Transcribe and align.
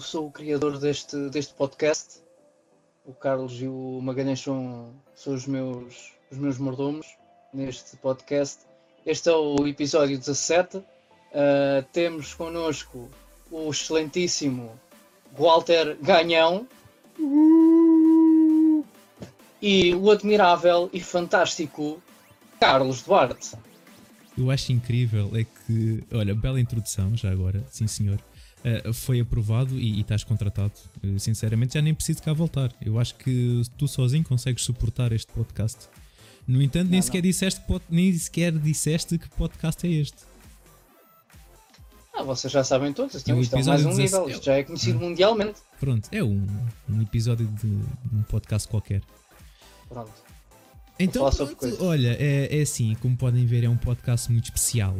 Sou 0.00 0.28
o 0.28 0.30
criador 0.30 0.78
deste, 0.78 1.28
deste 1.28 1.52
podcast, 1.54 2.20
o 3.04 3.12
Carlos 3.12 3.60
e 3.60 3.68
o 3.68 4.00
Magalhães 4.02 4.40
são, 4.40 4.92
são 5.14 5.34
os, 5.34 5.46
meus, 5.46 6.12
os 6.30 6.38
meus 6.38 6.58
mordomos 6.58 7.06
neste 7.52 7.96
podcast. 7.98 8.60
Este 9.04 9.28
é 9.28 9.32
o 9.32 9.66
episódio 9.66 10.18
17. 10.18 10.78
Uh, 10.78 10.82
temos 11.92 12.34
connosco 12.34 13.08
o 13.50 13.70
excelentíssimo 13.70 14.72
Walter 15.36 15.96
Ganhão 16.00 16.66
e 19.60 19.94
o 19.94 20.10
admirável 20.10 20.88
e 20.92 21.00
fantástico 21.00 22.02
Carlos 22.58 23.02
Duarte. 23.02 23.52
Eu 24.36 24.50
acho 24.50 24.72
incrível 24.72 25.30
é 25.34 25.44
que, 25.44 26.02
olha, 26.12 26.34
bela 26.34 26.60
introdução 26.60 27.14
já 27.14 27.30
agora, 27.30 27.62
sim 27.70 27.86
senhor. 27.86 28.18
Uh, 28.62 28.92
foi 28.92 29.20
aprovado 29.20 29.78
e, 29.78 29.98
e 29.98 30.00
estás 30.00 30.22
contratado. 30.22 30.72
Uh, 31.02 31.18
sinceramente, 31.18 31.74
já 31.74 31.82
nem 31.82 31.94
preciso 31.94 32.22
cá 32.22 32.32
voltar. 32.32 32.70
Eu 32.80 32.98
acho 32.98 33.14
que 33.14 33.62
tu 33.78 33.88
sozinho 33.88 34.24
consegues 34.24 34.64
suportar 34.64 35.12
este 35.12 35.32
podcast. 35.32 35.88
No 36.46 36.60
entanto, 36.60 36.84
não, 36.84 36.90
nem, 36.90 37.00
não. 37.00 37.06
Sequer 37.06 37.22
disseste, 37.22 37.60
nem 37.88 38.12
sequer 38.12 38.52
disseste 38.52 39.16
que 39.16 39.28
podcast 39.30 39.86
é 39.86 39.90
este. 39.90 40.30
Ah, 42.12 42.22
vocês 42.22 42.52
já 42.52 42.62
sabem 42.62 42.92
todos. 42.92 43.14
Isto 43.14 43.30
é, 43.30 43.34
um 43.34 43.42
é 43.42 43.64
mais 43.64 43.84
um 43.86 43.94
nível. 43.94 44.28
Isto 44.28 44.44
já 44.44 44.54
é 44.54 44.62
conhecido 44.62 44.98
ah. 44.98 45.08
mundialmente. 45.08 45.60
Pronto, 45.78 46.08
é 46.12 46.22
um, 46.22 46.46
um 46.88 47.00
episódio 47.00 47.46
de 47.46 47.66
um 47.66 48.22
podcast 48.28 48.68
qualquer. 48.68 49.00
Pronto. 49.88 50.12
Então, 50.98 51.24
olha, 51.80 52.14
é, 52.20 52.58
é 52.58 52.60
assim, 52.60 52.94
como 53.00 53.16
podem 53.16 53.46
ver, 53.46 53.64
é 53.64 53.68
um 53.70 53.76
podcast 53.76 54.30
muito 54.30 54.44
especial. 54.44 54.94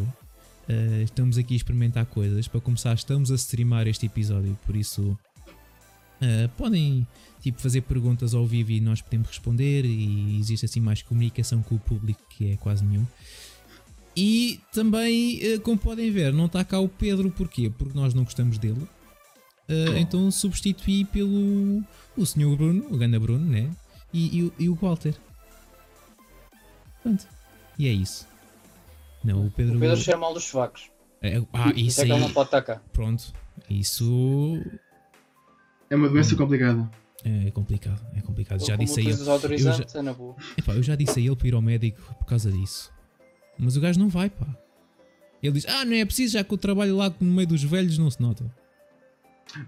Uh, 0.71 1.03
estamos 1.03 1.37
aqui 1.37 1.55
a 1.55 1.57
experimentar 1.57 2.07
coisas. 2.07 2.47
Para 2.47 2.61
começar, 2.61 2.95
estamos 2.95 3.33
a 3.33 3.35
streamar 3.35 3.89
este 3.89 4.07
episódio, 4.07 4.57
por 4.65 4.77
isso 4.77 5.19
uh, 6.23 6.49
podem 6.57 7.05
tipo, 7.43 7.61
fazer 7.61 7.81
perguntas 7.81 8.35
ao 8.35 8.47
vivo 8.47 8.71
e 8.71 8.81
nós 8.81 9.03
podemos 9.03 9.27
responder. 9.29 9.85
E 9.85 10.39
existe 10.39 10.67
assim 10.67 10.81
mais 10.81 11.03
comunicação 11.03 11.61
com 11.61 11.75
o 11.75 11.81
público, 11.81 12.23
que 12.31 12.53
é 12.53 12.57
quase 12.57 12.85
nenhum. 12.85 13.05
E 14.17 14.61
também, 14.73 15.41
uh, 15.55 15.61
como 15.61 15.77
podem 15.77 16.13
ver, 16.13 16.33
não 16.33 16.47
está 16.47 16.65
cá 16.65 16.79
o 16.79 16.89
Pedro, 16.89 17.33
porquê? 17.33 17.69
Porque 17.77 17.99
nós 17.99 18.15
não 18.15 18.23
gostamos 18.23 18.57
dele. 18.57 18.87
então 19.99 20.31
substituí 20.31 21.05
pelo 21.05 21.83
o 22.17 22.27
senhor 22.27 22.57
Bruno, 22.57 22.87
o 22.91 22.97
Ganda 22.97 23.19
Bruno, 23.19 23.45
né? 23.45 23.71
E, 24.13 24.41
e, 24.41 24.53
e 24.65 24.69
o 24.69 24.75
Walter. 24.75 25.15
Pronto. 27.03 27.27
E 27.77 27.89
é 27.89 27.93
isso. 27.93 28.30
Não, 29.25 29.47
o 29.47 29.51
Pedro. 29.51 29.77
O 29.77 29.81
Pedro 29.81 29.97
cheira 29.97 30.19
mal 30.19 30.33
dos 30.33 30.45
sovacos. 30.45 30.91
É, 31.23 31.43
ah, 31.53 31.73
isso, 31.77 32.01
é 32.01 32.07
que 32.07 32.13
ele 32.13 32.21
não 32.21 32.33
pode 32.33 32.49
estar 32.49 32.63
cá. 32.63 32.81
Pronto. 32.93 33.33
Isso. 33.69 34.59
É 35.91 35.97
uma 35.97 36.09
doença 36.09 36.35
complicada. 36.35 36.91
É 37.23 37.51
complicado, 37.51 38.01
é 38.17 38.23
complicado. 38.23 38.65
já 38.65 38.77
disse 38.77 38.99
a 39.01 39.03
ele. 39.03 39.13
Eu 39.13 39.59
já, 39.59 39.85
é 39.95 40.03
na 40.03 40.15
boa. 40.15 40.35
Epá, 40.57 40.73
eu 40.75 40.83
já 40.83 40.97
disse 40.97 41.19
a 41.19 41.23
ele 41.23 41.37
para 41.37 41.49
ir 41.49 41.55
ao 41.55 41.61
médico 41.61 42.01
por 42.15 42.25
causa 42.25 42.51
disso. 42.51 42.91
Mas 43.59 43.77
o 43.77 43.81
gajo 43.81 44.01
não 44.01 44.09
vai, 44.09 44.31
pá. 44.31 44.47
Ele 45.43 45.53
diz: 45.53 45.67
Ah, 45.67 45.85
não 45.85 45.95
é 45.95 46.05
preciso, 46.05 46.33
já 46.35 46.45
que 46.45 46.55
eu 46.55 46.59
trabalho 46.59 46.97
lá 46.97 47.13
no 47.21 47.33
meio 47.35 47.49
dos 47.49 47.63
velhos 47.63 47.99
não 47.99 48.11
se 48.11 48.23
nota. 48.23 48.51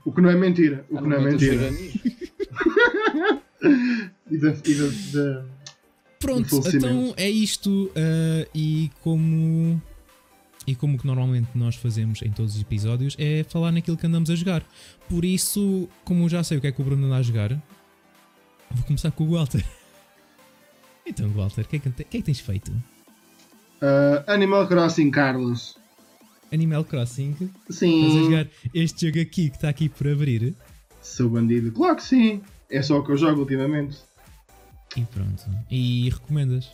O 0.05 0.13
que 0.13 0.23
não 0.23 0.31
é 0.31 0.37
mentira. 0.37 0.87
O 0.89 0.97
que 0.97 1.09
não 1.09 1.17
é 1.17 1.21
mentira. 1.21 1.69
e 4.31 4.39
da, 4.39 4.55
e 4.65 4.75
da, 4.75 4.87
da 5.13 5.45
Pronto, 6.23 6.63
então 6.69 7.13
é 7.17 7.29
isto. 7.29 7.91
Uh, 7.91 8.49
e 8.55 8.91
como. 9.03 9.83
E 10.65 10.77
como 10.77 10.97
que 10.97 11.05
normalmente 11.05 11.49
nós 11.57 11.75
fazemos 11.75 12.23
em 12.23 12.31
todos 12.31 12.55
os 12.55 12.61
episódios 12.61 13.17
é 13.19 13.43
falar 13.43 13.73
naquilo 13.73 13.97
que 13.97 14.07
andamos 14.07 14.31
a 14.31 14.37
jogar. 14.37 14.65
Por 15.09 15.25
isso, 15.25 15.89
como 16.05 16.25
eu 16.25 16.29
já 16.29 16.45
sei 16.45 16.59
o 16.59 16.61
que 16.61 16.69
é 16.69 16.73
que 16.73 16.81
o 16.81 16.85
Bruno 16.85 17.07
anda 17.07 17.17
a 17.17 17.23
jogar, 17.23 17.51
vou 18.71 18.85
começar 18.85 19.11
com 19.11 19.25
o 19.25 19.33
Walter. 19.33 19.65
Então, 21.05 21.29
Walter, 21.31 21.63
o 21.63 21.65
que, 21.65 21.75
é 21.75 21.79
que, 21.81 21.91
que, 21.91 22.03
é 22.03 22.05
que 22.05 22.23
tens 22.23 22.39
feito? 22.39 22.71
Uh, 22.71 24.23
Animal 24.29 24.69
Crossing, 24.69 25.11
Carlos. 25.11 25.77
Animal 26.53 26.85
Crossing? 26.85 27.35
Sim. 27.69 28.07
Estás 28.07 28.17
a 28.17 28.25
jogar 28.25 28.49
este 28.73 29.07
jogo 29.09 29.21
aqui 29.21 29.51
que 29.51 29.57
está 29.57 29.69
aqui 29.69 29.89
por 29.89 30.07
abrir? 30.07 30.55
Sou 31.03 31.29
bandido. 31.29 31.73
Claro 31.73 31.97
que 31.97 32.05
sim. 32.05 32.41
É 32.71 32.81
só 32.83 33.01
o 33.01 33.05
que 33.05 33.11
eu 33.11 33.17
jogo 33.17 33.41
ultimamente. 33.41 33.99
E 34.97 35.05
pronto. 35.05 35.45
E 35.71 36.09
recomendas? 36.11 36.71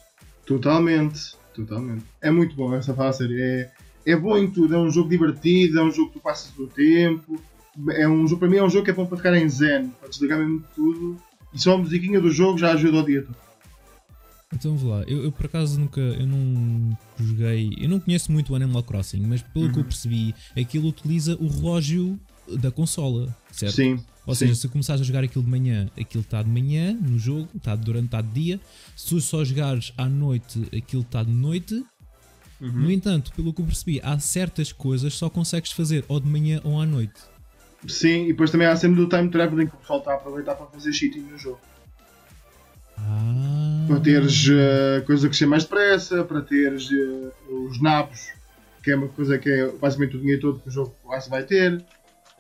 Totalmente, 0.47 1.37
totalmente. 1.55 2.05
É 2.21 2.31
muito 2.31 2.55
bom 2.57 2.75
essa 2.75 2.95
fase. 2.95 3.29
É, 3.41 3.71
é 4.07 4.17
bom 4.17 4.37
em 4.37 4.51
tudo. 4.51 4.75
É 4.75 4.79
um 4.79 4.91
jogo 4.91 5.09
divertido, 5.09 5.79
é 5.79 5.85
um 5.85 5.91
jogo 5.91 6.09
que 6.09 6.19
tu 6.19 6.23
passas 6.23 6.57
o 6.59 6.67
tempo. 6.67 7.41
É 7.91 8.09
um 8.09 8.27
jogo, 8.27 8.41
para 8.41 8.49
mim 8.49 8.57
é 8.57 8.65
um 8.65 8.71
jogo 8.71 8.85
que 8.85 8.91
é 8.91 8.95
bom 8.95 9.07
para 9.07 9.17
ficar 9.17 9.35
em 9.35 9.49
zen, 9.49 9.91
para 10.01 10.09
desligar 10.09 10.39
mesmo 10.39 10.65
tudo. 10.75 11.17
E 11.53 11.59
só 11.59 11.75
a 11.75 11.79
musiquinha 11.79 12.21
do 12.21 12.31
jogo 12.31 12.59
já 12.59 12.73
ajuda 12.73 12.99
o 12.99 13.07
dia 13.07 13.23
todo. 13.23 13.37
Então 14.55 14.77
vou 14.77 14.93
lá, 14.93 15.03
eu, 15.03 15.25
eu, 15.25 15.31
por 15.31 15.45
acaso 15.45 15.79
nunca, 15.79 16.01
eu 16.01 16.27
não 16.27 16.97
joguei, 17.19 17.77
eu 17.79 17.89
não 17.89 18.01
conheço 18.01 18.33
muito 18.33 18.53
o 18.53 18.57
Animal 18.57 18.83
Crossing, 18.83 19.21
mas 19.21 19.43
pelo 19.43 19.67
uhum. 19.67 19.73
que 19.73 19.79
eu 19.79 19.83
uhum. 19.83 19.89
percebi, 19.89 20.35
aquilo 20.57 20.89
utiliza 20.89 21.37
o 21.39 21.49
relógio 21.49 22.19
da 22.59 22.71
consola, 22.71 23.37
certo? 23.53 23.75
Sim. 23.75 24.01
Ou 24.29 24.35
seja, 24.35 24.55
se 24.55 24.69
começares 24.69 25.01
a 25.01 25.05
jogar 25.05 25.25
aquilo 25.25 25.43
de 25.43 25.51
manhã, 25.51 25.89
aquilo 25.99 26.23
está 26.23 26.43
de 26.43 26.51
manhã 26.51 26.93
no 26.93 27.19
jogo, 27.19 27.49
está 27.57 27.75
durante 27.75 28.05
está 28.05 28.21
de 28.21 28.29
dia. 28.29 28.61
Se 28.95 29.09
tu 29.09 29.21
só 29.23 29.43
jogares 29.43 29.91
à 29.97 30.07
noite, 30.07 30.69
aquilo 30.77 31.01
está 31.01 31.23
de 31.23 31.33
noite. 31.33 31.83
Uhum. 32.61 32.73
No 32.73 32.91
entanto, 32.91 33.33
pelo 33.35 33.55
que 33.55 33.63
eu 33.63 33.65
percebi, 33.65 34.03
há 34.05 34.19
certas 34.19 34.71
coisas 34.71 35.15
que 35.15 35.19
só 35.19 35.31
consegues 35.31 35.73
fazer 35.73 36.05
ou 36.09 36.21
de 36.21 36.29
manhã 36.29 36.61
ou 36.63 36.79
à 36.79 36.85
noite. 36.85 37.19
Sim, 37.87 38.25
e 38.25 38.27
depois 38.29 38.51
também 38.51 38.67
há 38.67 38.77
sempre 38.77 38.97
do 38.97 39.09
time 39.09 39.31
traveling 39.31 39.67
que 39.67 39.75
o 39.75 39.79
pessoal 39.79 40.01
está 40.01 40.13
a 40.13 40.17
aproveitar 40.17 40.57
para 40.57 40.67
fazer 40.67 40.93
cheating 40.93 41.21
no 41.21 41.39
jogo. 41.39 41.61
Ah. 42.99 43.87
Para 43.89 44.01
teres 44.01 44.47
uh, 44.47 45.07
coisa 45.07 45.27
que 45.31 45.37
seja 45.37 45.49
mais 45.49 45.63
depressa, 45.63 46.23
para 46.23 46.43
teres 46.43 46.91
uh, 46.91 47.33
os 47.67 47.81
nabos, 47.81 48.29
que 48.85 48.91
é 48.91 48.97
uma 48.97 49.09
coisa 49.09 49.39
que 49.39 49.49
é 49.49 49.73
basicamente 49.73 50.17
o 50.19 50.21
dinheiro 50.21 50.43
todo 50.43 50.61
que 50.61 50.69
o 50.69 50.71
jogo 50.71 50.95
quase 51.03 51.31
vai 51.31 51.45
ter. 51.45 51.83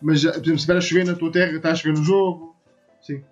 Mas, 0.00 0.22
por 0.22 0.30
exemplo, 0.30 0.44
se 0.44 0.54
estiver 0.54 0.76
a 0.76 0.80
chover 0.80 1.06
na 1.06 1.14
tua 1.14 1.32
terra, 1.32 1.56
está 1.56 1.72
a 1.72 1.74
chover 1.74 1.98
no 1.98 2.04
jogo. 2.04 2.56
Sim. 3.00 3.22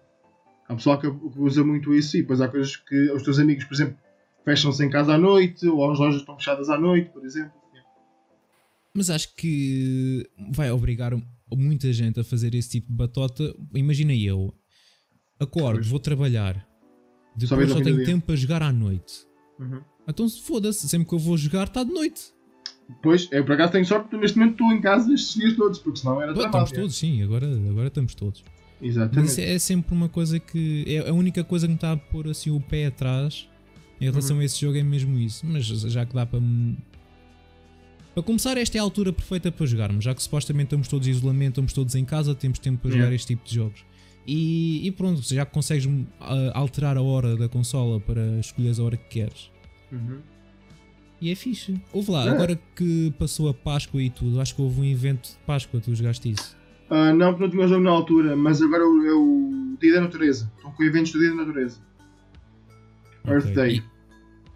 Há 0.69 0.75
pessoal 0.75 0.99
que 0.99 1.07
usa 1.37 1.63
muito 1.63 1.95
isso 1.95 2.17
e 2.17 2.23
depois 2.23 2.41
há 2.41 2.49
coisas 2.49 2.77
que 2.77 3.11
os 3.13 3.23
teus 3.23 3.39
amigos, 3.39 3.65
por 3.65 3.75
exemplo, 3.75 3.97
fecham-se 4.45 4.85
em 4.85 4.91
casa 4.91 5.15
à 5.15 5.19
noite 5.19 5.67
ou 5.69 5.91
as 5.91 5.99
lojas 5.99 6.21
estão 6.21 6.37
fechadas 6.37 6.69
à 6.69 6.79
noite, 6.79 7.11
por 7.11 7.25
exemplo. 7.25 7.53
Mas 8.93 9.11
acho 9.11 9.35
que 9.35 10.29
vai 10.51 10.71
obrigar 10.71 11.13
muita 11.55 11.93
gente 11.93 12.19
a 12.19 12.25
fazer 12.25 12.55
esse 12.55 12.71
tipo 12.71 12.89
de 12.89 12.95
batota. 12.95 13.55
Imagina 13.75 14.15
eu, 14.15 14.55
acordo, 15.39 15.87
vou 15.87 16.01
trabalhar, 16.01 16.67
depois 17.37 17.69
só, 17.69 17.77
só 17.77 17.85
tenho 17.85 18.05
tempo 18.05 18.27
para 18.27 18.37
jogar 18.37 18.63
à 18.63 18.73
noite. 18.73 19.27
Uhum. 19.59 19.83
Então 20.09 20.29
foda-se, 20.29 20.89
sempre 20.89 21.07
que 21.09 21.15
eu 21.15 21.19
vou 21.19 21.37
jogar 21.37 21.67
está 21.67 21.85
de 21.85 21.93
noite. 21.93 22.33
Pois, 23.03 23.29
eu 23.33 23.45
por 23.45 23.53
acaso 23.53 23.73
tenho 23.73 23.85
sorte 23.85 24.05
porque 24.05 24.17
neste 24.17 24.39
momento 24.39 24.53
estou 24.53 24.73
em 24.73 24.81
casa 24.81 25.13
estes 25.13 25.35
dias 25.35 25.57
todos, 25.57 25.79
porque 25.79 25.99
senão 25.99 26.23
era 26.23 26.33
trabalho. 26.33 26.65
Estamos 26.65 26.73
todos, 26.73 26.97
sim, 26.97 27.23
agora, 27.23 27.47
agora 27.47 27.89
estamos 27.89 28.15
todos. 28.15 28.45
Exatamente. 28.81 29.17
Mas 29.17 29.39
é 29.39 29.59
sempre 29.59 29.95
uma 29.95 30.09
coisa 30.09 30.39
que. 30.39 30.85
É 30.87 31.09
a 31.09 31.13
única 31.13 31.43
coisa 31.43 31.67
que 31.67 31.71
me 31.71 31.77
está 31.77 31.93
a 31.93 31.97
pôr 31.97 32.29
assim 32.29 32.51
o 32.51 32.61
pé 32.61 32.87
atrás 32.87 33.49
em 34.01 34.05
relação 34.11 34.37
uhum. 34.37 34.43
a 34.43 34.45
esse 34.45 34.61
jogo 34.61 34.77
é 34.77 34.83
mesmo 34.83 35.19
isso. 35.19 35.45
Mas 35.47 35.65
já 35.65 36.05
que 36.05 36.15
dá 36.15 36.27
para. 36.27 36.41
Para 38.15 38.23
começar, 38.23 38.57
esta 38.57 38.79
é 38.79 38.81
a 38.81 38.83
altura 38.83 39.13
perfeita 39.13 39.53
para 39.53 39.67
jogarmos, 39.67 40.03
já 40.03 40.15
que 40.15 40.23
supostamente 40.23 40.69
estamos 40.69 40.89
todos 40.89 41.07
em 41.07 41.11
isolamento, 41.11 41.51
estamos 41.51 41.73
todos 41.75 41.95
em 41.95 42.05
casa, 42.05 42.35
temos 42.35 42.59
tempo 42.59 42.79
para 42.81 42.91
jogar 42.91 43.13
este 43.13 43.27
tipo 43.27 43.47
de 43.47 43.55
jogos. 43.55 43.85
E, 44.27 44.87
e 44.87 44.91
pronto, 44.91 45.23
já 45.23 45.45
que 45.45 45.53
consegues 45.53 45.87
ah, 46.19 46.51
alterar 46.55 46.97
a 46.97 47.03
hora 47.03 47.37
da 47.37 47.47
consola 47.47 48.01
para 48.01 48.39
escolheres 48.41 48.81
a 48.81 48.85
hora 48.85 48.97
que 48.97 49.07
queres. 49.21 49.51
Uhum. 49.93 50.21
E 51.21 51.31
é 51.31 51.35
fixe. 51.35 51.81
Houve 51.93 52.11
lá, 52.11 52.27
é. 52.27 52.29
agora 52.29 52.59
que 52.75 53.13
passou 53.19 53.49
a 53.49 53.55
Páscoa 53.55 54.03
e 54.03 54.11
tudo, 54.11 54.41
acho 54.41 54.55
que 54.55 54.61
houve 54.61 54.81
um 54.81 54.85
evento 54.85 55.31
de 55.31 55.37
Páscoa, 55.47 55.81
tu 55.81 55.95
jogaste 55.95 56.31
isso? 56.31 56.57
Uh, 56.91 57.13
não, 57.15 57.33
porque 57.33 57.45
não 57.45 57.51
tinha 57.51 57.65
o 57.65 57.69
jogo 57.69 57.83
na 57.83 57.91
altura, 57.91 58.37
mas 58.37 58.63
agora 58.63 58.83
é 58.83 58.87
o, 58.87 59.07
é 59.07 59.15
o 59.15 59.77
Dia 59.81 59.95
da 59.95 60.01
Natureza. 60.03 60.51
Estão 60.57 60.71
com 60.73 60.85
eventos 60.85 61.13
do 61.13 61.19
Dia 61.19 61.31
da 61.31 61.37
Natureza. 61.37 61.81
Okay. 63.25 63.35
Earth 63.35 63.55
Day. 63.55 63.83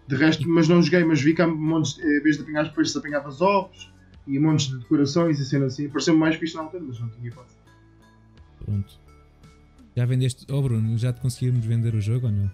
De 0.07 0.17
resto, 0.17 0.49
mas 0.49 0.69
não 0.69 0.83
joguei, 0.83 1.05
mas 1.05 1.21
vi 1.21 1.35
que 1.35 1.43
há 1.43 1.47
montes, 1.47 1.99
eh, 1.99 2.19
em 2.19 2.23
vez 2.23 2.37
de 2.37 2.43
apanhar 2.43 2.73
peixes, 2.75 2.97
apanhavas 2.97 3.41
ovos 3.41 3.93
e 4.27 4.39
montes 4.39 4.67
de 4.69 4.79
decorações 4.79 5.39
e 5.39 5.45
sendo 5.45 5.67
assim. 5.67 5.89
Pareceu-me 5.89 6.21
mais 6.21 6.37
fixe 6.37 6.55
na 6.55 6.63
altura, 6.63 6.83
mas 6.87 7.01
não 7.01 7.09
tinha 7.11 7.29
hipótese. 7.29 7.56
Pronto. 8.65 8.99
Já 9.97 10.05
vendeste. 10.06 10.47
Oh 10.51 10.63
Bruno, 10.63 10.97
já 10.99 11.13
te 11.13 11.21
conseguimos 11.21 11.65
vender 11.65 11.95
o 11.95 12.01
jogo 12.01 12.27
ou 12.27 12.33
não? 12.33 12.51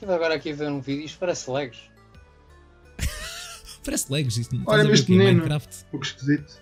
Estive 0.00 0.14
agora 0.14 0.34
aqui 0.34 0.50
a 0.50 0.54
ver 0.54 0.70
um 0.70 0.80
vídeo, 0.80 1.04
isto 1.04 1.18
parece 1.18 1.50
legs. 1.50 1.78
parece 3.84 4.10
legs, 4.10 4.38
isto 4.38 4.56
não 4.56 4.64
Olha, 4.66 4.90
este 4.90 5.10
menino, 5.10 5.32
Minecraft. 5.32 5.76
um 5.76 5.90
pouco 5.90 6.06
esquisito. 6.06 6.58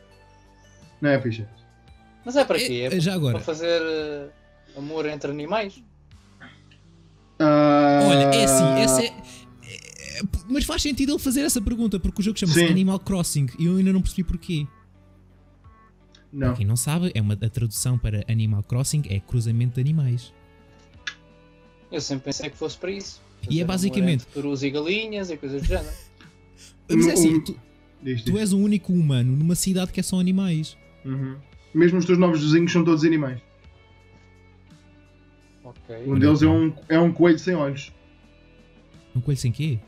Não 1.01 1.11
é, 1.11 1.23
ficha. 1.23 1.49
Mas 2.25 2.35
é 2.35 2.45
para 2.45 2.59
quê? 2.59 2.89
É, 2.91 2.97
é 2.97 2.99
já 2.99 3.15
agora. 3.15 3.37
Para 3.37 3.45
fazer 3.45 3.81
uh, 3.81 4.33
amor 4.77 5.07
entre 5.07 5.31
animais? 5.31 5.77
Uh... 7.39 8.09
Olha, 8.09 8.25
é 8.35 8.43
assim, 8.45 8.65
essa 8.81 9.03
é, 9.03 9.07
é, 9.07 10.21
Mas 10.49 10.65
faz 10.65 10.83
sentido 10.83 11.13
ele 11.13 11.21
fazer 11.21 11.43
essa 11.43 11.63
pergunta, 11.63 12.01
porque 12.01 12.21
o 12.21 12.25
jogo 12.25 12.37
chama-se 12.37 12.65
Animal 12.65 12.99
Crossing 12.99 13.47
e 13.57 13.67
eu 13.67 13.77
ainda 13.77 13.93
não 13.93 14.03
percebi 14.03 14.25
porquê. 14.25 14.67
Não. 16.33 16.49
Para 16.49 16.57
quem 16.57 16.67
não 16.67 16.75
sabe, 16.77 17.13
é 17.15 17.21
uma, 17.21 17.35
a 17.35 17.49
tradução 17.49 17.97
para 17.97 18.25
Animal 18.29 18.65
Crossing 18.65 19.05
é 19.09 19.21
cruzamento 19.21 19.77
de 19.77 19.81
animais. 19.81 20.35
Eu 21.93 22.01
sempre 22.01 22.25
pensei 22.25 22.51
que 22.51 22.57
fosse 22.57 22.77
para 22.77 22.91
isso. 22.91 23.28
E 23.51 23.61
é 23.61 23.65
basicamente. 23.65 24.27
Perus 24.27 24.63
e 24.63 24.71
galinhas 24.71 25.31
e 25.31 25.37
coisas 25.37 25.63
do 25.63 25.67
género. 25.69 25.95
Mas 26.91 27.07
é 27.07 27.13
assim, 27.13 27.41
tu, 27.41 27.59
Diz, 28.03 28.23
tu 28.23 28.33
diz. 28.33 28.41
és 28.41 28.53
o 28.53 28.59
único 28.59 28.93
humano 28.93 29.37
numa 29.37 29.55
cidade 29.55 29.93
que 29.93 30.01
é 30.01 30.03
só 30.03 30.19
animais. 30.21 30.77
Uhum. 31.05 31.37
Mesmo 31.75 31.99
os 31.99 32.05
teus 32.07 32.19
novos 32.19 32.41
vizinhos 32.43 32.73
são 32.73 32.85
todos 32.85 33.05
animais. 33.05 33.41
Ok. 35.65 35.97
Um 36.07 36.19
deles 36.19 36.43
é 36.43 36.47
um, 36.47 36.73
é 36.89 36.99
um 36.99 37.13
coelho 37.13 37.39
sem 37.39 37.55
olhos. 37.55 37.93
Um 39.15 39.21
coelho 39.21 39.39
sem 39.39 39.53
quê? 39.53 39.79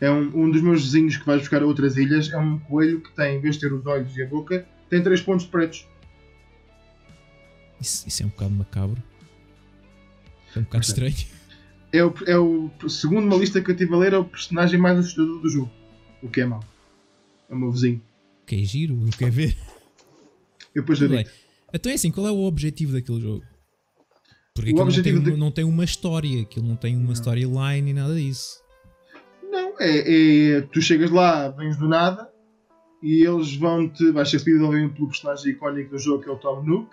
É 0.00 0.10
um, 0.10 0.44
um 0.44 0.50
dos 0.50 0.62
meus 0.62 0.82
vizinhos 0.84 1.16
que 1.16 1.24
vais 1.26 1.40
buscar 1.40 1.62
a 1.62 1.66
outras 1.66 1.96
ilhas. 1.96 2.32
É 2.32 2.38
um 2.38 2.58
coelho 2.58 3.00
que 3.00 3.10
tem, 3.12 3.36
em 3.36 3.40
vez 3.40 3.56
de 3.56 3.62
ter 3.62 3.72
os 3.72 3.84
olhos 3.86 4.16
e 4.16 4.22
a 4.22 4.26
boca, 4.26 4.66
tem 4.88 5.02
três 5.02 5.20
pontos 5.20 5.46
pretos. 5.46 5.86
Isso, 7.80 8.06
isso 8.08 8.22
é 8.22 8.26
um 8.26 8.30
bocado 8.30 8.50
macabro. 8.52 9.02
É 10.54 10.58
um 10.58 10.62
bocado 10.62 10.84
Ok. 10.84 10.88
estranho. 11.04 11.36
É 11.92 12.04
o, 12.04 12.12
é 12.26 12.36
o, 12.38 12.70
segundo 12.88 13.24
uma 13.26 13.36
lista 13.36 13.60
que 13.62 13.70
eu 13.70 13.74
estive 13.74 13.94
a 13.94 13.98
ler, 13.98 14.12
é 14.12 14.18
o 14.18 14.24
personagem 14.24 14.78
mais 14.78 14.98
assustador 14.98 15.40
do 15.40 15.48
jogo. 15.48 15.70
O 16.22 16.28
que 16.28 16.40
é 16.40 16.46
mau. 16.46 16.60
É 17.48 17.54
o 17.54 17.58
meu 17.58 17.70
vizinho. 17.70 18.02
Que 18.46 18.56
é 18.56 18.64
giro, 18.64 18.94
não 18.94 19.10
quer 19.10 19.30
ver. 19.30 19.56
Eu 20.74 20.82
depois 20.82 21.00
eu 21.00 21.08
digo. 21.08 21.28
Então 21.72 21.90
é 21.90 21.94
assim, 21.94 22.10
qual 22.10 22.26
é 22.26 22.30
o 22.30 22.44
objetivo 22.44 22.92
daquele 22.92 23.20
jogo? 23.20 23.44
Porque 24.54 24.70
O 24.70 24.74
aquilo 24.74 24.84
não 24.84 24.92
tem, 24.92 25.00
objetivo 25.00 25.20
de- 25.30 25.36
não 25.36 25.50
tem 25.50 25.64
uma 25.64 25.84
história, 25.84 26.42
aquilo 26.42 26.66
não 26.66 26.76
tem 26.76 26.96
uma 26.96 27.12
storyline 27.12 27.82
nem 27.82 27.94
nada 27.94 28.14
disso. 28.14 28.60
Não, 29.50 29.74
é, 29.80 30.56
é- 30.56 30.60
Tu 30.62 30.80
chegas 30.82 31.10
lá, 31.10 31.48
vens 31.50 31.76
do 31.76 31.88
nada 31.88 32.30
e 33.02 33.26
eles 33.26 33.54
vão-te. 33.56 34.10
Vais 34.12 34.28
ser 34.28 34.36
obviamente 34.38 34.94
pelo 34.94 35.08
personagem 35.08 35.52
icónico 35.52 35.90
do 35.90 35.98
jogo 35.98 36.22
que 36.22 36.28
é 36.28 36.32
o 36.32 36.36
Tom 36.38 36.62
Nook. 36.62 36.90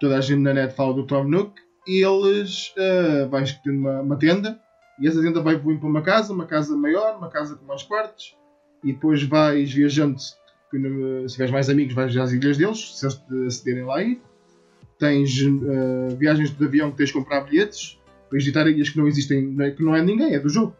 Toda 0.00 0.16
a 0.18 0.20
gente 0.20 0.40
na 0.40 0.52
net 0.54 0.74
fala 0.74 0.94
do 0.94 1.06
Tom 1.06 1.24
Nook. 1.24 1.60
Eles. 1.88 2.72
ah, 2.78 3.26
vais 3.26 3.52
tendo 3.64 3.78
uma, 3.78 4.00
uma 4.02 4.16
tenda 4.16 4.58
e 5.00 5.06
essa 5.08 5.20
tenda 5.22 5.40
vai 5.40 5.54
evoluindo 5.54 5.80
para 5.80 5.88
uma 5.90 6.02
casa, 6.02 6.32
uma 6.32 6.46
casa 6.46 6.76
maior, 6.76 7.16
uma 7.16 7.28
casa 7.28 7.54
com 7.56 7.64
mais 7.64 7.82
quartos. 7.82 8.36
E 8.84 8.92
depois 8.92 9.22
vais 9.22 9.72
viajando. 9.72 10.18
Se 10.20 10.34
tiveres 11.28 11.50
mais 11.50 11.70
amigos, 11.70 11.94
vais 11.94 12.16
às 12.16 12.32
ilhas 12.32 12.56
deles, 12.58 12.98
se 12.98 13.04
eles 13.06 13.14
te 13.16 13.46
acederem 13.46 13.84
lá 13.84 13.96
aí. 13.98 14.20
Tens 14.98 15.30
ah, 15.40 16.14
viagens 16.16 16.50
de 16.50 16.64
avião 16.64 16.90
que 16.90 16.96
tens 16.98 17.08
de 17.08 17.12
comprar 17.14 17.40
bilhetes 17.42 17.98
para 18.28 18.38
visitar 18.38 18.66
ilhas 18.68 18.90
que 18.90 18.98
não 18.98 19.06
existem, 19.08 19.56
que 19.74 19.82
não 19.82 19.94
é 19.96 20.02
ninguém, 20.02 20.34
é 20.34 20.38
do 20.38 20.48
jogo. 20.48 20.74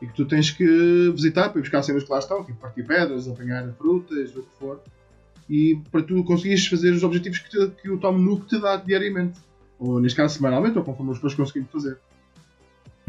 e 0.00 0.06
que 0.06 0.14
tu 0.14 0.24
tens 0.24 0.50
que 0.50 0.64
visitar 1.12 1.50
para 1.50 1.60
buscar 1.60 1.82
cenas 1.82 2.02
que 2.02 2.10
lá 2.10 2.18
estão, 2.18 2.44
tipo 2.44 2.58
partir 2.58 2.82
pedras, 2.84 3.28
apanhar 3.28 3.70
frutas, 3.74 4.34
o 4.34 4.42
que 4.42 4.58
for, 4.58 4.80
e 5.48 5.78
para 5.92 6.02
tu 6.02 6.24
conseguires 6.24 6.66
fazer 6.66 6.90
os 6.90 7.04
objetivos 7.04 7.38
que, 7.38 7.50
te- 7.50 7.70
que 7.80 7.88
o 7.88 7.98
Tom 7.98 8.18
Nook 8.18 8.46
te 8.48 8.60
dá 8.60 8.74
diariamente, 8.76 9.38
ou 9.82 10.00
neste 10.00 10.16
caso 10.16 10.34
semanalmente, 10.34 10.78
ou 10.78 10.84
conforme 10.84 11.10
os 11.10 11.18
depois 11.18 11.34
conseguimos 11.34 11.70
fazer. 11.72 11.98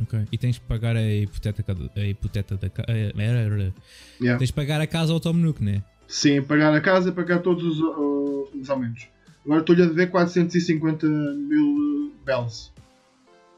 Ok. 0.01 0.25
E 0.31 0.37
tens 0.37 0.57
que 0.57 0.65
pagar 0.65 0.95
a 0.95 1.03
hipoteca, 1.03 1.63
a 1.95 1.99
hipoteca 2.01 2.57
da 2.57 2.69
casa. 2.69 2.91
Yeah. 2.91 4.39
Tens 4.39 4.49
que 4.49 4.55
pagar 4.55 4.81
a 4.81 4.87
casa 4.87 5.13
ao 5.13 5.19
Tom 5.19 5.33
Nook, 5.33 5.63
né? 5.63 5.83
Sim, 6.07 6.41
pagar 6.41 6.73
a 6.73 6.81
casa, 6.81 7.11
pagar 7.11 7.39
todos 7.39 7.63
os, 7.63 7.79
uh, 7.79 8.49
os 8.59 8.69
aumentos. 8.69 9.07
Agora 9.45 9.59
estou-lhe 9.59 9.83
a 9.83 9.85
dever 9.85 10.09
450 10.09 11.05
mil 11.07 12.13
bells 12.25 12.71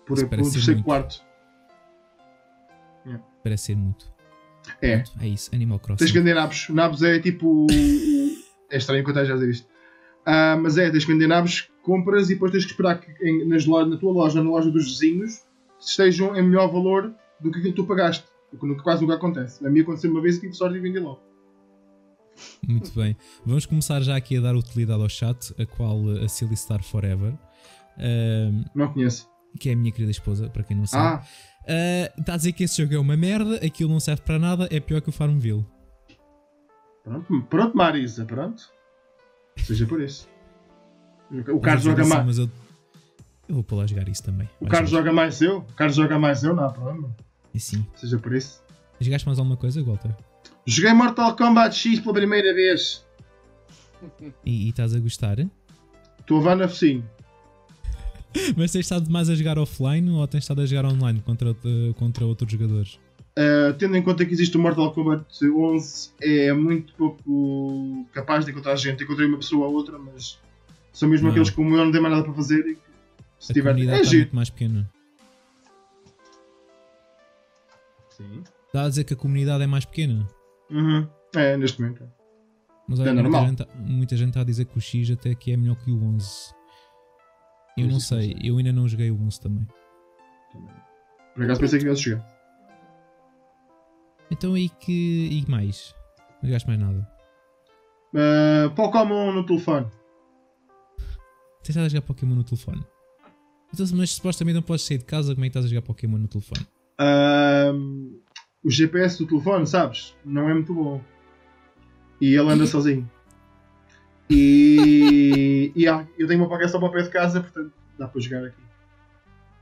por, 0.06 0.18
por 0.28 0.40
um 0.40 0.52
terceiro 0.52 0.84
quarto. 0.84 1.24
Parece 3.44 3.66
ser 3.66 3.76
muito. 3.76 4.12
É. 4.82 4.98
Pronto, 4.98 5.12
é 5.22 5.28
isso. 5.28 5.54
Animal 5.54 5.80
Crossing. 5.80 6.00
Tens 6.00 6.12
que 6.12 6.18
vender 6.18 6.34
nabos. 6.34 6.68
Nabos 6.70 7.04
é 7.04 7.20
tipo. 7.20 7.68
é 8.72 8.78
estranho 8.78 9.04
que 9.04 9.10
eu 9.12 9.14
esteja 9.14 9.34
a 9.34 9.36
dizer 9.36 9.50
isto. 9.52 9.68
Ah, 10.26 10.58
mas 10.60 10.78
é, 10.80 10.90
tens 10.90 11.06
que 11.06 11.14
vender 11.14 11.28
nabos, 11.28 11.70
compras 11.86 12.30
e 12.30 12.34
depois 12.34 12.52
tens 12.52 12.66
que 12.66 12.72
esperar 12.72 13.00
que 13.00 13.12
em- 13.26 13.48
nas 13.48 13.66
lojas, 13.66 13.90
na 13.92 13.98
tua 13.98 14.12
loja, 14.12 14.44
na 14.44 14.50
loja 14.50 14.70
dos 14.72 14.86
vizinhos, 14.86 15.42
estejam 15.80 16.36
em 16.36 16.42
melhor 16.44 16.68
valor 16.72 17.14
do 17.40 17.52
que 17.52 17.60
aquilo 17.60 17.74
que 17.74 17.82
tu 17.82 17.86
pagaste. 17.88 18.26
O 18.54 18.58
que 18.58 18.76
quase 18.84 19.02
nunca 19.02 19.16
acontece. 19.16 19.66
A 19.66 19.70
mim 19.70 19.82
aconteceu 19.82 20.10
uma 20.12 20.22
vez 20.22 20.38
e 20.38 20.42
tive 20.42 20.54
sorte 20.54 20.78
e 20.78 20.80
vendi 20.80 21.00
logo. 21.00 21.20
Muito 22.68 22.92
bem. 22.94 23.16
Vamos 23.46 23.66
começar 23.66 24.02
já 24.02 24.16
aqui 24.16 24.38
a 24.38 24.42
dar 24.42 24.56
utilidade 24.56 25.02
ao 25.02 25.10
chat, 25.10 25.54
a 25.62 25.66
qual 25.66 25.98
uh, 26.02 26.24
a 26.24 26.28
Silly 26.30 26.56
Star 26.56 26.82
Forever, 26.84 27.34
ahm, 27.98 28.64
Não 28.74 28.92
conheço. 28.94 29.28
que 29.60 29.70
é 29.70 29.74
a 29.74 29.76
minha 29.76 29.92
querida 29.92 30.12
esposa, 30.12 30.50
para 30.50 30.64
quem 30.64 30.76
não 30.78 30.86
sabe. 30.86 31.24
Ah, 31.24 31.28
Ah, 31.68 32.14
Está 32.20 32.34
a 32.34 32.38
dizer 32.38 32.52
que 32.54 32.64
esse 32.64 32.82
jogo 32.82 32.94
é 32.94 33.00
uma 33.00 33.18
merda, 33.18 33.56
aquilo 33.66 33.90
não 33.90 34.00
serve 34.00 34.22
para 34.22 34.38
nada, 34.40 34.68
é 34.72 34.80
pior 34.80 35.02
que 35.02 35.10
o 35.10 35.12
Farmville. 35.12 35.66
pronto, 37.04 37.42
pronto 37.50 37.76
Marisa, 37.78 38.24
pronto. 38.26 38.64
Seja 39.58 39.86
por 39.88 40.00
isso. 40.02 40.28
O 41.32 41.60
Carlos 41.60 41.84
joga 41.84 42.06
mais. 42.06 42.26
Mas 42.26 42.38
eu, 42.38 42.50
eu 43.48 43.56
vou 43.56 43.64
para 43.64 43.78
lá 43.78 43.88
jogar 43.88 44.08
isso 44.08 44.24
também. 44.24 44.50
O 44.60 44.68
Carlos 44.68 44.92
joga 44.92 45.12
mais 45.12 45.42
eu. 45.42 45.58
O 45.58 45.74
Carlos 45.74 45.96
joga 45.96 46.20
mais 46.20 46.44
eu, 46.44 46.56
não 46.56 46.66
há 46.66 46.70
problema. 46.70 47.10
E 47.54 47.60
sim. 47.60 47.86
Seja 47.96 48.18
por 48.18 48.34
isso. 48.34 48.64
Jogaste 49.00 49.28
mais 49.28 49.40
alguma 49.40 49.58
coisa, 49.58 49.84
Walter? 49.84 50.12
Joguei 50.66 50.94
Mortal 50.94 51.36
Kombat 51.36 51.76
X 51.76 52.00
pela 52.00 52.14
primeira 52.14 52.54
vez. 52.54 53.06
E, 54.46 54.66
e 54.66 54.70
estás 54.70 54.94
a 54.94 55.00
gostar? 55.00 55.40
Estou 56.20 56.38
a 56.38 56.40
levar 56.40 56.56
na 56.56 56.68
focinho. 56.68 57.04
Mas 58.58 58.72
tens 58.72 58.82
estado 58.82 59.10
mais 59.10 59.30
a 59.30 59.36
jogar 59.36 59.58
offline 59.58 60.10
ou 60.10 60.28
tens 60.28 60.44
estado 60.44 60.62
a 60.62 60.66
jogar 60.66 60.86
online 60.86 61.22
contra, 61.22 61.52
uh, 61.52 61.94
contra 61.96 62.26
outros 62.26 62.52
jogadores? 62.52 63.00
Uh, 63.38 63.74
tendo 63.78 63.98
em 63.98 64.02
conta 64.02 64.26
que 64.26 64.34
existe 64.34 64.56
o 64.56 64.60
Mortal 64.60 64.94
Kombat 64.94 65.26
11, 65.44 66.12
é 66.22 66.54
muito 66.54 66.94
pouco 66.96 68.06
capaz 68.14 68.46
de 68.46 68.52
encontrar 68.52 68.76
gente. 68.76 69.04
Encontrei 69.04 69.28
uma 69.28 69.38
pessoa 69.38 69.68
ou 69.68 69.74
outra, 69.74 69.98
mas 70.00 70.40
são 70.96 71.10
mesmo 71.10 71.26
Não. 71.26 71.32
aqueles 71.32 71.50
como 71.50 71.76
eu 71.76 71.84
não 71.86 71.92
tenho 71.92 72.02
mais 72.02 72.16
nada 72.16 72.26
para 72.26 72.34
fazer 72.34 72.60
e 72.68 72.76
que 72.76 72.82
se 73.40 73.52
a 73.52 73.54
tiver. 73.54 73.78
É 73.78 74.00
está 74.02 74.16
muito 74.18 74.36
mais 74.36 74.50
pequena. 74.50 74.90
Sim. 78.10 78.44
Está 78.68 78.84
a 78.86 78.90
dizer 78.90 79.04
que 79.04 79.14
a 79.14 79.18
comunidade 79.18 79.64
é 79.64 79.68
mais 79.68 79.86
pequena. 79.86 80.28
Uhum. 80.70 81.08
É, 81.36 81.58
neste 81.58 81.82
momento. 81.82 82.04
é. 82.04 82.08
Mas 82.88 83.00
É 83.00 83.04
olha, 83.04 83.14
muita, 83.14 83.30
normal. 83.30 83.48
gente, 83.48 83.68
muita 83.78 84.16
gente 84.18 84.28
está 84.30 84.42
a 84.42 84.46
dizer 84.46 84.66
que 84.66 84.78
o 84.78 84.82
X 84.82 85.10
até 85.12 85.34
que 85.36 85.52
é 85.52 85.58
melhor 85.58 85.76
que 85.76 85.92
o 85.92 86.02
11. 86.04 86.54
Eu 87.78 87.88
não 87.88 88.00
sei, 88.00 88.38
eu 88.42 88.58
ainda 88.58 88.72
não 88.72 88.88
joguei 88.88 89.12
o 89.12 89.22
11 89.22 89.42
também. 89.42 89.68
Por 91.34 91.44
acaso 91.44 91.60
pensei 91.60 91.80
que 91.80 91.86
ia 91.88 91.96
chegar. 91.96 92.26
Então 94.32 94.54
aí 94.54 94.70
que. 94.70 95.30
e 95.32 95.50
mais? 95.52 95.94
Não 96.42 96.48
jogaste 96.50 96.68
mais 96.70 96.80
nada. 96.80 97.06
Uh, 98.14 98.70
Pokémon 98.76 99.34
no 99.34 99.46
telefone. 99.46 99.88
Tens 101.66 101.70
estado 101.70 101.86
a 101.86 101.90
jogar 101.90 102.02
Pokémon 102.04 102.36
no 102.36 102.44
telefone. 102.44 102.86
Então, 103.74 103.86
mas 103.96 104.12
supostamente 104.12 104.54
não 104.54 104.62
podes 104.62 104.86
sair 104.86 105.00
de 105.00 105.06
casa, 105.06 105.34
como 105.34 105.44
é 105.44 105.50
que 105.50 105.50
estás 105.50 105.66
a 105.66 105.68
jogar 105.68 105.82
Pokémon 105.82 106.20
no 106.20 106.28
telefone? 106.28 106.68
Um, 107.02 108.20
o 108.64 108.70
GPS 108.70 109.18
do 109.18 109.28
telefone, 109.28 109.66
sabes? 109.66 110.16
Não 110.24 110.48
é 110.48 110.54
muito 110.54 110.76
bom. 110.76 111.02
E 112.22 112.36
ele 112.36 112.52
anda 112.52 112.68
sozinho. 112.68 113.10
E, 114.30 115.72
e 115.76 115.88
ah, 115.88 116.08
eu 116.20 116.28
tenho 116.28 116.40
uma 116.40 116.50
Poké 116.50 116.68
só 116.68 116.78
para 116.78 116.88
o 116.88 116.92
pé 116.92 117.02
de 117.02 117.10
casa, 117.10 117.42
portanto 117.42 117.74
dá 117.98 118.08
para 118.08 118.22
jogar 118.22 118.46
aqui. 118.46 118.62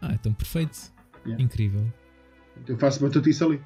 Ah, 0.02 0.14
então 0.14 0.34
perfeito. 0.34 0.92
Yeah. 1.26 1.42
Incrível. 1.42 1.86
Eu 2.68 2.78
faço 2.78 3.00
batutice 3.02 3.42
ali. 3.46 3.62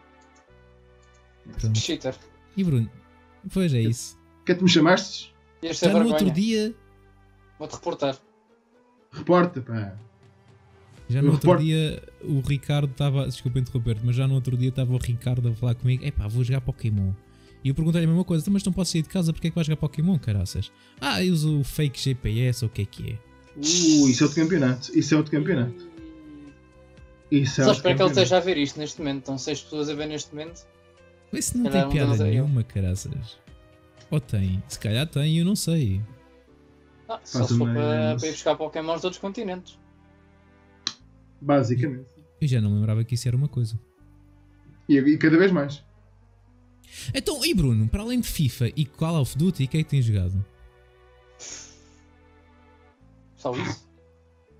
Pronto. 1.60 1.78
Cheater. 1.78 2.16
E 2.56 2.64
Bruno? 2.64 2.90
Pois 3.52 3.74
é 3.74 3.82
isso. 3.82 4.16
Que 4.46 4.52
é 4.52 4.56
que 4.56 4.64
me 4.64 4.70
chamaste? 4.70 5.34
Este 5.64 5.86
é 5.86 5.88
Já 5.88 5.94
no 5.94 6.04
vergonha. 6.04 6.14
outro 6.14 6.32
dia. 6.32 6.76
Vou-te 7.58 7.74
reportar. 7.74 8.27
Reporta, 9.12 9.62
pá. 9.62 9.96
Já 11.10 11.20
Eu 11.20 11.24
no 11.24 11.32
outro 11.32 11.50
reporto. 11.50 11.64
dia 11.66 12.04
o 12.22 12.42
Ricardo 12.42 12.92
estava. 12.92 13.26
Desculpa 13.26 13.60
interromper-te, 13.60 14.06
mas 14.06 14.16
já 14.16 14.28
no 14.28 14.36
outro 14.36 14.58
dia 14.58 14.70
estava 14.70 14.94
o 14.94 14.98
Ricardo 14.98 15.48
a 15.50 15.54
falar 15.54 15.76
comigo: 15.76 16.04
epá, 16.06 16.28
vou 16.28 16.44
jogar 16.44 16.62
Pokémon. 16.62 17.12
E 17.64 17.70
eu 17.70 17.76
perguntei-lhe 17.76 18.06
a 18.06 18.10
mesma 18.10 18.24
coisa: 18.26 18.44
"Então, 18.44 18.54
mas 18.54 18.64
não 18.64 18.74
posso 18.74 18.92
sair 18.92 19.02
de 19.04 19.10
casa, 19.10 19.32
porque 19.32 19.48
é 19.48 19.50
que 19.50 19.56
vais 19.56 19.66
jogar 19.66 19.78
Pokémon, 19.78 20.18
caraças? 20.20 20.72
Ah, 21.00 21.24
eu 21.24 21.34
uso 21.34 21.60
o 21.60 21.64
fake 21.64 22.00
GPS 22.00 22.66
ou 22.66 22.70
o 22.70 22.72
que 22.72 22.82
é 22.82 22.86
que 22.86 23.12
é? 23.12 23.14
Uh, 23.58 24.08
isso 24.10 24.24
é 24.24 24.28
outro 24.28 24.42
campeonato. 24.42 24.98
Isso 24.98 25.14
é 25.14 25.18
outro 25.18 25.32
campeonato. 25.32 25.88
Isso 27.32 27.62
é 27.62 27.64
Só 27.66 27.72
espero 27.72 27.96
que 27.96 28.02
ele 28.02 28.10
esteja 28.10 28.38
a 28.38 28.40
ver 28.40 28.58
isto 28.58 28.80
neste 28.80 29.00
momento. 29.00 29.20
Estão 29.20 29.38
seis 29.38 29.62
pessoas 29.62 29.90
a 29.90 29.96
ver 29.96 30.08
neste 30.08 30.34
momento. 30.34 30.66
Isso 31.34 31.58
não 31.58 31.66
Calhar 31.66 31.90
tem 31.90 32.02
um 32.04 32.08
piada 32.08 32.28
é 32.28 32.32
nenhuma, 32.32 32.64
caraças. 32.64 33.38
Ou 34.10 34.20
tem? 34.20 34.64
Se 34.68 34.80
calhar 34.80 35.06
tem, 35.08 35.38
eu 35.40 35.46
não 35.46 35.56
sei. 35.56 36.02
Ah, 37.10 37.20
só 37.24 37.40
Faz 37.40 37.52
se 37.52 37.58
for 37.58 37.64
uma- 37.64 37.74
para, 37.74 38.16
para 38.18 38.28
ir 38.28 38.32
buscar 38.32 38.56
Pokémons 38.56 39.00
de 39.02 39.06
outros 39.08 39.22
continentes. 39.22 39.80
Basicamente. 41.42 42.10
Eu 42.42 42.48
já 42.48 42.60
não 42.62 42.74
lembrava 42.74 43.04
que 43.04 43.16
isso 43.16 43.28
era 43.28 43.38
uma 43.38 43.48
coisa. 43.48 43.80
E, 44.90 44.98
e 44.98 45.18
cada 45.18 45.38
vez 45.38 45.52
mais. 45.52 45.84
Então, 47.14 47.46
e 47.46 47.54
Bruno, 47.54 47.88
para 47.88 48.02
além 48.02 48.20
de 48.20 48.28
FIFA 48.28 48.70
e 48.76 48.86
Call 48.86 49.22
of 49.22 49.38
Duty, 49.38 49.66
o 49.66 49.68
que 49.68 49.78
é 49.78 49.84
que 49.84 49.90
tens 49.90 50.06
jogado? 50.06 50.44
Só 53.36 53.52
isso. 53.56 53.88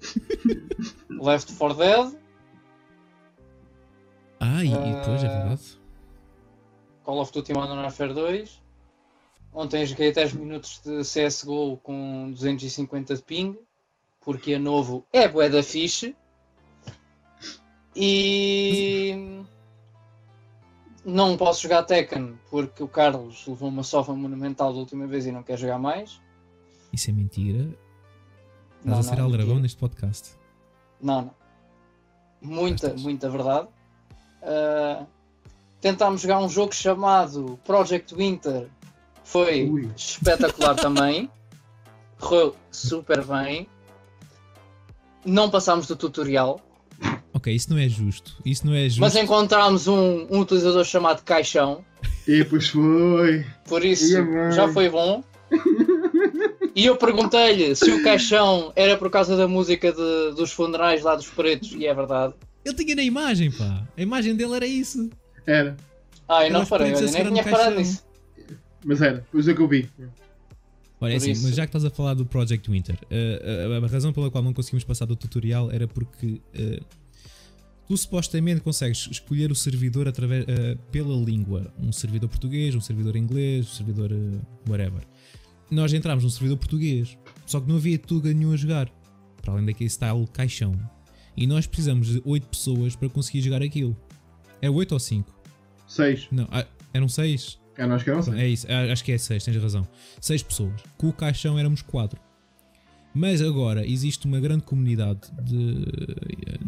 Left 1.10 1.54
4 1.56 1.78
Dead, 1.78 2.14
Ah, 4.40 4.64
e, 4.64 4.70
depois, 4.70 5.24
é 5.24 5.28
verdade. 5.28 5.80
Call 7.04 7.20
of 7.22 7.32
Duty 7.32 7.54
Modern 7.54 7.80
Warfare 7.80 8.14
2. 8.14 8.62
Ontem 9.54 9.86
joguei 9.86 10.12
10 10.12 10.34
minutos 10.34 10.82
de 10.84 11.02
CSGO 11.02 11.78
com 11.78 12.32
250 12.32 13.16
de 13.16 13.22
ping, 13.24 13.58
porque 14.22 14.54
a 14.54 14.60
novo 14.60 15.06
é 15.12 15.28
bué 15.28 15.50
da 15.50 15.64
fixe. 15.64 16.16
E 17.96 19.44
não 21.04 21.36
posso 21.36 21.64
jogar 21.64 21.84
Tekken 21.84 22.38
porque 22.52 22.84
o 22.84 22.88
Carlos 22.88 23.48
levou 23.48 23.70
uma 23.70 23.82
sova 23.82 24.14
monumental 24.14 24.72
da 24.74 24.80
última 24.80 25.08
vez 25.08 25.26
e 25.26 25.32
não 25.32 25.42
quer 25.42 25.58
jogar 25.58 25.80
mais. 25.80 26.22
Isso 26.94 27.10
é 27.10 27.14
mentira. 27.14 27.68
Estás 28.86 29.08
a 29.08 29.16
ser 29.16 29.22
aldrabão 29.22 29.60
neste 29.60 29.78
podcast. 29.78 30.38
Não, 31.02 31.22
não. 31.22 31.36
Muita, 32.42 32.94
muita 32.94 33.30
verdade. 33.30 33.68
Uh, 34.42 35.08
tentámos 35.82 36.22
jogar 36.22 36.40
um 36.40 36.50
jogo 36.50 36.74
chamado 36.74 37.60
Project 37.64 38.14
Winter. 38.14 38.70
Foi 39.28 39.70
Ui. 39.70 39.90
espetacular 39.96 40.76
também. 40.80 41.30
Correu 42.18 42.56
super 42.72 43.24
bem. 43.24 43.68
Não 45.26 45.50
passámos 45.50 45.86
do 45.86 45.96
tutorial. 45.96 46.62
Ok, 47.34 47.54
isso 47.54 47.70
não 47.70 47.78
é 47.78 47.88
justo. 47.88 48.38
Isso 48.46 48.66
não 48.66 48.74
é 48.74 48.86
justo. 48.86 49.02
Mas 49.02 49.16
encontramos 49.16 49.88
um, 49.88 50.26
um 50.32 50.40
utilizador 50.40 50.84
chamado 50.86 51.22
Caixão. 51.24 51.84
E 52.28 52.44
pois 52.46 52.70
foi. 52.70 53.46
Por 53.68 53.84
isso 53.84 54.14
já 54.52 54.68
foi 54.70 54.90
bom. 54.90 55.24
E 56.74 56.86
eu 56.86 56.96
perguntei-lhe 56.96 57.76
se 57.76 57.90
o 57.92 58.04
caixão 58.04 58.72
era 58.76 58.98
por 58.98 59.10
causa 59.10 59.36
da 59.36 59.48
música 59.48 59.92
de, 59.92 60.36
dos 60.36 60.52
funerais 60.52 61.04
lá 61.04 61.16
dos 61.16 61.28
pretos, 61.28 61.74
e 61.74 61.86
é 61.86 61.94
verdade. 61.94 62.34
Ele 62.64 62.76
tinha 62.76 62.96
na 62.96 63.04
imagem, 63.04 63.52
pá. 63.52 63.84
A 63.96 64.02
imagem 64.02 64.36
dele 64.36 64.56
era 64.56 64.66
isso. 64.66 65.10
Era. 65.46 65.76
Ah, 66.28 66.46
eu 66.46 66.52
não 66.52 66.66
parei, 66.66 66.94
olha, 66.94 67.12
nem 67.12 67.28
tinha 67.28 67.44
parado 67.44 67.78
nisso. 67.78 68.07
Mas 68.86 69.02
era, 69.02 69.26
pois 69.32 69.48
é 69.48 69.54
que 69.54 69.62
eu 69.62 69.68
vi. 69.68 69.90
Olha, 71.00 71.14
é 71.14 71.16
assim, 71.18 71.30
mas 71.30 71.56
já 71.56 71.66
que 71.66 71.70
estás 71.70 71.86
a 71.86 71.90
falar 71.90 72.16
do 72.16 72.26
Project 72.26 72.70
Winter, 72.70 72.96
uh, 72.96 73.74
a, 73.74 73.86
a, 73.86 73.88
razão 73.88 74.12
pela 74.12 74.32
qual 74.32 74.44
não 74.44 74.54
conseguimos 74.54 74.84
passar 74.84 75.06
do 75.06 75.16
tutorial 75.16 75.72
era 75.72 75.88
porque 75.88 76.42
uh, 76.56 76.86
tu 77.88 77.96
supostamente 77.96 78.62
consegues 78.62 79.08
escolher 79.12 79.52
o 79.52 79.56
servidor 79.56 80.08
através, 80.08 80.44
uh, 80.46 80.78
pela 80.92 81.16
língua. 81.16 81.72
Um 81.78 81.92
servidor 81.92 82.30
português, 82.30 82.74
um 82.74 82.82
servidor 82.82 83.16
inglês, 83.16 83.68
um 83.68 83.76
servidor 83.76 84.12
whatever. 84.68 85.04
Nós 85.70 85.94
entramos 85.94 86.24
num 86.24 86.30
servidor 86.30 86.58
português, 86.58 87.18
só 87.46 87.60
que 87.60 87.68
não 87.68 87.76
havia 87.76 88.00
Tuga 88.00 88.34
nenhum 88.34 88.54
a 88.54 88.56
jogar, 88.56 88.90
para 89.42 89.54
além 89.54 89.66
daquele 89.66 89.90
style 89.90 90.26
caixão. 90.34 90.74
E 91.36 91.46
nós 91.46 91.68
precisamos 91.68 92.08
de 92.08 92.22
8 92.26 92.48
pessoas 92.48 92.96
para 92.96 93.08
conseguir 93.10 93.42
jogar 93.42 93.62
aquilo. 93.62 93.96
É 94.62 94.70
8 94.70 94.94
ou 94.94 95.00
5? 95.00 95.32
6. 95.88 96.28
Não, 96.32 96.48
ah, 96.52 96.66
eram 96.92 97.08
6? 97.08 97.60
É, 97.78 98.04
que 98.04 98.10
eram 98.10 98.24
6. 98.24 98.38
É 98.38 98.48
isso, 98.48 98.68
acho 98.92 99.04
que 99.04 99.12
é 99.12 99.18
6, 99.18 99.44
tens 99.44 99.58
razão. 99.58 99.88
6 100.20 100.44
pessoas. 100.44 100.82
Com 100.98 101.10
o 101.10 101.14
caixão 101.14 101.60
éramos 101.60 101.82
4. 101.82 102.20
Mas 103.14 103.42
agora 103.42 103.88
existe 103.88 104.26
uma 104.26 104.40
grande 104.40 104.64
comunidade 104.64 105.22
de, 105.42 105.86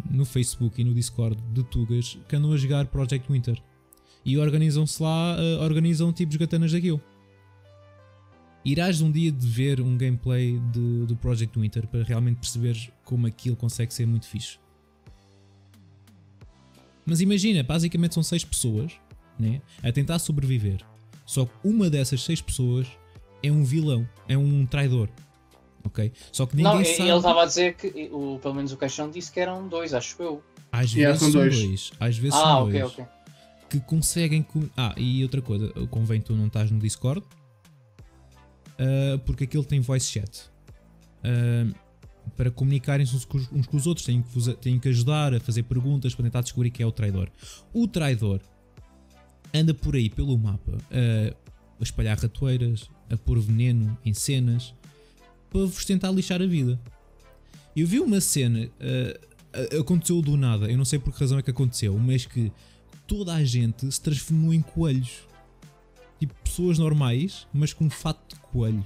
no 0.09 0.25
Facebook 0.25 0.81
e 0.81 0.83
no 0.83 0.93
Discord 0.93 1.39
de 1.53 1.63
Tugas 1.63 2.17
que 2.27 2.35
andam 2.35 2.51
a 2.51 2.57
jogar 2.57 2.85
Project 2.87 3.31
Winter. 3.31 3.61
E 4.25 4.37
organizam-se 4.37 5.01
lá, 5.01 5.37
uh, 5.37 5.63
organizam 5.63 6.11
tipo 6.11 6.37
gatanas 6.37 6.71
daquilo. 6.71 7.01
Irás 8.63 9.01
um 9.01 9.11
dia 9.11 9.31
de 9.31 9.47
ver 9.47 9.79
um 9.79 9.97
gameplay 9.97 10.59
de, 10.71 11.05
do 11.05 11.15
Project 11.15 11.57
Winter 11.57 11.87
para 11.87 12.03
realmente 12.03 12.37
perceberes 12.37 12.89
como 13.03 13.25
aquilo 13.25 13.55
consegue 13.55 13.93
ser 13.93 14.05
muito 14.05 14.27
fixe. 14.27 14.57
Mas 17.05 17.21
imagina, 17.21 17.63
basicamente 17.63 18.13
são 18.13 18.21
6 18.21 18.43
pessoas 18.43 18.91
né, 19.39 19.61
a 19.81 19.91
tentar 19.91 20.19
sobreviver. 20.19 20.83
Só 21.29 21.45
que 21.45 21.51
uma 21.63 21.91
dessas 21.91 22.23
6 22.23 22.41
pessoas 22.41 22.87
é 23.43 23.51
um 23.51 23.63
vilão, 23.63 24.09
é 24.27 24.35
um 24.35 24.65
traidor 24.65 25.07
ok? 25.83 26.11
Só 26.31 26.47
que 26.47 26.55
ninguém 26.55 26.73
não, 26.73 26.83
sabe. 26.83 27.01
ele 27.09 27.17
estava 27.17 27.43
a 27.43 27.45
dizer 27.45 27.75
que, 27.75 28.09
o, 28.11 28.39
pelo 28.41 28.55
menos 28.55 28.71
o 28.71 28.77
caixão 28.77 29.11
disse 29.11 29.31
que 29.31 29.39
eram 29.39 29.67
dois, 29.67 29.93
acho 29.93 30.21
eu. 30.23 30.43
Às 30.71 30.91
yeah, 30.91 31.13
vezes 31.13 31.31
são 31.31 31.41
dois. 31.41 31.63
dois. 31.63 31.91
Às 31.99 32.17
vezes 32.17 32.35
ah, 32.35 32.41
são 32.41 32.67
okay, 32.67 32.79
dois. 32.81 32.93
Okay. 32.93 33.05
Que 33.69 33.79
conseguem. 33.81 34.45
Ah, 34.75 34.95
e 34.97 35.21
outra 35.21 35.41
coisa, 35.41 35.71
convém 35.91 36.19
tu 36.19 36.33
não 36.33 36.47
estás 36.47 36.71
no 36.71 36.79
Discord. 36.79 37.23
Uh, 38.79 39.19
porque 39.19 39.43
aquilo 39.43 39.63
tem 39.63 39.79
voice 39.81 40.11
chat. 40.11 40.49
Uh, 41.19 41.71
para 42.35 42.49
comunicarem-se 42.49 43.15
uns, 43.15 43.27
uns, 43.51 43.67
com 43.67 43.77
os 43.77 43.85
outros, 43.85 44.03
têm 44.03 44.23
que, 44.23 44.53
têm 44.55 44.79
que 44.79 44.89
ajudar 44.89 45.35
a 45.35 45.39
fazer 45.39 45.61
perguntas 45.61 46.15
para 46.15 46.23
tentar 46.23 46.41
descobrir 46.41 46.71
quem 46.71 46.83
é 46.83 46.87
o 46.87 46.91
traidor. 46.91 47.29
O 47.71 47.87
traidor 47.87 48.41
anda 49.53 49.73
por 49.73 49.95
aí 49.95 50.09
pelo 50.09 50.37
mapa 50.37 50.77
a 51.79 51.83
espalhar 51.83 52.17
ratoeiras, 52.17 52.89
a 53.09 53.17
pôr 53.17 53.39
veneno 53.39 53.97
em 54.05 54.13
cenas, 54.13 54.73
para 55.49 55.61
vos 55.61 55.85
tentar 55.85 56.11
lixar 56.11 56.41
a 56.41 56.45
vida. 56.45 56.79
Eu 57.75 57.87
vi 57.87 57.99
uma 57.99 58.19
cena, 58.19 58.65
uh, 58.65 59.79
aconteceu 59.79 60.21
do 60.21 60.35
nada, 60.35 60.69
eu 60.69 60.77
não 60.77 60.85
sei 60.85 60.99
por 60.99 61.13
que 61.13 61.19
razão 61.19 61.39
é 61.39 61.41
que 61.41 61.51
aconteceu, 61.51 61.97
mas 61.97 62.25
que 62.25 62.51
toda 63.07 63.33
a 63.33 63.43
gente 63.43 63.89
se 63.91 64.01
transformou 64.01 64.53
em 64.53 64.61
coelhos. 64.61 65.27
Tipo, 66.19 66.33
pessoas 66.43 66.77
normais, 66.77 67.47
mas 67.53 67.71
com 67.71 67.89
fato 67.89 68.35
de 68.35 68.41
coelho. 68.41 68.85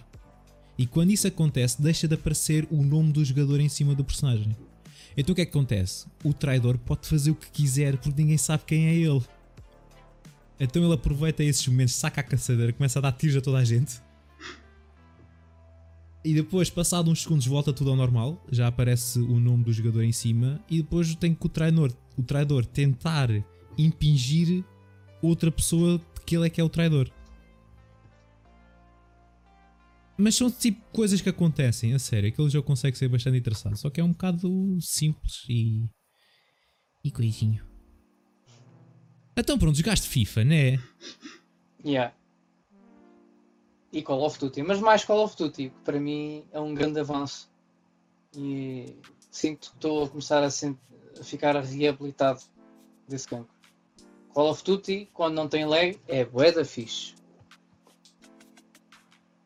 E 0.77 0.85
quando 0.85 1.11
isso 1.11 1.27
acontece, 1.27 1.81
deixa 1.81 2.07
de 2.07 2.13
aparecer 2.13 2.67
o 2.69 2.83
nome 2.83 3.11
do 3.11 3.25
jogador 3.25 3.59
em 3.59 3.69
cima 3.69 3.95
do 3.95 4.03
personagem. 4.03 4.55
Então 5.17 5.33
o 5.33 5.35
que 5.35 5.41
é 5.41 5.45
que 5.45 5.51
acontece? 5.51 6.05
O 6.23 6.33
traidor 6.33 6.77
pode 6.77 7.07
fazer 7.07 7.31
o 7.31 7.35
que 7.35 7.49
quiser 7.49 7.97
porque 7.97 8.21
ninguém 8.21 8.37
sabe 8.37 8.63
quem 8.65 8.87
é 8.87 8.95
ele. 8.95 9.21
Então 10.63 10.83
ele 10.83 10.93
aproveita 10.93 11.43
esses 11.43 11.67
momentos, 11.67 11.95
saca 11.95 12.21
a 12.21 12.23
caçadeira, 12.23 12.73
começa 12.73 12.99
a 12.99 13.01
dar 13.01 13.11
tiros 13.11 13.35
a 13.35 13.41
toda 13.41 13.57
a 13.57 13.63
gente 13.65 14.01
e 16.23 16.33
depois, 16.33 16.69
passado 16.69 17.11
uns 17.11 17.21
segundos, 17.21 17.45
volta 17.45 17.73
tudo 17.73 17.89
ao 17.89 17.97
normal. 17.97 18.41
Já 18.49 18.67
aparece 18.67 19.19
o 19.19 19.39
nome 19.39 19.65
do 19.65 19.73
jogador 19.73 20.03
em 20.03 20.11
cima. 20.13 20.63
E 20.69 20.77
depois 20.77 21.13
tem 21.15 21.35
que 21.35 21.45
o 21.45 21.49
traidor, 21.49 21.91
o 22.17 22.23
traidor 22.23 22.65
tentar 22.65 23.29
impingir 23.77 24.63
outra 25.21 25.51
pessoa 25.51 25.99
que 26.25 26.37
ele 26.37 26.47
é 26.47 26.49
que 26.49 26.61
é 26.61 26.63
o 26.63 26.69
traidor. 26.69 27.11
Mas 30.17 30.35
são 30.35 30.49
tipo 30.49 30.79
coisas 30.93 31.19
que 31.19 31.27
acontecem, 31.27 31.93
a 31.93 31.99
sério. 31.99 32.29
Aquele 32.29 32.49
jogo 32.49 32.65
consegue 32.65 32.97
ser 32.97 33.09
bastante 33.09 33.37
interessante. 33.37 33.79
Só 33.79 33.89
que 33.89 33.99
é 33.99 34.03
um 34.03 34.11
bocado 34.11 34.77
simples 34.79 35.43
e. 35.49 35.89
e 37.03 37.11
coisinho. 37.11 37.72
Então 39.35 39.57
pronto, 39.57 39.77
jogaste 39.77 40.07
FIFA, 40.07 40.43
né? 40.43 40.79
Yeah 41.83 42.13
e 43.93 44.01
Call 44.01 44.25
of 44.25 44.39
Duty, 44.39 44.63
mas 44.63 44.79
mais 44.79 45.05
Call 45.05 45.23
of 45.23 45.37
Duty, 45.37 45.69
que 45.69 45.79
para 45.85 45.99
mim 45.99 46.43
é 46.51 46.59
um 46.59 46.73
grande 46.73 46.99
avanço. 46.99 47.49
E 48.35 48.95
sinto 49.29 49.69
que 49.69 49.75
estou 49.75 50.05
a 50.05 50.09
começar 50.09 50.43
a, 50.43 50.47
a 50.47 51.23
ficar 51.23 51.55
reabilitado 51.63 52.41
desse 53.07 53.27
cancro. 53.27 53.53
Call 54.33 54.49
of 54.49 54.63
Duty, 54.63 55.09
quando 55.13 55.35
não 55.35 55.47
tem 55.47 55.65
lag, 55.65 55.95
é 56.07 56.25
bué 56.25 56.51
da 56.51 56.65
fixe. 56.65 57.13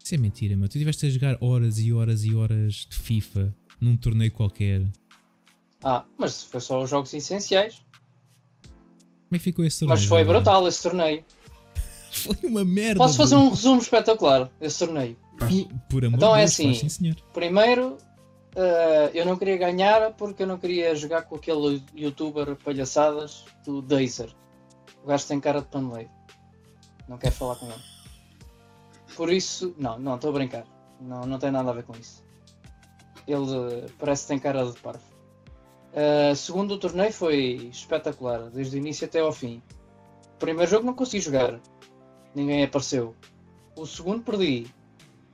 Isso 0.02 0.16
é 0.16 0.18
mentira, 0.18 0.56
meu. 0.56 0.70
Tu 0.70 0.78
estiveste 0.78 1.06
a 1.06 1.10
jogar 1.10 1.38
horas 1.42 1.78
e 1.78 1.92
horas 1.92 2.24
e 2.24 2.34
horas 2.34 2.88
de 2.90 2.96
FIFA 2.96 3.54
num 3.82 3.98
torneio 3.98 4.32
qualquer. 4.32 4.88
Ah, 5.84 6.06
mas 6.18 6.44
foi 6.44 6.62
só 6.62 6.82
os 6.82 6.90
jogos 6.90 7.14
essenciais. 7.14 7.84
Como 9.28 9.36
é 9.36 9.38
que 9.38 9.44
ficou 9.44 9.66
esse 9.66 9.80
torneio? 9.80 10.00
Mas 10.00 10.08
foi 10.08 10.24
brutal 10.24 10.68
esse 10.68 10.82
torneio. 10.82 11.24
Foi 12.10 12.38
uma 12.44 12.66
merda. 12.66 12.98
Posso 12.98 13.18
fazer 13.18 13.36
um 13.36 13.50
resumo 13.50 13.80
espetacular 13.80 14.50
desse 14.60 14.80
torneio? 14.80 15.16
Por, 15.38 15.50
por 15.90 16.06
amor 16.06 16.18
então 16.18 16.36
é 16.36 16.44
assim, 16.44 16.74
faz, 16.74 16.94
sim, 16.94 17.14
primeiro 17.32 17.98
uh, 18.56 19.10
eu 19.14 19.24
não 19.24 19.38
queria 19.38 19.58
ganhar 19.58 20.12
porque 20.14 20.42
eu 20.42 20.48
não 20.48 20.58
queria 20.58 20.96
jogar 20.96 21.24
com 21.24 21.36
aquele 21.36 21.84
youtuber 21.96 22.56
palhaçadas 22.56 23.46
do 23.64 23.82
Dazer. 23.82 24.34
O 25.04 25.08
gajo 25.08 25.28
tem 25.28 25.40
cara 25.40 25.62
de 25.62 25.68
paneleiro. 25.68 26.10
Não 27.08 27.18
quero 27.18 27.36
falar 27.36 27.56
com 27.58 27.68
ele. 27.68 27.84
Por 29.16 29.32
isso, 29.32 29.76
não, 29.78 30.00
não, 30.00 30.16
estou 30.16 30.32
a 30.32 30.34
brincar. 30.34 30.66
Não, 31.00 31.22
não 31.22 31.38
tem 31.38 31.52
nada 31.52 31.70
a 31.70 31.74
ver 31.74 31.84
com 31.84 31.94
isso. 31.94 32.24
Ele 33.28 33.38
uh, 33.38 33.86
parece 34.00 34.24
que 34.24 34.28
tem 34.30 34.40
cara 34.40 34.66
de 34.66 34.78
parvo. 34.80 35.04
Uh, 35.98 36.36
segundo 36.36 36.76
o 36.76 36.78
torneio 36.78 37.12
foi 37.12 37.70
espetacular, 37.72 38.52
desde 38.52 38.78
o 38.78 38.80
início 38.80 39.08
até 39.08 39.20
ao 39.20 39.34
fim. 39.34 39.62
O 40.36 40.38
primeiro 40.38 40.70
jogo 40.70 40.86
não 40.86 40.94
consegui 40.94 41.24
jogar 41.24 41.60
ninguém 42.38 42.64
apareceu. 42.64 43.16
O 43.76 43.86
segundo 43.86 44.24
perdi. 44.24 44.68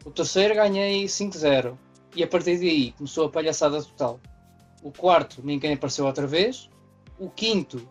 O 0.06 0.12
terceiro 0.12 0.56
ganhei 0.56 1.06
5-0. 1.06 1.78
E 2.16 2.24
a 2.24 2.28
partir 2.28 2.58
daí 2.58 2.94
começou 2.94 3.26
a 3.26 3.30
palhaçada 3.30 3.82
total. 3.84 4.20
O 4.82 4.92
quarto, 4.92 5.42
ninguém 5.44 5.74
apareceu 5.74 6.06
outra 6.06 6.26
vez. 6.26 6.70
O 7.20 7.30
quinto, 7.30 7.88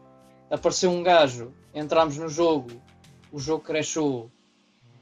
apareceu 0.50 0.90
um 0.90 1.02
gajo. 1.02 1.52
Entramos 1.74 2.16
no 2.16 2.28
jogo. 2.28 2.70
O 3.30 3.38
jogo 3.38 3.64
crashou. 3.64 4.30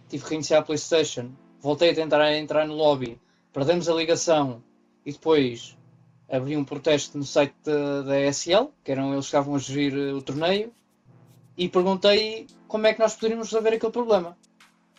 Tive 0.09 0.25
que 0.25 0.31
reiniciar 0.31 0.61
a 0.61 0.65
PlayStation. 0.65 1.31
Voltei 1.61 1.91
a 1.91 1.95
tentar 1.95 2.33
entrar 2.35 2.67
no 2.67 2.75
lobby. 2.75 3.21
Perdemos 3.53 3.89
a 3.89 3.95
ligação. 3.95 4.63
E 5.05 5.13
depois 5.13 5.77
abri 6.31 6.57
um 6.57 6.65
protesto 6.65 7.19
no 7.19 7.25
site 7.25 7.55
da, 7.65 8.21
ESL, 8.21 8.73
que 8.85 8.93
eram 8.93 9.13
eles 9.13 9.25
que 9.25 9.29
estavam 9.29 9.55
a 9.55 9.59
gerir 9.59 10.15
o 10.15 10.23
torneio. 10.23 10.73
E 11.57 11.69
perguntei 11.69 12.47
como 12.69 12.87
é 12.87 12.95
que 12.95 13.01
nós 13.01 13.15
poderíamos 13.15 13.49
resolver 13.49 13.75
aquele 13.75 13.93
problema. 13.93 14.39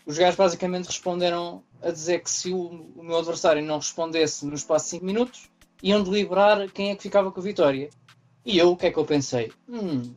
Os 0.06 0.18
gajos 0.18 0.36
basicamente 0.36 0.88
responderam 0.88 1.64
a 1.82 1.90
dizer 1.90 2.22
que 2.22 2.30
se 2.30 2.52
o, 2.52 2.86
o 2.96 3.04
meu 3.04 3.18
adversário 3.18 3.64
não 3.64 3.78
respondesse 3.78 4.46
no 4.46 4.54
espaço 4.54 4.86
de 4.86 4.92
5 4.92 5.06
minutos, 5.06 5.50
iam 5.82 6.04
deliberar 6.04 6.70
quem 6.72 6.92
é 6.92 6.96
que 6.96 7.04
ficava 7.04 7.32
com 7.32 7.40
a 7.40 7.44
vitória. 7.44 7.90
E 8.46 8.58
eu, 8.58 8.72
o 8.72 8.78
que 8.78 8.88
é 8.88 8.92
que 8.92 8.98
eu 8.98 9.06
pensei? 9.06 9.52
Hum, 9.70 10.14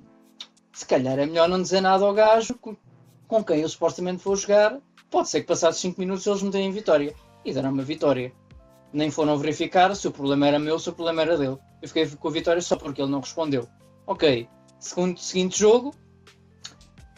se 0.72 0.84
calhar 0.84 1.18
é 1.18 1.26
melhor 1.26 1.48
não 1.48 1.62
dizer 1.62 1.80
nada 1.80 2.04
ao 2.04 2.12
gajo 2.12 2.54
com, 2.54 2.76
com 3.28 3.44
quem 3.44 3.60
eu 3.60 3.68
supostamente 3.68 4.24
vou 4.24 4.34
jogar. 4.36 4.78
Pode 5.10 5.28
ser 5.28 5.42
que 5.42 5.46
passados 5.46 5.78
5 5.78 6.00
minutos 6.00 6.26
eles 6.26 6.42
me 6.42 6.50
deem 6.50 6.72
vitória. 6.72 7.14
E 7.44 7.52
deram 7.52 7.70
uma 7.70 7.82
vitória. 7.82 8.32
Nem 8.94 9.10
foram 9.10 9.36
verificar 9.36 9.94
se 9.94 10.06
o 10.06 10.12
problema 10.12 10.46
era 10.46 10.58
meu, 10.58 10.78
se 10.78 10.88
o 10.88 10.92
problema 10.92 11.22
era 11.22 11.36
dele. 11.36 11.58
Eu 11.82 11.88
fiquei 11.88 12.06
com 12.06 12.28
a 12.28 12.30
vitória 12.30 12.62
só 12.62 12.76
porque 12.76 13.02
ele 13.02 13.10
não 13.10 13.20
respondeu. 13.20 13.68
Ok, 14.06 14.48
segundo, 14.78 15.18
seguinte 15.18 15.58
jogo, 15.58 15.92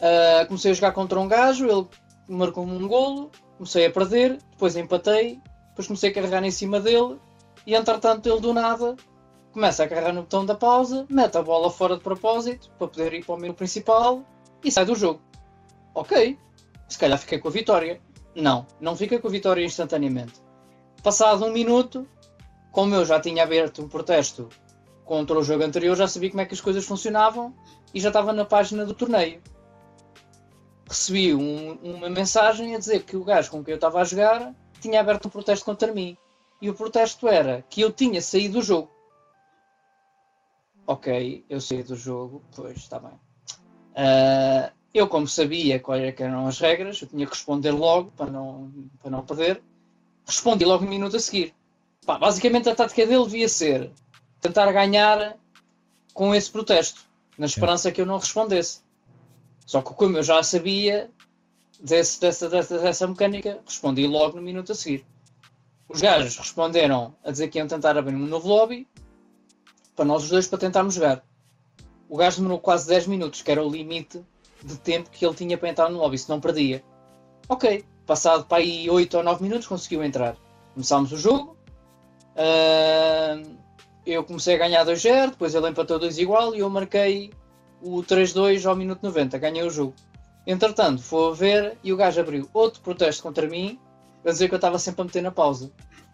uh, 0.01 0.47
comecei 0.47 0.71
a 0.71 0.73
jogar 0.73 0.91
contra 0.93 1.19
um 1.19 1.27
gajo, 1.27 1.65
ele 1.65 1.87
marcou-me 2.27 2.71
um 2.71 2.87
golo, 2.87 3.31
comecei 3.57 3.85
a 3.85 3.91
perder, 3.91 4.39
depois 4.51 4.75
empatei, 4.75 5.39
depois 5.69 5.87
comecei 5.87 6.09
a 6.09 6.13
carregar 6.13 6.43
em 6.43 6.51
cima 6.51 6.79
dele 6.79 7.19
e 7.65 7.75
entretanto 7.75 8.27
ele 8.27 8.41
do 8.41 8.53
nada 8.53 8.95
começa 9.51 9.83
a 9.83 9.87
carregar 9.87 10.13
no 10.13 10.21
botão 10.21 10.45
da 10.45 10.55
pausa, 10.55 11.05
mete 11.09 11.37
a 11.37 11.41
bola 11.41 11.69
fora 11.69 11.97
de 11.97 12.03
propósito 12.03 12.69
para 12.77 12.87
poder 12.87 13.13
ir 13.13 13.25
para 13.25 13.35
o 13.35 13.39
menu 13.39 13.53
principal 13.53 14.23
e 14.63 14.71
sai 14.71 14.85
do 14.85 14.95
jogo. 14.95 15.21
Ok, 15.93 16.37
se 16.87 16.97
calhar 16.97 17.17
fiquei 17.17 17.39
com 17.39 17.47
a 17.47 17.51
vitória. 17.51 18.01
Não, 18.35 18.67
não 18.79 18.95
fiquei 18.95 19.17
com 19.17 19.27
a 19.27 19.31
vitória 19.31 19.65
instantaneamente. 19.65 20.46
Passado 21.07 21.45
um 21.45 21.53
minuto, 21.53 22.05
como 22.69 22.93
eu 22.93 23.05
já 23.05 23.17
tinha 23.17 23.41
aberto 23.41 23.81
um 23.81 23.87
protesto 23.87 24.49
contra 25.05 25.39
o 25.39 25.41
jogo 25.41 25.63
anterior, 25.63 25.95
já 25.95 26.05
sabia 26.05 26.29
como 26.29 26.41
é 26.41 26.45
que 26.45 26.53
as 26.53 26.59
coisas 26.59 26.83
funcionavam 26.83 27.55
e 27.93 28.01
já 28.01 28.09
estava 28.09 28.33
na 28.33 28.43
página 28.43 28.85
do 28.85 28.93
torneio 28.93 29.41
recebi 30.85 31.33
um, 31.33 31.75
uma 31.75 32.09
mensagem 32.09 32.75
a 32.75 32.77
dizer 32.77 33.03
que 33.03 33.15
o 33.15 33.23
gajo 33.23 33.49
com 33.51 33.63
quem 33.63 33.71
eu 33.71 33.77
estava 33.77 34.01
a 34.01 34.03
jogar 34.03 34.53
tinha 34.81 34.99
aberto 34.99 35.29
um 35.29 35.31
protesto 35.31 35.63
contra 35.63 35.93
mim. 35.93 36.17
E 36.61 36.69
o 36.69 36.73
protesto 36.73 37.25
era 37.29 37.61
que 37.69 37.79
eu 37.79 37.89
tinha 37.89 38.21
saído 38.21 38.55
do 38.55 38.61
jogo. 38.61 38.91
Ok, 40.85 41.45
eu 41.49 41.61
saí 41.61 41.83
do 41.83 41.95
jogo, 41.95 42.43
pois 42.53 42.75
está 42.75 42.99
bem. 42.99 43.13
Uh, 43.93 44.75
eu, 44.93 45.07
como 45.07 45.25
sabia 45.25 45.79
quais 45.79 46.13
eram 46.19 46.47
as 46.47 46.59
regras, 46.59 47.01
eu 47.01 47.07
tinha 47.07 47.25
que 47.25 47.31
responder 47.31 47.71
logo 47.71 48.11
para 48.11 48.29
não, 48.29 48.69
para 49.01 49.09
não 49.09 49.25
perder. 49.25 49.63
Respondi 50.27 50.65
logo 50.65 50.83
um 50.83 50.89
minuto 50.89 51.15
a 51.15 51.19
seguir. 51.19 51.55
Pá, 52.05 52.17
basicamente 52.17 52.69
a 52.69 52.75
tática 52.75 53.07
dele 53.07 53.23
devia 53.23 53.47
ser 53.47 53.89
tentar 54.41 54.71
ganhar 54.71 55.37
com 56.13 56.35
esse 56.35 56.51
protesto, 56.51 57.01
na 57.37 57.45
esperança 57.45 57.91
que 57.91 58.01
eu 58.01 58.05
não 58.05 58.17
respondesse. 58.17 58.81
Só 59.65 59.81
que 59.81 59.93
como 59.93 60.17
eu 60.17 60.23
já 60.23 60.43
sabia 60.43 61.09
desse, 61.79 62.19
dessa, 62.19 62.49
dessa, 62.49 62.77
dessa 62.79 63.07
mecânica, 63.07 63.59
respondi 63.65 64.05
logo 64.05 64.35
no 64.35 64.41
minuto 64.41 64.71
a 64.71 64.75
seguir. 64.75 65.05
Os 65.87 66.01
gajos 66.01 66.37
responderam 66.37 67.15
a 67.23 67.31
dizer 67.31 67.47
que 67.47 67.57
iam 67.57 67.67
tentar 67.67 67.97
abrir 67.97 68.15
um 68.15 68.27
novo 68.27 68.49
lobby 68.49 68.87
para 69.95 70.05
nós 70.05 70.23
os 70.23 70.29
dois 70.29 70.47
para 70.47 70.59
tentarmos 70.59 70.95
jogar. 70.95 71.23
O 72.09 72.17
gajo 72.17 72.37
demorou 72.37 72.59
quase 72.59 72.87
10 72.87 73.07
minutos, 73.07 73.41
que 73.41 73.51
era 73.51 73.63
o 73.63 73.69
limite 73.69 74.21
de 74.63 74.77
tempo 74.77 75.09
que 75.09 75.25
ele 75.25 75.35
tinha 75.35 75.57
para 75.57 75.69
entrar 75.69 75.89
no 75.89 75.99
lobby, 75.99 76.17
se 76.17 76.29
não 76.29 76.39
perdia. 76.39 76.83
Ok, 77.47 77.85
passado 78.07 78.45
para 78.45 78.57
aí 78.57 78.89
8 78.89 79.17
ou 79.17 79.23
9 79.23 79.43
minutos 79.43 79.67
conseguiu 79.67 80.03
entrar. 80.03 80.35
Começámos 80.73 81.11
o 81.11 81.17
jogo. 81.17 81.57
Uh, 82.35 83.57
eu 84.05 84.23
comecei 84.23 84.55
a 84.55 84.57
ganhar 84.57 84.85
2-0, 84.85 85.31
depois 85.31 85.53
ele 85.53 85.69
empatou 85.69 85.99
2 85.99 86.17
igual 86.17 86.55
e 86.55 86.59
eu 86.59 86.69
marquei 86.69 87.31
o 87.81 88.01
3-2 88.01 88.65
ao 88.65 88.75
minuto 88.75 89.03
90, 89.03 89.37
ganhei 89.37 89.63
o 89.63 89.69
jogo. 89.69 89.93
Entretanto, 90.45 91.01
foi 91.01 91.29
a 91.29 91.35
ver 91.35 91.77
e 91.83 91.91
o 91.91 91.97
gajo 91.97 92.21
abriu 92.21 92.49
outro 92.53 92.81
protesto 92.81 93.21
contra 93.21 93.47
mim 93.47 93.77
a 94.25 94.31
dizer 94.31 94.47
que 94.47 94.53
eu 94.53 94.57
estava 94.57 94.79
sempre 94.79 95.01
a 95.01 95.05
meter 95.05 95.21
na 95.21 95.31
pausa. 95.31 95.71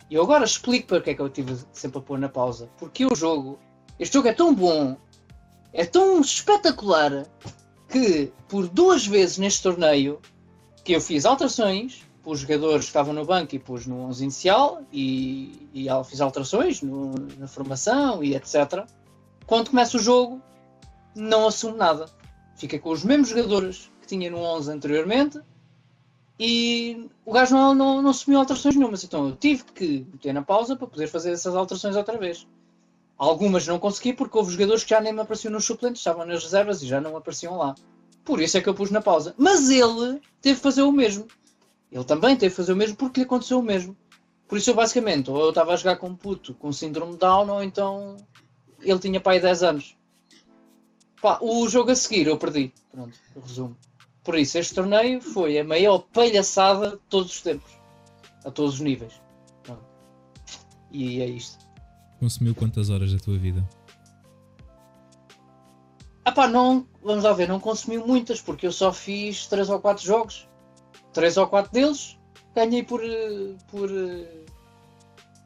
E 0.10 0.15
eu 0.15 0.24
agora 0.24 0.44
explico 0.44 0.88
para 0.88 1.02
que 1.02 1.12
é 1.12 1.13
que 1.13 1.22
eu 1.22 1.28
estive 1.28 1.56
sempre 1.72 2.00
a 2.00 2.02
pôr 2.02 2.18
na 2.18 2.30
pausa. 2.30 2.70
Porque 2.78 3.06
o 3.06 3.15
jogo, 3.15 3.60
este 4.00 4.13
jogo 4.13 4.28
é 4.28 4.34
tão 4.34 4.54
bom, 4.54 4.98
é 5.72 5.86
tão 5.86 6.20
espetacular, 6.20 7.26
que 7.89 8.32
por 8.48 8.68
duas 8.68 9.06
vezes 9.06 9.38
neste 9.38 9.62
torneio 9.62 10.20
que 10.84 10.93
eu 10.93 11.02
fiz 11.02 11.26
alterações, 11.26 12.06
pus 12.24 12.39
jogadores 12.39 12.86
que 12.86 12.89
estavam 12.89 13.13
no 13.13 13.26
banco 13.26 13.56
e 13.56 13.60
pus 13.60 13.86
no 13.86 14.02
11 14.02 14.24
inicial, 14.24 14.82
e, 14.91 15.69
e 15.74 15.88
fiz 16.06 16.22
alterações 16.22 16.82
no, 16.82 17.13
na 17.38 17.48
formação 17.48 18.24
e 18.24 18.36
etc. 18.36 18.86
Quando 19.46 19.69
começa 19.69 19.98
o 19.98 20.00
jogo, 20.00 20.41
não 21.15 21.48
assume 21.48 21.78
nada. 21.78 22.06
Fica 22.56 22.78
com 22.80 22.89
os 22.89 23.04
mesmos 23.04 23.30
jogadores 23.30 23.91
que 24.02 24.08
tinha 24.08 24.30
no 24.30 24.38
11 24.38 24.72
anteriormente 24.72 25.39
e 26.39 27.10
o 27.26 27.32
gajo 27.32 27.56
não, 27.56 27.76
não, 27.76 28.02
não 28.02 28.10
assumiu 28.10 28.39
alterações 28.39 28.76
nenhumas. 28.76 29.04
Então 29.04 29.28
eu 29.28 29.36
tive 29.36 29.63
que 29.63 30.08
meter 30.12 30.34
na 30.34 30.41
pausa 30.41 30.76
para 30.76 30.88
poder 30.88 31.08
fazer 31.08 31.32
essas 31.32 31.56
alterações 31.56 31.96
outra 31.96 32.17
vez. 32.17 32.48
Algumas 33.17 33.67
não 33.67 33.80
consegui 33.80 34.13
porque 34.13 34.38
houve 34.38 34.52
jogadores 34.52 34.84
que 34.84 34.89
já 34.89 35.00
nem 35.00 35.13
me 35.13 35.22
apareciam 35.22 35.52
nos 35.52 35.65
suplentes, 35.65 36.02
estavam 36.02 36.26
nas 36.26 36.43
reservas 36.43 36.82
e 36.82 36.88
já 36.88 37.00
não 37.00 37.15
apareciam 37.15 37.58
lá. 37.58 37.76
Por 38.24 38.42
isso 38.42 38.58
é 38.58 38.62
que 38.62 38.70
eu 38.70 38.74
pus 38.74 38.90
na 38.90 39.02
pausa. 39.02 39.34
Mas 39.38 39.70
ele 39.70 40.22
teve 40.42 40.58
que 40.58 40.64
fazer 40.64 40.82
o 40.82 40.92
mesmo. 40.92 41.28
Ele 41.92 42.04
também 42.04 42.36
teve 42.36 42.52
que 42.52 42.58
fazer 42.58 42.74
o 42.74 42.76
mesmo 42.76 42.96
porque 42.96 43.20
lhe 43.20 43.26
aconteceu 43.26 43.60
o 43.60 43.64
mesmo. 43.64 43.96
Por 44.48 44.58
isso 44.58 44.70
eu 44.70 44.76
basicamente, 44.76 45.30
ou 45.30 45.40
eu 45.42 45.50
estava 45.50 45.74
a 45.74 45.76
jogar 45.76 45.98
com 45.98 46.10
um 46.10 46.16
puto 46.16 46.54
com 46.54 46.72
síndrome 46.72 47.18
Down, 47.18 47.50
ou 47.50 47.64
então 47.64 48.18
ele 48.82 49.00
tinha 49.00 49.20
pai 49.20 49.40
10 49.40 49.64
anos. 49.64 49.98
Pá, 51.22 51.40
o 51.42 51.68
jogo 51.70 51.92
a 51.92 51.96
seguir 51.96 52.28
eu 52.28 52.38
perdi. 52.38 52.74
Pronto, 52.92 53.18
resumo. 53.42 53.78
Por 54.24 54.38
isso, 54.38 54.58
este 54.58 54.74
torneio 54.74 55.22
foi 55.22 55.58
a 55.60 55.64
maior 55.64 56.00
palhaçada 56.00 56.92
de 56.92 57.02
todos 57.10 57.32
os 57.32 57.42
tempos. 57.42 57.72
A 58.46 58.52
todos 58.52 58.76
os 58.76 58.80
níveis. 58.80 59.14
Pronto. 59.64 59.84
E 60.92 61.22
é 61.22 61.28
isto. 61.28 61.66
Consumiu 62.20 62.56
quantas 62.56 62.90
horas 62.90 63.12
da 63.12 63.20
tua 63.20 63.38
vida? 63.38 63.68
Ah 66.26 66.32
pá, 66.32 66.48
não, 66.48 66.88
vamos 67.02 67.24
lá 67.24 67.34
ver, 67.34 67.48
não 67.48 67.60
consumiu 67.60 68.06
muitas, 68.06 68.42
porque 68.42 68.66
eu 68.66 68.72
só 68.72 68.94
fiz 68.94 69.48
3 69.48 69.70
ou 69.70 69.80
4 69.80 70.04
jogos. 70.04 70.48
3 71.12 71.38
ou 71.38 71.48
4 71.48 71.72
deles 71.72 72.20
ganhei 72.56 72.84
por, 72.84 73.02
por 73.70 73.90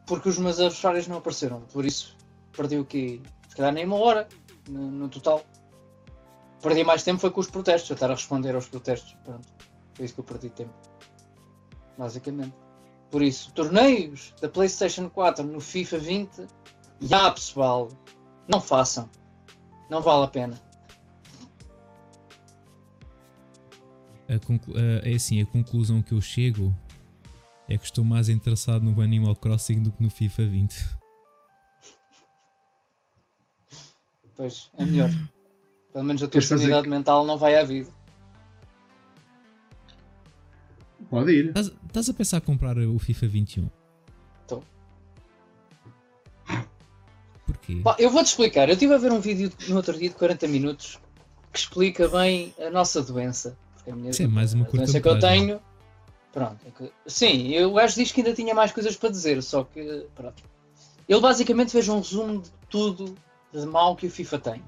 porque 0.06 0.30
os 0.30 0.38
meus 0.38 0.60
adversários 0.60 1.08
não 1.08 1.18
apareceram. 1.18 1.62
Por 1.62 1.86
isso, 1.86 2.16
perdi 2.52 2.78
o 2.78 2.86
quê? 2.86 3.22
Se 3.50 3.56
calhar 3.56 3.74
nem 3.74 3.86
uma 3.86 3.98
hora 3.98 4.28
no, 4.70 4.92
no 4.92 5.10
total 5.10 5.44
perdi 6.62 6.84
mais 6.84 7.04
tempo 7.04 7.20
foi 7.20 7.32
com 7.32 7.40
os 7.40 7.50
protestos, 7.50 7.92
a 7.92 7.94
estar 7.94 8.12
a 8.12 8.16
responder 8.16 8.56
aos 8.56 8.68
protestos. 8.68 9.16
Pronto, 9.24 9.48
foi 9.94 10.06
isso 10.06 10.14
que 10.14 10.20
eu 10.20 10.24
perdi 10.24 10.50
tempo. 10.50 10.74
Basicamente. 11.98 12.54
Por 13.10 13.22
isso, 13.22 13.54
torneios 13.54 14.34
da 14.42 14.50
PlayStation 14.50 15.10
4 15.10 15.44
no 15.46 15.62
FIFA 15.62 15.98
20, 15.98 16.48
já 17.00 17.32
pessoal, 17.32 17.90
não 18.48 18.60
façam. 18.60 19.10
Não 19.90 20.02
vale 20.02 20.26
a 20.26 20.28
pena. 20.28 20.67
A 24.30 25.08
é 25.08 25.16
assim, 25.16 25.42
a 25.42 25.46
conclusão 25.46 26.02
que 26.02 26.12
eu 26.12 26.20
chego 26.20 26.76
é 27.70 27.78
que 27.78 27.86
estou 27.86 28.04
mais 28.04 28.28
interessado 28.28 28.84
no 28.84 29.02
Animal 29.02 29.36
Crossing 29.36 29.82
do 29.82 29.92
que 29.92 30.04
no 30.04 30.10
FIFA 30.10 30.46
20. 30.46 30.98
Pois, 34.36 34.70
é 34.78 34.86
melhor. 34.86 35.10
Pelo 35.92 36.06
menos 36.06 36.22
a 36.22 36.28
tua 36.28 36.42
sanidade 36.42 36.76
fazer... 36.76 36.90
mental 36.90 37.26
não 37.26 37.38
vai 37.38 37.56
à 37.56 37.64
vida. 37.64 37.90
Pode 41.10 41.32
ir. 41.32 41.54
Estás 41.56 42.10
a 42.10 42.14
pensar 42.14 42.38
em 42.38 42.42
comprar 42.42 42.78
o 42.78 43.00
FIFA 43.00 43.28
21? 43.28 43.70
Estou. 44.42 44.64
Porquê? 47.46 47.82
eu 47.98 48.10
vou-te 48.10 48.28
explicar. 48.28 48.68
Eu 48.68 48.74
estive 48.74 48.94
a 48.94 48.98
ver 48.98 49.12
um 49.12 49.22
vídeo 49.22 49.52
no 49.70 49.78
outro 49.78 49.98
dia 49.98 50.10
de 50.10 50.16
40 50.16 50.48
minutos 50.48 51.00
que 51.52 51.60
explica 51.60 52.08
bem 52.10 52.54
a 52.60 52.70
nossa 52.70 53.02
doença. 53.02 53.58
A 53.88 53.96
minha 53.96 54.14
Sim, 54.14 54.26
é 54.26 54.28
mais 54.28 54.54
uma 54.54 54.66
a 54.66 54.70
doença 54.70 55.00
que 55.00 55.08
eu 55.08 55.20
tenho. 55.20 55.62
Pronto. 56.34 56.58
É 56.66 56.72
que, 56.72 56.92
sim, 57.06 57.50
eu 57.50 57.78
acho 57.80 57.96
diz 57.96 58.12
que 58.12 58.22
ainda 58.22 58.34
tinha 58.34 58.54
mais 58.54 58.72
coisas 58.72 58.96
para 58.96 59.10
dizer, 59.10 59.42
só 59.42 59.64
que. 59.64 60.06
Pronto. 60.16 60.44
Ele 61.08 61.22
basicamente 61.22 61.72
fez 61.72 61.88
um 61.88 61.98
resumo 61.98 62.42
de 62.42 62.50
tudo 62.70 63.16
de 63.54 63.66
mal 63.66 63.96
que 63.96 64.08
o 64.08 64.12
FIFA 64.12 64.40
tem 64.40 64.64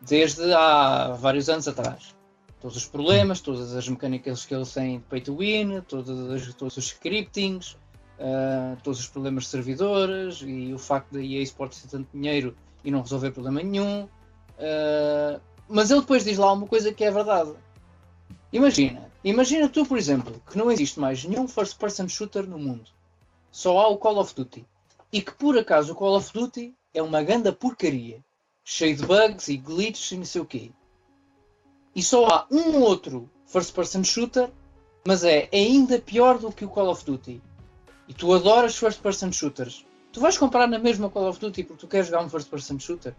desde 0.00 0.52
há 0.52 1.16
vários 1.18 1.48
anos 1.48 1.66
atrás. 1.68 2.14
Todos 2.60 2.76
os 2.76 2.86
problemas, 2.86 3.40
todas 3.40 3.74
as 3.74 3.88
mecânicas 3.88 4.44
que 4.44 4.54
eles 4.54 4.72
têm 4.72 4.98
de 4.98 5.04
pay 5.04 5.20
to 5.20 5.36
win, 5.36 5.80
todos, 5.82 6.54
todos 6.54 6.76
os 6.76 6.86
scriptings, 6.86 7.72
uh, 8.18 8.76
todos 8.82 9.00
os 9.00 9.06
problemas 9.06 9.44
de 9.44 9.50
servidores 9.50 10.42
e 10.44 10.72
o 10.72 10.78
facto 10.78 11.12
da 11.12 11.20
EA 11.20 11.42
Sports 11.42 11.82
ter 11.82 11.88
tanto 11.88 12.08
dinheiro 12.12 12.56
e 12.84 12.90
não 12.90 13.02
resolver 13.02 13.30
problema 13.30 13.62
nenhum. 13.62 14.04
Uh, 14.04 15.40
mas 15.68 15.90
ele 15.90 16.00
depois 16.00 16.24
diz 16.24 16.36
lá 16.36 16.52
uma 16.52 16.66
coisa 16.66 16.92
que 16.92 17.04
é 17.04 17.10
verdade. 17.10 17.52
Imagina, 18.52 19.10
imagina 19.22 19.68
tu, 19.68 19.84
por 19.84 19.98
exemplo, 19.98 20.42
que 20.50 20.56
não 20.56 20.70
existe 20.70 20.98
mais 20.98 21.24
nenhum 21.24 21.46
first 21.46 21.78
person 21.78 22.08
shooter 22.08 22.46
no 22.46 22.58
mundo. 22.58 22.90
Só 23.50 23.78
há 23.78 23.88
o 23.88 23.98
Call 23.98 24.18
of 24.18 24.34
Duty. 24.34 24.66
E 25.12 25.22
que 25.22 25.32
por 25.32 25.58
acaso 25.58 25.92
o 25.92 25.96
Call 25.96 26.16
of 26.16 26.32
Duty 26.32 26.74
é 26.92 27.02
uma 27.02 27.22
grande 27.22 27.50
porcaria 27.52 28.24
cheio 28.64 28.96
de 28.96 29.06
bugs 29.06 29.48
e 29.48 29.56
glitches 29.56 30.12
e 30.12 30.16
não 30.16 30.24
sei 30.24 30.40
o 30.40 30.46
quê. 30.46 30.70
E 31.94 32.02
só 32.02 32.26
há 32.26 32.46
um 32.50 32.80
outro 32.80 33.28
first 33.46 33.74
person 33.74 34.04
shooter 34.04 34.50
mas 35.08 35.24
é 35.24 35.48
ainda 35.54 35.98
pior 35.98 36.38
do 36.38 36.52
que 36.52 36.66
o 36.66 36.68
Call 36.68 36.90
of 36.90 37.02
Duty. 37.02 37.40
E 38.06 38.12
tu 38.12 38.30
adoras 38.34 38.76
first 38.76 39.00
person 39.00 39.32
shooters. 39.32 39.86
Tu 40.12 40.20
vais 40.20 40.36
comprar 40.36 40.66
na 40.66 40.78
mesma 40.78 41.08
Call 41.08 41.28
of 41.28 41.40
Duty 41.40 41.64
porque 41.64 41.80
tu 41.80 41.88
queres 41.88 42.08
jogar 42.08 42.22
um 42.22 42.28
first 42.28 42.50
person 42.50 42.78
shooter. 42.78 43.14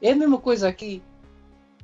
É 0.00 0.12
a 0.12 0.16
mesma 0.16 0.38
coisa 0.38 0.68
aqui. 0.68 1.02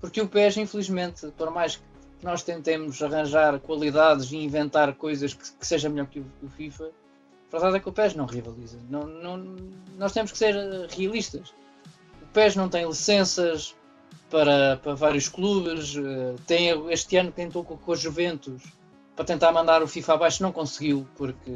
Porque 0.00 0.18
o 0.20 0.26
PES, 0.26 0.56
infelizmente, 0.56 1.26
por 1.36 1.50
mais 1.50 1.76
que 1.76 1.82
nós 2.22 2.42
tentemos 2.42 3.02
arranjar 3.02 3.58
qualidades 3.60 4.32
e 4.32 4.36
inventar 4.36 4.94
coisas 4.94 5.34
que, 5.34 5.52
que 5.52 5.66
seja 5.66 5.88
melhor 5.88 6.06
que 6.06 6.20
o, 6.20 6.26
o, 6.42 6.48
FIFA, 6.48 6.90
a 7.48 7.50
verdade 7.50 7.76
é 7.76 7.80
que 7.80 7.88
o 7.88 7.92
PES 7.92 8.14
não 8.14 8.26
rivaliza. 8.26 8.78
Não, 8.88 9.06
não, 9.06 9.56
nós 9.96 10.12
temos 10.12 10.32
que 10.32 10.38
ser 10.38 10.54
realistas. 10.90 11.54
O 12.22 12.26
PES 12.32 12.56
não 12.56 12.68
tem 12.68 12.86
licenças 12.86 13.74
para, 14.30 14.76
para 14.76 14.94
vários 14.94 15.28
clubes. 15.28 15.96
Eh, 15.96 16.34
tem, 16.46 16.92
este 16.92 17.16
ano 17.16 17.32
tentou 17.32 17.64
com, 17.64 17.76
com 17.76 17.92
a 17.92 17.96
Juventus 17.96 18.62
para 19.14 19.24
tentar 19.24 19.50
mandar 19.50 19.82
o 19.82 19.88
FIFA 19.88 20.14
abaixo, 20.14 20.42
não 20.42 20.52
conseguiu, 20.52 21.08
porque 21.16 21.50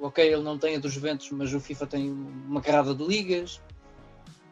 ok, 0.00 0.24
ele 0.24 0.42
não 0.42 0.56
tem 0.56 0.76
a 0.76 0.78
dos 0.78 0.92
Juventus, 0.92 1.28
mas 1.32 1.52
o 1.52 1.58
FIFA 1.58 1.86
tem 1.88 2.10
uma 2.12 2.60
carrada 2.60 2.94
de 2.94 3.04
ligas. 3.04 3.60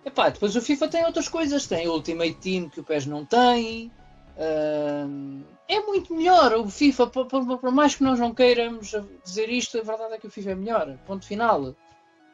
Epá, 0.05 0.29
depois 0.29 0.57
o 0.57 0.61
FIFA 0.61 0.89
tem 0.89 1.05
outras 1.05 1.29
coisas, 1.29 1.67
tem 1.67 1.87
o 1.87 1.93
Ultimate 1.93 2.35
Team 2.35 2.69
que 2.69 2.81
o 2.81 2.85
PES 2.85 3.07
não 3.07 3.25
tem. 3.25 3.93
Uh, 4.37 5.45
é 5.69 5.81
muito 5.81 6.15
melhor 6.15 6.55
o 6.55 6.69
FIFA, 6.69 7.07
por, 7.07 7.27
por, 7.27 7.59
por, 7.59 7.71
mais 7.71 7.95
que 7.95 8.03
nós 8.03 8.19
não 8.19 8.35
queiramos 8.35 8.95
dizer 9.25 9.49
isto, 9.49 9.79
a 9.79 9.83
verdade 9.83 10.15
é 10.15 10.19
que 10.19 10.27
o 10.27 10.31
FIFA 10.31 10.51
é 10.51 10.55
melhor. 10.55 10.99
Ponto 11.07 11.25
final. 11.25 11.75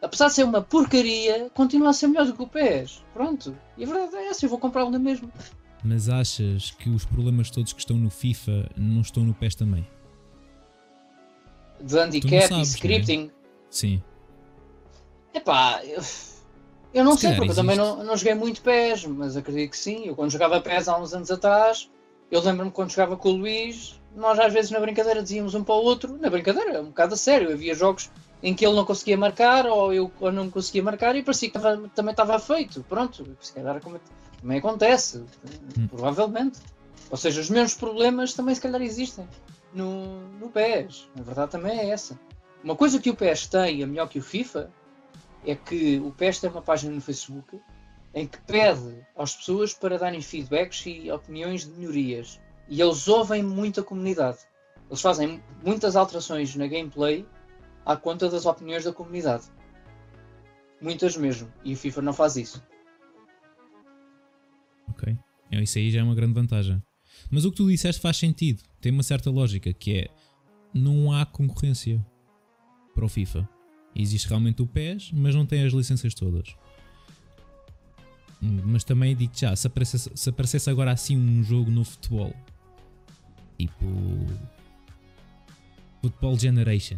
Apesar 0.03 0.29
de 0.29 0.35
ser 0.35 0.45
uma 0.45 0.63
porcaria, 0.63 1.51
continua 1.51 1.91
a 1.91 1.93
ser 1.93 2.09
melhor 2.09 2.27
do 2.27 2.35
que 2.35 2.43
o 2.43 2.47
PES. 2.47 3.05
Pronto. 3.13 3.57
E 3.77 3.85
a 3.85 3.87
verdade 3.87 4.17
é 4.17 4.29
essa, 4.29 4.45
eu 4.45 4.49
vou 4.49 4.59
comprá-lo 4.59 4.91
na 4.91 4.99
mesma. 4.99 5.31
Mas 5.85 6.09
achas 6.09 6.71
que 6.73 6.89
os 6.89 7.05
problemas 7.05 7.51
todos 7.51 7.73
que 7.73 7.81
estão 7.81 7.97
no 7.97 8.11
FIFA 8.11 8.71
não 8.77 9.03
estão 9.03 9.25
no 9.25 9.35
PES 9.35 9.55
também? 9.55 9.87
De 11.81 11.99
handicap 11.99 12.49
sabes, 12.49 12.69
e 12.69 12.75
scripting? 12.75 13.25
Né? 13.27 13.31
Sim. 13.71 14.03
Epá, 15.33 15.81
eu, 15.85 16.03
eu 16.93 17.05
não 17.05 17.15
Se 17.15 17.23
sei, 17.23 17.31
porque 17.31 17.51
existe. 17.51 17.61
eu 17.61 17.65
também 17.65 17.77
não, 17.77 18.05
não 18.05 18.17
joguei 18.17 18.35
muito 18.35 18.63
PES, 18.63 19.07
mas 19.07 19.37
acredito 19.37 19.71
que 19.71 19.79
sim. 19.79 20.07
Eu 20.07 20.17
quando 20.17 20.31
jogava 20.31 20.61
PES 20.61 20.89
há 20.89 20.99
uns 20.99 21.15
anos 21.15 21.31
atrás, 21.31 21.91
eu 22.31 22.41
lembro-me 22.41 22.71
quando 22.71 22.91
jogava 22.91 23.17
com 23.17 23.31
o 23.31 23.37
Luís, 23.37 24.01
nós 24.15 24.39
às 24.39 24.53
vezes 24.53 24.71
na 24.71 24.81
brincadeira 24.81 25.23
dizíamos 25.23 25.55
um 25.55 25.63
para 25.63 25.75
o 25.75 25.83
outro, 25.83 26.17
na 26.19 26.29
brincadeira, 26.29 26.81
um 26.81 26.87
bocado 26.87 27.15
a 27.15 27.17
sério, 27.17 27.53
havia 27.53 27.75
jogos 27.75 28.11
em 28.43 28.55
que 28.55 28.65
ele 28.65 28.75
não 28.75 28.85
conseguia 28.85 29.17
marcar 29.17 29.67
ou 29.67 29.93
eu 29.93 30.11
não 30.33 30.51
conseguia 30.51 30.83
marcar 30.83 31.15
e 31.15 31.23
parecia 31.23 31.51
que 31.51 31.59
também 31.95 32.13
estava 32.13 32.39
feito. 32.39 32.85
Pronto, 32.89 33.37
se 33.41 33.53
calhar 33.53 33.81
como 33.81 34.01
também 34.41 34.59
acontece, 34.59 35.19
hum. 35.79 35.87
provavelmente. 35.89 36.59
Ou 37.11 37.17
seja, 37.17 37.41
os 37.41 37.51
mesmos 37.51 37.75
problemas 37.75 38.33
também 38.33 38.55
se 38.55 38.61
calhar 38.61 38.81
existem 38.81 39.29
no, 39.75 40.21
no 40.39 40.49
PES. 40.49 41.09
A 41.19 41.23
verdade 41.23 41.51
também 41.51 41.79
é 41.79 41.91
essa. 41.91 42.19
Uma 42.63 42.77
coisa 42.77 42.99
que 42.99 43.11
o 43.11 43.15
PES 43.15 43.49
tem, 43.49 43.83
a 43.83 43.87
melhor 43.87 44.09
que 44.09 44.19
o 44.19 44.23
FIFA, 44.23 44.71
é 45.45 45.55
que 45.55 45.99
o 46.01 46.11
PES 46.13 46.41
tem 46.41 46.51
uma 46.51 46.63
página 46.63 46.95
no 46.95 47.01
Facebook 47.01 47.61
em 48.15 48.27
que 48.27 48.39
pede 48.41 49.07
às 49.17 49.35
pessoas 49.35 49.73
para 49.73 49.99
darem 49.99 50.21
feedbacks 50.21 50.85
e 50.87 51.11
opiniões 51.11 51.65
de 51.65 51.71
melhorias. 51.71 52.41
E 52.69 52.81
eles 52.81 53.07
ouvem 53.09 53.43
muito 53.43 53.81
a 53.81 53.85
comunidade. 53.85 54.39
Eles 54.89 55.01
fazem 55.01 55.43
muitas 55.65 55.97
alterações 55.97 56.55
na 56.57 56.67
gameplay 56.67 57.27
à 57.85 57.97
conta 57.97 58.29
das 58.29 58.47
opiniões 58.47 58.85
da 58.85 58.93
comunidade. 58.93 59.45
Muitas 60.81 61.17
mesmo. 61.17 61.53
E 61.65 61.75
o 61.75 61.77
FIFA 61.77 62.03
não 62.03 62.13
faz 62.13 62.37
isso. 62.37 62.63
Ok. 64.89 65.17
É, 65.51 65.63
isso 65.63 65.79
aí 65.79 65.91
já 65.91 66.01
é 66.01 66.03
uma 66.03 66.15
grande 66.15 66.35
vantagem. 66.35 66.83
Mas 67.31 67.45
o 67.45 67.51
que 67.51 67.59
tu 67.59 67.69
disseste 67.69 68.01
faz 68.01 68.17
sentido. 68.17 68.63
Tem 68.81 68.91
uma 68.91 69.03
certa 69.03 69.31
lógica, 69.31 69.73
que 69.73 69.99
é 69.99 70.09
não 70.73 71.13
há 71.13 71.25
concorrência 71.27 72.05
para 72.95 73.05
o 73.05 73.09
FIFA. 73.09 73.49
Existe 73.95 74.29
realmente 74.29 74.63
o 74.63 74.67
PES, 74.67 75.11
mas 75.13 75.35
não 75.35 75.45
tem 75.45 75.65
as 75.65 75.73
licenças 75.73 76.15
todas. 76.15 76.55
Mas 78.41 78.85
também 78.85 79.15
digo 79.15 79.33
já, 79.37 79.55
se 79.55 79.67
aparecesse, 79.67 80.11
se 80.15 80.31
aparecesse 80.31 80.71
agora 80.71 80.93
assim 80.93 81.17
um 81.17 81.43
jogo 81.43 81.71
no 81.71 81.85
futebol, 81.85 82.35
tipo 83.59 83.87
Football 86.01 86.39
Generation, 86.39 86.97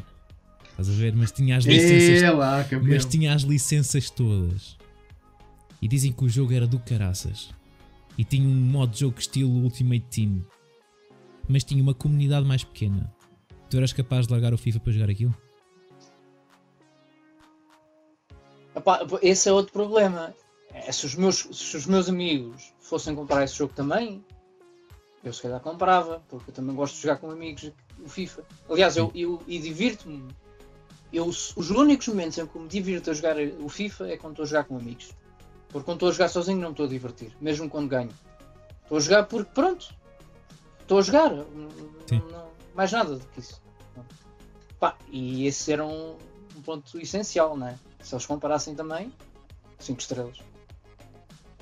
estás 0.70 0.88
a 0.88 0.92
ver? 0.92 1.16
Mas 1.16 1.33
tinha 1.33 1.57
as 1.57 1.64
licenças, 1.64 2.22
é 2.22 2.31
lá, 2.31 2.64
mas 2.83 3.05
tinha 3.05 3.35
as 3.35 3.42
licenças 3.42 4.09
todas. 4.09 4.76
E 5.81 5.88
dizem 5.88 6.12
que 6.12 6.22
o 6.22 6.28
jogo 6.28 6.52
era 6.52 6.66
do 6.66 6.78
caraças 6.78 7.50
e 8.16 8.22
tinha 8.24 8.46
um 8.46 8.55
modo 8.55 8.92
de 8.92 9.00
jogo 9.00 9.18
estilo 9.18 9.50
Ultimate 9.50 10.05
Team, 10.11 10.42
mas 11.48 11.64
tinha 11.64 11.83
uma 11.83 11.94
comunidade 11.94 12.46
mais 12.46 12.62
pequena. 12.62 13.12
Tu 13.68 13.76
eras 13.78 13.92
capaz 13.92 14.26
de 14.28 14.33
largar 14.33 14.55
o 14.55 14.59
FIFA 14.59 14.78
para 14.78 14.92
jogar 14.92 15.11
aquilo? 15.11 15.35
Epá, 18.82 19.00
esse 19.22 19.48
é 19.48 19.52
outro 19.52 19.72
problema. 19.72 20.34
É, 20.74 20.90
se, 20.90 21.06
os 21.06 21.14
meus, 21.14 21.46
se 21.52 21.76
os 21.76 21.86
meus 21.86 22.08
amigos 22.08 22.74
fossem 22.80 23.14
comprar 23.14 23.44
esse 23.44 23.54
jogo 23.54 23.72
também, 23.74 24.24
eu 25.22 25.32
se 25.32 25.40
calhar 25.40 25.60
comprava, 25.60 26.20
porque 26.28 26.50
eu 26.50 26.54
também 26.54 26.74
gosto 26.74 26.96
de 26.96 27.02
jogar 27.02 27.18
com 27.18 27.30
amigos 27.30 27.70
o 28.04 28.08
FIFA. 28.08 28.42
Aliás, 28.68 28.96
eu, 28.96 29.12
eu, 29.14 29.40
eu 29.46 29.60
divirto-me. 29.60 30.28
Eu, 31.12 31.26
os 31.26 31.70
únicos 31.70 32.08
momentos 32.08 32.38
em 32.38 32.46
que 32.46 32.58
me 32.58 32.66
divirto 32.66 33.10
a 33.10 33.14
jogar 33.14 33.36
o 33.38 33.68
FIFA 33.68 34.08
é 34.08 34.16
quando 34.16 34.32
estou 34.32 34.42
a 34.44 34.46
jogar 34.46 34.64
com 34.64 34.76
amigos. 34.76 35.12
Porque 35.68 35.84
quando 35.84 35.96
estou 35.96 36.08
a 36.08 36.12
jogar 36.12 36.28
sozinho 36.28 36.58
não 36.58 36.70
estou 36.70 36.86
a 36.86 36.88
divertir, 36.88 37.32
mesmo 37.40 37.68
quando 37.68 37.88
ganho. 37.88 38.10
Estou 38.82 38.96
a 38.96 39.00
jogar 39.00 39.24
porque 39.24 39.50
pronto. 39.54 39.94
Estou 40.80 40.98
a 40.98 41.02
jogar. 41.02 41.30
Não, 41.30 41.68
não, 42.10 42.48
mais 42.74 42.90
nada 42.90 43.14
do 43.14 43.26
que 43.28 43.40
isso. 43.40 43.62
Pá, 44.80 44.96
e 45.08 45.46
esse 45.46 45.72
era 45.72 45.86
um, 45.86 46.16
um, 46.56 46.62
ponto 46.62 46.98
essencial, 46.98 47.56
não 47.56 47.68
é? 47.68 47.78
Se 48.02 48.14
eles 48.14 48.26
comparassem 48.26 48.74
também, 48.74 49.12
5 49.78 50.00
estrelas. 50.00 50.38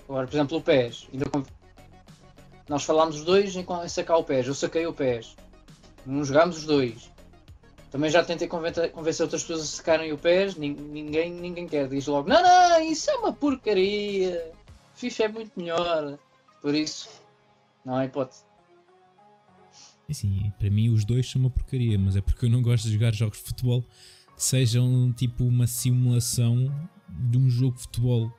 Agora, 0.08 0.26
por 0.26 0.34
exemplo, 0.34 0.58
o 0.58 0.62
PES. 0.62 1.08
Nós 2.68 2.82
falámos 2.82 3.16
os 3.16 3.24
dois 3.24 3.54
em 3.54 3.64
sacar 3.88 4.16
o 4.16 4.24
PES. 4.24 4.46
Eu 4.48 4.54
saquei 4.54 4.86
o 4.86 4.92
PES. 4.92 5.36
Não 6.04 6.24
jogámos 6.24 6.58
os 6.58 6.64
dois. 6.64 7.10
Também 7.90 8.08
já 8.08 8.24
tentei 8.24 8.46
convencer 8.46 8.92
outras 9.22 9.42
pessoas 9.42 9.62
a 9.62 9.64
secarem 9.64 10.12
o 10.12 10.18
pés, 10.18 10.54
ninguém, 10.54 11.32
ninguém 11.32 11.66
quer. 11.66 11.88
Diz 11.88 12.06
logo: 12.06 12.28
não, 12.28 12.40
não, 12.40 12.80
isso 12.80 13.10
é 13.10 13.16
uma 13.16 13.32
porcaria. 13.32 14.52
FIFA 14.94 15.24
é 15.24 15.28
muito 15.28 15.52
melhor. 15.56 16.18
Por 16.62 16.74
isso, 16.74 17.08
não 17.84 17.96
há 17.96 18.04
hipótese. 18.04 18.44
Sim, 20.12 20.52
para 20.58 20.70
mim 20.70 20.88
os 20.88 21.04
dois 21.04 21.28
são 21.28 21.40
uma 21.40 21.50
porcaria, 21.50 21.98
mas 21.98 22.16
é 22.16 22.20
porque 22.20 22.46
eu 22.46 22.50
não 22.50 22.62
gosto 22.62 22.84
de 22.84 22.92
jogar 22.92 23.12
jogos 23.14 23.38
de 23.38 23.44
futebol 23.44 23.84
sejam 24.40 25.12
tipo 25.12 25.44
uma 25.44 25.66
simulação 25.66 26.72
de 27.08 27.36
um 27.36 27.50
jogo 27.50 27.76
de 27.76 27.82
futebol. 27.82 28.32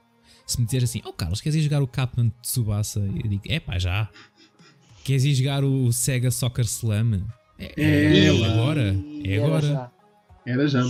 Se 0.47 0.59
me 0.59 0.65
disseres 0.65 0.89
assim, 0.89 1.01
oh 1.05 1.13
Carlos, 1.13 1.39
queres 1.39 1.55
ir 1.55 1.61
jogar 1.61 1.81
o 1.81 1.87
Captain 1.87 2.31
Tsubasa? 2.41 2.99
Eu 2.99 3.29
digo, 3.29 3.43
é 3.47 3.59
pá, 3.59 3.77
já. 3.77 4.09
Queres 5.03 5.23
ir 5.23 5.35
jogar 5.35 5.63
o 5.63 5.91
Sega 5.93 6.31
Soccer 6.31 6.65
Slam? 6.65 7.23
É, 7.57 7.73
é, 7.77 8.25
é 8.25 8.29
agora. 8.29 8.95
É 9.23 9.33
Era 9.33 9.45
agora. 9.45 9.67
Já. 9.67 9.91
Era 10.45 10.67
já, 10.67 10.83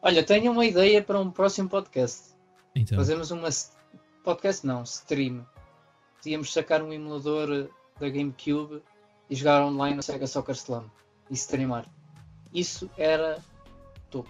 Olha, 0.00 0.24
tenho 0.24 0.52
uma 0.52 0.64
ideia 0.64 1.02
para 1.02 1.20
um 1.20 1.30
próximo 1.30 1.68
podcast. 1.68 2.34
Então. 2.74 2.96
Fazemos 2.96 3.30
uma. 3.30 3.48
Podcast 4.24 4.66
não, 4.66 4.82
stream. 4.84 5.46
Podíamos 6.16 6.52
sacar 6.52 6.82
um 6.82 6.92
emulador 6.92 7.68
da 8.00 8.08
GameCube 8.08 8.82
e 9.28 9.34
jogar 9.34 9.62
online 9.64 9.96
no 9.96 10.02
Sega 10.02 10.26
Soccer 10.26 10.54
Slam 10.54 10.90
e 11.30 11.34
streamar. 11.34 11.84
Isso 12.52 12.90
era 12.96 13.38
top. 14.10 14.28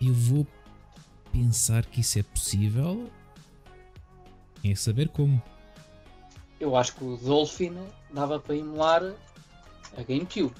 Eu 0.00 0.14
vou 0.14 0.46
pensar 1.32 1.84
que 1.86 2.00
isso 2.00 2.18
é 2.18 2.22
possível. 2.22 3.10
É 4.64 4.74
saber 4.74 5.08
como. 5.08 5.40
Eu 6.60 6.76
acho 6.76 6.94
que 6.94 7.04
o 7.04 7.16
Dolphin 7.16 7.76
dava 8.12 8.40
para 8.40 8.56
emular 8.56 9.02
a 9.96 10.02
GameCube. 10.02 10.54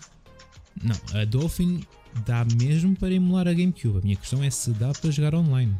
Não, 0.83 1.20
a 1.20 1.24
Dolphin 1.24 1.85
dá 2.24 2.44
mesmo 2.44 2.96
para 2.96 3.12
emular 3.12 3.48
a 3.48 3.52
GameCube. 3.52 3.98
A 3.98 4.00
minha 4.00 4.16
questão 4.16 4.42
é 4.42 4.50
se 4.50 4.70
dá 4.72 4.92
para 4.92 5.11
jogar 5.11 5.35
online. 5.35 5.76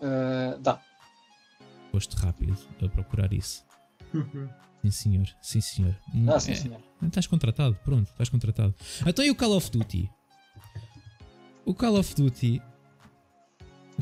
Uh, 0.00 0.58
dá. 0.60 0.80
Foste 1.90 2.16
rápido 2.16 2.56
a 2.82 2.88
procurar 2.88 3.32
isso. 3.32 3.64
Sim 4.82 4.90
senhor, 4.90 5.28
sim 5.40 5.60
senhor. 5.60 5.96
Ah, 6.26 6.40
sim, 6.40 6.50
é, 6.50 6.54
senhor. 6.56 6.80
Estás 7.00 7.28
contratado, 7.28 7.78
pronto, 7.84 8.08
estás 8.10 8.28
contratado. 8.28 8.74
Então 9.06 9.24
e 9.24 9.30
o 9.30 9.34
Call 9.36 9.52
of 9.52 9.70
Duty? 9.70 10.10
O 11.64 11.74
Call 11.74 11.98
of 11.98 12.14
Duty 12.14 12.60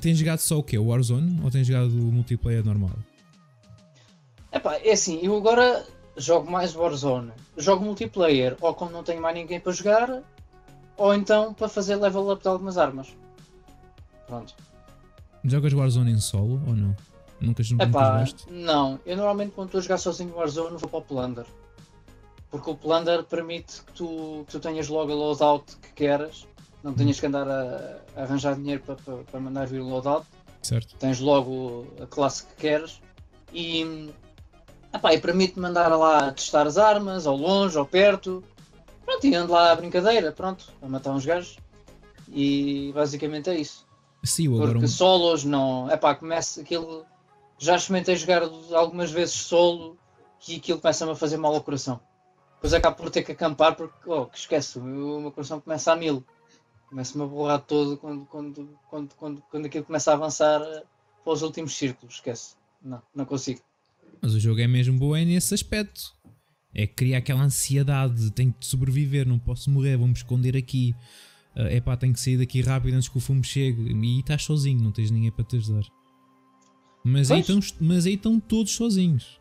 tem 0.00 0.14
jogado 0.14 0.38
só 0.38 0.58
o 0.58 0.62
quê? 0.62 0.78
O 0.78 0.86
Warzone 0.86 1.40
ou 1.44 1.50
tem 1.50 1.62
jogado 1.62 1.90
o 1.90 2.12
multiplayer 2.12 2.64
normal? 2.64 2.96
Epá, 4.52 4.76
é 4.76 4.92
assim, 4.92 5.20
eu 5.22 5.36
agora 5.36 5.86
jogo 6.16 6.50
mais 6.50 6.74
Warzone, 6.74 7.32
jogo 7.56 7.84
multiplayer, 7.84 8.56
ou 8.60 8.74
quando 8.74 8.92
não 8.92 9.04
tenho 9.04 9.20
mais 9.20 9.34
ninguém 9.34 9.60
para 9.60 9.72
jogar, 9.72 10.22
ou 10.96 11.14
então 11.14 11.54
para 11.54 11.68
fazer 11.68 11.96
level 11.96 12.30
up 12.30 12.42
de 12.42 12.48
algumas 12.48 12.76
armas. 12.78 13.08
Pronto. 14.26 14.54
Jogas 15.44 15.72
Warzone 15.72 16.12
em 16.12 16.20
solo 16.20 16.60
ou 16.66 16.74
não? 16.74 16.96
Nunca, 17.40 17.62
nunca 17.70 17.84
Epá, 17.84 18.24
Não, 18.50 19.00
eu 19.06 19.16
normalmente 19.16 19.52
quando 19.52 19.68
estou 19.68 19.78
a 19.78 19.82
jogar 19.82 19.98
sozinho 19.98 20.34
Warzone 20.34 20.76
vou 20.76 20.88
para 20.88 20.98
o 20.98 21.02
Plunder. 21.02 21.46
Porque 22.50 22.70
o 22.70 22.74
Plunder 22.74 23.22
permite 23.24 23.82
que 23.82 23.92
tu, 23.92 24.44
que 24.46 24.52
tu 24.52 24.60
tenhas 24.60 24.88
logo 24.88 25.12
a 25.12 25.14
loadout 25.14 25.76
que 25.76 25.92
queres, 25.92 26.46
não 26.82 26.94
tenhas 26.94 27.20
que 27.20 27.26
andar 27.26 27.48
a, 27.48 27.98
a 28.16 28.22
arranjar 28.22 28.54
dinheiro 28.54 28.82
para, 28.84 28.96
para, 28.96 29.16
para, 29.18 29.40
mandar 29.40 29.66
vir 29.66 29.80
o 29.80 29.88
loadout. 29.88 30.26
Certo. 30.62 30.96
Tens 30.96 31.20
logo 31.20 31.86
a 32.00 32.06
classe 32.06 32.44
que 32.44 32.54
queres 32.56 33.00
e, 33.52 34.10
epá, 34.92 35.14
e 35.14 35.20
permite 35.20 35.58
mandar 35.58 35.88
lá 35.88 36.32
testar 36.32 36.66
as 36.66 36.78
armas, 36.78 37.26
ao 37.26 37.36
longe, 37.36 37.76
ao 37.78 37.86
perto. 37.86 38.42
Pronto, 39.04 39.26
e 39.26 39.34
ando 39.34 39.52
lá 39.52 39.72
a 39.72 39.74
brincadeira, 39.74 40.32
pronto, 40.32 40.66
a 40.80 40.88
matar 40.88 41.12
uns 41.12 41.24
gajos. 41.24 41.56
E 42.28 42.92
basicamente 42.94 43.50
é 43.50 43.56
isso. 43.56 43.86
Sim, 44.22 44.54
agora 44.54 44.72
Porque 44.72 44.84
um... 44.84 44.88
solos 44.88 45.44
não. 45.44 45.90
É 45.90 45.96
pá, 45.96 46.14
começa 46.14 46.60
aquilo. 46.60 47.04
Já 47.58 47.76
experimentei 47.76 48.16
jogar 48.16 48.42
algumas 48.72 49.10
vezes 49.10 49.34
solo 49.34 49.98
e 50.48 50.56
aquilo 50.56 50.80
começa-me 50.80 51.12
a 51.12 51.16
fazer 51.16 51.36
mal 51.36 51.54
ao 51.54 51.62
coração. 51.62 52.00
Depois 52.54 52.72
acabo 52.74 52.96
por 52.96 53.10
ter 53.10 53.22
que 53.22 53.32
acampar 53.32 53.74
porque, 53.74 53.94
oh, 54.06 54.26
que 54.26 54.38
esquece, 54.38 54.78
o 54.78 54.82
meu 54.82 55.32
coração 55.32 55.60
começa 55.60 55.92
a 55.92 55.96
mil. 55.96 56.24
Começa-me 56.90 57.22
a 57.22 57.26
borrar 57.26 57.60
todo 57.60 57.96
quando, 57.96 58.26
quando, 58.26 58.78
quando, 58.90 59.14
quando, 59.14 59.42
quando 59.48 59.66
aquilo 59.66 59.84
começa 59.84 60.10
a 60.10 60.14
avançar 60.14 60.60
eh, 60.60 60.82
para 61.22 61.32
os 61.32 61.40
últimos 61.40 61.72
círculos, 61.72 62.16
esquece. 62.16 62.56
Não, 62.82 63.00
não 63.14 63.24
consigo. 63.24 63.60
Mas 64.20 64.34
o 64.34 64.40
jogo 64.40 64.60
é 64.60 64.66
mesmo 64.66 64.98
bom 64.98 65.14
é 65.14 65.24
nesse 65.24 65.54
aspecto. 65.54 66.12
É 66.74 66.88
criar 66.88 67.18
aquela 67.18 67.42
ansiedade, 67.42 68.32
tenho 68.32 68.52
de 68.58 68.66
sobreviver, 68.66 69.26
não 69.26 69.38
posso 69.38 69.70
morrer, 69.70 69.96
vou-me 69.96 70.12
esconder 70.12 70.56
aqui. 70.56 70.94
É 71.54 71.78
uh, 71.78 71.82
pá, 71.82 71.96
tenho 71.96 72.12
que 72.12 72.20
sair 72.20 72.36
daqui 72.36 72.60
rápido 72.60 72.94
antes 72.94 73.08
que 73.08 73.18
o 73.18 73.20
fumo 73.20 73.42
chegue. 73.44 73.92
E 73.92 74.20
estás 74.20 74.42
sozinho, 74.42 74.82
não 74.82 74.90
tens 74.90 75.12
ninguém 75.12 75.30
para 75.30 75.44
te 75.44 75.56
ajudar. 75.56 75.84
Mas 77.04 77.30
aí, 77.30 77.40
estão, 77.40 77.60
mas 77.80 78.04
aí 78.04 78.14
estão 78.14 78.40
todos 78.40 78.72
sozinhos. 78.72 79.40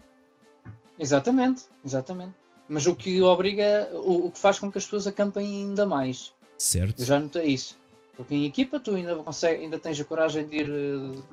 Exatamente, 1.00 1.64
exatamente. 1.84 2.34
Mas 2.68 2.86
o 2.86 2.96
que 2.96 3.22
obriga, 3.22 3.90
o, 3.94 4.28
o 4.28 4.32
que 4.32 4.40
faz 4.40 4.60
com 4.60 4.72
que 4.72 4.78
as 4.78 4.84
pessoas 4.84 5.08
acampem 5.08 5.64
ainda 5.64 5.86
mais. 5.86 6.32
Certo. 6.60 7.00
Eu 7.00 7.06
já 7.06 7.20
notei 7.20 7.48
isso. 7.48 7.78
Porque 8.16 8.36
em 8.36 8.46
equipa 8.46 8.80
tu 8.82 8.94
ainda, 8.94 9.16
consegue, 9.16 9.64
ainda 9.64 9.80
tens 9.80 9.98
a 10.00 10.04
coragem 10.04 10.46
de 10.46 10.58
ir 10.58 10.70
uh, 10.70 11.24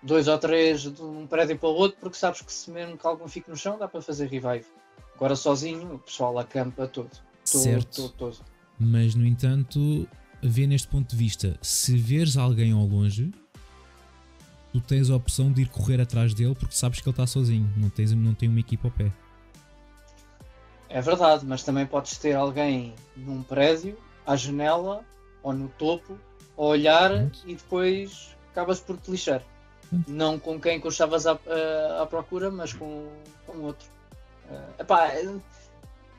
dois 0.00 0.28
ou 0.28 0.38
três 0.38 0.82
de 0.82 1.02
um 1.02 1.26
prédio 1.26 1.58
para 1.58 1.68
o 1.68 1.74
outro, 1.74 1.98
porque 2.00 2.16
sabes 2.16 2.40
que 2.40 2.52
se 2.52 2.70
mesmo 2.70 2.96
que 2.96 3.04
algum 3.04 3.26
fique 3.26 3.50
no 3.50 3.56
chão 3.56 3.76
dá 3.76 3.88
para 3.88 4.00
fazer 4.00 4.28
revive. 4.28 4.64
Agora 5.16 5.34
sozinho 5.34 5.94
o 5.94 5.98
pessoal 5.98 6.38
acampa 6.38 6.86
todo. 6.86 7.10
todo 7.10 7.62
certo. 7.62 7.96
Todo, 7.96 8.12
todo. 8.12 8.38
Mas 8.78 9.16
no 9.16 9.26
entanto, 9.26 10.08
vê 10.40 10.68
neste 10.68 10.86
ponto 10.86 11.10
de 11.10 11.16
vista, 11.16 11.58
se 11.60 11.96
veres 11.96 12.36
alguém 12.36 12.70
ao 12.70 12.84
longe, 12.84 13.32
tu 14.72 14.80
tens 14.80 15.10
a 15.10 15.16
opção 15.16 15.50
de 15.50 15.62
ir 15.62 15.68
correr 15.68 16.00
atrás 16.00 16.32
dele 16.32 16.54
porque 16.54 16.76
sabes 16.76 17.00
que 17.00 17.08
ele 17.08 17.12
está 17.12 17.26
sozinho, 17.26 17.68
não, 17.76 17.90
tens, 17.90 18.12
não 18.12 18.34
tem 18.34 18.48
uma 18.48 18.60
equipa 18.60 18.86
ao 18.86 18.92
pé. 18.92 19.10
É 20.88 21.00
verdade, 21.00 21.44
mas 21.44 21.64
também 21.64 21.84
podes 21.84 22.16
ter 22.18 22.34
alguém 22.34 22.94
num 23.16 23.42
prédio, 23.42 23.98
à 24.26 24.36
janela 24.36 25.04
ou 25.42 25.52
no 25.52 25.68
topo, 25.68 26.18
a 26.56 26.62
olhar 26.62 27.10
Pronto. 27.10 27.38
e 27.46 27.54
depois 27.54 28.36
acabas 28.50 28.80
por 28.80 28.96
te 28.98 29.10
lixar. 29.10 29.42
Pronto. 29.88 30.10
Não 30.10 30.38
com 30.38 30.60
quem 30.60 30.80
que 30.80 30.88
estavas 30.88 31.26
à, 31.26 31.38
à, 32.00 32.06
procura, 32.06 32.50
mas 32.50 32.72
com, 32.72 33.08
com 33.46 33.58
outro. 33.60 33.88
Uh, 34.50 34.80
epá, 34.80 35.10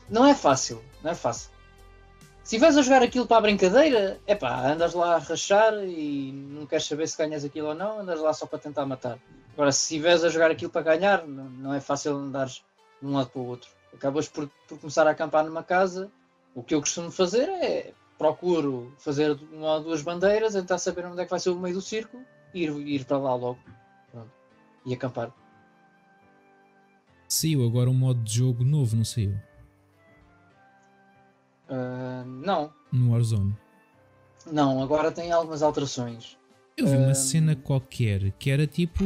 não 0.09 0.25
é 0.25 0.33
fácil, 0.33 0.81
não 1.03 1.11
é 1.11 1.15
fácil. 1.15 1.51
Se 2.43 2.57
vais 2.57 2.77
a 2.77 2.81
jogar 2.81 3.03
aquilo 3.03 3.27
para 3.27 3.37
a 3.37 3.41
brincadeira, 3.41 4.21
é 4.25 4.33
pá, 4.33 4.65
andas 4.65 4.93
lá 4.93 5.15
a 5.15 5.17
rachar 5.17 5.73
e 5.83 6.31
não 6.31 6.65
queres 6.65 6.85
saber 6.85 7.05
se 7.07 7.17
ganhas 7.17 7.43
aquilo 7.43 7.67
ou 7.67 7.75
não, 7.75 7.99
andas 7.99 8.21
lá 8.21 8.31
só 8.31 8.45
para 8.45 8.59
tentar 8.59 8.85
matar. 8.85 9.19
Agora, 9.53 9.71
se 9.71 9.81
estiveres 9.81 10.23
a 10.23 10.29
jogar 10.29 10.49
aquilo 10.49 10.71
para 10.71 10.95
ganhar, 10.95 11.27
não, 11.27 11.43
não 11.49 11.73
é 11.73 11.81
fácil 11.81 12.15
andar 12.15 12.45
de 12.45 12.63
um 13.01 13.11
lado 13.11 13.29
para 13.31 13.41
o 13.41 13.45
outro. 13.47 13.69
Acabas 13.93 14.29
por, 14.29 14.49
por, 14.67 14.79
começar 14.79 15.05
a 15.07 15.11
acampar 15.11 15.43
numa 15.43 15.63
casa. 15.63 16.09
O 16.57 16.63
que 16.63 16.73
eu 16.73 16.79
costumo 16.79 17.11
fazer 17.11 17.47
é 17.47 17.93
procuro 18.17 18.91
fazer 18.97 19.37
uma 19.53 19.75
ou 19.75 19.83
duas 19.83 20.01
bandeiras, 20.01 20.53
tentar 20.53 20.79
saber 20.79 21.05
onde 21.05 21.21
é 21.21 21.23
que 21.23 21.29
vai 21.29 21.39
ser 21.39 21.51
o 21.51 21.59
meio 21.59 21.75
do 21.75 21.81
círculo 21.83 22.23
e 22.51 22.63
ir, 22.63 22.71
ir 22.87 23.05
para 23.05 23.19
lá 23.19 23.35
logo. 23.35 23.59
Pronto. 24.11 24.31
E 24.83 24.91
acampar. 24.91 25.31
Saiu 27.27 27.63
agora 27.63 27.91
um 27.91 27.93
modo 27.93 28.23
de 28.23 28.33
jogo 28.33 28.63
novo, 28.63 28.95
não 28.95 29.05
saiu? 29.05 29.39
Uh, 31.69 32.25
não. 32.25 32.73
No 32.91 33.11
Warzone? 33.11 33.55
Não, 34.51 34.81
agora 34.81 35.11
tem 35.11 35.31
algumas 35.31 35.61
alterações. 35.61 36.39
Eu 36.75 36.87
vi 36.87 36.95
uh, 36.95 37.03
uma 37.03 37.13
cena 37.13 37.55
qualquer 37.55 38.31
que 38.31 38.49
era 38.49 38.65
tipo. 38.65 39.03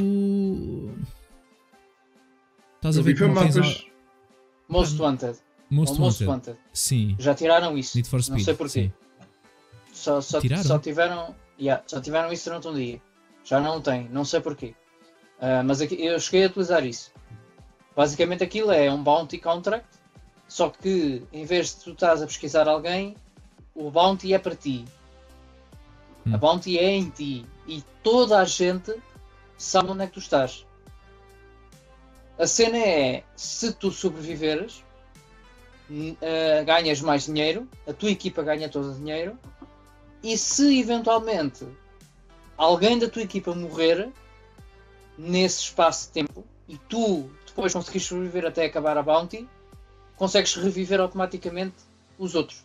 Estás 2.77 2.97
a 2.97 3.01
ver 3.01 3.19
como 3.19 3.37
tens. 3.37 3.57
Al... 3.57 3.91
Most 4.69 5.01
Wanted. 5.01 5.37
Most, 5.71 5.99
Most 5.99 6.23
Wanted. 6.23 6.57
Sim. 6.73 7.15
Já 7.17 7.33
tiraram 7.33 7.77
isso. 7.77 7.97
Need 7.97 8.09
for 8.09 8.21
Speed. 8.21 8.37
Não 8.37 8.45
sei 8.45 8.53
porquê. 8.53 8.91
Só, 9.93 10.21
só, 10.21 10.39
só 10.63 10.79
tiveram. 10.79 11.35
Yeah, 11.59 11.83
só 11.87 12.01
tiveram 12.01 12.31
isso 12.31 12.49
durante 12.49 12.67
um 12.67 12.73
dia. 12.73 13.01
Já 13.43 13.59
não 13.59 13.81
tem, 13.81 14.07
não 14.09 14.25
sei 14.25 14.41
porquê. 14.41 14.75
Uh, 15.39 15.63
mas 15.65 15.81
aqui, 15.81 16.03
eu 16.03 16.19
cheguei 16.19 16.45
a 16.45 16.47
utilizar 16.47 16.85
isso. 16.85 17.11
Basicamente 17.95 18.43
aquilo 18.43 18.71
é 18.71 18.91
um 18.91 19.01
bounty 19.03 19.37
contract 19.37 20.01
só 20.51 20.69
que 20.69 21.23
em 21.31 21.45
vez 21.45 21.73
de 21.73 21.85
tu 21.85 21.91
estás 21.91 22.21
a 22.21 22.25
pesquisar 22.25 22.67
alguém, 22.67 23.15
o 23.73 23.89
bounty 23.89 24.33
é 24.33 24.37
para 24.37 24.53
ti. 24.53 24.83
Hum. 26.27 26.35
A 26.35 26.37
bounty 26.37 26.77
é 26.77 26.89
em 26.89 27.09
ti. 27.09 27.45
E 27.65 27.81
toda 28.03 28.37
a 28.37 28.43
gente 28.43 28.93
sabe 29.57 29.91
onde 29.91 30.03
é 30.03 30.07
que 30.07 30.11
tu 30.11 30.19
estás. 30.19 30.67
A 32.37 32.45
cena 32.45 32.77
é, 32.77 33.23
se 33.33 33.71
tu 33.71 33.91
sobreviveres, 33.91 34.83
uh, 35.91 36.65
ganhas 36.65 37.01
mais 37.01 37.25
dinheiro, 37.25 37.67
a 37.87 37.93
tua 37.93 38.09
equipa 38.09 38.41
ganha 38.41 38.69
todo 38.69 38.91
o 38.91 38.95
dinheiro, 38.95 39.37
e 40.23 40.37
se 40.37 40.79
eventualmente 40.79 41.67
alguém 42.57 42.97
da 42.97 43.09
tua 43.09 43.23
equipa 43.23 43.53
morrer 43.53 44.09
nesse 45.17 45.61
espaço 45.61 46.07
de 46.07 46.13
tempo 46.13 46.43
e 46.67 46.77
tu 46.77 47.29
depois 47.45 47.73
conseguires 47.73 48.07
sobreviver 48.07 48.45
até 48.45 48.65
acabar 48.65 48.97
a 48.97 49.03
bounty, 49.03 49.47
consegues 50.15 50.55
reviver 50.55 50.99
automaticamente 50.99 51.75
os 52.17 52.35
outros. 52.35 52.63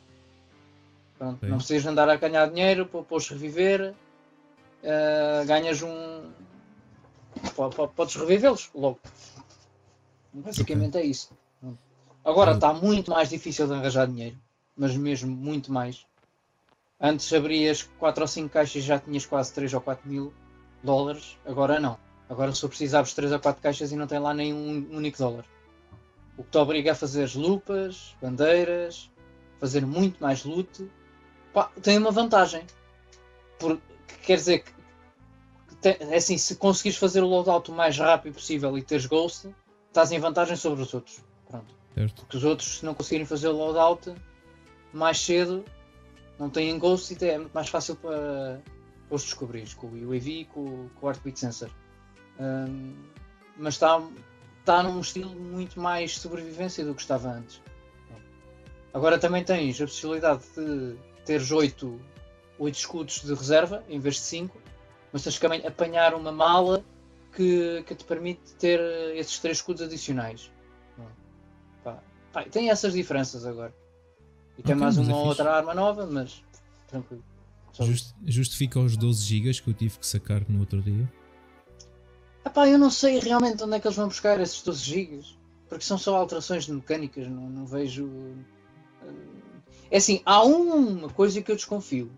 Pronto, 1.19 1.45
não 1.47 1.57
precisas 1.57 1.87
andar 1.87 2.09
a 2.09 2.17
ganhar 2.17 2.47
dinheiro 2.47 2.87
para 2.87 3.01
depois 3.01 3.27
reviver. 3.29 3.95
Uh, 4.83 5.47
ganhas 5.47 5.83
um. 5.83 6.31
Podes 7.97 8.15
revivê-los 8.15 8.71
logo. 8.75 9.01
Basicamente 10.33 10.97
okay. 10.97 11.03
é 11.03 11.07
isso. 11.07 11.31
Agora 12.27 12.55
está 12.55 12.73
muito 12.73 13.13
mais 13.13 13.29
difícil 13.29 13.69
de 13.69 13.75
arranjar 13.75 14.09
dinheiro, 14.09 14.37
mas 14.77 14.97
mesmo 14.97 15.31
muito 15.31 15.73
mais. 15.73 16.05
Antes 17.01 17.33
abrias 17.33 17.85
4 18.01 18.25
ou 18.25 18.27
5 18.27 18.49
caixas 18.49 18.83
e 18.83 18.85
já 18.85 18.99
tinhas 18.99 19.25
quase 19.25 19.53
3 19.53 19.73
ou 19.75 19.81
4 19.81 20.09
mil 20.09 20.35
dólares, 20.83 21.39
agora 21.47 21.79
não. 21.79 21.97
Agora 22.29 22.51
só 22.51 22.67
precisavas 22.67 23.15
3 23.15 23.31
ou 23.31 23.39
4 23.39 23.63
caixas 23.63 23.93
e 23.93 23.97
não 23.97 24.09
tem 24.09 24.19
lá 24.19 24.35
nenhum 24.35 24.89
único 24.91 25.17
dólar. 25.17 25.45
O 26.37 26.43
que 26.43 26.51
te 26.51 26.59
obriga 26.59 26.91
a 26.91 26.95
fazer 26.97 27.31
lupas, 27.37 28.17
bandeiras, 28.21 29.09
fazer 29.61 29.87
muito 29.87 30.21
mais 30.21 30.45
loot. 30.45 30.91
Pá, 31.55 31.71
tem 31.81 31.97
uma 31.97 32.11
vantagem. 32.11 32.67
Por, 33.57 33.81
quer 34.25 34.35
dizer 34.35 34.65
que, 34.65 34.73
tem, 35.81 35.97
é 36.01 36.17
assim, 36.17 36.37
se 36.37 36.57
conseguires 36.57 36.99
fazer 36.99 37.23
o 37.23 37.29
loadout 37.29 37.71
o 37.71 37.75
mais 37.75 37.97
rápido 37.97 38.35
possível 38.35 38.77
e 38.77 38.83
teres 38.83 39.07
ghost, 39.07 39.55
estás 39.87 40.11
em 40.11 40.19
vantagem 40.19 40.57
sobre 40.57 40.83
os 40.83 40.93
outros. 40.93 41.25
Pronto. 41.49 41.76
Certo. 41.97 42.23
Porque 42.23 42.37
os 42.37 42.45
outros, 42.45 42.79
se 42.79 42.85
não 42.85 42.95
conseguirem 42.95 43.27
fazer 43.27 43.49
o 43.49 43.53
loadout 43.53 44.15
mais 44.93 45.19
cedo, 45.19 45.65
não 46.39 46.51
têm 46.51 46.79
ghost 46.79 47.17
e 47.19 47.25
é 47.25 47.39
mais 47.55 47.69
fácil 47.69 47.97
para, 47.97 48.61
para 49.09 49.17
os 49.17 49.23
descobrir 49.23 49.75
com 49.75 49.87
o 49.87 50.09
UAV 50.11 50.29
e 50.29 50.45
com, 50.45 50.89
com 50.95 51.07
o 51.07 51.09
Heartbeat 51.09 51.39
Sensor. 51.39 51.71
Um, 52.39 52.95
mas 53.57 53.75
está 53.75 54.03
está 54.61 54.83
num 54.83 55.01
estilo 55.01 55.31
muito 55.31 55.81
mais 55.81 56.19
sobrevivência 56.19 56.85
do 56.85 56.93
que 56.93 57.01
estava 57.01 57.31
antes. 57.31 57.63
Agora 58.93 59.17
também 59.17 59.45
tens 59.45 59.81
a 59.81 59.85
possibilidade 59.85 60.43
de 60.57 60.97
teres 61.25 61.53
8, 61.53 62.01
8 62.59 62.75
escudos 62.75 63.23
de 63.23 63.33
reserva 63.33 63.85
em 63.89 64.01
vez 64.01 64.17
de 64.17 64.23
5, 64.23 64.61
mas 65.13 65.23
tens 65.23 65.39
que 65.39 65.47
apanhar 65.47 66.15
uma 66.15 66.33
mala 66.33 66.85
que, 67.33 67.85
que 67.87 67.95
te 67.95 68.05
permite 68.05 68.55
ter 68.59 68.81
esses 69.15 69.39
3 69.39 69.57
escudos 69.57 69.83
adicionais. 69.83 70.51
Pá, 72.37 72.45
tem 72.45 72.69
essas 72.69 72.93
diferenças 72.93 73.47
agora. 73.47 73.75
E 74.59 74.63
tem 74.63 74.75
okay, 74.75 74.85
mais 74.85 74.99
uma 74.99 75.11
é 75.11 75.15
ou 75.15 75.25
outra 75.29 75.55
arma 75.55 75.73
nova, 75.73 76.05
mas 76.05 76.45
tranquilo. 76.87 77.25
Just, 77.81 78.15
justifica 78.27 78.79
os 78.79 78.95
12 78.95 79.25
GB 79.25 79.55
que 79.55 79.71
eu 79.71 79.73
tive 79.73 79.99
que 79.99 80.07
sacar 80.07 80.45
no 80.47 80.61
outro 80.61 80.83
dia? 80.83 81.11
Epá, 82.45 82.69
eu 82.69 82.77
não 82.77 82.91
sei 82.91 83.19
realmente 83.21 83.65
onde 83.65 83.77
é 83.77 83.81
que 83.81 83.87
eles 83.87 83.97
vão 83.97 84.09
buscar 84.09 84.39
esses 84.39 84.61
12 84.63 84.85
gigas, 84.85 85.39
porque 85.67 85.83
são 85.83 85.97
só 85.97 86.15
alterações 86.15 86.69
mecânicas, 86.69 87.27
não, 87.27 87.49
não 87.49 87.65
vejo. 87.65 88.07
Eh, 89.03 89.15
é 89.93 89.97
assim, 89.97 90.21
há 90.27 90.43
uma 90.43 91.09
coisa 91.09 91.41
que 91.41 91.51
eu 91.51 91.57
desconfio. 91.57 92.13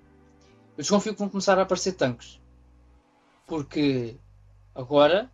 Eu 0.76 0.82
desconfio 0.82 1.12
que 1.12 1.20
vão 1.20 1.28
começar 1.28 1.56
a 1.60 1.62
aparecer 1.62 1.92
tanques. 1.92 2.40
Porque 3.46 4.16
agora 4.74 5.30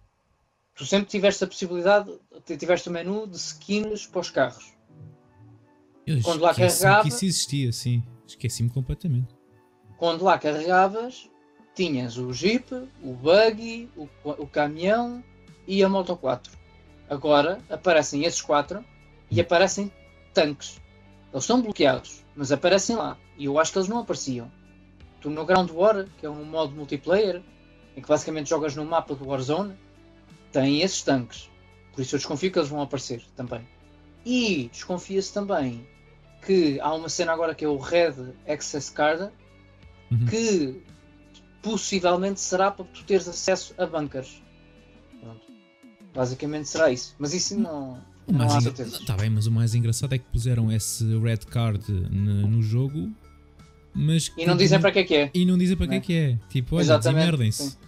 tu 0.75 0.85
sempre 0.85 1.09
tiveste 1.09 1.43
a 1.43 1.47
possibilidade, 1.47 2.13
tiveste 2.45 2.91
o 2.91 2.93
menu 2.93 3.27
de 3.27 3.39
skins 3.39 4.07
para 4.07 4.21
os 4.21 4.29
carros. 4.29 4.74
Eu 6.07 6.21
quando 6.23 6.43
lá 6.43 6.55
carregava. 6.55 7.03
que 7.03 7.09
isso 7.09 7.25
existia, 7.25 7.73
sim. 7.73 8.03
Esqueci-me 8.27 8.71
completamente. 8.71 9.35
Quando 9.97 10.25
lá 10.25 10.39
carregavas, 10.39 11.31
tinhas 11.75 12.19
o 12.19 12.33
Jeep, 12.33 12.73
o 13.03 13.13
Buggy, 13.15 13.89
o, 13.97 14.09
o 14.25 14.47
caminhão 14.47 15.23
e 15.67 15.83
a 15.83 15.89
Moto 15.89 16.17
4. 16.17 16.53
Agora 17.09 17.59
aparecem 17.71 18.25
esses 18.25 18.41
quatro 18.41 18.85
e 19.31 19.41
aparecem 19.41 19.91
tanques. 20.33 20.81
Eles 21.33 21.45
estão 21.45 21.61
bloqueados, 21.61 22.25
mas 22.35 22.53
aparecem 22.53 22.97
lá. 22.97 23.19
E 23.37 23.47
eu 23.47 23.59
acho 23.59 23.73
que 23.73 23.79
eles 23.79 23.89
não 23.89 23.99
apareciam. 23.99 24.51
Tu 25.21 25.31
no 25.31 25.45
Ground 25.45 25.71
War, 25.71 26.07
que 26.19 26.27
é 26.27 26.31
um 26.31 26.45
modo 26.45 26.75
multiplayer, 26.75 27.43
em 27.97 28.03
que 28.03 28.09
basicamente 28.09 28.51
jogas 28.51 28.77
no 28.77 28.85
mapa 28.85 29.15
do 29.15 29.27
Warzone, 29.27 29.75
tem 30.53 30.83
esses 30.83 31.03
tanques. 31.03 31.51
Por 31.93 32.03
isso 32.03 32.15
eu 32.15 32.19
desconfio 32.19 32.53
que 32.53 32.59
eles 32.59 32.69
vão 32.69 32.81
aparecer 32.81 33.25
também. 33.37 33.67
E 34.25 34.69
desconfia-se 34.73 35.33
também 35.33 35.87
que 36.45 36.79
há 36.81 36.93
uma 36.95 37.09
cena 37.09 37.33
agora 37.33 37.55
que 37.55 37.65
é 37.65 37.69
o 37.69 37.77
Red 37.77 38.15
Access 38.47 38.93
Card, 38.93 39.31
uhum. 40.11 40.27
que 40.27 40.83
possivelmente 41.63 42.41
será 42.41 42.71
para 42.71 42.85
tu 42.85 43.03
teres 43.05 43.27
acesso 43.27 43.75
a 43.79 43.87
bunkers. 43.87 44.43
Pronto. 45.21 45.41
Basicamente 46.15 46.69
será 46.69 46.91
isso. 46.91 47.15
Mas 47.19 47.33
isso 47.33 47.59
não. 47.59 47.99
não 48.29 48.47
há 48.47 48.61
certeza. 48.61 48.97
Está 48.97 49.17
bem, 49.17 49.31
mas 49.31 49.47
o 49.47 49.53
mais 49.53 49.75
engraçado 49.75 50.15
é 50.15 50.19
que 50.19 50.27
puseram 50.27 50.71
esse 50.71 51.05
red 51.19 51.39
card 51.39 51.91
no, 51.91 52.49
no 52.49 52.63
jogo. 52.63 53.11
Mas 53.95 54.31
e 54.37 54.45
não 54.45 54.57
dizem 54.57 54.81
para 54.81 54.93
que 54.93 54.99
é 54.99 55.05
que 55.05 55.15
é. 55.15 55.31
E 55.33 55.47
não 55.47 55.57
dizem 55.57 55.77
para 55.77 55.87
que 55.87 55.95
é 55.95 56.01
que 56.01 56.15
é. 56.15 56.39
Tipo, 56.49 56.77
olha, 56.77 56.99
desmerdem-se. 56.99 57.79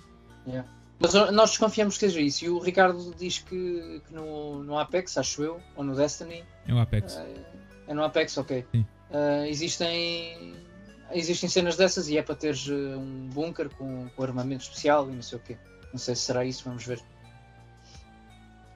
Yeah. 0.46 0.68
Mas 0.98 1.12
nós 1.32 1.50
desconfiamos 1.50 1.94
que 1.94 2.00
seja 2.00 2.20
isso. 2.20 2.44
E 2.44 2.48
o 2.48 2.58
Ricardo 2.58 3.14
diz 3.18 3.38
que, 3.38 4.00
que 4.06 4.14
no, 4.14 4.62
no 4.62 4.78
Apex, 4.78 5.18
acho 5.18 5.42
eu, 5.42 5.60
ou 5.74 5.84
no 5.84 5.94
Destiny. 5.94 6.44
É 6.66 6.72
o 6.72 6.78
Apex. 6.78 7.16
É, 7.16 7.34
é 7.86 7.94
no 7.94 8.04
Apex, 8.04 8.36
ok. 8.36 8.64
Uh, 8.74 9.44
existem 9.46 10.54
existem 11.12 11.48
cenas 11.48 11.76
dessas 11.76 12.08
e 12.08 12.18
é 12.18 12.22
para 12.22 12.34
teres 12.34 12.66
uh, 12.66 12.98
um 12.98 13.28
bunker 13.32 13.70
com, 13.76 14.08
com 14.08 14.22
armamento 14.22 14.64
especial 14.64 15.08
e 15.08 15.14
não 15.14 15.22
sei 15.22 15.38
o 15.38 15.40
quê. 15.40 15.56
Não 15.92 15.98
sei 15.98 16.14
se 16.14 16.22
será 16.22 16.44
isso, 16.44 16.64
vamos 16.64 16.84
ver. 16.84 17.00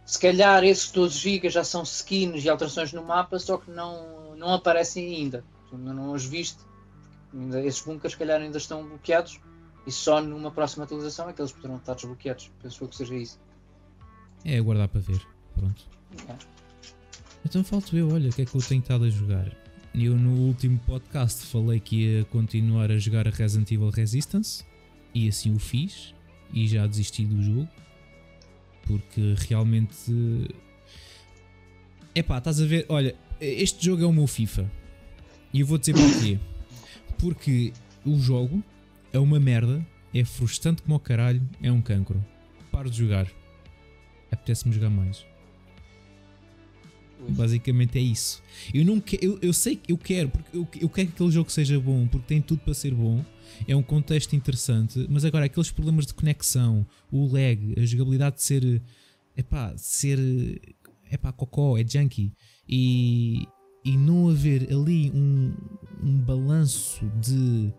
Se 0.07 0.19
calhar 0.19 0.65
esses 0.65 0.91
12 0.91 1.19
GB 1.19 1.51
já 1.51 1.63
são 1.63 1.83
skins 1.83 2.45
e 2.45 2.49
alterações 2.49 2.93
no 2.93 3.03
mapa, 3.05 3.39
só 3.39 3.59
que 3.59 3.71
não, 3.71 4.35
não 4.37 4.55
aparecem 4.55 5.15
ainda. 5.15 5.45
Tu 5.69 5.77
ainda 5.77 5.93
não 5.93 6.13
os 6.13 6.25
viste. 6.25 6.59
Ainda, 7.33 7.63
esses 7.63 7.81
bunkers, 7.81 8.13
se 8.13 8.19
calhar, 8.19 8.41
ainda 8.41 8.59
estão 8.59 8.87
bloqueados 8.87 9.41
e 9.87 9.93
só 9.93 10.21
numa 10.21 10.51
próxima 10.51 10.85
atualização 10.85 11.29
é 11.29 11.33
que 11.33 11.41
eles 11.41 11.53
poderão 11.53 11.77
estar 11.77 11.95
desbloqueados. 11.95 12.51
Penso 12.61 12.89
que 12.89 12.97
seja 12.97 13.15
isso. 13.15 13.41
É 14.45 14.59
aguardar 14.59 14.89
para 14.89 15.01
ver. 15.01 15.21
Pronto. 15.55 15.85
É. 16.29 16.60
Então 17.45 17.65
falto 17.65 17.97
eu, 17.97 18.11
olha, 18.13 18.31
o 18.31 18.33
que 18.33 18.43
é 18.43 18.45
que 18.45 18.55
eu 18.55 18.63
tenho 18.63 18.81
estado 18.81 19.05
a 19.05 19.11
jogar? 19.11 19.51
Eu 19.95 20.15
no 20.15 20.47
último 20.47 20.79
podcast 20.87 21.47
falei 21.47 21.81
que 21.81 21.97
ia 21.97 22.25
continuar 22.27 22.91
a 22.91 22.99
jogar 22.99 23.27
a 23.27 23.31
Resident 23.31 23.71
Evil 23.73 23.91
Resistance 23.91 24.65
e 25.15 25.29
assim 25.29 25.55
o 25.55 25.59
fiz 25.59 26.15
e 26.53 26.69
já 26.69 26.87
desisti 26.87 27.25
do 27.25 27.43
jogo 27.43 27.69
porque 28.87 29.35
realmente 29.49 30.49
é 32.15 32.23
pá, 32.23 32.39
estás 32.39 32.61
a 32.61 32.67
ver, 32.67 32.87
olha, 32.89 33.15
este 33.41 33.85
jogo 33.85 34.03
é 34.03 34.07
o 34.07 34.13
meu 34.13 34.27
FIFA 34.27 34.71
e 35.53 35.61
eu 35.61 35.67
vou 35.67 35.79
dizer 35.79 35.95
porquê. 35.95 36.39
Porque 37.19 37.73
o 38.05 38.19
jogo 38.19 38.63
é 39.13 39.19
uma 39.19 39.39
merda, 39.39 39.85
é 40.15 40.25
frustrante 40.25 40.83
como 40.83 40.97
o 40.97 41.01
caralho, 41.01 41.43
é 41.63 41.71
um 41.71 41.81
cancro. 41.81 42.25
Paro 42.71 42.91
de 42.91 42.99
jogar. 42.99 43.27
Apetece-me 44.31 44.75
jogar 44.75 44.91
mais. 44.91 45.27
Basicamente 47.29 47.99
é 47.99 48.01
isso. 48.01 48.43
Eu, 48.73 48.85
não 48.85 49.01
que, 49.01 49.19
eu, 49.21 49.39
eu 49.43 49.53
sei 49.53 49.77
que 49.77 49.93
eu 49.93 49.99
quero, 49.99 50.29
porque 50.31 50.57
eu, 50.57 50.69
eu 50.81 50.89
quero 50.89 51.09
que 51.09 51.15
aquele 51.15 51.31
jogo 51.31 51.51
seja 51.51 51.79
bom, 51.79 52.07
porque 52.07 52.27
tem 52.27 52.41
tudo 52.41 52.61
para 52.61 52.75
ser 52.75 52.95
bom. 52.95 53.25
É 53.69 53.77
um 53.77 53.83
contexto 53.83 54.35
interessante, 54.35 55.07
mas 55.11 55.25
agora 55.25 55.45
aqueles 55.45 55.71
problemas 55.71 56.07
de 56.07 56.15
conexão, 56.15 56.87
o 57.11 57.27
lag, 57.27 57.75
a 57.77 57.85
jogabilidade 57.85 58.37
de 58.37 58.43
ser. 58.43 58.83
Epá, 59.37 59.75
ser. 59.77 60.19
Epá, 61.11 61.33
cocó, 61.33 61.77
é 61.77 61.85
junkie. 61.87 62.33
E, 62.69 63.47
e 63.85 63.97
não 63.97 64.29
haver 64.29 64.73
ali 64.73 65.11
um, 65.11 65.55
um 66.03 66.19
balanço 66.19 67.05
de, 67.21 67.73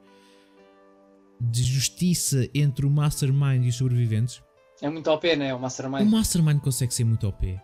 de 1.39 1.63
justiça 1.63 2.47
entre 2.53 2.85
o 2.85 2.89
Mastermind 2.89 3.65
e 3.65 3.69
os 3.69 3.75
sobreviventes. 3.75 4.41
É 4.81 4.89
muito 4.89 5.09
OP, 5.09 5.35
né? 5.35 5.53
O 5.53 5.59
Mastermind. 5.59 6.01
O 6.01 6.05
Mastermind 6.05 6.59
consegue 6.59 6.93
ser 6.93 7.05
muito 7.05 7.27
OP 7.27 7.59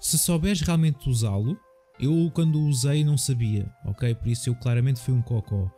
se 0.00 0.18
souberes 0.18 0.60
realmente 0.60 1.08
usá-lo, 1.08 1.58
eu 2.00 2.30
quando 2.32 2.60
o 2.60 2.68
usei 2.68 3.04
não 3.04 3.18
sabia, 3.18 3.70
ok? 3.84 4.14
Por 4.14 4.28
isso 4.28 4.48
eu 4.48 4.54
claramente 4.54 5.00
fui 5.00 5.12
um 5.12 5.20
cocó. 5.20 5.70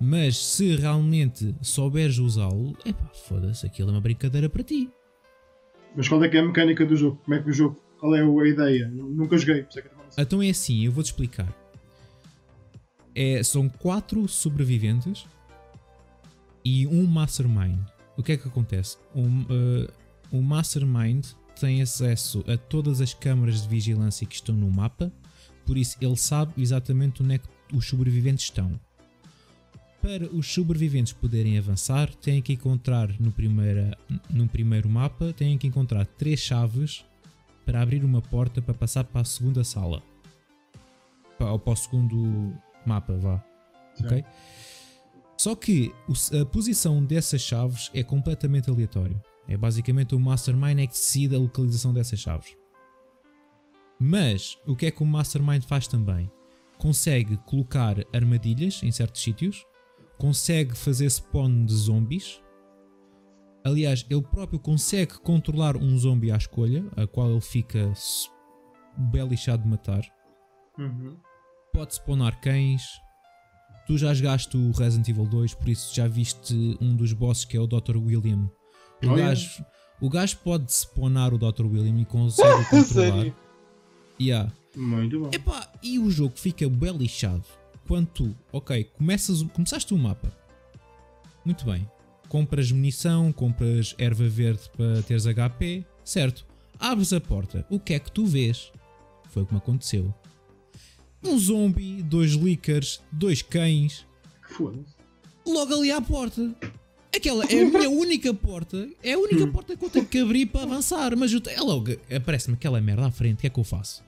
Mas 0.00 0.36
se 0.36 0.74
realmente 0.76 1.54
souberes 1.62 2.18
usá-lo, 2.18 2.76
é 2.84 2.92
pá, 2.92 3.10
foda-se, 3.28 3.64
aquilo 3.64 3.90
é 3.90 3.92
uma 3.92 4.00
brincadeira 4.00 4.48
para 4.48 4.64
ti. 4.64 4.90
Mas 5.96 6.08
qual 6.08 6.22
é 6.24 6.28
que 6.28 6.36
é 6.36 6.40
a 6.40 6.44
mecânica 6.44 6.84
do 6.84 6.96
jogo? 6.96 7.20
Como 7.24 7.34
é 7.36 7.42
que 7.42 7.50
o 7.50 7.52
jogo. 7.52 7.80
Qual 7.98 8.14
é 8.14 8.22
a 8.22 8.48
ideia? 8.48 8.88
Nunca 8.88 9.36
joguei. 9.36 9.66
É 10.16 10.22
então 10.22 10.42
é 10.42 10.50
assim, 10.50 10.84
eu 10.84 10.92
vou-te 10.92 11.06
explicar. 11.06 11.52
É, 13.14 13.42
são 13.42 13.68
quatro 13.68 14.28
sobreviventes 14.28 15.26
e 16.64 16.86
um 16.86 17.04
mastermind. 17.06 17.80
O 18.16 18.22
que 18.22 18.32
é 18.32 18.36
que 18.36 18.46
acontece? 18.46 18.96
Um, 19.14 19.42
uh, 19.42 19.88
um 20.32 20.42
mastermind 20.42 21.24
tem 21.60 21.82
acesso 21.82 22.44
a 22.46 22.56
todas 22.56 23.00
as 23.00 23.12
câmaras 23.12 23.62
de 23.62 23.68
vigilância 23.68 24.26
que 24.26 24.34
estão 24.34 24.54
no 24.54 24.70
mapa, 24.70 25.12
por 25.66 25.76
isso 25.76 25.96
ele 26.00 26.16
sabe 26.16 26.52
exatamente 26.56 27.22
onde 27.22 27.34
é 27.34 27.38
que 27.38 27.48
os 27.72 27.86
sobreviventes 27.86 28.44
estão. 28.44 28.78
Para 30.00 30.26
os 30.32 30.46
sobreviventes 30.46 31.12
poderem 31.12 31.58
avançar, 31.58 32.14
têm 32.14 32.40
que 32.40 32.52
encontrar 32.52 33.08
no, 33.20 33.32
primeira, 33.32 33.98
no 34.30 34.46
primeiro 34.48 34.88
mapa, 34.88 35.32
têm 35.32 35.58
que 35.58 35.66
encontrar 35.66 36.06
três 36.06 36.40
chaves 36.40 37.04
para 37.66 37.82
abrir 37.82 38.04
uma 38.04 38.22
porta 38.22 38.62
para 38.62 38.72
passar 38.72 39.04
para 39.04 39.20
a 39.20 39.24
segunda 39.24 39.64
sala. 39.64 40.02
Ou 41.40 41.58
para 41.58 41.72
o 41.72 41.76
segundo 41.76 42.54
mapa, 42.86 43.16
vá. 43.18 43.44
Ok? 44.00 44.24
Só 45.36 45.54
que 45.54 45.92
a 46.40 46.44
posição 46.46 47.04
dessas 47.04 47.42
chaves 47.42 47.90
é 47.92 48.02
completamente 48.02 48.70
aleatório. 48.70 49.20
É 49.48 49.56
basicamente 49.56 50.14
o 50.14 50.20
Mastermind 50.20 50.78
é 50.78 50.86
que 50.86 50.92
decide 50.92 51.34
a 51.34 51.38
localização 51.38 51.94
dessas 51.94 52.20
chaves. 52.20 52.54
Mas 53.98 54.58
o 54.66 54.76
que 54.76 54.86
é 54.86 54.90
que 54.90 55.02
o 55.02 55.06
Mastermind 55.06 55.62
faz 55.62 55.88
também? 55.88 56.30
Consegue 56.76 57.38
colocar 57.38 57.96
armadilhas 58.12 58.82
em 58.82 58.92
certos 58.92 59.22
sítios, 59.22 59.64
consegue 60.18 60.76
fazer 60.76 61.10
spawn 61.10 61.64
de 61.64 61.74
zombies. 61.74 62.40
Aliás, 63.64 64.06
ele 64.08 64.22
próprio 64.22 64.60
consegue 64.60 65.18
controlar 65.18 65.76
um 65.76 65.96
zombie 65.98 66.30
à 66.30 66.36
escolha, 66.36 66.84
a 66.94 67.06
qual 67.06 67.30
ele 67.30 67.40
fica 67.40 67.92
bem 68.96 69.26
lixado 69.26 69.62
de 69.62 69.68
matar. 69.68 70.02
Uhum. 70.78 71.16
Pode 71.72 71.94
spawnar 71.94 72.40
cães. 72.40 72.82
Tu 73.86 73.96
já 73.96 74.12
jogaste 74.12 74.56
o 74.56 74.70
Resident 74.72 75.08
Evil 75.08 75.26
2, 75.26 75.54
por 75.54 75.68
isso 75.70 75.94
já 75.94 76.06
viste 76.06 76.54
um 76.80 76.94
dos 76.94 77.12
bosses 77.14 77.46
que 77.46 77.56
é 77.56 77.60
o 77.60 77.66
Dr. 77.66 77.96
William 77.96 78.48
o, 79.02 79.14
gajo, 79.14 79.64
o 80.00 80.08
gajo 80.08 80.38
pode 80.38 80.72
spawnar 80.72 81.32
o 81.32 81.38
Dr. 81.38 81.66
William 81.66 82.00
e 82.00 82.04
consegue 82.04 82.64
controlar. 82.70 83.32
Yeah. 84.20 84.52
Muito 84.76 85.20
bom. 85.20 85.30
Epá, 85.32 85.72
e 85.82 85.98
o 85.98 86.10
jogo 86.10 86.38
fica 86.38 86.68
bem 86.68 86.96
lixado 86.96 87.44
quando 87.86 88.06
tu, 88.08 88.36
ok, 88.52 88.84
começas, 88.84 89.42
começaste 89.54 89.94
o 89.94 89.98
mapa. 89.98 90.30
Muito 91.44 91.64
bem. 91.64 91.88
Compras 92.28 92.70
munição, 92.70 93.32
compras 93.32 93.94
erva 93.98 94.28
verde 94.28 94.68
para 94.76 95.02
teres 95.02 95.24
HP, 95.24 95.84
certo? 96.04 96.46
Abres 96.78 97.12
a 97.12 97.20
porta. 97.20 97.66
O 97.70 97.80
que 97.80 97.94
é 97.94 97.98
que 97.98 98.12
tu 98.12 98.26
vês? 98.26 98.70
Foi 99.30 99.42
o 99.42 99.46
que 99.46 99.52
me 99.54 99.58
aconteceu. 99.58 100.14
Um 101.24 101.38
zombie, 101.38 102.02
dois 102.02 102.32
lickers, 102.32 103.00
dois 103.10 103.40
cães. 103.42 104.06
Foda-se. 104.42 104.94
Logo 105.46 105.74
ali 105.74 105.90
à 105.90 106.00
porta. 106.00 106.54
Aquela 107.18 107.44
é 107.46 107.62
a 107.62 107.64
minha 107.64 107.90
única 107.90 108.32
porta, 108.32 108.88
é 109.02 109.14
a 109.14 109.18
única 109.18 109.44
porta 109.48 109.76
que 109.76 109.84
eu 109.84 109.90
tenho 109.90 110.06
que 110.06 110.18
abrir 110.18 110.46
para 110.46 110.62
avançar. 110.62 111.16
Mas 111.16 111.32
eu, 111.32 111.42
é 111.46 111.60
logo, 111.60 111.90
aparece-me 112.14 112.54
aquela 112.54 112.80
merda 112.80 113.06
à 113.06 113.10
frente, 113.10 113.38
o 113.38 113.40
que 113.40 113.48
é 113.48 113.50
que 113.50 113.58
eu 113.58 113.64
faço? 113.64 114.04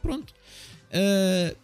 Pronto. 0.00 0.32
Uh, 0.92 1.56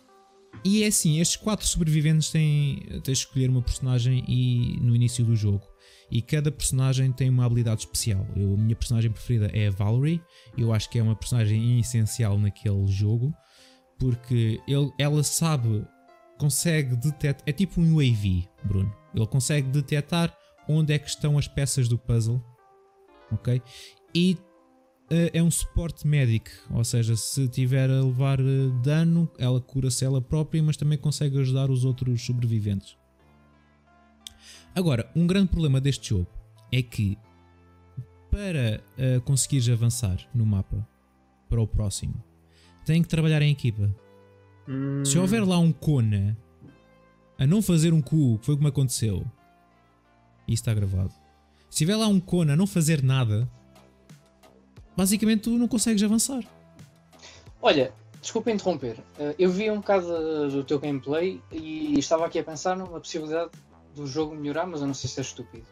e 0.64 0.82
é 0.82 0.88
assim: 0.88 1.20
estes 1.20 1.36
quatro 1.36 1.64
sobreviventes 1.64 2.30
têm, 2.30 2.80
têm 2.80 3.00
de 3.00 3.12
escolher 3.12 3.48
uma 3.48 3.62
personagem 3.62 4.24
e, 4.26 4.76
no 4.80 4.96
início 4.96 5.24
do 5.24 5.36
jogo. 5.36 5.62
E 6.10 6.20
cada 6.20 6.50
personagem 6.50 7.12
tem 7.12 7.30
uma 7.30 7.44
habilidade 7.44 7.82
especial. 7.82 8.26
Eu, 8.34 8.54
a 8.54 8.56
minha 8.56 8.74
personagem 8.74 9.10
preferida 9.10 9.50
é 9.54 9.68
a 9.68 9.70
Valerie. 9.70 10.20
Eu 10.58 10.72
acho 10.72 10.90
que 10.90 10.98
é 10.98 11.02
uma 11.02 11.14
personagem 11.14 11.78
essencial 11.78 12.36
naquele 12.38 12.88
jogo. 12.88 13.32
Porque 14.00 14.60
ele, 14.66 14.90
ela 14.98 15.22
sabe, 15.22 15.86
consegue 16.38 16.96
detectar. 16.96 17.44
É 17.46 17.52
tipo 17.52 17.80
um 17.80 17.94
UAV, 17.94 18.48
Bruno 18.64 19.01
ele 19.14 19.26
consegue 19.26 19.68
detectar 19.68 20.36
onde 20.68 20.92
é 20.92 20.98
que 20.98 21.08
estão 21.08 21.38
as 21.38 21.48
peças 21.48 21.88
do 21.88 21.98
puzzle, 21.98 22.42
ok? 23.30 23.60
E 24.14 24.38
é 25.32 25.42
um 25.42 25.50
suporte 25.50 26.06
médico, 26.06 26.50
ou 26.70 26.82
seja, 26.82 27.14
se 27.16 27.46
tiver 27.48 27.90
a 27.90 28.02
levar 28.02 28.38
dano, 28.82 29.30
ela 29.38 29.60
cura-se 29.60 30.04
ela 30.04 30.22
própria, 30.22 30.62
mas 30.62 30.76
também 30.76 30.96
consegue 30.96 31.38
ajudar 31.38 31.70
os 31.70 31.84
outros 31.84 32.24
sobreviventes. 32.24 32.96
Agora, 34.74 35.10
um 35.14 35.26
grande 35.26 35.48
problema 35.48 35.80
deste 35.80 36.10
jogo 36.10 36.28
é 36.72 36.80
que 36.80 37.18
para 38.30 38.82
uh, 38.96 39.20
conseguires 39.20 39.68
avançar 39.68 40.16
no 40.34 40.46
mapa 40.46 40.88
para 41.46 41.60
o 41.60 41.66
próximo, 41.66 42.24
tem 42.86 43.02
que 43.02 43.08
trabalhar 43.08 43.42
em 43.42 43.52
equipa. 43.52 43.94
Hum. 44.66 45.04
Se 45.04 45.18
houver 45.18 45.44
lá 45.46 45.58
um 45.58 45.70
Kona 45.70 46.34
a 47.42 47.46
não 47.46 47.60
fazer 47.60 47.92
um 47.92 48.00
cu, 48.00 48.38
que 48.38 48.46
foi 48.46 48.54
como 48.54 48.68
aconteceu, 48.68 49.24
isso 50.46 50.62
está 50.62 50.72
gravado. 50.72 51.12
Se 51.68 51.78
tiver 51.78 51.96
lá 51.96 52.06
um 52.06 52.20
Kona 52.20 52.52
a 52.52 52.56
não 52.56 52.68
fazer 52.68 53.02
nada, 53.02 53.48
basicamente 54.96 55.42
tu 55.42 55.50
não 55.58 55.66
consegues 55.66 56.02
avançar. 56.04 56.44
Olha, 57.60 57.92
desculpa 58.20 58.52
interromper. 58.52 58.96
Eh, 59.18 59.34
eu 59.40 59.50
vi 59.50 59.68
um 59.72 59.78
bocado 59.78 60.50
do 60.50 60.62
teu 60.62 60.78
gameplay 60.78 61.40
e 61.50 61.98
estava 61.98 62.26
aqui 62.26 62.38
a 62.38 62.44
pensar 62.44 62.76
numa 62.76 63.00
possibilidade 63.00 63.50
do 63.92 64.06
jogo 64.06 64.36
melhorar, 64.36 64.66
mas 64.66 64.80
eu 64.80 64.86
não 64.86 64.94
sei 64.94 65.10
se 65.10 65.18
é 65.18 65.22
estúpido. 65.22 65.66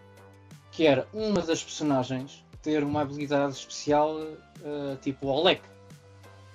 Que 0.73 0.87
era 0.87 1.07
uma 1.14 1.41
das 1.41 1.62
personagens 1.62 2.45
ter 2.62 2.83
uma 2.83 3.03
habilidade 3.03 3.53
especial 3.53 4.16
uh, 4.16 4.97
tipo 5.01 5.29
Olek, 5.29 5.62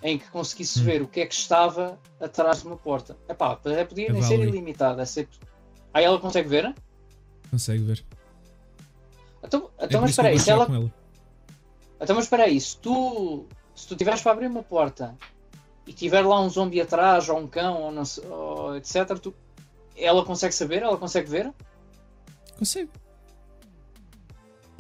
em 0.05 0.19
que 0.19 0.29
conseguisse 0.29 0.79
ver 0.81 1.01
o 1.01 1.07
que 1.07 1.21
é 1.21 1.25
que 1.25 1.33
estava 1.33 1.99
atrás 2.19 2.61
de 2.61 2.67
uma 2.67 2.77
porta. 2.77 3.17
Epá, 3.27 3.55
podia 3.55 4.13
nem 4.13 4.21
ser 4.21 4.39
ilimitado. 4.39 5.01
É 5.01 5.05
ser... 5.05 5.27
Aí 5.91 6.05
ela 6.05 6.19
consegue 6.19 6.47
ver? 6.47 6.75
Consegue 7.49 7.83
ver. 7.83 8.05
Então, 9.43 9.71
então 9.79 9.97
é 9.97 10.01
mas 10.01 10.11
espera 10.11 10.27
aí, 10.27 10.39
se 10.39 10.51
ela... 10.51 10.67
Então, 11.99 12.15
mas 12.15 12.25
espera 12.25 12.43
aí, 12.43 12.61
se 12.61 12.77
tu, 12.77 13.47
se 13.73 13.87
tu 13.87 13.95
tiveres 13.95 14.21
para 14.21 14.33
abrir 14.33 14.45
uma 14.45 14.61
porta 14.61 15.15
e 15.87 15.93
tiver 15.93 16.21
lá 16.21 16.39
um 16.39 16.49
zombie 16.49 16.81
atrás, 16.81 17.27
ou 17.27 17.39
um 17.39 17.47
cão, 17.47 17.81
ou, 17.81 17.91
não, 17.91 18.03
ou 18.29 18.75
etc., 18.75 19.17
tu, 19.17 19.33
ela 19.97 20.23
consegue 20.23 20.53
saber? 20.53 20.83
Ela 20.83 20.97
consegue 20.97 21.27
ver? 21.27 21.51
Consegue. 22.59 22.91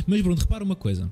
Mas 0.05 0.21
Bruno, 0.21 0.39
repara 0.39 0.63
uma 0.63 0.75
coisa. 0.75 1.11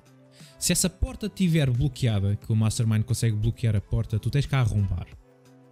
Se 0.64 0.72
essa 0.72 0.90
porta 0.90 1.26
estiver 1.26 1.70
bloqueada, 1.70 2.38
que 2.38 2.50
o 2.50 2.56
Mastermind 2.56 3.04
consegue 3.04 3.36
bloquear 3.36 3.76
a 3.76 3.82
porta, 3.82 4.18
tu 4.18 4.30
tens 4.30 4.46
que 4.46 4.56
arrombar. 4.56 5.06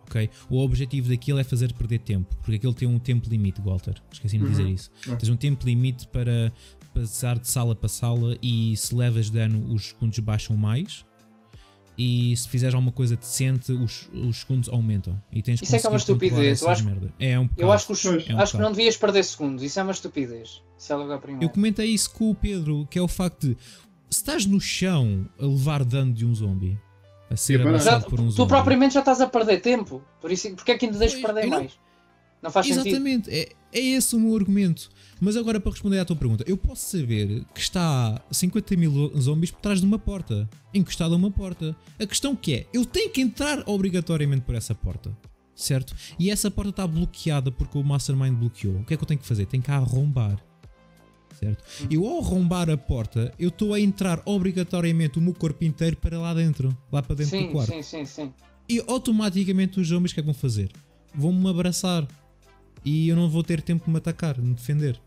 Ok? 0.01 0.29
O 0.49 0.59
objetivo 0.59 1.07
daquilo 1.07 1.39
é 1.39 1.45
fazer 1.45 1.71
perder 1.71 1.99
tempo, 1.99 2.35
porque 2.41 2.57
aquilo 2.57 2.73
tem 2.73 2.89
um 2.89 2.99
tempo 2.99 3.29
limite, 3.29 3.61
Walter. 3.61 3.95
Esqueci-me 4.11 4.43
de 4.43 4.49
dizer 4.49 4.63
uhum. 4.63 4.73
isso. 4.73 4.91
Uhum. 5.07 5.15
Tens 5.15 5.29
um 5.29 5.37
tempo 5.37 5.65
limite 5.65 6.05
para 6.09 6.51
passar 6.93 7.39
de 7.39 7.47
sala 7.47 7.73
para 7.73 7.87
sala 7.87 8.37
e 8.43 8.75
se 8.75 8.93
levas 8.93 9.29
dano, 9.29 9.73
os 9.73 9.91
segundos 9.91 10.19
baixam 10.19 10.57
mais 10.57 11.05
e 11.97 12.35
se 12.35 12.49
fizeres 12.49 12.75
alguma 12.75 12.91
coisa 12.91 13.15
decente, 13.15 13.71
os, 13.71 14.09
os 14.13 14.41
segundos 14.41 14.67
aumentam. 14.67 15.17
E 15.31 15.41
tens 15.41 15.61
isso 15.61 15.73
é 15.73 15.79
que 15.79 15.85
é 15.85 15.89
uma 15.89 15.95
estupidez. 15.95 16.61
Eu 16.61 16.69
acho, 16.69 16.83
é 17.17 17.39
um 17.39 17.49
eu 17.55 17.71
acho, 17.71 17.85
que, 17.85 17.93
os, 17.93 18.05
é 18.05 18.35
um 18.35 18.39
acho 18.39 18.57
que 18.57 18.61
não 18.61 18.73
devias 18.73 18.97
perder 18.97 19.23
segundos. 19.23 19.63
Isso 19.63 19.79
é 19.79 19.83
uma 19.83 19.93
estupidez. 19.93 20.61
Se 20.77 20.91
é 20.91 20.95
logo 20.97 21.13
a 21.13 21.17
primeira. 21.17 21.45
Eu 21.45 21.49
comentei 21.49 21.85
isso 21.85 22.11
com 22.11 22.29
o 22.29 22.35
Pedro, 22.35 22.85
que 22.91 22.99
é 22.99 23.01
o 23.01 23.07
facto 23.07 23.47
de 23.47 23.57
se 24.11 24.19
estás 24.19 24.45
no 24.45 24.59
chão 24.59 25.25
a 25.39 25.45
levar 25.45 25.85
dano 25.85 26.13
de 26.13 26.25
um 26.25 26.35
zombie, 26.35 26.77
a 27.29 27.37
ser 27.37 27.61
abraçado 27.61 28.05
por 28.05 28.19
um 28.19 28.25
tu 28.25 28.31
zombie. 28.31 28.43
Tu 28.43 28.47
propriamente 28.47 28.93
já 28.93 28.99
estás 28.99 29.21
a 29.21 29.27
perder 29.27 29.61
tempo. 29.61 30.03
Por 30.19 30.29
isso, 30.29 30.53
porque 30.53 30.71
é 30.73 30.77
que 30.77 30.85
ainda 30.85 30.97
deixas 30.97 31.21
perder 31.21 31.47
mais? 31.47 31.79
Não 32.41 32.51
faz 32.51 32.67
Exatamente, 32.67 33.31
sentido. 33.31 33.55
É, 33.71 33.79
é 33.79 33.81
esse 33.81 34.15
o 34.15 34.19
meu 34.19 34.35
argumento. 34.35 34.89
Mas 35.19 35.37
agora, 35.37 35.61
para 35.61 35.71
responder 35.71 35.99
à 35.99 36.03
tua 36.03 36.15
pergunta, 36.15 36.43
eu 36.45 36.57
posso 36.57 36.97
saber 36.97 37.45
que 37.53 37.61
está 37.61 38.19
50 38.31 38.75
mil 38.75 39.13
zombies 39.17 39.51
por 39.51 39.61
trás 39.61 39.79
de 39.79 39.85
uma 39.85 39.99
porta, 39.99 40.49
encostado 40.73 41.13
a 41.13 41.17
uma 41.17 41.31
porta. 41.31 41.75
A 41.97 42.05
questão 42.05 42.35
que 42.35 42.53
é, 42.53 42.67
eu 42.73 42.83
tenho 42.83 43.11
que 43.11 43.21
entrar 43.21 43.63
obrigatoriamente 43.65 44.41
por 44.41 44.55
essa 44.55 44.75
porta, 44.75 45.15
certo? 45.55 45.95
E 46.19 46.29
essa 46.29 46.51
porta 46.51 46.71
está 46.71 46.87
bloqueada 46.87 47.49
porque 47.49 47.77
o 47.77 47.83
Mastermind 47.83 48.33
bloqueou. 48.33 48.79
O 48.79 48.83
que 48.83 48.93
é 48.93 48.97
que 48.97 49.03
eu 49.03 49.07
tenho 49.07 49.19
que 49.19 49.27
fazer? 49.27 49.45
Tenho 49.45 49.63
que 49.63 49.71
arrombar. 49.71 50.43
Certo? 51.41 51.63
Eu 51.89 52.07
ao 52.07 52.19
arrombar 52.19 52.69
a 52.69 52.77
porta, 52.77 53.33
eu 53.39 53.49
estou 53.49 53.73
a 53.73 53.79
entrar 53.79 54.21
obrigatoriamente 54.25 55.17
o 55.17 55.21
meu 55.21 55.33
corpo 55.33 55.63
inteiro 55.63 55.97
para 55.97 56.19
lá 56.19 56.35
dentro, 56.35 56.77
lá 56.91 57.01
para 57.01 57.15
dentro 57.15 57.31
sim, 57.31 57.47
do 57.47 57.51
quarto. 57.53 57.71
Sim, 57.71 57.81
sim, 57.81 58.05
sim. 58.05 58.33
E 58.69 58.83
automaticamente 58.87 59.79
os 59.79 59.87
zombies 59.87 60.11
o 60.11 60.13
que 60.13 60.19
é 60.19 60.23
que 60.23 60.27
vão 60.27 60.35
fazer? 60.35 60.71
Vão-me 61.15 61.49
abraçar 61.49 62.07
e 62.85 63.09
eu 63.09 63.15
não 63.15 63.27
vou 63.27 63.43
ter 63.43 63.61
tempo 63.61 63.85
de 63.85 63.91
me 63.91 63.97
atacar, 63.97 64.35
de 64.35 64.41
me 64.41 64.53
defender. 64.53 64.99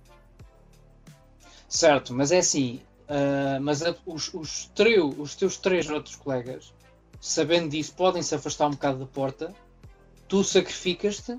Certo, 1.68 2.12
mas 2.12 2.32
é 2.32 2.38
assim, 2.38 2.80
uh, 3.08 3.60
mas 3.60 3.82
a, 3.82 3.94
os, 4.04 4.32
os, 4.34 4.70
trio, 4.74 5.08
os 5.20 5.34
teus 5.36 5.56
três 5.56 5.88
outros 5.88 6.16
colegas, 6.16 6.72
sabendo 7.20 7.70
disso, 7.70 7.94
podem 7.94 8.22
se 8.22 8.34
afastar 8.34 8.66
um 8.66 8.72
bocado 8.72 8.98
da 8.98 9.06
porta, 9.06 9.54
tu 10.28 10.42
sacrificas-te 10.42 11.38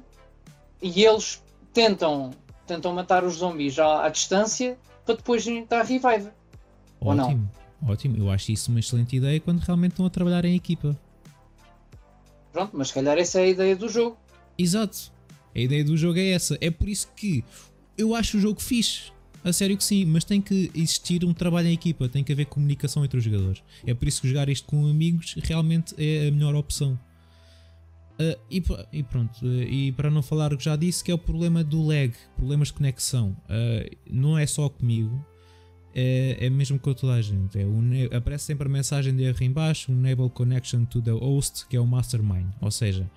e 0.82 1.04
eles 1.04 1.44
tentam, 1.74 2.32
tentam 2.66 2.94
matar 2.94 3.24
os 3.24 3.36
zombies 3.36 3.74
já 3.74 4.06
à 4.06 4.10
distância 4.10 4.78
para 5.06 5.16
depois 5.16 5.46
entrar 5.48 5.84
revive. 5.84 6.30
Ótimo, 7.00 7.02
ou 7.02 7.16
não? 7.16 7.50
Ótimo, 7.88 8.18
eu 8.18 8.32
acho 8.32 8.52
isso 8.52 8.72
uma 8.72 8.80
excelente 8.80 9.16
ideia 9.16 9.40
quando 9.40 9.60
realmente 9.60 9.92
estão 9.92 10.06
a 10.06 10.10
trabalhar 10.10 10.46
em 10.46 10.56
equipa. 10.56 10.98
Pronto, 12.52 12.72
mas 12.74 12.88
se 12.88 12.94
calhar 12.94 13.18
essa 13.18 13.40
é 13.40 13.44
a 13.44 13.48
ideia 13.48 13.76
do 13.76 13.90
jogo. 13.90 14.18
Exato. 14.58 15.12
A 15.54 15.60
ideia 15.60 15.84
do 15.84 15.96
jogo 15.96 16.18
é 16.18 16.30
essa. 16.30 16.58
É 16.62 16.72
por 16.72 16.88
isso 16.88 17.10
que 17.16 17.44
eu 17.98 18.16
acho 18.16 18.38
o 18.38 18.40
jogo 18.40 18.62
fixe. 18.62 19.14
A 19.44 19.54
sério 19.54 19.78
que 19.78 19.84
sim, 19.84 20.06
mas 20.06 20.24
tem 20.24 20.42
que 20.42 20.72
existir 20.74 21.24
um 21.24 21.32
trabalho 21.32 21.68
em 21.68 21.74
equipa, 21.74 22.10
tem 22.10 22.24
que 22.24 22.34
haver 22.34 22.48
comunicação 22.48 23.06
entre 23.06 23.20
os 23.20 23.24
jogadores. 23.24 23.62
É 23.86 23.94
por 23.94 24.08
isso 24.08 24.22
que 24.22 24.28
jogar 24.28 24.50
isto 24.50 24.66
com 24.66 24.88
amigos 24.88 25.36
realmente 25.44 25.94
é 26.00 26.30
a 26.30 26.32
melhor 26.32 26.56
opção. 26.56 27.00
Uh, 28.16 28.40
e, 28.50 28.64
e, 28.94 29.04
pronto, 29.04 29.46
uh, 29.46 29.64
e 29.64 29.92
para 29.92 30.10
não 30.10 30.22
falar 30.22 30.54
o 30.54 30.58
que 30.58 30.64
já 30.64 30.76
disse, 30.76 31.04
que 31.04 31.12
é 31.12 31.14
o 31.14 31.18
problema 31.18 31.64
do 31.64 31.86
lag, 31.86 32.14
problemas 32.36 32.70
de 32.70 32.76
conexão. 32.76 33.36
Uh, 33.44 33.96
não 34.10 34.38
é 34.38 34.46
só 34.48 34.70
comigo, 34.70 35.24
é, 35.94 36.46
é 36.46 36.50
mesmo 36.50 36.80
com 36.80 36.94
toda 36.94 37.14
a 37.14 37.22
gente. 37.22 37.58
É 37.58 38.16
aparece 38.16 38.46
sempre 38.46 38.68
a 38.68 38.72
mensagem 38.72 39.16
de 39.16 39.24
erro 39.24 39.38
em 39.42 39.52
baixo, 39.52 39.92
Enable 39.92 40.30
Connection 40.30 40.86
to 40.86 41.02
the 41.02 41.12
Host, 41.12 41.68
que 41.68 41.76
é 41.76 41.80
o 41.80 41.86
Mastermind. 41.86 42.48
Ou 42.62 42.72
seja, 42.72 43.10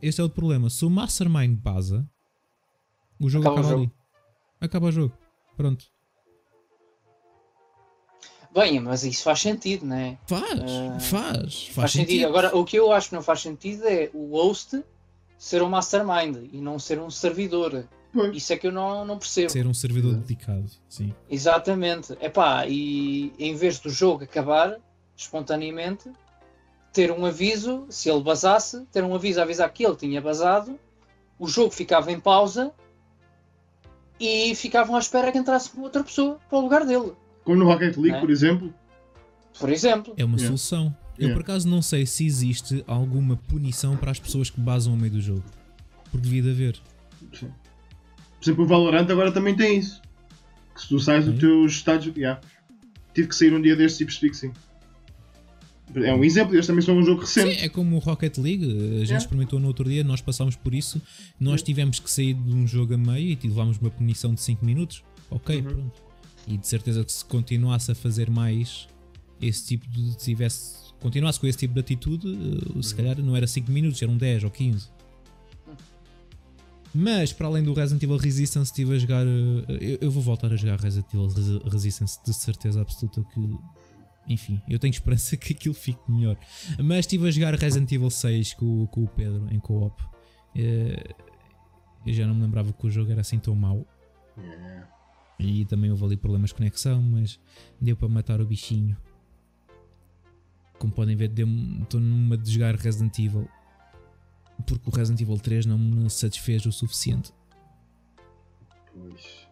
esse 0.00 0.20
é 0.20 0.24
o 0.24 0.30
problema. 0.30 0.70
Se 0.70 0.84
o 0.84 0.90
Mastermind 0.90 1.58
baza, 1.58 2.08
o 3.18 3.28
jogo 3.28 3.48
acaba, 3.48 3.60
acaba 3.60 3.68
o 3.68 3.70
jogo. 3.70 3.82
ali 3.82 4.00
acaba 4.60 4.86
o 4.86 4.92
jogo. 4.92 5.14
Pronto. 5.56 5.86
Bem, 8.52 8.80
mas 8.80 9.04
isso 9.04 9.22
faz 9.22 9.40
sentido, 9.40 9.86
não 9.86 9.96
é? 9.96 10.18
Faz, 10.26 10.42
uh, 10.42 11.00
faz, 11.00 11.00
faz, 11.00 11.66
faz 11.68 11.92
sentido. 11.92 12.10
sentido. 12.10 12.26
Agora, 12.26 12.56
o 12.56 12.64
que 12.64 12.76
eu 12.76 12.92
acho 12.92 13.08
que 13.08 13.14
não 13.14 13.22
faz 13.22 13.40
sentido 13.40 13.86
é 13.86 14.10
o 14.12 14.36
host 14.36 14.82
ser 15.38 15.62
um 15.62 15.68
mastermind 15.68 16.36
e 16.52 16.60
não 16.60 16.78
ser 16.78 17.00
um 17.00 17.10
servidor. 17.10 17.86
Pois. 18.12 18.36
Isso 18.36 18.52
é 18.52 18.56
que 18.56 18.66
eu 18.66 18.72
não, 18.72 19.04
não 19.04 19.18
percebo. 19.18 19.50
Ser 19.50 19.66
um 19.66 19.74
servidor 19.74 20.14
dedicado, 20.14 20.68
sim. 20.88 21.14
Exatamente. 21.30 22.12
Epá, 22.20 22.66
e 22.66 23.32
em 23.38 23.54
vez 23.54 23.78
do 23.78 23.88
jogo 23.88 24.24
acabar 24.24 24.78
espontaneamente, 25.16 26.10
ter 26.92 27.12
um 27.12 27.24
aviso, 27.24 27.86
se 27.88 28.10
ele 28.10 28.22
basasse, 28.22 28.84
ter 28.92 29.04
um 29.04 29.14
aviso 29.14 29.38
a 29.38 29.44
avisar 29.44 29.72
que 29.72 29.86
ele 29.86 29.94
tinha 29.94 30.20
basado, 30.20 30.78
o 31.38 31.46
jogo 31.46 31.70
ficava 31.70 32.10
em 32.10 32.18
pausa 32.18 32.72
e 34.18 34.54
ficavam 34.54 34.96
à 34.96 34.98
espera 34.98 35.30
que 35.30 35.38
entrasse 35.38 35.70
outra 35.78 36.02
pessoa 36.02 36.38
para 36.48 36.58
o 36.58 36.62
lugar 36.62 36.84
dele. 36.84 37.12
Como 37.44 37.58
no 37.58 37.64
Rocket 37.64 37.96
League, 37.96 38.16
é? 38.16 38.20
por 38.20 38.30
exemplo? 38.30 38.74
Por 39.58 39.70
exemplo. 39.70 40.14
É 40.16 40.24
uma 40.24 40.36
yeah. 40.36 40.46
solução. 40.46 40.96
Eu 41.18 41.24
yeah. 41.26 41.34
por 41.34 41.42
acaso 41.42 41.68
não 41.68 41.82
sei 41.82 42.06
se 42.06 42.24
existe 42.24 42.84
alguma 42.86 43.36
punição 43.36 43.96
para 43.96 44.10
as 44.10 44.18
pessoas 44.18 44.48
que 44.48 44.60
basam 44.60 44.92
ao 44.92 44.98
meio 44.98 45.12
do 45.12 45.20
jogo. 45.20 45.44
Porque 46.10 46.24
devia 46.24 46.42
de 46.42 46.50
haver. 46.50 46.80
Sim. 47.32 47.48
Por 48.38 48.44
exemplo, 48.44 48.64
o 48.64 48.66
Valorant 48.66 49.10
agora 49.10 49.30
também 49.30 49.54
tem 49.54 49.78
isso. 49.78 50.00
Que 50.74 50.82
se 50.82 50.88
tu 50.88 50.98
sais 50.98 51.26
é? 51.26 51.30
do 51.30 51.38
teu 51.38 51.66
estado. 51.66 52.12
Yeah. 52.16 52.40
Tive 53.14 53.28
que 53.28 53.34
sair 53.34 53.52
um 53.52 53.60
dia 53.60 53.76
destes 53.76 54.00
e 54.00 54.04
percebi 54.04 54.30
que 54.30 54.36
sim. 54.36 54.52
É 55.94 56.14
um 56.14 56.22
exemplo, 56.22 56.56
este 56.56 56.68
também 56.68 56.84
são 56.84 56.96
um 56.96 57.02
jogo 57.02 57.22
recente. 57.22 57.58
Sim, 57.58 57.64
é 57.64 57.68
como 57.68 57.96
o 57.96 57.98
Rocket 57.98 58.38
League, 58.38 58.64
a 58.64 59.00
gente 59.00 59.14
é. 59.14 59.16
experimentou 59.16 59.58
no 59.58 59.66
outro 59.66 59.84
dia, 59.84 60.04
nós 60.04 60.20
passámos 60.20 60.54
por 60.54 60.72
isso, 60.72 61.02
nós 61.38 61.62
tivemos 61.62 61.98
que 61.98 62.08
sair 62.08 62.34
de 62.34 62.54
um 62.54 62.64
jogo 62.64 62.94
a 62.94 62.96
meio 62.96 63.36
e 63.42 63.48
levámos 63.48 63.76
uma 63.78 63.90
punição 63.90 64.32
de 64.32 64.40
5 64.40 64.64
minutos. 64.64 65.02
Ok, 65.28 65.56
uhum. 65.56 65.62
pronto. 65.64 66.09
E 66.50 66.56
de 66.56 66.66
certeza 66.66 67.04
que 67.04 67.12
se 67.12 67.24
continuasse 67.24 67.92
a 67.92 67.94
fazer 67.94 68.28
mais 68.28 68.88
esse 69.40 69.66
tipo 69.68 69.88
de. 69.88 70.16
tivesse, 70.16 70.92
continuasse 70.98 71.38
com 71.38 71.46
esse 71.46 71.58
tipo 71.58 71.74
de 71.74 71.80
atitude, 71.80 72.26
uhum. 72.26 72.82
se 72.82 72.92
calhar 72.92 73.16
não 73.22 73.36
era 73.36 73.46
5 73.46 73.70
minutos, 73.70 74.02
eram 74.02 74.16
10 74.16 74.42
ou 74.42 74.50
15. 74.50 74.88
Mas 76.92 77.32
para 77.32 77.46
além 77.46 77.62
do 77.62 77.72
Resident 77.72 78.02
Evil 78.02 78.16
Resistance, 78.16 78.72
estive 78.72 78.96
a 78.96 78.98
jogar. 78.98 79.24
Eh, 79.24 79.78
eu, 79.80 79.98
eu, 80.00 80.10
vou 80.10 80.20
voltar 80.20 80.52
a 80.52 80.56
jogar 80.56 80.80
Resident 80.80 81.06
Evil 81.14 81.28
Resistance 81.70 82.18
de 82.26 82.34
certeza 82.34 82.80
absoluta 82.80 83.22
que 83.32 83.58
enfim, 84.28 84.60
eu 84.68 84.78
tenho 84.78 84.90
esperança 84.90 85.36
que 85.38 85.52
aquilo 85.52 85.74
fique 85.74 86.00
melhor. 86.08 86.36
Mas 86.82 87.00
estive 87.00 87.28
a 87.28 87.30
jogar 87.30 87.54
Resident 87.54 87.92
Evil 87.92 88.10
6 88.10 88.54
com, 88.54 88.88
com 88.88 89.04
o 89.04 89.08
Pedro 89.08 89.46
em 89.52 89.60
co-op. 89.60 90.02
Eh, 90.56 91.14
eu 92.04 92.12
já 92.12 92.26
não 92.26 92.34
me 92.34 92.42
lembrava 92.42 92.72
que 92.72 92.86
o 92.86 92.90
jogo 92.90 93.12
era 93.12 93.20
assim 93.20 93.38
tão 93.38 93.54
mau. 93.54 93.86
Yeah. 94.36 94.99
E 95.40 95.64
também 95.64 95.90
houve 95.90 96.04
ali 96.04 96.16
problemas 96.16 96.50
de 96.50 96.56
conexão, 96.56 97.02
mas 97.02 97.40
deu 97.80 97.96
para 97.96 98.08
matar 98.08 98.40
o 98.40 98.46
bichinho. 98.46 98.96
como 100.78 100.92
podem 100.92 101.16
ver, 101.16 101.32
estou 101.82 102.00
numa 102.00 102.36
de 102.36 102.50
jogar 102.50 102.74
Resident 102.76 103.18
Evil 103.18 103.48
porque 104.66 104.88
o 104.88 104.92
Resident 104.92 105.20
Evil 105.20 105.38
3 105.38 105.66
não 105.66 105.78
me 105.78 106.10
satisfez 106.10 106.64
o 106.66 106.72
suficiente. 106.72 107.32
Pois. 108.92 109.48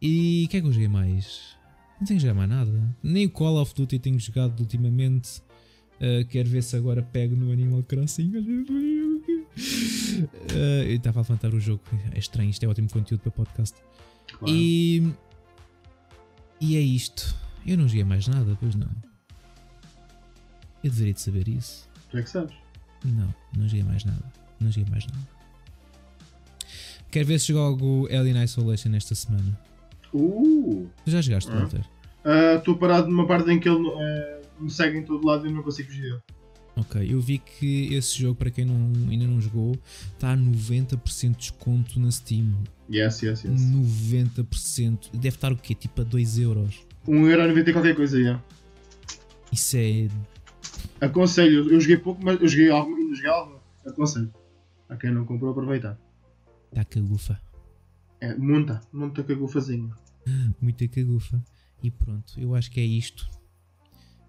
E 0.00 0.44
o 0.46 0.48
que 0.48 0.56
é 0.56 0.60
que 0.60 0.66
eu 0.66 0.72
joguei 0.72 0.88
mais? 0.88 1.56
Não 2.00 2.06
tenho 2.06 2.20
jogado 2.20 2.36
mais 2.36 2.48
nada. 2.48 2.96
Nem 3.02 3.26
o 3.26 3.30
Call 3.30 3.60
of 3.60 3.74
Duty 3.74 3.98
tenho 3.98 4.18
jogado 4.18 4.60
ultimamente. 4.60 5.42
Uh, 6.00 6.24
quero 6.28 6.48
ver 6.48 6.62
se 6.62 6.76
agora 6.76 7.02
pego 7.02 7.34
no 7.34 7.50
Animal 7.52 7.82
Crossing. 7.82 8.30
Uh, 8.30 8.44
eu 10.86 10.96
estava 10.96 11.18
a 11.18 11.22
levantar 11.22 11.52
o 11.52 11.58
jogo. 11.58 11.82
É 12.12 12.18
estranho, 12.18 12.50
isto 12.50 12.62
é 12.62 12.68
ótimo 12.68 12.88
conteúdo 12.88 13.20
para 13.20 13.32
podcast. 13.32 13.76
Claro. 14.38 14.54
E. 14.54 15.12
E 16.60 16.76
é 16.76 16.80
isto. 16.80 17.34
Eu 17.66 17.76
não 17.76 17.86
joguei 17.86 18.04
mais 18.04 18.26
nada, 18.26 18.56
pois 18.58 18.74
não. 18.74 18.88
Eu 20.82 20.90
deveria 20.90 21.14
de 21.14 21.20
saber 21.20 21.48
isso. 21.48 21.88
Tu 22.10 22.18
é 22.18 22.22
que 22.22 22.30
sabes? 22.30 22.54
Não, 23.04 23.34
não 23.56 23.68
joguei 23.68 23.84
mais 23.84 24.04
nada. 24.04 24.24
Não 24.60 24.70
joguei 24.70 24.90
mais 24.90 25.06
nada. 25.06 25.28
Quero 27.10 27.26
ver 27.26 27.38
se 27.38 27.52
jogo 27.52 28.06
Alien 28.10 28.42
Isolation 28.42 28.94
esta 28.94 29.14
semana. 29.14 29.58
Uh! 30.12 30.88
Tu 31.04 31.10
já 31.10 31.20
jogaste, 31.20 31.50
uh. 31.50 31.54
Walter? 31.54 31.84
Estou 32.56 32.74
uh, 32.74 32.78
parado 32.78 33.08
numa 33.08 33.26
parte 33.26 33.50
em 33.50 33.58
que 33.58 33.68
ele 33.68 33.86
uh, 33.86 34.62
me 34.62 34.70
segue 34.70 34.98
em 34.98 35.04
todo 35.04 35.26
lado 35.26 35.46
e 35.46 35.50
eu 35.50 35.54
não 35.54 35.62
consigo 35.62 35.88
fugir 35.88 36.02
dele. 36.02 36.22
Ok, 36.78 37.12
eu 37.12 37.20
vi 37.20 37.38
que 37.38 37.92
esse 37.92 38.16
jogo, 38.16 38.36
para 38.36 38.52
quem 38.52 38.64
não, 38.64 38.92
ainda 39.10 39.26
não 39.26 39.40
jogou, 39.40 39.76
está 40.14 40.32
a 40.32 40.36
90% 40.36 41.30
de 41.32 41.36
desconto 41.36 41.98
na 41.98 42.08
Steam. 42.08 42.54
Yes, 42.88 43.20
yes, 43.22 43.42
yes. 43.42 43.60
90%. 43.60 45.10
Deve 45.12 45.28
estar 45.28 45.52
o 45.52 45.56
quê? 45.56 45.74
Tipo 45.74 46.02
a 46.02 46.04
2 46.04 46.38
euros. 46.38 46.86
1,90€ 47.06 47.72
qualquer 47.72 47.96
coisa, 47.96 48.22
já. 48.22 48.40
Isso 49.52 49.76
é. 49.76 50.08
Aconselho, 51.00 51.68
eu 51.68 51.80
joguei 51.80 51.96
pouco, 51.96 52.22
mas 52.22 52.40
eu 52.40 52.46
joguei 52.46 52.70
algo, 52.70 52.94
ainda 52.94 53.14
joguei 53.16 53.30
algo. 53.30 53.60
Aconselho. 53.84 54.32
A 54.88 54.96
quem 54.96 55.10
não 55.10 55.24
comprou, 55.24 55.50
aproveitar. 55.50 55.98
Está 56.70 56.84
cagufa. 56.84 57.40
É, 58.20 58.36
muita, 58.36 58.80
muita 58.92 59.24
cagufazinha. 59.24 59.92
Muita 60.60 60.86
cagufa. 60.86 61.42
E 61.82 61.90
pronto, 61.90 62.34
eu 62.38 62.54
acho 62.54 62.70
que 62.70 62.80
é 62.80 62.84
isto. 62.84 63.28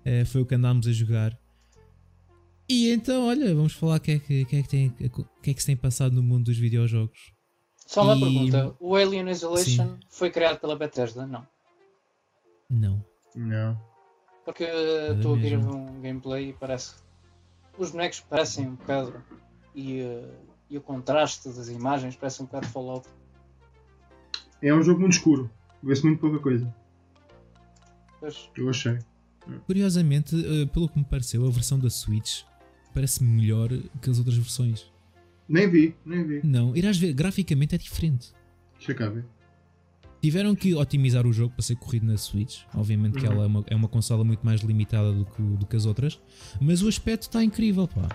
É, 0.05 0.23
foi 0.25 0.41
o 0.41 0.45
que 0.45 0.55
andámos 0.55 0.87
a 0.87 0.91
jogar. 0.91 1.37
E 2.69 2.91
então, 2.91 3.25
olha, 3.25 3.55
vamos 3.55 3.73
falar 3.73 3.95
o 3.95 3.99
que, 3.99 4.11
é 4.11 4.19
que, 4.19 4.45
que, 4.45 4.55
é 4.57 4.61
que, 4.61 4.69
tem, 4.69 4.89
que 4.91 5.49
é 5.49 5.53
que 5.55 5.59
se 5.59 5.65
tem 5.65 5.75
passado 5.75 6.13
no 6.13 6.21
mundo 6.21 6.45
dos 6.45 6.57
videojogos. 6.57 7.33
Só 7.75 8.03
uma 8.03 8.15
e... 8.15 8.19
pergunta: 8.19 8.75
o 8.79 8.95
Alien 8.95 9.27
Isolation 9.31 9.87
Sim. 9.87 9.99
foi 10.07 10.29
criado 10.29 10.59
pela 10.59 10.75
Bethesda? 10.75 11.25
Não. 11.25 11.47
Não. 12.69 13.03
Não. 13.35 13.81
Porque 14.45 14.63
estou 14.63 15.33
a 15.33 15.37
ver 15.37 15.57
um 15.57 15.99
gameplay 15.99 16.49
e 16.49 16.53
parece. 16.53 16.93
Os 17.75 17.89
bonecos 17.89 18.19
parecem 18.19 18.67
um 18.67 18.75
bocado. 18.75 19.15
E, 19.73 20.01
uh, 20.01 20.31
e 20.69 20.77
o 20.77 20.81
contraste 20.81 21.49
das 21.49 21.69
imagens 21.69 22.15
parece 22.15 22.43
um 22.43 22.45
bocado 22.45 22.67
Fallout. 22.67 23.07
É 24.61 24.71
um 24.71 24.83
jogo 24.83 24.99
muito 24.99 25.13
escuro. 25.13 25.49
Vê-se 25.81 26.05
muito 26.05 26.19
pouca 26.19 26.37
coisa. 26.37 26.71
Pois. 28.19 28.47
Eu 28.55 28.69
achei. 28.69 28.99
Curiosamente, 29.65 30.35
uh, 30.35 30.67
pelo 30.67 30.87
que 30.87 30.99
me 30.99 31.05
pareceu, 31.05 31.47
a 31.47 31.49
versão 31.49 31.79
da 31.79 31.89
Switch 31.89 32.43
parece 32.99 33.23
melhor 33.23 33.69
que 34.01 34.09
as 34.09 34.17
outras 34.17 34.35
versões. 34.35 34.85
Nem 35.47 35.69
vi, 35.69 35.95
nem 36.05 36.21
vi. 36.27 36.41
Não, 36.43 36.75
irás 36.75 36.97
ver, 36.97 37.13
graficamente 37.13 37.73
é 37.73 37.77
diferente. 37.77 38.33
Deixa 38.77 38.93
cá 38.93 39.07
ver. 39.07 39.23
Tiveram 40.21 40.53
que 40.53 40.75
otimizar 40.75 41.25
o 41.25 41.31
jogo 41.31 41.53
para 41.53 41.63
ser 41.63 41.77
corrido 41.77 42.05
na 42.05 42.17
Switch. 42.17 42.63
Obviamente 42.75 43.15
uhum. 43.15 43.21
que 43.21 43.25
ela 43.25 43.43
é 43.43 43.47
uma, 43.47 43.63
é 43.67 43.75
uma 43.75 43.87
consola 43.87 44.25
muito 44.25 44.45
mais 44.45 44.59
limitada 44.59 45.13
do 45.13 45.23
que, 45.23 45.41
do 45.41 45.65
que 45.65 45.77
as 45.77 45.85
outras. 45.85 46.19
Mas 46.59 46.83
o 46.83 46.89
aspecto 46.89 47.23
está 47.23 47.41
incrível, 47.41 47.87
pá. 47.87 48.09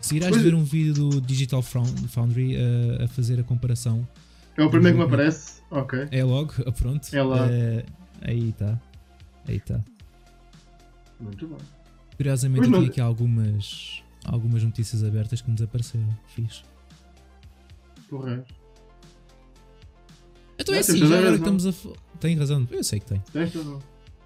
Se 0.00 0.16
irás 0.16 0.32
pois 0.32 0.42
ver 0.42 0.54
um 0.54 0.64
vídeo 0.64 0.94
do 0.94 1.20
Digital 1.20 1.60
Foundry 1.60 2.56
uh, 2.56 3.04
a 3.04 3.08
fazer 3.08 3.38
a 3.38 3.44
comparação. 3.44 4.08
É 4.56 4.64
o 4.64 4.70
primeiro 4.70 4.96
que 4.96 5.04
me 5.04 5.06
aparece? 5.06 5.60
Ok. 5.70 6.08
É 6.10 6.24
logo, 6.24 6.54
pronto. 6.72 7.14
É 7.14 7.22
lá. 7.22 7.46
Uh, 7.46 7.84
aí 8.22 8.48
está. 8.48 8.80
Aí 9.46 9.56
está. 9.56 9.84
Muito 11.20 11.46
bom. 11.46 11.58
Curiosamente, 12.16 12.68
aqui, 12.68 12.86
aqui 12.86 13.00
algumas, 13.00 14.02
algumas 14.24 14.62
notícias 14.62 15.02
abertas 15.02 15.40
que 15.40 15.48
me 15.48 15.56
desapareceram. 15.56 16.16
Fiz. 16.26 16.62
Porra. 18.08 18.44
Então 20.58 20.74
é 20.74 20.78
assim, 20.78 20.98
já 20.98 21.18
agora 21.18 21.32
que 21.32 21.38
estamos 21.38 21.66
a. 21.66 21.72
Tem 22.20 22.36
razão, 22.36 22.66
eu 22.70 22.84
sei 22.84 23.00
que 23.00 23.06
tem. 23.06 23.22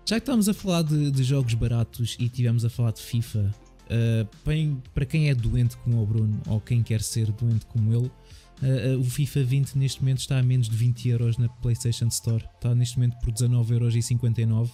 Já 0.05 0.17
que 0.17 0.23
estamos 0.23 0.49
a 0.49 0.55
falar 0.55 0.83
de, 0.83 1.11
de 1.11 1.23
jogos 1.23 1.55
baratos 1.55 2.17
e 2.19 2.29
tivemos 2.29 2.65
a 2.65 2.71
falar 2.71 2.93
de 2.93 3.03
FIFA, 3.03 3.55
uh, 3.85 4.79
para 4.95 5.05
quem 5.05 5.29
é 5.29 5.35
doente 5.35 5.77
como 5.79 6.03
o 6.03 6.07
Bruno 6.07 6.41
ou 6.47 6.61
quem 6.61 6.83
quer 6.83 7.03
ser 7.03 7.31
doente 7.33 7.67
como 7.67 7.93
ele, 7.93 8.07
uh, 8.07 8.97
uh, 8.97 9.01
o 9.01 9.05
FIFA 9.05 9.45
20 9.45 9.75
neste 9.77 10.01
momento 10.01 10.21
está 10.21 10.39
a 10.39 10.43
menos 10.43 10.69
de 10.69 10.77
20 10.77 11.09
euros 11.09 11.39
na 11.39 11.49
PlayStation 11.49 12.07
Store. 12.07 12.45
Está 12.55 12.75
neste 12.75 12.99
momento 12.99 13.19
por 13.19 13.33
19,59€. 13.33 14.71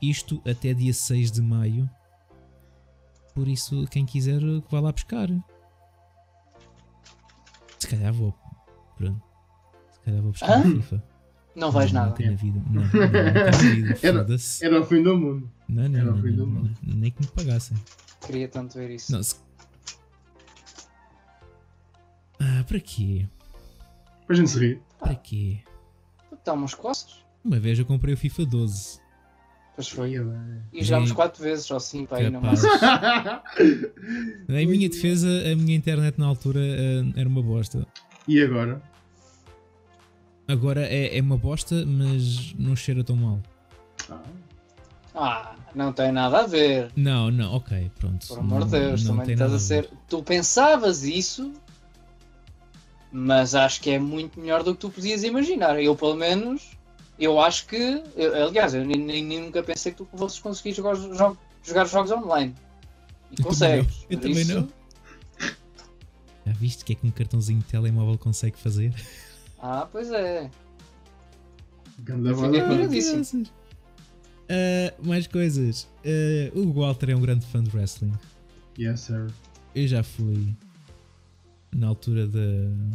Isto 0.00 0.40
até 0.48 0.72
dia 0.72 0.92
6 0.92 1.32
de 1.32 1.42
maio. 1.42 1.90
Por 3.38 3.46
isso, 3.46 3.86
quem 3.86 4.04
quiser, 4.04 4.40
vá 4.68 4.80
lá 4.80 4.90
buscar. 4.90 5.28
Se 7.78 7.86
calhar 7.86 8.12
vou. 8.12 8.34
Pronto. 8.96 9.22
Se 9.92 10.00
calhar 10.00 10.20
vou 10.20 10.32
buscar 10.32 10.60
FIFA. 10.64 11.04
Não 11.54 11.70
vais 11.70 11.92
nada. 11.92 12.16
Não, 12.18 12.36
vida. 12.36 12.60
Não, 12.68 12.82
não, 12.82 12.90
vida. 12.90 13.98
era, 14.02 14.26
era 14.60 14.80
o 14.80 14.84
fim 14.84 15.04
do 15.04 15.16
mundo. 15.16 15.48
Não, 15.68 15.88
não, 15.88 16.00
era 16.00 16.10
não, 16.10 16.18
o 16.18 16.20
fim 16.20 16.32
do 16.32 16.48
mundo. 16.48 16.74
Nem 16.82 17.12
que 17.12 17.20
me 17.20 17.28
pagassem. 17.28 17.76
Queria 18.26 18.48
tanto 18.48 18.76
ver 18.76 18.90
isso. 18.90 19.12
Não, 19.12 19.22
se... 19.22 19.36
Ah, 22.40 22.64
para 22.66 22.80
quê? 22.80 23.24
Para 24.26 24.34
a 24.34 24.36
gente 24.36 24.50
se 24.50 24.58
rir. 24.58 24.82
Para 24.98 25.14
quê? 25.14 25.60
Está 26.32 26.54
umas 26.54 26.74
costas. 26.74 27.24
Uma 27.44 27.60
vez 27.60 27.78
eu 27.78 27.86
comprei 27.86 28.14
o 28.14 28.16
FIFA 28.16 28.46
12. 28.46 29.00
Pois 29.78 29.88
foi. 29.90 30.14
E 30.72 30.82
jogámos 30.82 31.12
4 31.12 31.40
vezes 31.40 31.70
ou 31.70 31.78
5 31.78 32.12
aí 32.12 32.28
não 32.28 32.42
Em 34.48 34.66
minha 34.66 34.88
defesa, 34.88 35.28
a 35.28 35.54
minha 35.54 35.76
internet 35.76 36.18
na 36.18 36.26
altura 36.26 36.58
uh, 36.58 37.12
era 37.14 37.28
uma 37.28 37.40
bosta. 37.40 37.86
E 38.26 38.42
agora? 38.42 38.82
Agora 40.48 40.84
é, 40.84 41.16
é 41.16 41.22
uma 41.22 41.36
bosta, 41.36 41.86
mas 41.86 42.52
não 42.58 42.74
cheira 42.74 43.04
tão 43.04 43.14
mal. 43.14 43.38
Ah. 44.10 44.20
ah, 45.14 45.54
não 45.72 45.92
tem 45.92 46.10
nada 46.10 46.40
a 46.40 46.46
ver. 46.48 46.90
Não, 46.96 47.30
não, 47.30 47.54
ok, 47.54 47.88
pronto. 48.00 48.26
Por 48.26 48.40
amor 48.40 48.64
de 48.64 48.72
Deus, 48.72 49.04
não 49.04 49.18
também 49.18 49.32
estás 49.32 49.54
a 49.54 49.60
ser. 49.60 49.88
Tu 50.08 50.20
pensavas 50.24 51.04
isso, 51.04 51.52
mas 53.12 53.54
acho 53.54 53.80
que 53.80 53.90
é 53.90 53.98
muito 54.00 54.40
melhor 54.40 54.64
do 54.64 54.74
que 54.74 54.80
tu 54.80 54.90
podias 54.90 55.22
imaginar. 55.22 55.80
Eu, 55.80 55.94
pelo 55.94 56.16
menos, 56.16 56.76
eu 57.18 57.40
acho 57.40 57.66
que, 57.66 58.02
eu, 58.16 58.46
aliás, 58.46 58.74
eu 58.74 58.84
nem, 58.84 58.98
nem, 58.98 59.40
nunca 59.40 59.62
pensei 59.62 59.92
que 59.92 59.98
tu 59.98 60.08
fosses 60.16 60.38
conseguir 60.38 60.72
jogar, 60.74 60.94
jogar, 60.94 61.36
jogar 61.62 61.84
jogos 61.86 62.10
online. 62.12 62.54
E 63.30 63.40
eu 63.40 63.44
consegues. 63.44 64.06
Eu 64.08 64.20
também 64.20 64.42
isso... 64.42 64.60
não. 64.60 64.68
Já 66.46 66.52
viste 66.52 66.82
o 66.82 66.86
que 66.86 66.92
é 66.92 66.96
que 66.96 67.06
um 67.06 67.10
cartãozinho 67.10 67.58
de 67.58 67.66
telemóvel 67.66 68.16
consegue 68.16 68.56
fazer? 68.56 68.94
Ah, 69.58 69.86
pois 69.90 70.10
é. 70.12 70.48
Uh, 74.48 75.06
mais 75.06 75.26
coisas. 75.26 75.88
Uh, 76.04 76.58
o 76.58 76.72
Walter 76.72 77.10
é 77.10 77.16
um 77.16 77.20
grande 77.20 77.44
fã 77.46 77.62
de 77.62 77.76
wrestling. 77.76 78.12
Yes, 78.78 79.00
sir. 79.00 79.26
Eu 79.74 79.86
já 79.88 80.02
fui 80.02 80.56
na 81.74 81.88
altura 81.88 82.26
da, 82.26 82.38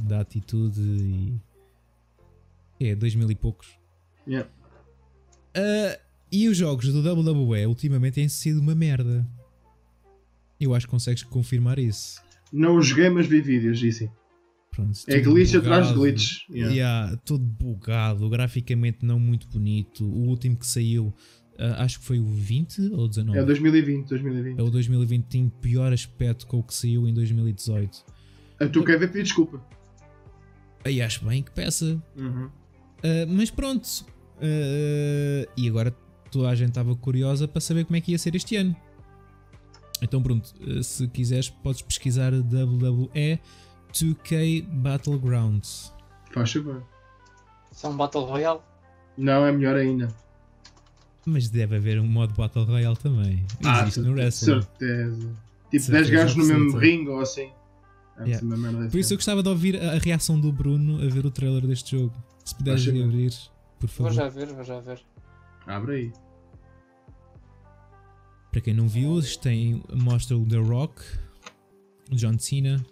da 0.08 0.22
atitude 0.22 0.82
e. 0.82 1.34
É, 2.80 2.96
dois 2.96 3.14
mil 3.14 3.30
e 3.30 3.36
poucos. 3.36 3.83
Yeah. 4.28 4.50
Uh, 5.56 6.00
e 6.32 6.48
os 6.48 6.58
jogos 6.58 6.92
do 6.92 7.00
WWE 7.00 7.68
ultimamente 7.68 8.16
têm 8.16 8.28
sido 8.28 8.60
uma 8.60 8.74
merda. 8.74 9.26
Eu 10.60 10.74
acho 10.74 10.88
que 10.88 10.92
consegues 10.92 11.24
confirmar 11.24 11.78
isso. 11.78 12.22
Não 12.52 12.82
joguei, 12.82 13.10
mas 13.10 13.28
vi 13.28 13.42
vídeos, 13.42 13.80
disse. 13.80 14.10
Pronto, 14.72 15.00
é 15.08 15.20
glitch 15.20 15.54
atrás 15.54 15.90
de 15.90 15.94
glitch. 15.94 16.50
Yeah. 16.50 16.74
Yeah, 16.74 17.18
todo 17.18 17.44
bugado, 17.44 18.28
graficamente 18.30 19.06
não 19.06 19.20
muito 19.20 19.48
bonito. 19.48 20.04
O 20.04 20.28
último 20.28 20.58
que 20.58 20.66
saiu, 20.66 21.14
uh, 21.60 21.74
acho 21.78 22.00
que 22.00 22.06
foi 22.06 22.20
o 22.20 22.26
20 22.26 22.92
ou 22.94 23.08
19? 23.08 23.38
É 23.38 23.44
o 23.44 23.46
2020, 23.46 24.08
2020. 24.08 24.60
É 24.60 24.64
o 24.64 24.70
2020 24.72 25.26
tem 25.26 25.50
pior 25.62 25.94
aspecto 25.94 26.48
com 26.48 26.58
o 26.58 26.64
que 26.64 26.74
saiu 26.74 27.08
em 27.08 27.14
2018. 27.14 28.04
A 28.60 28.68
tu 28.68 28.84
quer 28.84 28.98
ver 28.98 29.08
pedir 29.08 29.24
desculpa. 29.24 29.64
Aí 30.84 31.02
acho 31.02 31.24
bem 31.26 31.44
que 31.44 31.52
peça. 31.52 32.02
Uhum. 32.18 32.46
Uh, 32.46 33.28
mas 33.28 33.52
pronto, 33.52 33.88
Uh, 34.38 35.48
e 35.56 35.68
agora 35.70 35.96
toda 36.32 36.50
a 36.50 36.56
gente 36.56 36.70
estava 36.70 36.96
curiosa 36.96 37.48
para 37.48 37.62
saber 37.62 37.86
como 37.86 37.96
é 37.96 38.02
que 38.02 38.12
ia 38.12 38.18
ser 38.18 38.36
este 38.36 38.56
ano. 38.56 38.76
Então 40.02 40.22
pronto, 40.22 40.54
uh, 40.62 40.84
se 40.84 41.08
quiseres 41.08 41.50
podes 41.50 41.82
pesquisar 41.82 42.34
WWE 42.34 43.40
2K 43.94 44.64
Battlegrounds. 44.68 45.94
Faz 46.32 46.52
favor. 46.52 46.84
São 47.72 47.96
Battle 47.96 48.26
Royale? 48.26 48.60
Não, 49.18 49.46
é 49.46 49.52
melhor 49.52 49.76
ainda. 49.76 50.08
Mas 51.26 51.48
deve 51.50 51.78
haver 51.78 52.00
um 52.00 52.08
modo 52.08 52.34
Battle 52.34 52.66
Royale 52.66 52.98
também. 52.98 53.46
Ah, 53.64 53.82
Existe 53.84 54.02
no 54.02 54.12
wrestling. 54.14 54.62
certeza. 54.62 55.36
Tipo, 55.72 55.86
Certeza 55.86 55.92
10 55.92 56.10
gajos 56.10 56.36
no 56.36 56.46
mesmo 56.46 56.78
ringue 56.78 57.10
ou 57.10 57.20
assim. 57.20 57.50
É 58.20 58.28
Yeah. 58.28 58.90
Por 58.92 59.00
isso 59.00 59.14
eu 59.14 59.18
gostava 59.18 59.42
de 59.42 59.50
ouvir 59.50 59.76
a, 59.82 59.94
a 59.94 59.98
reação 59.98 60.40
do 60.40 60.52
Bruno 60.52 61.04
a 61.04 61.10
ver 61.10 61.26
o 61.26 61.32
trailer 61.32 61.66
deste 61.66 61.98
jogo. 61.98 62.14
Se 62.46 62.54
puderes 62.54 62.88
abrir, 62.88 63.34
por 63.88 64.04
Vou 64.04 64.08
favor. 64.08 64.14
já 64.14 64.30
ver, 64.30 64.48
vou 64.54 64.64
já 64.64 64.80
ver. 64.80 65.02
Abre 65.68 65.96
aí. 65.96 66.14
Para 68.52 68.62
quem 68.62 68.74
não 68.74 68.88
viu, 68.88 69.18
isto 69.20 69.42
tem, 69.42 69.84
mostra 69.94 70.38
o 70.38 70.46
The 70.46 70.58
Rock, 70.58 71.02
o 72.12 72.16
John 72.16 72.38
Cena, 72.38 72.84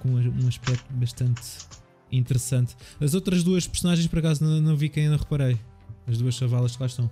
com 0.00 0.08
um 0.14 0.48
aspecto 0.48 0.92
bastante 0.92 1.40
interessante. 2.12 2.76
As 3.00 3.14
outras 3.14 3.42
duas 3.42 3.66
personagens, 3.66 4.06
por 4.06 4.18
acaso, 4.18 4.44
não, 4.44 4.60
não 4.60 4.76
vi 4.76 4.88
quem 4.88 5.04
ainda 5.04 5.16
reparei. 5.16 5.58
As 6.06 6.18
duas 6.18 6.34
chavalas 6.34 6.76
que 6.76 6.82
lá 6.82 6.86
estão. 6.86 7.10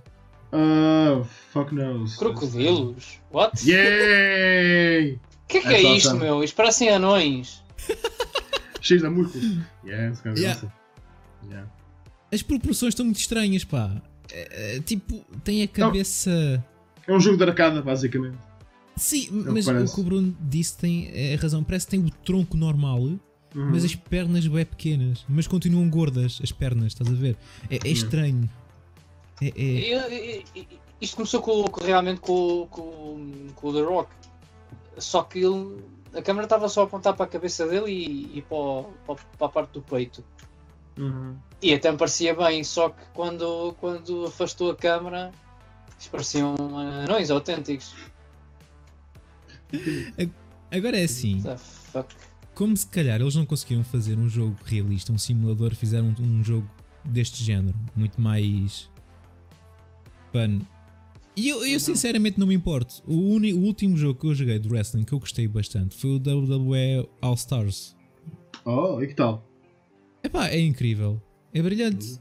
Ah, 0.51 1.23
fuck 1.51 1.73
knows. 1.73 2.15
Crocodilos? 2.15 3.19
What? 3.31 3.69
Yay! 3.69 5.13
O 5.13 5.47
que 5.47 5.57
é 5.57 5.61
que 5.61 5.67
É 5.67 5.83
é 5.83 5.95
isto, 5.95 6.15
meu? 6.15 6.43
Isto 6.43 6.55
parecem 6.55 6.89
anões. 6.89 7.63
Cheios 8.81 9.03
de 9.03 9.09
músculos. 9.09 9.57
Yeah, 9.85 10.15
Yeah. 10.35 10.73
Yeah. 11.49 11.69
As 12.33 12.41
proporções 12.41 12.91
estão 12.91 13.05
muito 13.05 13.19
estranhas, 13.19 13.63
pá. 13.63 14.01
É, 14.31 14.75
é, 14.75 14.79
tipo, 14.81 15.23
tem 15.43 15.63
a 15.63 15.67
cabeça. 15.67 16.63
É 17.07 17.13
um 17.13 17.19
jogo 17.19 17.37
de 17.37 17.43
arcada, 17.43 17.81
basicamente. 17.81 18.37
Sim, 18.97 19.27
que 19.27 19.31
mas 19.51 19.65
parece. 19.65 19.91
o 19.91 19.95
que 19.95 20.01
o 20.01 20.03
Bruno 20.03 20.37
disse 20.41 20.77
tem 20.77 21.09
é 21.13 21.33
a 21.35 21.37
razão. 21.37 21.63
Parece 21.63 21.85
que 21.85 21.91
tem 21.91 21.99
o 22.05 22.09
tronco 22.09 22.57
normal, 22.57 22.99
Uhum. 22.99 23.19
mas 23.71 23.85
as 23.85 23.95
pernas 23.95 24.45
bem 24.45 24.65
pequenas. 24.65 25.23
Mas 25.29 25.47
continuam 25.47 25.89
gordas 25.89 26.39
as 26.43 26.51
pernas, 26.51 26.87
estás 26.87 27.09
a 27.09 27.13
ver? 27.13 27.37
É, 27.69 27.77
é 27.87 27.89
estranho. 27.89 28.49
É, 29.41 29.47
é- 29.47 30.43
isto 30.99 31.15
começou 31.15 31.41
com, 31.41 31.63
com- 31.65 31.83
realmente 31.85 32.19
com, 32.19 32.67
com, 32.69 33.47
com 33.55 33.67
o 33.69 33.73
The 33.73 33.81
Rock. 33.81 34.09
Só 34.97 35.21
que 35.23 35.39
ele, 35.39 35.77
a 36.13 36.21
câmera 36.23 36.45
estava 36.45 36.67
só 36.67 36.81
a 36.81 36.83
apontar 36.85 37.15
para 37.15 37.25
a 37.25 37.29
cabeça 37.29 37.67
dele 37.67 37.91
e, 37.91 38.39
e 38.39 38.41
para, 38.41 38.57
o- 38.57 38.93
para 39.37 39.45
a 39.45 39.49
parte 39.49 39.73
do 39.73 39.81
peito. 39.81 40.23
Uhum. 40.97 41.35
E 41.61 41.73
até 41.73 41.91
me 41.91 41.97
parecia 41.97 42.35
bem, 42.35 42.63
só 42.63 42.89
que 42.89 43.03
quando, 43.13 43.73
quando 43.79 44.25
afastou 44.25 44.71
a 44.71 44.75
câmera, 44.75 45.31
isto 45.99 46.11
pareciam 46.11 46.55
anões 47.05 47.29
autênticos. 47.31 47.93
Agora 50.71 50.97
é 50.99 51.03
assim. 51.03 51.43
Como 52.53 52.75
se 52.75 52.87
calhar 52.87 53.21
eles 53.21 53.35
não 53.35 53.45
conseguiam 53.45 53.83
fazer 53.83 54.17
um 54.17 54.27
jogo 54.27 54.55
realista, 54.65 55.11
um 55.11 55.17
simulador, 55.17 55.75
fizeram 55.75 56.13
um, 56.19 56.23
um 56.39 56.43
jogo 56.43 56.67
deste 57.05 57.43
género, 57.43 57.77
muito 57.95 58.19
mais 58.19 58.89
fun. 60.31 60.59
E 61.35 61.49
eu, 61.49 61.63
eu 61.65 61.79
sinceramente 61.79 62.39
não 62.39 62.47
me 62.47 62.55
importo. 62.55 63.03
O, 63.05 63.13
uni- 63.35 63.53
o 63.53 63.59
último 63.59 63.95
jogo 63.95 64.19
que 64.19 64.25
eu 64.27 64.33
joguei 64.33 64.57
de 64.57 64.67
wrestling 64.67 65.03
que 65.03 65.13
eu 65.13 65.19
gostei 65.19 65.47
bastante 65.47 65.95
foi 65.95 66.09
o 66.09 66.15
WWE 66.17 67.07
All 67.21 67.35
Stars. 67.35 67.95
Oh, 68.65 68.99
e 69.01 69.07
que 69.07 69.13
tal? 69.13 69.46
Epá, 70.23 70.47
é 70.49 70.59
incrível. 70.59 71.21
É 71.53 71.61
brilhante. 71.61 72.19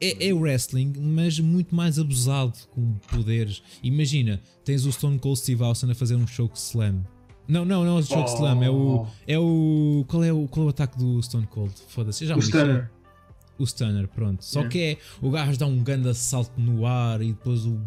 É, 0.00 0.28
é 0.28 0.32
wrestling, 0.34 0.92
mas 0.98 1.38
muito 1.38 1.74
mais 1.74 1.98
abusado 1.98 2.52
com 2.70 2.94
poderes. 3.10 3.62
Imagina, 3.82 4.40
tens 4.64 4.84
o 4.84 4.92
Stone 4.92 5.18
Cold 5.18 5.38
Steve 5.38 5.62
Austin 5.62 5.90
a 5.90 5.94
fazer 5.94 6.16
um 6.16 6.26
choke 6.26 6.58
slam. 6.58 7.04
Não, 7.46 7.64
não, 7.64 7.84
não 7.84 7.96
é 7.98 8.00
o 8.00 8.02
choke 8.02 8.30
Oh. 8.30 8.34
slam, 8.34 8.62
é 8.64 8.70
o. 8.70 9.06
É 9.26 9.38
o. 9.38 10.04
Qual 10.08 10.24
é 10.24 10.32
o, 10.32 10.48
qual 10.48 10.64
é 10.64 10.66
o 10.66 10.70
ataque 10.70 10.98
do 10.98 11.22
Stone 11.22 11.46
Cold? 11.46 11.72
Foda-se, 11.88 12.24
eu 12.24 12.28
já 12.28 12.34
O 12.34 12.38
me 12.38 12.44
lixei. 12.44 12.60
Stunner. 12.60 12.90
O 13.58 13.64
Stunner, 13.66 14.08
pronto. 14.08 14.44
Só 14.44 14.60
Yeah. 14.60 14.70
que 14.72 14.78
é. 14.82 14.98
O 15.20 15.30
gajo 15.30 15.58
dá 15.58 15.66
um 15.66 15.82
grande 15.82 16.12
salto 16.14 16.60
no 16.60 16.84
ar 16.84 17.22
e 17.22 17.28
depois 17.32 17.64
o, 17.64 17.80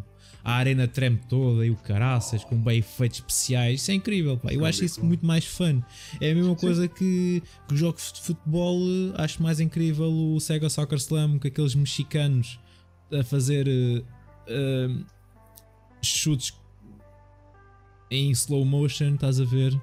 a 0.46 0.54
arena 0.54 0.88
treme 0.88 1.20
toda 1.28 1.66
e 1.66 1.72
o 1.72 1.76
caraças 1.76 2.44
com 2.44 2.56
bem 2.56 2.78
efeitos 2.78 3.18
especiais. 3.18 3.82
Isso 3.82 3.90
é 3.90 3.96
incrível, 3.96 4.38
pá. 4.38 4.54
Eu 4.54 4.64
acho 4.64 4.86
isso 4.86 5.04
muito 5.04 5.26
mais 5.26 5.44
fun. 5.44 5.82
É 6.22 6.32
a 6.32 6.36
mesma 6.36 6.56
coisa 6.56 6.88
que, 6.88 7.42
que 7.68 7.74
os 7.74 7.80
jogos 7.80 8.14
de 8.14 8.22
futebol. 8.22 8.80
eh, 8.80 9.24
Acho 9.24 9.42
mais 9.42 9.60
incrível 9.60 10.08
o 10.08 10.40
Sega 10.40 10.70
Soccer 10.70 11.00
Slam 11.00 11.40
com 11.40 11.48
aqueles 11.48 11.74
mexicanos 11.74 12.60
a 13.12 13.24
fazer 13.24 13.68
eh, 13.68 14.04
eh, 14.48 14.90
chutes 16.04 16.54
em 18.12 18.30
slow 18.30 18.64
motion, 18.64 19.16
estás 19.16 19.42
a 19.42 19.46
ver? 19.46 19.76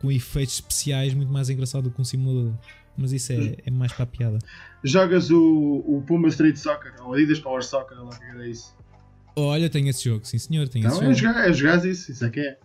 Com 0.00 0.10
efeitos 0.10 0.54
especiais, 0.54 1.12
muito 1.12 1.30
mais 1.30 1.50
engraçado 1.50 1.84
do 1.84 1.90
que 1.90 2.00
um 2.00 2.04
simulador. 2.04 2.54
Mas 2.96 3.12
isso 3.12 3.32
é, 3.32 3.56
é 3.66 3.70
mais 3.70 3.92
para 3.92 4.04
a 4.04 4.06
piada. 4.06 4.38
Jogas 4.82 5.30
o, 5.30 5.84
o 5.86 6.02
Puma 6.06 6.28
Street 6.28 6.56
Soccer, 6.56 6.94
ou 7.04 7.12
Adidas 7.12 7.38
Power 7.38 7.62
Soccer, 7.62 7.98
lá 7.98 8.08
o 8.08 8.18
que 8.18 8.24
é 8.42 8.48
isso. 8.48 8.74
Olha, 9.36 9.68
tenho 9.70 9.88
esse 9.88 10.04
jogo, 10.04 10.24
sim 10.26 10.38
senhor, 10.38 10.68
tenho 10.68 10.84
Então 10.86 10.96
esse 10.96 11.04
é 11.04 11.14
jogo. 11.14 11.34
jogar, 11.34 11.48
é 11.48 11.52
jogar 11.52 11.84
isso, 11.86 12.10
isso 12.12 12.24
é 12.24 12.30
que 12.30 12.40
é. 12.40 12.58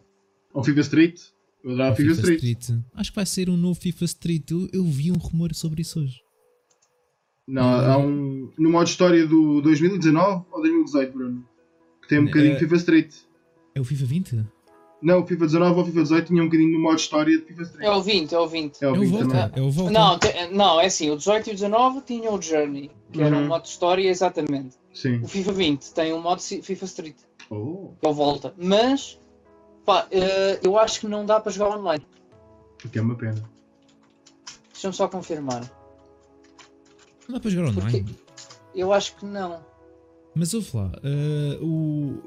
Ou 0.53 0.63
FIFA 0.63 0.81
Street. 0.81 1.21
Eu 1.63 1.71
adorava 1.71 1.93
O 1.93 1.95
FIFA, 1.97 2.11
Street. 2.31 2.69
Acho 2.93 3.11
que 3.11 3.15
vai 3.15 3.25
ser 3.25 3.49
um 3.49 3.57
novo 3.57 3.79
FIFA 3.79 4.05
Street. 4.05 4.51
Eu, 4.51 4.69
eu 4.71 4.83
vi 4.85 5.11
um 5.11 5.15
rumor 5.17 5.53
sobre 5.55 5.81
isso 5.81 5.99
hoje. 5.99 6.21
Não, 7.47 7.63
há 7.63 7.97
um. 7.97 8.51
No 8.57 8.69
modo 8.71 8.87
história 8.87 9.25
do 9.27 9.61
2019 9.61 10.45
ou 10.51 10.61
2018, 10.61 11.13
Bruno? 11.13 11.47
Que 12.01 12.07
tem 12.09 12.19
um 12.19 12.25
bocadinho 12.25 12.51
de 12.51 12.57
É- 12.57 12.59
FIFA 12.59 12.75
Street. 12.75 13.13
É 13.73 13.81
o 13.81 13.83
FIFA 13.83 14.05
20? 14.05 14.45
Não, 15.01 15.21
o 15.21 15.27
FIFA 15.27 15.45
19 15.45 15.75
ou 15.75 15.81
o 15.81 15.85
FIFA 15.85 16.01
18 16.03 16.27
tinha 16.27 16.41
um 16.41 16.45
bocadinho 16.45 16.71
no 16.73 16.79
modo 16.81 16.97
história 16.97 17.37
de 17.37 17.45
FIFA 17.45 17.61
Street. 17.63 17.85
É 17.85 17.91
o 17.91 18.01
20, 18.01 18.33
é 18.33 18.39
o 18.39 18.47
20. 18.47 18.81
É 18.81 18.87
o 18.89 18.93
20 18.95 19.09
Volta. 19.11 19.27
também. 19.27 19.51
É 19.55 19.61
o 19.67 19.71
Volta. 19.71 19.91
Não, 19.91 20.19
não, 20.51 20.81
é 20.81 20.85
assim, 20.85 21.11
o 21.11 21.17
18 21.17 21.47
e 21.47 21.51
o 21.51 21.53
19 21.53 22.01
tinham 22.01 22.33
o 22.33 22.41
Journey, 22.41 22.89
que 23.11 23.21
era 23.21 23.35
um 23.35 23.41
Uhum. 23.41 23.47
modo 23.47 23.65
história 23.65 24.09
exatamente. 24.09 24.75
Sim. 24.93 25.19
O 25.21 25.27
FIFA 25.27 25.51
20 25.51 25.93
tem 25.93 26.13
um 26.13 26.21
modo 26.21 26.41
FIFA 26.41 26.85
Street, 26.85 27.15
Oh, 27.49 27.91
que 27.99 28.07
é 28.07 28.09
o 28.09 28.13
Volta. 28.13 28.53
Mas, 28.57 29.19
pá, 29.85 30.07
eh, 30.09 30.59
eu 30.63 30.79
acho 30.79 31.01
que 31.01 31.07
não 31.07 31.25
dá 31.25 31.39
para 31.39 31.51
jogar 31.51 31.77
online. 31.77 32.03
o 32.83 32.89
que 32.89 32.97
é 32.97 33.01
uma 33.01 33.15
pena. 33.15 33.43
Deixa-me 34.71 34.93
só 34.93 35.07
confirmar. 35.07 35.61
Não 37.27 37.35
dá 37.35 37.39
para 37.39 37.49
jogar 37.51 37.69
online. 37.69 38.15
Eu 38.73 38.91
acho 38.93 39.15
que 39.17 39.25
não. 39.25 39.59
Mas 40.33 40.53
ouve 40.53 40.69
lá, 40.75 40.91
eh, 41.03 41.57
o, 41.61 42.19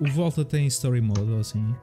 o 0.00 0.06
Volta 0.10 0.44
tem 0.44 0.66
Story 0.66 1.00
Mode 1.00 1.30
ou 1.30 1.38
assim? 1.40 1.74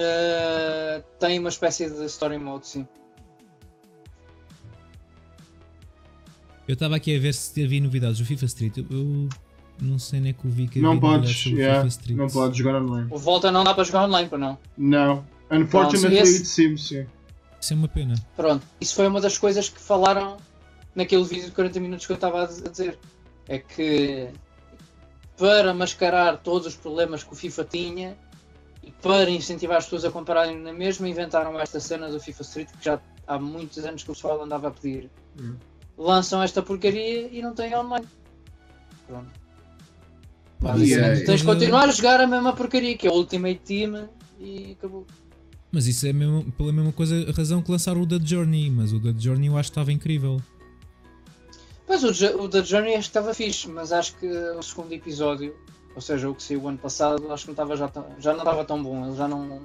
Eh, 0.00 1.02
tem 1.18 1.40
uma 1.40 1.48
espécie 1.48 1.90
de 1.90 2.04
story 2.06 2.38
mode, 2.38 2.68
sim. 2.68 2.86
Eu 6.68 6.74
estava 6.74 6.94
aqui 6.96 7.16
a 7.16 7.18
ver 7.18 7.34
se 7.34 7.64
havia 7.64 7.80
novidades 7.80 8.18
do 8.18 8.24
FIFA 8.24 8.44
Street. 8.44 8.76
Eu, 8.78 8.84
eu 8.90 9.28
não 9.80 9.98
sei 9.98 10.20
nem 10.20 10.32
que 10.34 10.44
eu 10.44 10.50
vi 10.50 10.68
que 10.68 10.80
Não 10.80 11.00
podes, 11.00 11.46
o 11.46 11.48
yeah, 11.50 11.78
FIFA 11.78 11.88
Street. 11.88 12.16
não 12.18 12.28
podes 12.28 12.56
jogar 12.58 12.80
online. 12.80 13.08
O 13.10 13.18
Volta 13.18 13.50
não 13.50 13.64
dá 13.64 13.74
para 13.74 13.84
jogar 13.84 14.04
online, 14.04 14.28
para 14.28 14.38
não. 14.38 14.58
Não. 14.76 15.24
Unfortunately, 15.50 16.18
esse- 16.18 16.36
it 16.38 16.46
seems, 16.46 16.86
sim. 16.88 17.06
Isso 17.60 17.72
é 17.72 17.76
uma 17.76 17.88
pena. 17.88 18.14
Pronto, 18.36 18.64
isso 18.80 18.94
foi 18.94 19.08
uma 19.08 19.20
das 19.20 19.36
coisas 19.36 19.68
que 19.68 19.80
falaram 19.80 20.36
naquele 20.94 21.24
vídeo 21.24 21.46
de 21.46 21.50
40 21.52 21.80
minutos 21.80 22.06
que 22.06 22.12
eu 22.12 22.16
estava 22.16 22.44
a 22.44 22.46
dizer. 22.46 22.98
É 23.48 23.58
que 23.58 24.28
para 25.36 25.72
mascarar 25.74 26.36
todos 26.36 26.66
os 26.68 26.76
problemas 26.76 27.24
que 27.24 27.32
o 27.32 27.36
FIFA 27.36 27.64
tinha 27.64 28.16
e 28.88 28.92
para 29.02 29.28
incentivar 29.28 29.76
as 29.76 29.84
pessoas 29.84 30.06
a 30.06 30.10
comprarem 30.10 30.58
na 30.58 30.72
mesma, 30.72 31.06
inventaram 31.06 31.60
esta 31.60 31.78
cena 31.78 32.08
do 32.08 32.18
FIFA 32.18 32.42
Street 32.42 32.68
que 32.78 32.84
já 32.86 32.98
há 33.26 33.38
muitos 33.38 33.84
anos 33.84 34.02
que 34.02 34.10
o 34.10 34.14
pessoal 34.14 34.42
andava 34.42 34.68
a 34.68 34.70
pedir. 34.70 35.10
Hum. 35.38 35.56
Lançam 35.98 36.42
esta 36.42 36.62
porcaria 36.62 37.28
e 37.30 37.42
não 37.42 37.54
tem 37.54 37.76
online. 37.76 38.06
Pronto. 39.06 39.30
É 40.64 41.20
Tens 41.20 41.40
de 41.40 41.46
continuar 41.46 41.88
a 41.88 41.92
jogar 41.92 42.18
a 42.20 42.26
mesma 42.26 42.54
porcaria 42.54 42.96
que 42.96 43.06
é 43.06 43.10
o 43.10 43.14
Ultimate 43.14 43.60
Team 43.60 44.08
e 44.40 44.72
acabou. 44.72 45.06
Mas 45.70 45.86
isso 45.86 46.06
é 46.06 46.12
mesmo, 46.12 46.50
pela 46.52 46.72
mesma 46.72 46.92
coisa, 46.92 47.28
a 47.28 47.32
razão 47.32 47.60
que 47.60 47.70
lançaram 47.70 48.00
o 48.00 48.06
The 48.06 48.18
Journey. 48.24 48.70
Mas 48.70 48.92
o 48.94 48.98
The 48.98 49.12
Journey 49.18 49.48
eu 49.48 49.58
acho 49.58 49.70
que 49.70 49.72
estava 49.72 49.92
incrível. 49.92 50.40
Pois 51.86 52.02
o, 52.02 52.42
o 52.42 52.48
The 52.48 52.64
Journey 52.64 52.94
acho 52.94 53.10
que 53.10 53.18
estava 53.18 53.34
fixe, 53.34 53.68
mas 53.68 53.92
acho 53.92 54.16
que 54.16 54.26
o 54.26 54.62
segundo 54.62 54.92
episódio, 54.92 55.54
ou 55.98 56.00
seja, 56.00 56.30
o 56.30 56.34
que 56.36 56.42
saiu 56.44 56.62
o 56.62 56.68
ano 56.68 56.78
passado, 56.78 57.32
acho 57.32 57.42
que 57.42 57.48
não 57.48 57.54
estava 57.54 57.76
já, 57.76 57.88
tão- 57.88 58.06
já 58.20 58.30
não 58.32 58.38
estava 58.38 58.64
tão 58.64 58.80
bom, 58.80 59.04
eles 59.04 59.16
já 59.16 59.26
não, 59.26 59.44
não, 59.44 59.60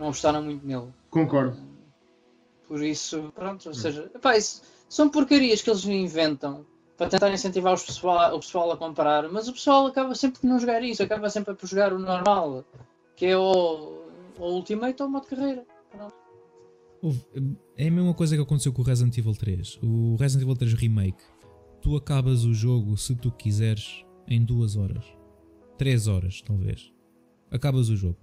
não 0.00 0.08
apostaram 0.08 0.42
muito 0.42 0.66
nele. 0.66 0.88
Concordo. 1.08 1.56
Por 2.66 2.82
isso, 2.82 3.30
pronto, 3.34 3.68
ou 3.68 3.74
seja, 3.74 4.10
epá, 4.14 4.36
isso 4.36 4.62
são 4.88 5.08
porcarias 5.08 5.62
que 5.62 5.70
eles 5.70 5.84
inventam 5.84 6.66
para 6.96 7.08
tentar 7.08 7.32
incentivar 7.32 7.72
os 7.72 7.84
pessoal, 7.84 8.34
o 8.36 8.40
pessoal 8.40 8.72
a 8.72 8.76
comprar, 8.76 9.28
mas 9.28 9.46
o 9.46 9.52
pessoal 9.52 9.86
acaba 9.86 10.12
sempre 10.14 10.40
por 10.40 10.46
não 10.48 10.58
jogar 10.58 10.82
isso, 10.82 11.02
acaba 11.04 11.30
sempre 11.30 11.54
por 11.54 11.68
jogar 11.68 11.92
o 11.92 11.98
normal, 12.00 12.64
que 13.14 13.26
é 13.26 13.36
o, 13.36 14.02
o 14.38 14.44
Ultimate 14.44 15.00
ou 15.02 15.08
o 15.08 15.10
modo 15.12 15.26
carreira. 15.26 15.64
Pronto. 15.92 16.14
É 17.76 17.86
a 17.86 17.90
mesma 17.90 18.12
coisa 18.12 18.34
que 18.36 18.42
aconteceu 18.42 18.72
com 18.72 18.82
o 18.82 18.84
Resident 18.84 19.16
Evil 19.16 19.34
3. 19.34 19.78
O 19.82 20.16
Resident 20.16 20.42
Evil 20.42 20.56
3 20.56 20.74
Remake. 20.74 21.22
Tu 21.80 21.96
acabas 21.96 22.44
o 22.44 22.52
jogo, 22.52 22.96
se 22.98 23.14
tu 23.14 23.30
quiseres, 23.30 24.04
em 24.28 24.44
duas 24.44 24.76
horas. 24.76 25.04
Três 25.80 26.06
horas, 26.06 26.42
talvez. 26.42 26.92
Acabas 27.50 27.88
o 27.88 27.96
jogo. 27.96 28.18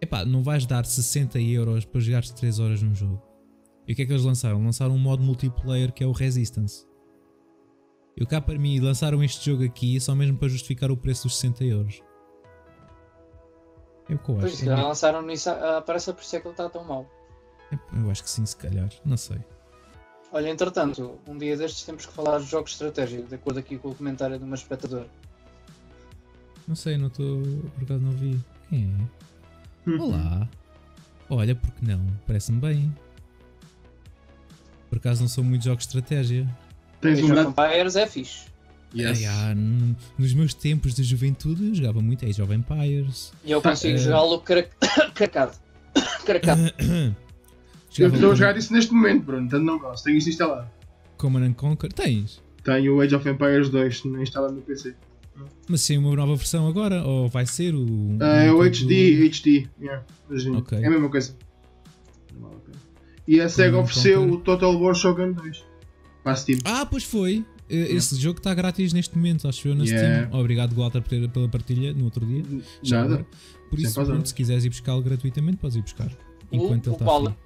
Epá, 0.00 0.24
não 0.24 0.42
vais 0.42 0.64
dar 0.64 0.86
60 0.86 1.38
euros 1.38 1.84
para 1.84 2.00
jogares 2.00 2.30
3 2.30 2.60
horas 2.60 2.82
num 2.82 2.94
jogo. 2.94 3.22
E 3.86 3.92
o 3.92 3.94
que 3.94 4.00
é 4.00 4.06
que 4.06 4.12
eles 4.12 4.24
lançaram? 4.24 4.64
Lançaram 4.64 4.94
um 4.94 4.98
modo 4.98 5.22
multiplayer 5.22 5.92
que 5.92 6.02
é 6.02 6.06
o 6.06 6.12
Resistance. 6.12 6.86
Eu 8.16 8.26
cá 8.26 8.40
para 8.40 8.58
mim 8.58 8.80
lançaram 8.80 9.22
este 9.22 9.50
jogo 9.50 9.62
aqui 9.62 10.00
só 10.00 10.14
mesmo 10.14 10.38
para 10.38 10.48
justificar 10.48 10.90
o 10.90 10.96
preço 10.96 11.24
dos 11.24 11.36
60 11.36 11.64
euros. 11.64 12.02
É 14.08 14.14
o 14.14 14.18
que 14.18 14.30
eu 14.30 14.36
Pois 14.36 14.44
acho. 14.46 14.56
se 14.56 14.64
calhar 14.64 14.88
lançaram 14.88 15.20
nisso, 15.20 15.50
ah, 15.50 15.82
parece 15.86 16.10
por 16.14 16.22
isso 16.22 16.36
é 16.36 16.40
que 16.40 16.46
ele 16.46 16.54
está 16.54 16.70
tão 16.70 16.84
mal. 16.84 17.06
Eu 17.92 18.10
acho 18.10 18.22
que 18.22 18.30
sim, 18.30 18.46
se 18.46 18.56
calhar. 18.56 18.88
Não 19.04 19.18
sei. 19.18 19.44
Olha, 20.32 20.48
entretanto, 20.48 21.20
um 21.28 21.36
dia 21.36 21.54
destes 21.54 21.84
temos 21.84 22.06
que 22.06 22.14
falar 22.14 22.38
de 22.38 22.46
jogos 22.46 22.70
de 22.70 22.76
estratégia, 22.76 23.22
de 23.24 23.34
acordo 23.34 23.58
aqui 23.58 23.76
com 23.76 23.90
o 23.90 23.94
comentário 23.94 24.38
de 24.38 24.44
uma 24.46 24.54
espectadora. 24.54 25.17
Não 26.68 26.74
sei, 26.76 26.96
não 26.98 27.06
estou. 27.08 27.40
Por 27.74 27.84
acaso 27.84 28.00
não 28.04 28.12
vi. 28.12 28.38
Quem 28.68 28.84
é? 29.86 29.90
Uhum. 29.90 30.02
Olá. 30.02 30.48
Olha, 31.30 31.54
porque 31.54 31.84
não? 31.84 32.04
Parece-me 32.26 32.60
bem. 32.60 32.94
Por 34.88 34.98
acaso 34.98 35.20
não 35.22 35.28
são 35.28 35.42
muitos 35.44 35.64
jogos 35.64 35.84
de 35.84 35.88
estratégia. 35.88 36.48
Tens 37.00 37.14
Age 37.18 37.22
um 37.22 37.24
of 37.26 37.34
grande. 37.34 37.50
Empires 37.50 37.96
é 37.96 38.06
fixe. 38.06 38.46
Yes. 38.94 39.18
Ai, 39.20 39.26
ah, 39.26 39.54
nos 40.18 40.32
meus 40.32 40.54
tempos 40.54 40.94
de 40.94 41.02
juventude 41.04 41.68
eu 41.68 41.74
jogava 41.74 42.00
muito 42.00 42.24
Age 42.24 42.40
of 42.40 42.52
Empires. 42.52 43.32
E 43.44 43.50
eu 43.50 43.60
consigo 43.60 43.94
Eh. 43.96 43.98
jogá-lo 43.98 44.40
cra- 44.40 44.62
cracado. 45.14 45.56
cracado. 46.24 46.60
Eu 47.98 48.12
estou 48.14 48.30
a 48.30 48.34
jogar 48.34 48.56
isso 48.56 48.72
neste 48.72 48.92
momento, 48.92 49.24
Bruno, 49.24 49.48
tanto 49.48 49.64
não 49.64 49.76
gosto. 49.78 50.04
Tenho 50.04 50.18
isto 50.18 50.28
instalado. 50.30 50.70
Command 51.16 51.42
and 51.46 51.54
Conquer. 51.54 51.92
Tens? 51.92 52.40
Tenho 52.62 52.94
o 52.96 53.00
Age 53.00 53.16
of 53.16 53.28
Empires 53.28 53.70
2 53.70 54.04
instalado 54.20 54.54
no 54.54 54.60
PC. 54.62 54.94
Mas 55.68 55.80
sem 55.82 55.98
uma 55.98 56.14
nova 56.16 56.34
versão 56.36 56.66
agora? 56.66 57.04
Ou 57.04 57.28
vai 57.28 57.46
ser 57.46 57.74
o. 57.74 57.86
Ah, 58.20 58.42
é 58.44 58.50
o 58.52 58.56
do- 58.56 58.62
HD, 58.62 59.26
HD. 59.26 59.66
Yeah, 59.80 60.04
imagina. 60.28 60.58
Ok. 60.58 60.78
É 60.78 60.86
a 60.86 60.90
mesma 60.90 61.08
coisa. 61.10 61.34
E 63.26 63.40
a 63.40 63.48
SEGA 63.48 63.70
Command 63.72 63.82
ofereceu 63.84 64.22
o 64.30 64.38
Total 64.40 64.74
War 64.80 64.94
Shogun 64.94 65.32
2 65.32 65.64
para 66.22 66.32
a 66.32 66.36
Steam. 66.36 66.58
Ah, 66.64 66.86
pois 66.86 67.04
foi. 67.04 67.44
Eh, 67.68 67.92
Esse 67.94 68.16
jogo 68.16 68.38
está 68.38 68.54
grátis 68.54 68.94
neste 68.94 69.14
momento, 69.14 69.46
acho 69.46 69.68
eu, 69.68 69.74
na 69.74 69.84
Yeah. 69.84 70.26
Steam. 70.28 70.40
Obrigado, 70.40 70.74
Walter, 70.74 71.02
pela 71.02 71.48
partilha 71.48 71.92
no 71.92 72.04
outro 72.04 72.24
dia. 72.24 72.42
Já 72.82 73.02
Nada. 73.06 73.26
Por 73.68 73.78
isso, 73.78 74.02
pronto, 74.02 74.26
se 74.26 74.34
quiseres 74.34 74.64
ir 74.64 74.70
buscá-lo 74.70 75.02
gratuitamente, 75.02 75.58
podes 75.58 75.76
ir 75.76 75.82
buscar. 75.82 76.10
O, 76.50 76.56
Enquanto 76.56 76.86
ele 76.86 76.90
o 76.90 76.92
está 76.94 77.04
qual? 77.04 77.36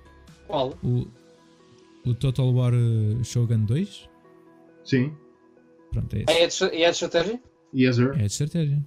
Qual? 0.47 0.79
O, 0.85 1.09
o 2.07 2.15
Total 2.15 2.49
War 2.55 2.73
eh, 2.73 3.25
Shogun 3.25 3.65
2. 3.65 4.09
Sim. 4.85 5.13
Pronto, 5.91 6.15
é 6.15 6.21
esse. 6.23 6.31
É 6.33 6.45
estra- 6.45 6.69
é 6.69 6.85
de 6.85 6.91
estratégia? 6.91 7.43
Yes, 7.75 7.97
sir. 7.97 8.13
É 8.15 8.19
de 8.19 8.27
estratégia. 8.27 8.87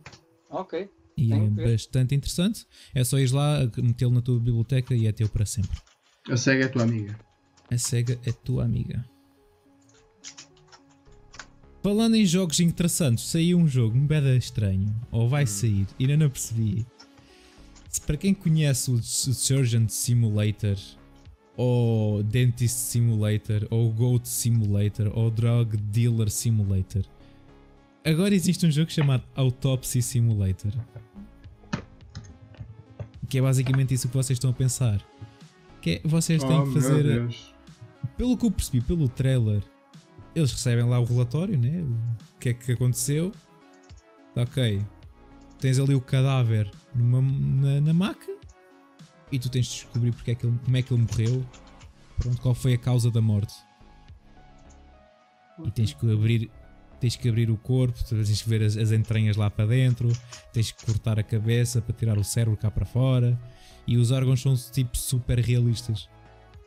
Ok. 0.49 0.89
E 1.17 1.29
Tenho 1.29 1.45
é 1.45 1.49
ver. 1.49 1.71
bastante 1.71 2.13
interessante. 2.13 2.65
É 2.93 3.03
só 3.03 3.17
ir 3.17 3.31
lá, 3.31 3.59
metê-lo 3.77 4.11
na 4.11 4.21
tua 4.21 4.37
biblioteca 4.37 4.93
e 4.93 5.07
é 5.07 5.11
teu 5.11 5.29
para 5.29 5.45
sempre. 5.45 5.77
A 6.29 6.37
SEGA 6.37 6.63
é 6.63 6.65
a 6.65 6.69
tua 6.69 6.83
amiga. 6.83 7.19
A 7.71 7.77
SEGA 7.77 8.19
é 8.25 8.31
tua 8.31 8.63
amiga. 8.63 9.05
Falando 11.81 12.15
em 12.15 12.25
jogos 12.25 12.59
interessantes, 12.59 13.25
saiu 13.25 13.59
um 13.59 13.67
jogo 13.67 13.95
um 13.95 14.07
beda 14.07 14.35
estranho. 14.35 14.93
Ou 15.11 15.29
vai 15.29 15.45
sair, 15.45 15.87
ainda 15.99 16.17
não 16.17 16.29
percebi. 16.29 16.85
Se 17.89 18.01
para 18.01 18.17
quem 18.17 18.33
conhece 18.33 18.91
o 18.91 19.01
Surgeon 19.01 19.87
Simulator, 19.87 20.75
ou 21.55 22.23
Dentist 22.23 22.75
Simulator, 22.75 23.67
ou 23.69 23.89
Goat 23.91 24.27
Simulator, 24.27 25.11
ou 25.15 25.29
Drug 25.29 25.77
Dealer 25.77 26.29
Simulator, 26.29 27.05
agora 28.05 28.35
existe 28.35 28.65
um 28.65 28.71
jogo 28.71 28.91
chamado 28.91 29.23
Autopsy 29.35 30.01
Simulator. 30.01 30.71
Que 33.27 33.39
é 33.39 33.41
basicamente 33.41 33.93
isso 33.93 34.07
que 34.07 34.13
vocês 34.13 34.37
estão 34.37 34.51
a 34.51 34.53
pensar. 34.53 35.01
Que 35.81 36.01
é, 36.03 36.07
vocês 36.07 36.43
têm 36.43 36.57
oh, 36.57 36.65
que 36.65 36.73
fazer 36.73 37.03
Deus. 37.03 37.53
pelo 38.15 38.37
que 38.37 38.45
eu 38.45 38.51
percebi 38.51 38.81
pelo 38.81 39.09
trailer, 39.09 39.63
eles 40.35 40.51
recebem 40.51 40.85
lá 40.85 40.99
o 40.99 41.05
relatório, 41.05 41.57
né? 41.57 41.81
O 42.35 42.39
que 42.39 42.49
é 42.49 42.53
que 42.53 42.71
aconteceu? 42.71 43.31
Ok. 44.35 44.81
Tens 45.59 45.79
ali 45.79 45.95
o 45.95 46.01
cadáver 46.01 46.69
numa, 46.93 47.21
na, 47.21 47.81
na 47.81 47.93
maca 47.93 48.35
e 49.31 49.39
tu 49.39 49.49
tens 49.49 49.65
de 49.65 49.73
descobrir 49.73 50.11
porque 50.11 50.31
é 50.31 50.35
que 50.35 50.45
ele, 50.45 50.59
como 50.63 50.77
é 50.77 50.81
que 50.81 50.93
ele 50.93 51.01
morreu. 51.01 51.45
Pronto, 52.17 52.41
qual 52.41 52.53
foi 52.53 52.73
a 52.73 52.77
causa 52.77 53.09
da 53.09 53.21
morte. 53.21 53.53
E 55.63 55.71
tens 55.71 55.93
que 55.93 56.11
abrir. 56.11 56.51
Tens 57.05 57.15
que 57.15 57.29
abrir 57.29 57.51
o 57.51 57.57
corpo, 57.57 58.03
tens 58.03 58.41
que 58.41 58.49
ver 58.49 58.63
as, 58.63 58.75
as 58.75 58.91
entranhas 58.91 59.37
lá 59.37 59.47
para 59.47 59.67
dentro, 59.67 60.11
tens 60.51 60.71
que 60.71 60.83
cortar 60.87 61.19
a 61.19 61.23
cabeça 61.23 61.79
para 61.79 61.93
tirar 61.93 62.17
o 62.17 62.23
cérebro 62.23 62.57
cá 62.57 62.71
para 62.71 62.83
fora. 62.83 63.39
E 63.85 63.95
os 63.95 64.09
órgãos 64.09 64.41
são 64.41 64.55
tipo 64.55 64.97
super 64.97 65.37
realistas. 65.37 66.09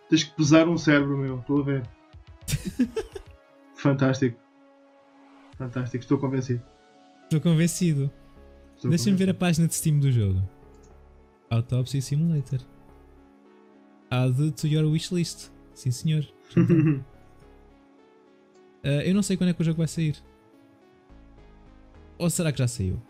Tens 0.08 0.22
que 0.22 0.36
pesar 0.36 0.68
um 0.68 0.78
cérebro, 0.78 1.18
meu. 1.18 1.40
Estou 1.40 1.60
a 1.60 1.64
ver. 1.64 1.82
Fantástico. 3.74 4.38
Fantástico. 5.56 6.04
Estou 6.04 6.18
convencido. 6.18 6.62
Estou 7.24 7.40
convencido. 7.40 8.08
Deixa-me 8.84 9.16
ver 9.16 9.30
a 9.30 9.34
página 9.34 9.66
de 9.66 9.74
Steam 9.74 9.98
do 9.98 10.12
jogo. 10.12 10.40
Autopsy 11.50 12.00
Simulator. 12.00 12.60
Add 14.08 14.52
to 14.52 14.68
your 14.68 14.84
wishlist. 14.84 15.50
Sim, 15.74 15.90
senhor. 15.90 16.24
Ah, 18.84 19.04
eu 19.04 19.12
não 19.12 19.22
sei 19.22 19.36
quando 19.36 19.50
é 19.50 19.52
que 19.52 19.60
o 19.60 19.64
jogo 19.64 19.78
vai 19.78 19.88
sair. 19.88 20.16
Ou 22.18 22.28
será 22.28 22.52
que 22.52 22.58
já 22.58 22.68
saiu? 22.68 23.00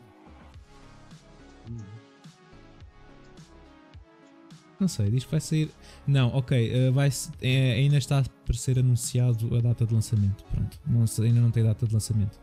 Não 4.78 4.86
sei, 4.86 5.10
diz 5.10 5.24
que 5.24 5.30
vai 5.30 5.40
sair. 5.40 5.70
Não, 6.06 6.28
ok, 6.28 6.88
ah, 6.88 6.90
vai, 6.92 7.10
é, 7.42 7.72
ainda 7.72 7.98
está 7.98 8.22
para 8.44 8.54
ser 8.54 8.78
anunciado 8.78 9.56
a 9.56 9.60
data 9.60 9.84
de 9.84 9.92
lançamento. 9.92 10.44
Pronto, 10.44 10.78
não 10.86 11.04
ainda 11.24 11.40
não 11.40 11.50
tem 11.50 11.64
data 11.64 11.86
de 11.86 11.92
lançamento. 11.92 12.38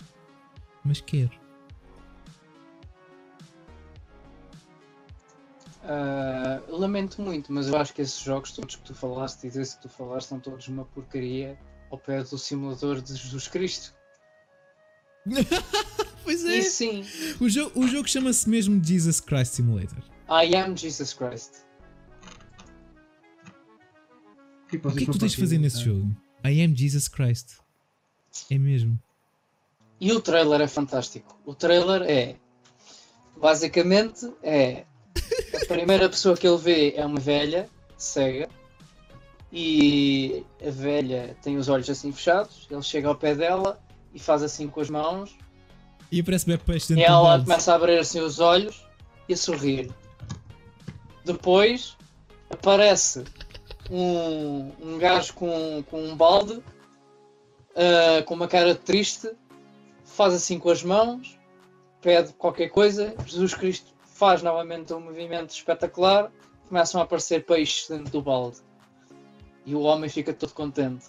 Mas 0.84 1.00
quero. 1.00 1.32
Ah, 5.84 6.62
lamento 6.68 7.22
muito, 7.22 7.54
mas 7.54 7.68
eu 7.68 7.78
acho 7.78 7.94
que 7.94 8.02
esses 8.02 8.20
jogos 8.20 8.52
todos 8.52 8.76
que 8.76 8.84
tu 8.84 8.94
falaste 8.94 9.46
e 9.46 9.52
desse 9.52 9.78
que 9.78 9.84
tu 9.84 9.90
falaste 9.90 10.30
são 10.30 10.40
todos 10.40 10.68
uma 10.68 10.84
porcaria 10.84 11.58
ao 11.90 11.98
pé 11.98 12.24
do 12.24 12.38
simulador 12.38 13.02
de 13.02 13.16
Jesus 13.16 13.48
Cristo. 13.48 13.94
Pois 16.26 16.44
E 16.44 16.64
sim, 16.64 17.06
O 17.40 17.48
jogo, 17.48 17.80
o 17.80 17.88
jogo 17.88 18.10
chama-se 18.10 18.50
mesmo 18.50 18.84
Jesus 18.84 19.20
Christ 19.20 19.54
Simulator. 19.54 20.04
I 20.28 20.56
am 20.56 20.76
Jesus 20.76 21.14
Christ. 21.14 21.64
O 24.64 24.68
que 24.68 24.78
é 24.78 24.80
que 24.80 24.88
O 24.88 24.90
vocês 24.90 24.98
que 24.98 25.04
é 25.04 25.06
que 25.06 25.12
tu 25.12 25.20
tens 25.20 25.32
de 25.34 25.38
fazer 25.38 25.60
nesse 25.60 25.84
jogo? 25.84 26.10
I 26.44 26.64
am 26.64 26.76
Jesus 26.76 27.08
Christ. 27.08 27.58
É 28.50 28.58
mesmo. 28.58 29.00
E 30.02 30.12
o 30.12 30.20
trailer 30.20 30.62
é 30.62 30.68
fantástico. 30.68 31.40
O 31.46 31.54
trailer 31.54 32.02
é 32.02 32.36
basicamente 33.40 34.28
é 34.42 34.84
a 35.62 35.66
primeira 35.68 36.10
pessoa 36.10 36.36
que 36.36 36.48
ele 36.48 36.58
vê 36.58 36.94
é 36.96 37.06
uma 37.06 37.20
velha 37.20 37.70
cega 37.98 38.50
e 39.54 40.44
a 40.60 40.72
velha 40.72 41.38
tem 41.44 41.56
os 41.56 41.70
olhos 41.70 41.88
assim 41.88 42.12
fechados. 42.12 42.68
Ele 42.70 42.82
chega 42.82 43.08
ao 43.08 43.16
pé 43.16 43.36
dela 43.36 43.80
e 44.12 44.20
faz 44.20 44.42
assim 44.42 44.68
com 44.68 44.82
as 44.82 44.90
mãos 44.90 45.38
E 46.16 46.22
aparece 46.22 46.46
bem 46.46 46.58
peixe 46.58 46.94
e 46.94 46.96
dentro 46.96 47.12
ela 47.12 47.24
balde. 47.24 47.44
começa 47.44 47.72
a 47.72 47.76
abrir 47.76 48.00
assim 48.00 48.22
os 48.22 48.40
olhos 48.40 48.86
e 49.28 49.34
a 49.34 49.38
sorrir. 49.38 49.92
Depois 51.26 51.98
aparece 52.50 53.24
um, 53.92 54.72
um 54.82 54.98
gajo 54.98 55.34
com, 55.34 55.84
com 55.90 56.02
um 56.02 56.16
balde 56.16 56.64
ah, 57.76 58.24
com 58.24 58.34
uma 58.34 58.48
cara 58.48 58.74
triste, 58.74 59.30
faz 60.06 60.34
assim 60.34 60.58
com 60.58 60.70
as 60.70 60.82
mãos, 60.82 61.38
pede 62.02 62.32
qualquer 62.34 62.70
coisa, 62.70 63.14
Jesus 63.26 63.54
Cristo 63.54 63.94
faz 64.06 64.42
novamente 64.42 64.94
um 64.94 65.02
movimento 65.02 65.50
espetacular, 65.50 66.32
começam 66.70 67.02
a 67.02 67.04
aparecer 67.04 67.46
peixes 67.46 67.90
dentro 67.90 68.12
do 68.14 68.22
balde. 68.22 68.60
E 69.66 69.76
o 69.76 69.82
homem 69.82 70.10
fica 70.10 70.34
todo 70.34 70.54
contente. 70.54 71.08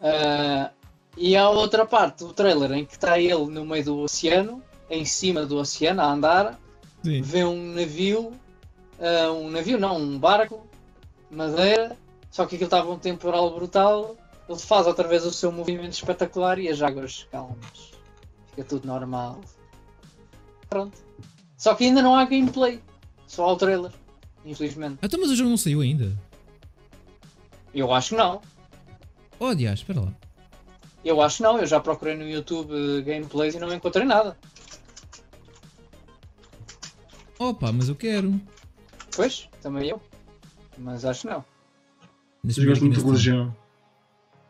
Ah, 0.00 0.72
e 1.18 1.36
há 1.36 1.48
outra 1.50 1.84
parte 1.84 2.24
do 2.24 2.32
trailer 2.32 2.72
em 2.72 2.84
que 2.84 2.92
está 2.92 3.18
ele 3.18 3.46
no 3.46 3.66
meio 3.66 3.84
do 3.84 3.98
oceano, 3.98 4.62
em 4.88 5.04
cima 5.04 5.44
do 5.44 5.56
oceano, 5.56 6.00
a 6.00 6.12
andar, 6.12 6.58
Sim. 7.04 7.20
vê 7.20 7.44
um 7.44 7.74
navio, 7.74 8.32
ah, 9.00 9.32
um 9.32 9.50
navio 9.50 9.78
não, 9.78 9.96
um 9.98 10.18
barco, 10.18 10.66
madeira, 11.30 11.96
só 12.30 12.46
que 12.46 12.54
aquilo 12.54 12.68
estava 12.68 12.90
um 12.90 12.98
temporal 12.98 13.52
brutal, 13.54 14.16
ele 14.48 14.58
faz 14.58 14.86
outra 14.86 15.06
vez 15.06 15.26
o 15.26 15.32
seu 15.32 15.52
movimento 15.52 15.92
espetacular 15.92 16.58
e 16.58 16.68
as 16.68 16.80
águas 16.80 17.26
calmas. 17.30 17.92
Fica 18.50 18.64
tudo 18.64 18.86
normal. 18.86 19.40
Pronto. 20.70 20.96
Só 21.56 21.74
que 21.74 21.84
ainda 21.84 22.00
não 22.00 22.14
há 22.14 22.24
gameplay, 22.24 22.80
só 23.26 23.44
há 23.44 23.52
o 23.52 23.56
trailer, 23.56 23.90
infelizmente. 24.44 24.98
Ah, 25.02 25.06
Então, 25.06 25.20
mas 25.20 25.30
o 25.30 25.36
jogo 25.36 25.50
não 25.50 25.56
saiu 25.56 25.80
ainda. 25.80 26.16
Eu 27.74 27.92
acho 27.92 28.10
que 28.10 28.16
não. 28.16 28.40
Oh, 29.38 29.46
aliás, 29.46 29.80
espera 29.80 30.00
lá. 30.00 30.12
Eu 31.08 31.22
acho 31.22 31.42
não, 31.42 31.58
eu 31.58 31.66
já 31.66 31.80
procurei 31.80 32.14
no 32.14 32.28
YouTube 32.28 32.70
eh, 32.70 33.00
gameplays 33.00 33.54
e 33.54 33.58
não 33.58 33.72
encontrei 33.72 34.04
nada. 34.04 34.36
Opa, 37.38 37.72
mas 37.72 37.88
eu 37.88 37.96
quero. 37.96 38.38
Pois, 39.16 39.48
também 39.62 39.88
eu. 39.88 40.02
Mas 40.76 41.06
acho 41.06 41.26
não. 41.26 41.42
Gostam 42.44 42.72
aqui 42.72 43.02
muito. 43.02 43.54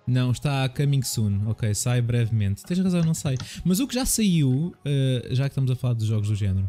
Não, 0.05 0.33
está 0.33 0.65
a 0.65 0.69
coming 0.69 1.03
soon. 1.03 1.49
Ok, 1.49 1.73
sai 1.77 2.03
brevemente. 2.03 2.65
Tens 2.65 2.81
razão, 2.81 3.05
não 3.05 3.15
sai. 3.15 3.37
Mas 3.65 3.79
o 3.79 3.87
que 3.87 3.95
já 3.95 4.05
saiu, 4.05 4.75
uh, 4.85 5.35
já 5.35 5.45
que 5.45 5.51
estamos 5.51 5.71
a 5.71 5.77
falar 5.77 5.95
de 5.95 6.07
jogos 6.07 6.29
do 6.29 6.35
género, 6.35 6.69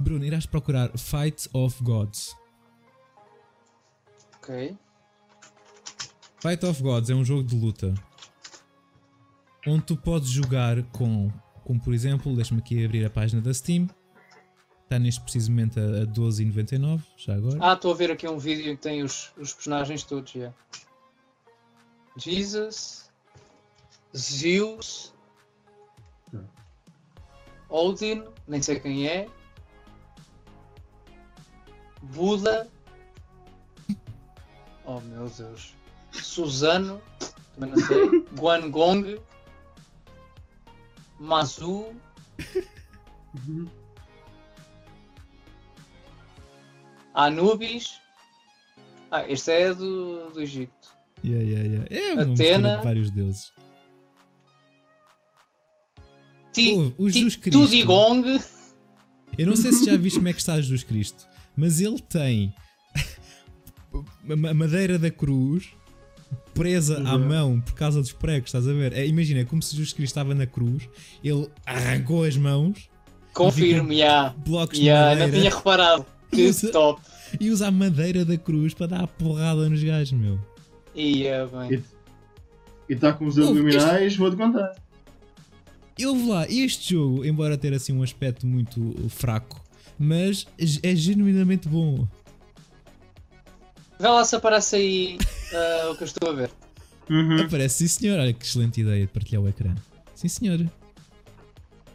Bruno, 0.00 0.24
irás 0.24 0.44
procurar 0.44 0.90
Fight 0.98 1.48
of 1.52 1.80
Gods. 1.84 2.34
Ok. 4.38 4.76
Fight 6.40 6.66
of 6.66 6.82
Gods 6.82 7.10
é 7.10 7.14
um 7.14 7.24
jogo 7.24 7.44
de 7.44 7.54
luta 7.54 7.94
onde 9.66 9.82
tu 9.82 9.96
podes 9.96 10.28
jogar 10.28 10.82
com, 10.84 11.30
como 11.64 11.80
por 11.80 11.94
exemplo, 11.94 12.34
deixa-me 12.34 12.60
aqui 12.60 12.84
abrir 12.84 13.04
a 13.04 13.10
página 13.10 13.40
da 13.40 13.52
Steam. 13.52 13.88
Está 14.84 14.98
neste 14.98 15.20
preciso 15.22 15.50
momento 15.50 15.80
a, 15.80 16.02
a 16.02 16.06
12,99, 16.06 17.02
já 17.16 17.34
agora. 17.34 17.58
Ah, 17.60 17.72
estou 17.72 17.92
a 17.92 17.94
ver 17.94 18.10
aqui 18.10 18.28
um 18.28 18.38
vídeo 18.38 18.76
que 18.76 18.82
tem 18.82 19.02
os, 19.02 19.32
os 19.38 19.52
personagens 19.52 20.02
todos, 20.02 20.32
já. 20.32 20.52
Jesus, 22.16 23.10
Zeus, 24.14 25.14
Odin, 27.72 28.22
nem 28.46 28.60
sei 28.60 28.78
quem 28.78 29.06
é, 29.08 29.26
Buda, 32.02 32.68
oh 34.84 35.00
meu 35.00 35.30
Deus, 35.30 35.74
Suzano, 36.10 37.00
também 37.54 37.70
não 37.70 37.86
sei, 37.86 38.20
Guangong, 38.38 39.18
Mazu, 41.22 41.86
Anubis. 47.14 48.00
Ah, 49.08 49.28
este 49.28 49.50
é 49.52 49.72
do, 49.74 50.30
do 50.30 50.42
Egito. 50.42 50.72
Yeah, 51.22 51.44
yeah, 51.44 51.68
yeah. 51.68 52.18
É 52.18 52.20
Atena. 52.22 52.78
de 52.78 52.84
vários 52.84 53.10
deuses. 53.12 53.52
Ti, 56.52 56.74
Oh, 56.74 56.92
o 57.04 57.06
ti, 57.06 57.12
Jesus 57.12 57.36
Cristo. 57.36 57.60
Tudigong. 57.60 58.40
Eu 59.38 59.46
não 59.46 59.54
sei 59.54 59.72
se 59.72 59.84
já 59.86 59.96
viste 59.96 60.16
como 60.16 60.28
é 60.28 60.32
que 60.32 60.40
está 60.40 60.60
Jesus 60.60 60.82
Cristo, 60.82 61.28
mas 61.56 61.80
ele 61.80 62.00
tem 62.00 62.52
a 64.28 64.54
madeira 64.54 64.98
da 64.98 65.10
cruz 65.10 65.70
presa 66.54 67.02
à 67.08 67.14
Uhum. 67.16 67.28
mão 67.28 67.60
por 67.60 67.74
causa 67.74 68.00
dos 68.00 68.12
pregos, 68.12 68.48
estás 68.48 68.66
a 68.68 68.72
ver? 68.72 68.92
É, 68.92 69.06
imagina, 69.06 69.40
é 69.40 69.44
como 69.44 69.62
se 69.62 69.72
Jesus 69.72 69.92
Cristo 69.92 70.12
estava 70.12 70.34
na 70.34 70.46
cruz, 70.46 70.88
ele 71.22 71.48
arrancou 71.66 72.24
as 72.24 72.36
mãos, 72.36 72.88
Confirmo, 73.32 73.92
já. 73.94 74.34
blocos 74.46 74.78
de 74.78 74.84
Já, 74.86 75.10
não 75.14 75.20
madeira 75.20 75.38
tinha 75.38 75.50
reparado. 75.56 76.06
Que 76.32 76.48
Usa- 76.48 76.72
top. 76.72 77.00
e 77.38 77.50
usa 77.50 77.68
a 77.68 77.70
madeira 77.70 78.24
da 78.24 78.38
cruz 78.38 78.72
para 78.72 78.86
dar 78.86 79.04
a 79.04 79.06
porrada 79.06 79.68
nos 79.68 79.82
gajos, 79.84 80.12
meu. 80.12 80.38
Ia 80.94 81.46
bem. 81.46 81.82
E 82.88 82.92
está 82.94 83.12
com 83.12 83.26
os 83.26 83.38
abdominais, 83.38 84.16
vou-te 84.16 84.36
contar. 84.36 84.72
Eu 85.98 86.16
vou 86.16 86.32
lá, 86.32 86.46
este 86.48 86.94
jogo, 86.94 87.22
embora 87.24 87.56
ter 87.58 87.74
assim 87.74 87.92
um 87.92 88.02
aspecto 88.02 88.46
muito 88.46 88.94
fraco, 89.10 89.62
mas 89.98 90.46
é 90.82 90.96
genuinamente 90.96 91.68
bom. 91.68 92.08
Vê 94.02 94.08
lá 94.08 94.24
se 94.24 94.34
aparece 94.34 94.74
aí 94.74 95.18
ah, 95.54 95.90
o 95.92 95.96
que 95.96 96.02
eu 96.02 96.06
estou 96.06 96.30
a 96.30 96.32
ver. 96.32 96.50
Uhum. 97.08 97.40
Aparece, 97.40 97.86
sim 97.86 98.00
senhor, 98.00 98.18
olha 98.18 98.32
que 98.32 98.44
excelente 98.44 98.80
ideia 98.80 99.06
de 99.06 99.12
partilhar 99.12 99.40
o 99.40 99.48
ecrã. 99.48 99.76
Sim 100.12 100.26
senhor. 100.26 100.68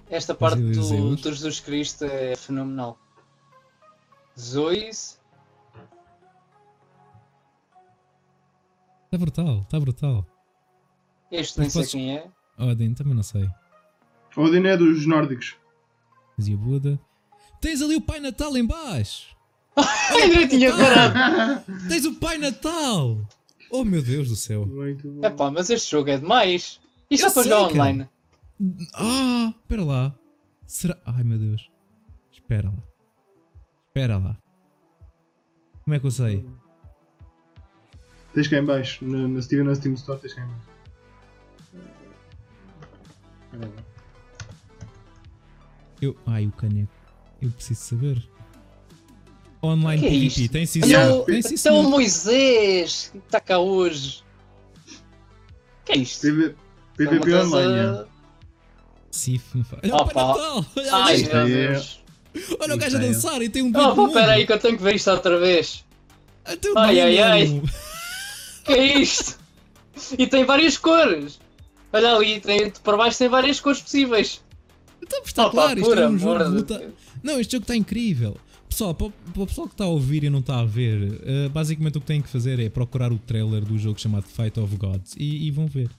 Esta 0.10 0.34
parte 0.34 0.62
do, 0.62 1.18
do 1.18 1.34
Jesus 1.34 1.60
Cristo 1.60 2.05
é 2.05 2.34
fenomenal. 2.38 2.97
Zeus. 4.39 5.20
Está 9.03 9.18
brutal, 9.18 9.62
está 9.64 9.78
brutal. 9.78 10.26
Este 11.30 11.60
nem 11.60 11.66
Mas 11.66 11.74
sei 11.74 11.86
quem 11.88 12.16
é. 12.16 12.28
Odin, 12.58 12.93
também 12.93 13.16
não 13.16 13.24
sei. 13.24 13.49
Odin 14.34 14.66
é 14.66 14.78
dos 14.78 15.05
nórdicos. 15.05 15.58
Dizia 16.38 16.55
Buda. 16.55 16.97
Tens 17.60 17.82
ali 17.82 17.97
o 17.97 18.01
Pai 18.01 18.22
Natal 18.22 18.55
em 18.55 18.66
baixo! 18.66 19.36
Ainda 19.78 20.41
não 20.41 20.47
tinha 20.47 20.75
parado. 20.75 21.63
Tens 21.88 22.05
o 22.05 22.15
Pai 22.15 22.38
Natal! 22.38 23.17
Oh 23.69 23.84
meu 23.84 24.01
Deus 24.01 24.30
do 24.30 24.36
céu! 24.36 24.65
Muito 24.65 25.07
bom. 25.09 25.25
Epá, 25.25 25.51
mas 25.51 25.69
este 25.69 25.91
jogo 25.91 26.09
é 26.09 26.17
demais. 26.17 26.80
Isto 27.09 27.28
é 27.28 27.32
para 27.32 27.43
jogar 27.43 27.61
online. 27.63 28.09
Ah, 28.95 29.53
espera 29.61 29.84
lá. 29.84 30.15
Será. 30.65 30.97
Ai 31.05 31.23
meu 31.23 31.38
Deus. 31.38 31.69
Espera 32.32 32.69
lá. 32.69 32.84
Espera 33.88 34.17
lá. 34.17 34.38
Como 35.84 35.95
é 35.95 35.99
que 35.99 36.05
eu 36.05 36.11
sei? 36.11 36.45
Tens 38.34 38.47
cá 38.47 38.57
em 38.57 38.65
baixo. 38.65 39.05
Na, 39.05 39.28
na 39.28 39.41
Steam, 39.41 39.63
na 39.63 39.75
Steam 39.75 39.93
Store 39.93 40.19
tens 40.19 40.34
cá 40.34 40.43
em 40.43 40.47
baixo. 40.47 40.67
Eu. 46.01 46.15
Ai, 46.25 46.47
o 46.47 46.51
caneco. 46.51 46.91
Eu 47.41 47.51
preciso 47.51 47.82
saber. 47.82 48.36
Online 49.68 50.01
Que 50.01 50.07
é 50.07 50.09
PvP. 50.11 50.26
isto? 50.41 50.51
Tem 50.51 50.65
sim, 50.65 50.82
senhor. 50.82 51.26
Tem 51.26 51.41
sim, 51.41 51.55
Então 51.55 51.74
o 51.76 51.78
senhor. 51.82 51.89
Moisés 51.89 53.09
que 53.11 53.18
está 53.20 53.39
cá 53.39 53.59
hoje. 53.59 54.24
que 55.86 55.91
é 55.93 55.97
isto? 55.97 56.22
PV, 56.22 56.45
É 56.47 57.05
PVP 57.05 57.34
online. 57.36 58.03
é. 58.03 58.05
Sif, 59.11 59.43
não 59.55 59.63
faz. 59.63 59.82
Olha 59.84 59.95
o 59.95 60.05
Pai 60.05 60.24
Opa. 60.24 60.28
Natal! 60.28 60.65
Olha 60.76 60.93
Ai 60.95 61.01
ali! 61.13 61.22
Isto 61.22 61.36
meu 61.36 61.41
é- 61.45 61.49
Deus. 61.72 61.99
Olha 62.59 62.76
o 62.76 62.78
gajo 62.78 62.97
a 62.97 62.99
Isto 62.99 63.09
é- 63.09 63.13
dançar 63.13 63.41
e 63.41 63.49
tem 63.49 63.61
um 63.63 63.72
dedo 63.72 63.84
Oh, 64.01 64.07
pá, 64.09 64.13
pera 64.22 64.32
aí 64.34 64.45
que 64.45 64.53
eu 64.53 64.59
tenho 64.59 64.78
que 64.78 64.84
ver 64.84 64.95
isto 64.95 65.09
outra 65.09 65.39
vez. 65.39 65.84
Ah, 66.45 66.53
Ai, 66.78 66.99
ai, 67.01 67.20
ai. 67.20 67.61
que 68.63 68.74
é 68.74 68.99
isto? 68.99 69.38
E 70.18 70.28
tem 70.28 70.45
várias 70.45 70.78
cores. 70.78 71.39
Olha 71.91 72.15
ali, 72.15 72.39
tem, 72.39 72.70
por 72.70 72.95
baixo 72.97 73.18
tem 73.18 73.28
várias 73.30 73.59
cores 73.59 73.82
possíveis. 73.82 74.41
Então, 75.01 75.22
está 75.24 75.43
Opa, 75.47 75.51
claro, 75.51 75.80
isto 75.80 75.89
por 75.89 75.97
é 75.97 76.07
um 76.07 76.18
jogo 76.20 76.43
de 76.43 76.49
luta. 76.49 76.93
Não, 77.24 77.39
este 77.39 77.53
jogo 77.53 77.63
está 77.63 77.76
incrível. 77.76 78.38
Pessoal, 78.78 78.93
para 78.93 79.07
o, 79.07 79.11
para 79.11 79.41
o 79.41 79.47
pessoal 79.47 79.67
que 79.67 79.73
está 79.73 79.86
a 79.86 79.88
ouvir 79.88 80.23
e 80.23 80.30
não 80.30 80.38
está 80.38 80.59
a 80.59 80.63
ver, 80.63 81.19
eh, 81.25 81.49
basicamente 81.49 81.97
o 81.97 81.99
que 81.99 82.05
têm 82.05 82.21
que 82.21 82.30
fazer 82.30 82.59
é 82.59 82.69
procurar 82.69 83.11
o 83.11 83.17
trailer 83.17 83.65
do 83.65 83.75
jogo 83.75 83.99
chamado 83.99 84.25
Fight 84.28 84.59
of 84.59 84.75
Gods 84.75 85.15
e, 85.17 85.47
e 85.47 85.49
vão 85.49 85.65
ver. 85.65 85.89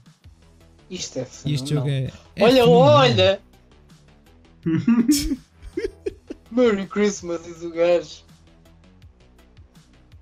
Isto 0.89 1.19
é 1.19 1.27
E 1.45 1.53
este 1.55 1.73
jogo 1.73 1.87
fenomenal. 1.87 2.13
é. 2.37 2.41
é 2.41 2.43
olha, 2.45 2.63
fenomenal. 2.63 2.87
olha! 2.95 3.41
Merry 6.51 6.87
Christmas, 6.87 7.43
diz 7.43 7.61
o 7.63 7.69
gajo. 7.69 8.23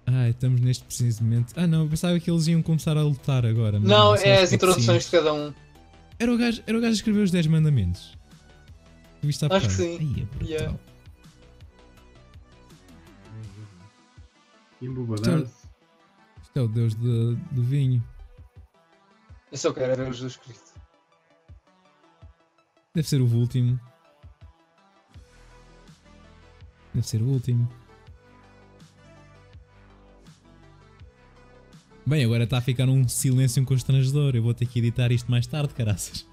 Ai, 0.07 0.31
estamos 0.31 0.59
neste 0.59 0.83
preciso 0.83 1.23
momento. 1.23 1.53
Ah, 1.55 1.67
não, 1.67 1.83
eu 1.83 1.89
pensava 1.89 2.19
que 2.19 2.31
eles 2.31 2.47
iam 2.47 2.63
começar 2.63 2.97
a 2.97 3.03
lutar 3.03 3.45
agora. 3.45 3.79
Não, 3.79 4.17
só 4.17 4.23
é 4.23 4.37
os 4.37 4.43
as 4.45 4.53
introduções 4.53 5.05
de 5.05 5.11
cada 5.11 5.31
um. 5.31 5.53
Era 6.17 6.33
o 6.33 6.37
gajo, 6.39 6.63
era 6.65 6.75
o 6.75 6.81
gajo 6.81 6.93
a 6.93 6.95
escrever 6.95 7.21
os 7.21 7.29
10 7.29 7.45
mandamentos. 7.45 8.17
Viste 9.21 9.45
Acho 9.45 9.67
que 9.67 9.73
sim. 9.73 9.97
Ai, 9.99 10.23
é 10.23 10.25
brutal. 10.25 10.47
Yeah. 10.47 10.79
Isto 14.81 16.55
é 16.55 16.61
o 16.61 16.67
deus 16.67 16.95
de- 16.95 17.35
do 17.51 17.63
vinho. 17.63 18.03
Eu 19.51 19.57
só 19.57 19.73
quero 19.73 19.95
ver 19.95 20.09
o 20.09 20.13
Jesus 20.13 20.37
Cristo. 20.37 20.79
Deve 22.93 23.07
ser 23.07 23.21
o 23.21 23.25
último. 23.25 23.79
Deve 26.93 27.07
ser 27.07 27.21
o 27.21 27.25
último. 27.25 27.67
Bem, 32.05 32.23
agora 32.23 32.45
está 32.45 32.57
a 32.57 32.61
ficar 32.61 32.87
um 32.87 33.07
silêncio 33.07 33.63
constrangedor. 33.65 34.35
Eu 34.35 34.41
vou 34.43 34.53
ter 34.53 34.65
que 34.65 34.79
editar 34.79 35.11
isto 35.11 35.29
mais 35.29 35.45
tarde, 35.45 35.73
caraças. 35.73 36.27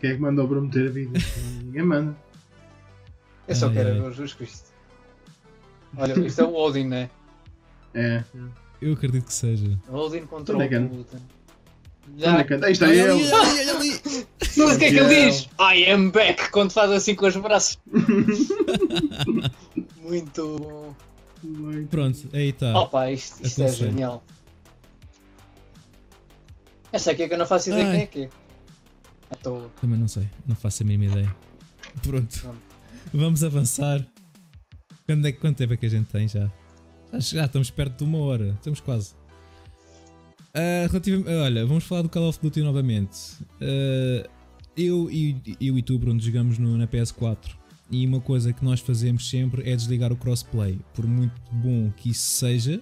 Quem 0.00 0.10
é 0.10 0.14
que 0.14 0.20
mandou 0.20 0.46
prometer 0.48 0.88
a 0.88 0.90
vida? 0.92 1.18
Ninguém 1.64 1.82
manda. 1.82 2.16
Eu 3.48 3.54
só 3.54 3.66
Ai, 3.68 3.72
quero 3.74 3.88
ai. 3.88 3.94
ver 3.94 4.02
o 4.02 4.10
Jesus 4.10 4.34
Cristo. 4.34 4.69
Olha, 5.96 6.18
isto 6.26 6.40
é 6.40 6.44
o 6.44 6.54
Odin, 6.54 6.84
né? 6.84 7.10
É. 7.94 8.22
Eu 8.80 8.92
acredito 8.94 9.26
que 9.26 9.32
seja. 9.32 9.78
Odin 9.88 10.26
contra 10.26 10.56
Onde 10.56 10.74
é 10.74 10.78
o. 10.78 10.84
Onde 10.84 11.06
é? 12.24 12.66
Aí 12.66 12.72
está 12.72 12.88
ele. 12.88 13.10
olha 13.10 13.76
ali, 13.76 14.00
sei 14.42 14.64
o 14.64 14.78
que 14.78 14.84
é 14.84 14.90
que 14.90 14.96
ele 14.96 15.30
diz. 15.30 15.48
I 15.58 15.90
am 15.90 16.10
back 16.10 16.50
quando 16.50 16.72
faz 16.72 16.90
assim 16.90 17.14
com 17.14 17.26
os 17.26 17.36
braços. 17.36 17.78
Muito 20.02 20.58
bom. 20.58 20.94
Pronto, 21.90 22.28
aí 22.32 22.48
está. 22.50 22.78
Opa, 22.78 23.10
isto, 23.10 23.46
isto 23.46 23.62
é 23.62 23.68
genial. 23.68 24.22
Esta 26.92 27.12
aqui 27.12 27.22
é 27.22 27.28
que 27.28 27.34
eu 27.34 27.38
não 27.38 27.46
faço 27.46 27.70
ideia 27.70 27.86
Ai. 27.86 27.92
quem 27.92 28.02
é 28.02 28.06
que 28.06 28.22
é. 28.24 28.30
Também 29.80 29.98
não 29.98 30.08
sei, 30.08 30.28
não 30.46 30.56
faço 30.56 30.82
a 30.82 30.86
mínima 30.86 31.12
ideia. 31.12 31.36
Pronto, 32.02 32.40
Pronto. 32.40 32.58
vamos 33.14 33.44
avançar. 33.44 34.04
Quando 35.10 35.26
é, 35.26 35.32
quanto 35.32 35.56
tempo 35.56 35.72
é 35.72 35.76
que 35.76 35.86
a 35.86 35.88
gente 35.88 36.06
tem 36.06 36.28
já? 36.28 36.48
Já, 37.18 37.46
estamos 37.46 37.68
perto 37.68 37.98
de 37.98 38.04
uma 38.04 38.18
hora, 38.18 38.50
estamos 38.50 38.78
quase. 38.78 39.12
Ah, 40.54 40.86
relativa- 40.86 41.28
olha, 41.28 41.66
vamos 41.66 41.82
falar 41.82 42.02
do 42.02 42.08
Call 42.08 42.28
of 42.28 42.38
Duty 42.40 42.60
novamente. 42.62 43.18
Ah, 43.60 44.30
eu, 44.76 45.10
e, 45.10 45.56
eu 45.60 45.76
e 45.76 45.82
tu, 45.82 45.98
Bruno, 45.98 46.20
jogamos 46.20 46.58
no- 46.58 46.78
na 46.78 46.86
PS4 46.86 47.56
e 47.90 48.06
uma 48.06 48.20
coisa 48.20 48.52
que 48.52 48.64
nós 48.64 48.78
fazemos 48.78 49.28
sempre 49.28 49.68
é 49.68 49.74
desligar 49.74 50.12
o 50.12 50.16
crossplay. 50.16 50.78
Por 50.94 51.04
muito 51.08 51.34
bom 51.50 51.90
que 51.96 52.10
isso 52.10 52.30
seja, 52.38 52.80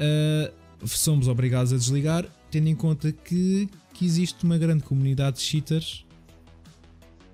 ah, 0.00 0.50
somos 0.86 1.28
obrigados 1.28 1.70
a 1.70 1.76
desligar, 1.76 2.24
tendo 2.50 2.68
em 2.68 2.74
conta 2.74 3.12
que, 3.12 3.68
que 3.92 4.06
existe 4.06 4.42
uma 4.42 4.56
grande 4.56 4.84
comunidade 4.84 5.36
de 5.36 5.42
cheaters 5.42 6.06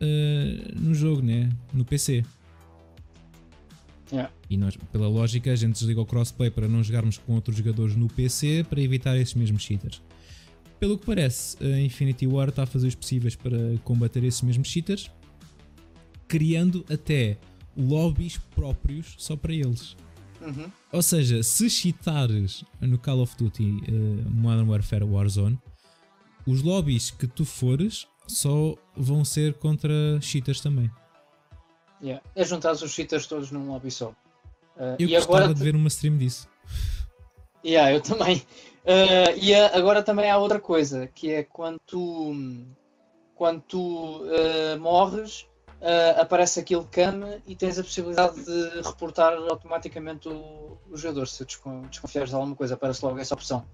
uh, 0.00 0.76
no 0.80 0.92
jogo, 0.92 1.22
né? 1.22 1.48
no 1.72 1.84
PC. 1.84 2.24
Yeah. 4.14 4.32
E 4.48 4.56
nós, 4.56 4.76
pela 4.92 5.08
lógica, 5.08 5.50
a 5.52 5.56
gente 5.56 5.72
desliga 5.72 6.00
o 6.00 6.06
crossplay 6.06 6.48
para 6.48 6.68
não 6.68 6.84
jogarmos 6.84 7.18
com 7.18 7.34
outros 7.34 7.56
jogadores 7.56 7.96
no 7.96 8.06
PC 8.06 8.64
para 8.70 8.80
evitar 8.80 9.16
esses 9.16 9.34
mesmos 9.34 9.62
cheaters. 9.62 10.00
Pelo 10.78 10.96
que 10.96 11.04
parece, 11.04 11.56
a 11.64 11.80
Infinity 11.80 12.24
War 12.26 12.48
está 12.48 12.62
a 12.62 12.66
fazer 12.66 12.86
os 12.86 12.94
possíveis 12.94 13.34
para 13.34 13.58
combater 13.82 14.22
esses 14.22 14.42
mesmos 14.42 14.68
cheaters, 14.68 15.10
criando 16.28 16.84
até 16.88 17.38
lobbies 17.76 18.38
próprios 18.54 19.16
só 19.18 19.34
para 19.34 19.52
eles. 19.52 19.96
Uhum. 20.40 20.70
Ou 20.92 21.02
seja, 21.02 21.42
se 21.42 21.68
cheatares 21.68 22.64
no 22.80 22.98
Call 22.98 23.20
of 23.20 23.36
Duty 23.36 23.64
uh, 23.64 24.30
Modern 24.30 24.68
Warfare 24.68 25.04
Warzone, 25.04 25.58
os 26.46 26.62
lobbies 26.62 27.10
que 27.10 27.26
tu 27.26 27.44
fores 27.44 28.06
só 28.28 28.76
vão 28.96 29.24
ser 29.24 29.54
contra 29.54 30.20
cheaters 30.20 30.60
também. 30.60 30.88
Yeah. 32.04 32.22
É 32.36 32.44
juntar 32.44 32.72
os 32.72 32.90
cheaters 32.92 33.26
todos 33.26 33.50
num 33.50 33.66
lobby 33.66 33.90
só. 33.90 34.10
Uh, 34.76 34.96
eu 34.98 35.08
e 35.08 35.14
gostava 35.14 35.38
agora 35.38 35.54
de 35.54 35.64
ver 35.64 35.74
uma 35.74 35.88
stream 35.88 36.18
disso. 36.18 36.46
Yeah, 37.64 37.94
eu 37.94 38.02
também. 38.02 38.36
Uh, 38.84 39.32
e 39.40 39.54
a, 39.54 39.74
agora 39.74 40.02
também 40.02 40.30
há 40.30 40.36
outra 40.36 40.60
coisa, 40.60 41.06
que 41.06 41.32
é 41.32 41.42
quando 41.42 41.78
tu, 41.86 42.36
quando 43.34 43.62
tu 43.62 44.22
uh, 44.24 44.78
morres, 44.78 45.46
uh, 45.80 46.20
aparece 46.20 46.60
aquele 46.60 46.84
cam 46.90 47.40
e 47.46 47.56
tens 47.56 47.78
a 47.78 47.82
possibilidade 47.82 48.44
de 48.44 48.82
reportar 48.82 49.32
automaticamente 49.32 50.28
o, 50.28 50.76
o 50.90 50.96
jogador. 50.98 51.26
Se 51.26 51.42
desconfiares 51.46 52.28
de 52.28 52.36
alguma 52.36 52.54
coisa, 52.54 52.74
aparece 52.74 53.02
logo 53.02 53.18
essa 53.18 53.32
opção. 53.32 53.64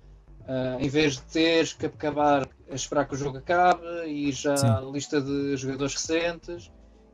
em 0.79 0.89
vez 0.89 1.15
de 1.15 1.23
teres 1.23 1.73
que 1.73 1.87
acabar 1.87 2.49
a 2.71 2.75
esperar 2.77 3.09
que 3.09 3.15
o 3.15 3.19
jogo 3.19 3.39
acabe 3.39 3.83
e 4.07 4.31
já 4.31 4.57
Sim. 4.57 4.67
a 4.69 4.81
lista 4.83 5.21
de 5.21 5.57
jogadores 5.57 5.95
recentes, 5.95 6.71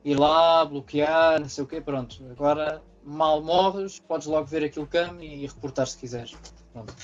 ir 0.07 0.18
lá, 0.18 0.64
bloquear, 0.64 1.40
não 1.40 1.48
sei 1.48 1.64
o 1.64 1.66
quê, 1.66 1.80
pronto. 1.80 2.24
Agora 2.30 2.80
mal 3.04 3.42
morres, 3.42 3.98
podes 3.98 4.26
logo 4.26 4.46
ver 4.46 4.64
aquele 4.64 4.86
cam 4.86 5.16
e 5.20 5.46
reportar 5.46 5.86
se 5.86 5.98
quiseres. 5.98 6.34
Pronto. 6.72 6.94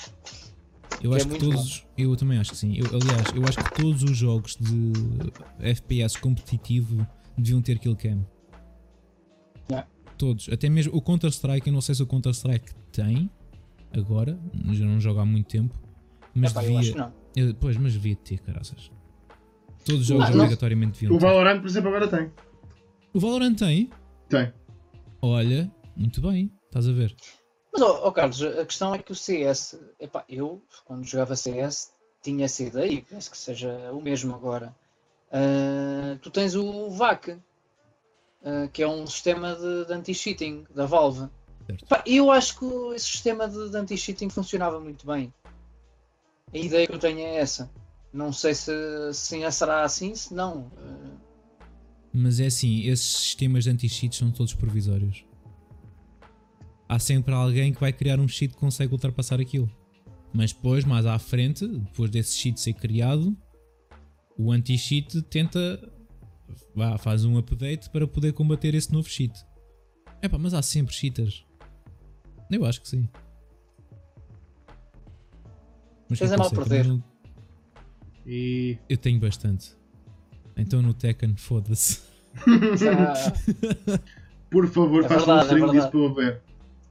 Eu 1.02 1.12
acho 1.14 1.26
é 1.26 1.30
que 1.30 1.38
todos. 1.38 1.80
Bom. 1.80 1.86
Eu 1.98 2.16
também 2.16 2.38
acho 2.38 2.52
que 2.52 2.56
sim. 2.56 2.76
Eu, 2.76 2.86
aliás, 2.86 3.26
eu 3.34 3.42
acho 3.44 3.58
que 3.58 3.82
todos 3.82 4.02
os 4.04 4.16
jogos 4.16 4.56
de 4.56 4.92
FPS 5.60 6.16
competitivo 6.16 7.04
deviam 7.36 7.60
ter 7.60 7.78
kill 7.80 7.96
cam. 7.96 8.24
Yeah. 9.68 9.88
Todos. 10.16 10.48
Até 10.48 10.68
mesmo 10.68 10.96
o 10.96 11.02
Counter-Strike, 11.02 11.66
eu 11.66 11.72
não 11.72 11.80
sei 11.80 11.96
se 11.96 12.02
o 12.04 12.06
Counter-Strike 12.06 12.72
tem 12.92 13.28
agora, 13.92 14.38
já 14.70 14.84
não 14.84 15.00
jogo 15.00 15.18
há 15.18 15.24
muito 15.24 15.48
tempo. 15.48 15.74
Mas 16.32 16.52
Epá, 16.52 16.60
devia. 16.60 16.76
Eu 16.76 16.80
acho 16.80 16.96
não. 16.96 17.12
Eu, 17.34 17.54
pois, 17.54 17.76
mas 17.76 17.94
devia 17.94 18.14
ter, 18.14 18.38
caraças. 18.38 18.92
Todos 19.84 20.02
os 20.02 20.06
jogos 20.06 20.28
não, 20.30 20.36
obrigatoriamente 20.36 21.00
deviam 21.00 21.16
O 21.16 21.18
Valorant, 21.18 21.60
por 21.60 21.66
exemplo, 21.66 21.88
agora 21.88 22.06
tem. 22.06 22.30
O 23.14 23.20
Valorant 23.20 23.54
tem? 23.54 23.90
Tem. 24.28 24.52
Olha, 25.20 25.70
muito 25.94 26.22
bem, 26.22 26.50
estás 26.64 26.88
a 26.88 26.92
ver. 26.92 27.14
Mas, 27.70 27.82
oh, 27.82 28.06
oh, 28.06 28.12
Carlos, 28.12 28.42
a 28.42 28.64
questão 28.64 28.94
é 28.94 28.98
que 28.98 29.12
o 29.12 29.14
CS, 29.14 29.78
epá, 30.00 30.24
eu, 30.28 30.62
quando 30.86 31.04
jogava 31.04 31.36
CS, 31.36 31.92
tinha 32.22 32.46
essa 32.46 32.62
ideia 32.62 32.90
e 32.90 33.02
penso 33.02 33.30
que 33.30 33.36
seja 33.36 33.92
o 33.92 34.00
mesmo 34.00 34.34
agora. 34.34 34.74
Uh, 35.28 36.16
tu 36.20 36.30
tens 36.30 36.54
o 36.54 36.88
VAC, 36.88 37.32
uh, 37.32 38.68
que 38.72 38.82
é 38.82 38.88
um 38.88 39.06
sistema 39.06 39.54
de, 39.56 39.84
de 39.84 39.92
anti-cheating 39.92 40.66
da 40.74 40.86
Valve. 40.86 41.28
Epá, 41.68 42.02
eu 42.06 42.30
acho 42.30 42.58
que 42.58 42.66
esse 42.94 43.06
sistema 43.06 43.46
de, 43.46 43.68
de 43.68 43.76
anti-cheating 43.76 44.30
funcionava 44.30 44.80
muito 44.80 45.06
bem. 45.06 45.32
A 46.52 46.56
ideia 46.56 46.86
que 46.86 46.94
eu 46.94 46.98
tenho 46.98 47.20
é 47.20 47.36
essa. 47.36 47.70
Não 48.10 48.32
sei 48.32 48.54
se, 48.54 48.72
se 49.12 49.50
será 49.52 49.82
assim, 49.82 50.14
se 50.14 50.32
não. 50.32 50.70
Uh, 50.78 51.01
mas 52.12 52.40
é 52.40 52.46
assim, 52.46 52.82
esses 52.82 53.06
sistemas 53.06 53.64
de 53.64 53.70
anti-cheats 53.70 54.18
são 54.18 54.30
todos 54.30 54.52
provisórios. 54.52 55.24
Há 56.88 56.98
sempre 56.98 57.32
alguém 57.32 57.72
que 57.72 57.80
vai 57.80 57.92
criar 57.92 58.20
um 58.20 58.28
cheat 58.28 58.52
que 58.52 58.60
consegue 58.60 58.92
ultrapassar 58.92 59.40
aquilo. 59.40 59.70
Mas 60.32 60.52
depois, 60.52 60.84
mais 60.84 61.06
à 61.06 61.18
frente, 61.18 61.66
depois 61.66 62.10
desse 62.10 62.36
cheat 62.36 62.60
ser 62.60 62.74
criado, 62.74 63.36
o 64.36 64.52
anti-cheat 64.52 65.22
tenta. 65.22 65.90
Vá, 66.74 66.98
faz 66.98 67.24
um 67.24 67.38
update 67.38 67.88
para 67.88 68.06
poder 68.06 68.32
combater 68.32 68.74
esse 68.74 68.92
novo 68.92 69.08
cheat. 69.08 69.32
Epá, 70.22 70.38
mas 70.38 70.52
há 70.52 70.60
sempre 70.60 70.94
cheaters. 70.94 71.46
Eu 72.50 72.64
acho 72.66 72.82
que 72.82 72.88
sim. 72.88 73.08
Mas 76.08 76.18
Tens 76.18 76.32
a 76.32 76.36
mal 76.36 76.50
perder. 76.50 77.02
E... 78.26 78.78
Eu 78.88 78.98
tenho 78.98 79.18
bastante. 79.18 79.74
Então 80.56 80.82
no 80.82 80.94
Tekken, 80.94 81.34
foda-se. 81.36 82.00
Por 84.50 84.68
favor, 84.68 85.04
é 85.04 85.08
faça 85.08 85.34
um 85.34 85.38
é 85.38 85.42
stream 85.42 85.68
é 85.68 85.72
disso 85.72 85.90
para 85.90 86.00
eu 86.00 86.14
ver. 86.14 86.40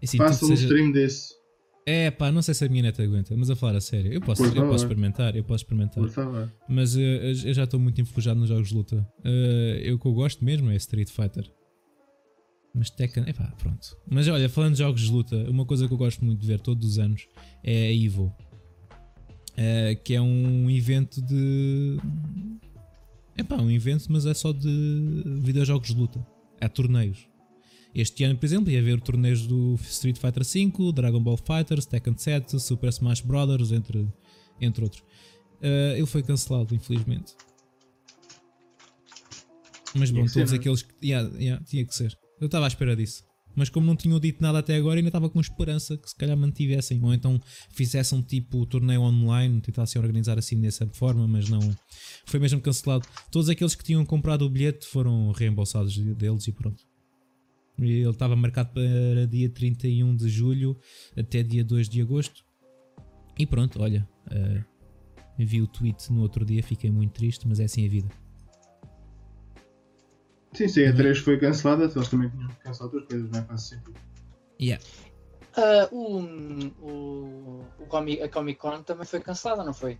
Assim, 0.02 0.18
faça 0.18 0.46
um 0.46 0.48
seja... 0.50 0.66
stream 0.66 0.92
desse. 0.92 1.42
É 1.86 2.12
pá, 2.12 2.32
não 2.32 2.42
sei 2.42 2.54
se 2.54 2.64
a 2.64 2.70
minha 2.70 2.84
neta 2.84 3.02
aguenta, 3.02 3.36
mas 3.36 3.50
a 3.50 3.56
falar 3.56 3.76
a 3.76 3.82
sério, 3.82 4.14
eu 4.14 4.22
posso, 4.22 4.46
eu 4.46 4.68
posso 4.68 4.84
experimentar, 4.84 5.36
eu 5.36 5.44
posso 5.44 5.64
experimentar. 5.64 6.04
Por 6.04 6.10
favor. 6.10 6.52
Mas 6.70 6.96
uh, 6.96 7.00
eu 7.00 7.54
já 7.54 7.64
estou 7.64 7.80
muito 7.80 8.00
enfujado 8.00 8.40
nos 8.40 8.50
jogos 8.50 8.70
de 8.70 8.76
luta. 8.76 9.08
Uh, 9.20 9.80
eu 9.82 9.98
que 9.98 10.06
eu 10.06 10.14
gosto 10.14 10.46
mesmo 10.46 10.70
é 10.70 10.76
Street 10.76 11.10
Fighter. 11.10 11.52
Mas 12.74 12.90
Tekken, 12.90 13.26
é 13.28 13.34
pá, 13.34 13.52
pronto. 13.58 13.98
Mas 14.10 14.28
olha, 14.28 14.48
falando 14.48 14.74
de 14.74 14.80
jogos 14.80 15.02
de 15.02 15.12
luta, 15.12 15.36
uma 15.50 15.66
coisa 15.66 15.88
que 15.88 15.94
eu 15.94 15.98
gosto 15.98 16.24
muito 16.24 16.40
de 16.40 16.48
ver 16.48 16.60
todos 16.60 16.88
os 16.88 17.00
anos 17.00 17.28
é 17.64 17.88
a 17.88 17.94
Evo. 17.94 18.34
Uh, 19.52 20.02
que 20.04 20.14
é 20.14 20.22
um 20.22 20.70
evento 20.70 21.22
de 21.22 21.98
é 23.38 23.44
pá, 23.44 23.56
um 23.56 23.72
evento, 23.72 24.06
mas 24.10 24.26
é 24.26 24.34
só 24.34 24.52
de 24.52 25.24
videojogos 25.42 25.90
de 25.90 25.96
luta. 25.96 26.26
É 26.60 26.68
torneios. 26.68 27.28
Este 27.94 28.24
ano, 28.24 28.38
por 28.38 28.46
exemplo, 28.46 28.72
ia 28.72 28.80
haver 28.80 29.02
torneios 29.02 29.46
do 29.46 29.76
Street 29.84 30.18
Fighter 30.18 30.44
V, 30.46 30.92
Dragon 30.94 31.22
Ball 31.22 31.38
Fighters, 31.38 31.86
Tekken 31.86 32.18
7, 32.18 32.60
Super 32.60 32.90
Smash 32.90 33.22
Bros., 33.22 33.72
entre, 33.72 34.08
entre 34.60 34.84
outros. 34.84 35.02
Uh, 35.62 35.96
ele 35.96 36.06
foi 36.06 36.24
cancelado, 36.24 36.74
infelizmente. 36.74 37.34
Mas 39.94 40.10
bom, 40.10 40.26
todos 40.26 40.50
ser, 40.50 40.56
é? 40.56 40.60
aqueles 40.60 40.82
que. 40.84 40.94
Yeah, 41.06 41.30
yeah, 41.38 41.64
tinha 41.66 41.86
que 41.86 41.94
ser. 41.94 42.18
Eu 42.40 42.46
estava 42.46 42.66
à 42.66 42.68
espera 42.68 42.96
disso. 42.96 43.24
Mas 43.56 43.70
como 43.70 43.86
não 43.86 43.96
tinham 43.96 44.20
dito 44.20 44.42
nada 44.42 44.60
até 44.60 44.76
agora, 44.76 45.00
ainda 45.00 45.10
estava 45.10 45.30
com 45.30 45.40
esperança 45.40 45.98
que 45.98 46.10
se 46.10 46.16
calhar 46.16 46.38
mantivessem. 46.38 47.04
Ou 47.04 47.14
então 47.14 47.40
fizessem 47.72 48.22
tipo 48.22 48.66
torneio 48.66 49.02
online, 49.02 49.62
tentassem 49.62 50.02
organizar 50.02 50.38
assim 50.38 50.60
dessa 50.60 50.88
forma, 50.94 51.28
mas 51.28 51.50
não. 51.50 51.60
Foi 52.26 52.40
mesmo 52.40 52.62
cancelado. 52.62 53.08
Todos 53.32 53.50
aqueles 53.50 53.76
que 53.76 53.84
tinham 53.84 54.06
comprado 54.06 54.44
o 54.44 54.50
bilhete 54.50 54.88
foram 54.88 55.32
reembolsados 55.32 55.98
deles 55.98 56.48
e 56.48 56.52
pronto. 56.52 56.84
Ele 57.80 58.08
estava 58.10 58.36
marcado 58.36 58.72
para 58.74 59.26
dia 59.28 59.50
31 59.50 60.16
de 60.16 60.30
julho 60.30 60.78
até 61.18 61.42
dia 61.42 61.64
2 61.64 61.90
de 61.90 62.02
agosto. 62.02 62.44
E 63.38 63.46
pronto, 63.46 63.82
olha. 63.82 64.08
Uh, 64.28 64.64
vi 65.38 65.62
o 65.62 65.68
tweet 65.68 66.12
no 66.12 66.22
outro 66.22 66.46
dia, 66.46 66.62
fiquei 66.62 66.92
muito 66.92 67.14
triste, 67.14 67.48
mas 67.48 67.60
é 67.60 67.64
assim 67.64 67.86
a 67.86 67.90
vida. 67.90 68.21
Sim, 70.54 70.68
sim, 70.68 70.86
a 70.86 70.94
3 70.94 71.18
foi 71.20 71.40
cancelada, 71.40 71.86
eles 71.86 72.10
também 72.10 72.30
tinham 72.30 72.50
cancelado 72.64 72.98
outras 72.98 73.10
coisas, 73.10 73.32
não 73.32 73.40
é? 73.40 73.44
Faz 73.44 73.62
sentido. 73.62 73.96
Yeah. 74.62 74.84
Uh, 75.58 75.96
o, 75.96 76.22
o, 76.82 77.66
o 77.80 77.86
Comic, 77.88 78.22
a 78.22 78.30
Comic 78.30 78.60
Con 78.60 78.84
também 78.84 79.06
foi 79.06 79.20
cancelada, 79.20 79.64
não 79.64 79.74
foi? 79.74 79.98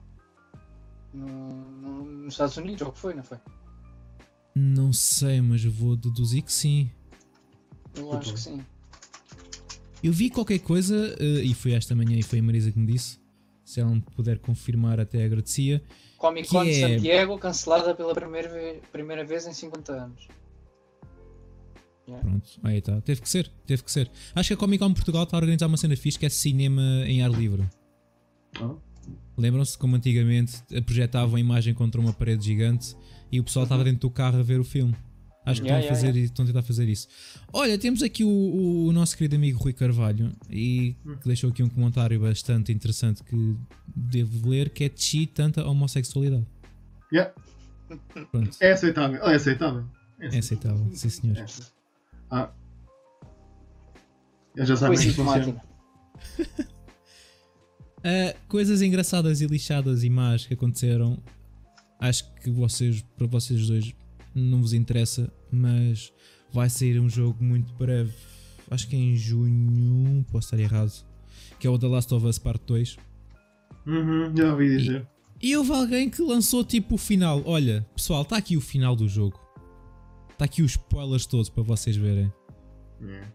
No, 1.14 1.28
no, 1.28 2.06
nos 2.06 2.34
Estados 2.34 2.58
Unidos, 2.58 2.82
ou 2.82 2.90
o 2.90 2.92
que 2.92 3.00
foi, 3.00 3.14
não 3.14 3.24
foi? 3.24 3.38
Não 4.54 4.92
sei, 4.92 5.42
mas 5.42 5.64
vou 5.64 5.96
deduzir 5.96 6.44
que 6.44 6.52
sim. 6.52 6.92
Eu 7.96 8.14
acho 8.14 8.34
que 8.34 8.40
sim. 8.40 8.66
Eu 10.04 10.12
vi 10.12 10.30
qualquer 10.30 10.60
coisa, 10.60 11.16
uh, 11.20 11.40
e 11.40 11.54
foi 11.54 11.74
esta 11.74 11.96
manhã 11.96 12.18
e 12.18 12.24
foi 12.24 12.40
a 12.40 12.44
Marisa 12.44 12.72
que 12.72 12.80
me 12.80 12.88
disse. 12.88 13.20
Se 13.64 13.80
ela 13.80 13.92
me 13.92 14.02
puder 14.02 14.40
confirmar, 14.40 15.00
até 15.00 15.24
agradecia. 15.24 15.82
Comic 16.18 16.50
Con 16.50 16.64
de 16.64 16.72
é... 16.72 16.88
Santiago 16.88 17.38
cancelada 17.38 17.96
pela 17.96 18.14
primeira, 18.14 18.80
primeira 18.92 19.24
vez 19.24 19.48
em 19.48 19.54
50 19.54 19.94
anos. 19.94 20.28
Pronto, 22.20 22.50
aí 22.64 22.78
está. 22.78 23.00
Teve 23.02 23.22
que 23.22 23.30
ser, 23.30 23.52
teve 23.66 23.84
que 23.84 23.92
ser. 23.92 24.10
Acho 24.36 24.50
que 24.50 24.54
a 24.54 24.58
Comic 24.58 24.84
Con 24.84 24.94
Portugal 24.94 25.24
está 25.24 25.38
a 25.38 25.40
organizar 25.40 25.68
uma 25.68 25.78
cena 25.78 25.96
fixe 25.96 26.20
que 26.20 26.26
é 26.26 26.30
cinema 26.30 26.82
em 27.06 27.24
ar 27.24 27.32
livre. 27.32 27.68
Lembram-se 29.38 29.78
como 29.78 29.96
antigamente 29.96 30.62
projetavam 30.86 31.36
a 31.36 31.40
imagem 31.40 31.74
contra 31.74 32.00
uma 32.00 32.14
parede 32.14 32.46
gigante 32.46 32.96
e 33.32 33.40
o 33.40 33.44
pessoal 33.44 33.64
estava 33.64 33.82
uhum. 33.82 33.86
dentro 33.86 34.02
do 34.02 34.10
carro 34.10 34.40
a 34.40 34.44
ver 34.44 34.60
o 34.60 34.64
filme. 34.64 34.96
Acho 35.44 35.62
que 35.62 35.68
yeah, 35.68 35.84
estão, 35.84 35.94
a 35.94 36.00
fazer, 36.00 36.08
yeah. 36.10 36.26
estão 36.26 36.44
a 36.44 36.48
tentar 36.48 36.62
fazer 36.62 36.88
isso. 36.88 37.08
Olha, 37.52 37.78
temos 37.78 38.04
aqui 38.04 38.24
o, 38.24 38.86
o 38.88 38.92
nosso 38.92 39.18
querido 39.18 39.36
amigo 39.36 39.58
Rui 39.58 39.74
Carvalho 39.74 40.32
e 40.48 40.96
hum. 41.04 41.16
que 41.16 41.28
deixou 41.28 41.50
aqui 41.50 41.64
um 41.64 41.70
comentário 41.70 42.20
bastante 42.20 42.72
interessante 42.72 43.24
que 43.24 43.58
devo 43.88 44.50
ler, 44.50 44.70
que 44.70 44.84
é 44.84 44.92
chi 44.96 45.26
tanta 45.26 45.66
homossexualidade. 45.66 46.46
Yeah. 47.12 47.34
Pronto. 48.32 48.56
É 48.60 48.72
aceitável. 48.72 49.18
É 49.24 49.36
aceitável. 49.36 49.86
É 50.20 50.28
aceitável, 50.28 50.36
é 50.36 50.38
aceitável. 50.38 50.96
sim 50.96 51.10
senhor. 51.10 51.38
É. 51.38 51.81
Ah. 52.32 52.50
Eu 54.56 54.66
já 54.66 54.78
sabem 54.78 54.98
que 54.98 55.12
funciona. 55.12 55.62
Uh, 58.00 58.40
coisas 58.48 58.82
engraçadas 58.82 59.42
e 59.42 59.48
lixadas 59.48 60.04
e 60.04 60.10
más 60.10 60.46
que 60.46 60.54
aconteceram. 60.54 61.22
Acho 62.00 62.34
que 62.36 62.50
vocês, 62.50 63.04
para 63.18 63.28
vocês 63.28 63.68
dois, 63.68 63.94
não 64.34 64.62
vos 64.62 64.74
interessa, 64.74 65.32
mas 65.52 66.12
vai 66.52 66.70
sair 66.70 67.00
um 67.00 67.10
jogo 67.10 67.44
muito 67.44 67.74
breve. 67.74 68.14
Acho 68.70 68.88
que 68.88 68.96
é 68.96 69.00
em 69.00 69.16
junho, 69.16 70.26
posso 70.32 70.48
estar 70.48 70.60
errado. 70.60 71.06
Que 71.60 71.68
é 71.68 71.70
o 71.70 71.78
The 71.78 71.88
Last 71.88 72.14
of 72.14 72.26
Us 72.26 72.40
Part 72.40 72.62
2. 72.66 72.98
Uhum, 73.86 74.36
já 74.36 74.52
ouvi 74.52 74.78
dizer. 74.78 75.08
E, 75.42 75.50
e 75.50 75.58
houve 75.58 75.72
alguém 75.74 76.10
que 76.10 76.22
lançou 76.22 76.64
tipo 76.64 76.96
o 76.96 76.98
final. 76.98 77.44
Olha, 77.46 77.86
pessoal, 77.94 78.22
está 78.22 78.38
aqui 78.38 78.56
o 78.56 78.62
final 78.62 78.96
do 78.96 79.08
jogo. 79.08 79.40
Está 80.42 80.46
aqui 80.46 80.64
os 80.64 80.72
spoilers 80.72 81.28
todos 81.28 81.50
para 81.50 81.62
vocês 81.62 81.96
verem. 81.96 82.34
Yeah. 83.00 83.32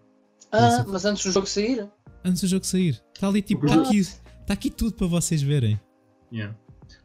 Ah, 0.50 0.84
mas 0.88 1.04
antes 1.04 1.24
do 1.24 1.30
jogo 1.30 1.46
sair? 1.46 1.88
Antes 2.24 2.40
do 2.40 2.48
jogo 2.48 2.66
sair. 2.66 3.00
Está 3.14 3.28
ali 3.28 3.42
tipo, 3.42 3.64
está 3.64 3.80
aqui, 3.80 4.04
tá 4.44 4.54
aqui 4.54 4.70
tudo 4.70 4.92
para 4.94 5.06
vocês 5.06 5.40
verem. 5.40 5.80
Yeah. 6.32 6.58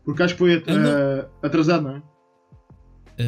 Porque 0.03 0.23
acho 0.23 0.33
que 0.33 0.39
foi 0.39 0.57
uh, 0.57 1.29
atrasado, 1.43 1.83
não 1.83 1.97
é? 1.97 1.99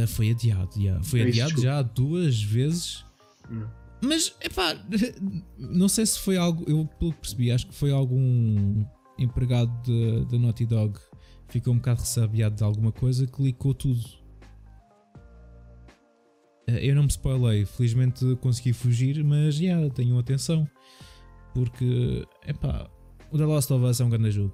Uh, 0.03 0.07
foi 0.07 0.31
adiado, 0.31 0.71
yeah. 0.75 1.03
foi 1.03 1.19
é 1.19 1.27
adiado 1.27 1.51
isso, 1.51 1.61
já 1.61 1.79
duas 1.83 2.41
vezes. 2.41 3.05
Yeah. 3.51 3.71
Mas, 4.01 4.35
epá, 4.41 4.75
não 5.55 5.87
sei 5.87 6.07
se 6.07 6.17
foi 6.17 6.37
algo, 6.37 6.65
eu 6.67 6.89
pelo 6.97 7.13
que 7.13 7.19
percebi, 7.19 7.51
acho 7.51 7.67
que 7.67 7.75
foi 7.75 7.91
algum 7.91 8.83
empregado 9.19 10.25
da 10.25 10.39
Naughty 10.39 10.65
Dog 10.65 10.99
ficou 11.49 11.71
um 11.71 11.77
bocado 11.77 11.99
ressabiado 11.99 12.55
de 12.55 12.63
alguma 12.63 12.91
coisa, 12.91 13.27
clicou 13.27 13.75
tudo. 13.75 14.22
Uh, 16.67 16.77
eu 16.77 16.95
não 16.95 17.03
me 17.03 17.09
spoilei, 17.09 17.65
felizmente 17.65 18.35
consegui 18.37 18.73
fugir, 18.73 19.23
mas 19.23 19.55
já, 19.55 19.63
yeah, 19.63 19.93
tenham 19.93 20.17
atenção. 20.17 20.67
Porque, 21.53 22.25
epá, 22.47 22.89
o 23.31 23.37
The 23.37 23.45
Last 23.45 23.71
of 23.71 23.85
Us 23.85 23.99
é 23.99 24.03
um 24.05 24.09
grande 24.09 24.31
jogo. 24.31 24.53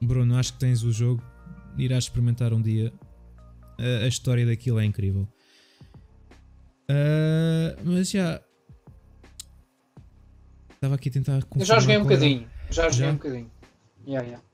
Bruno, 0.00 0.36
acho 0.36 0.54
que 0.54 0.58
tens 0.58 0.82
o 0.82 0.92
jogo, 0.92 1.22
irás 1.78 2.04
experimentar 2.04 2.52
um 2.52 2.60
dia. 2.60 2.92
A, 3.78 4.04
a 4.04 4.08
história 4.08 4.44
daquilo 4.46 4.78
é 4.78 4.84
incrível. 4.84 5.28
Uh, 6.90 7.76
mas 7.84 8.10
já. 8.10 8.40
Estava 10.74 10.94
aqui 10.94 11.08
a 11.08 11.12
tentar 11.12 11.44
confirmar. 11.44 11.60
Eu 11.60 11.66
já 11.66 11.80
joguei 11.80 11.96
um 11.98 12.02
bocadinho. 12.02 12.50
Já 12.70 12.82
joguei 12.88 13.06
já? 13.06 13.10
um 13.10 13.16
bocadinho. 13.16 13.50
Yeah, 14.06 14.26
yeah. 14.26 14.44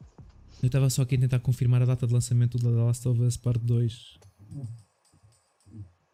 Eu 0.62 0.66
estava 0.66 0.88
só 0.88 1.03
aqui 1.03 1.16
a 1.16 1.18
tentar 1.18 1.40
confirmar 1.40 1.82
a 1.82 1.84
data 1.84 2.07
de 2.07 2.14
lançamento 2.14 2.57
do 2.57 2.70
The 2.70 2.82
Last 2.82 3.09
of 3.09 3.20
Us 3.20 3.36
Part 3.36 3.59
2. 3.59 4.18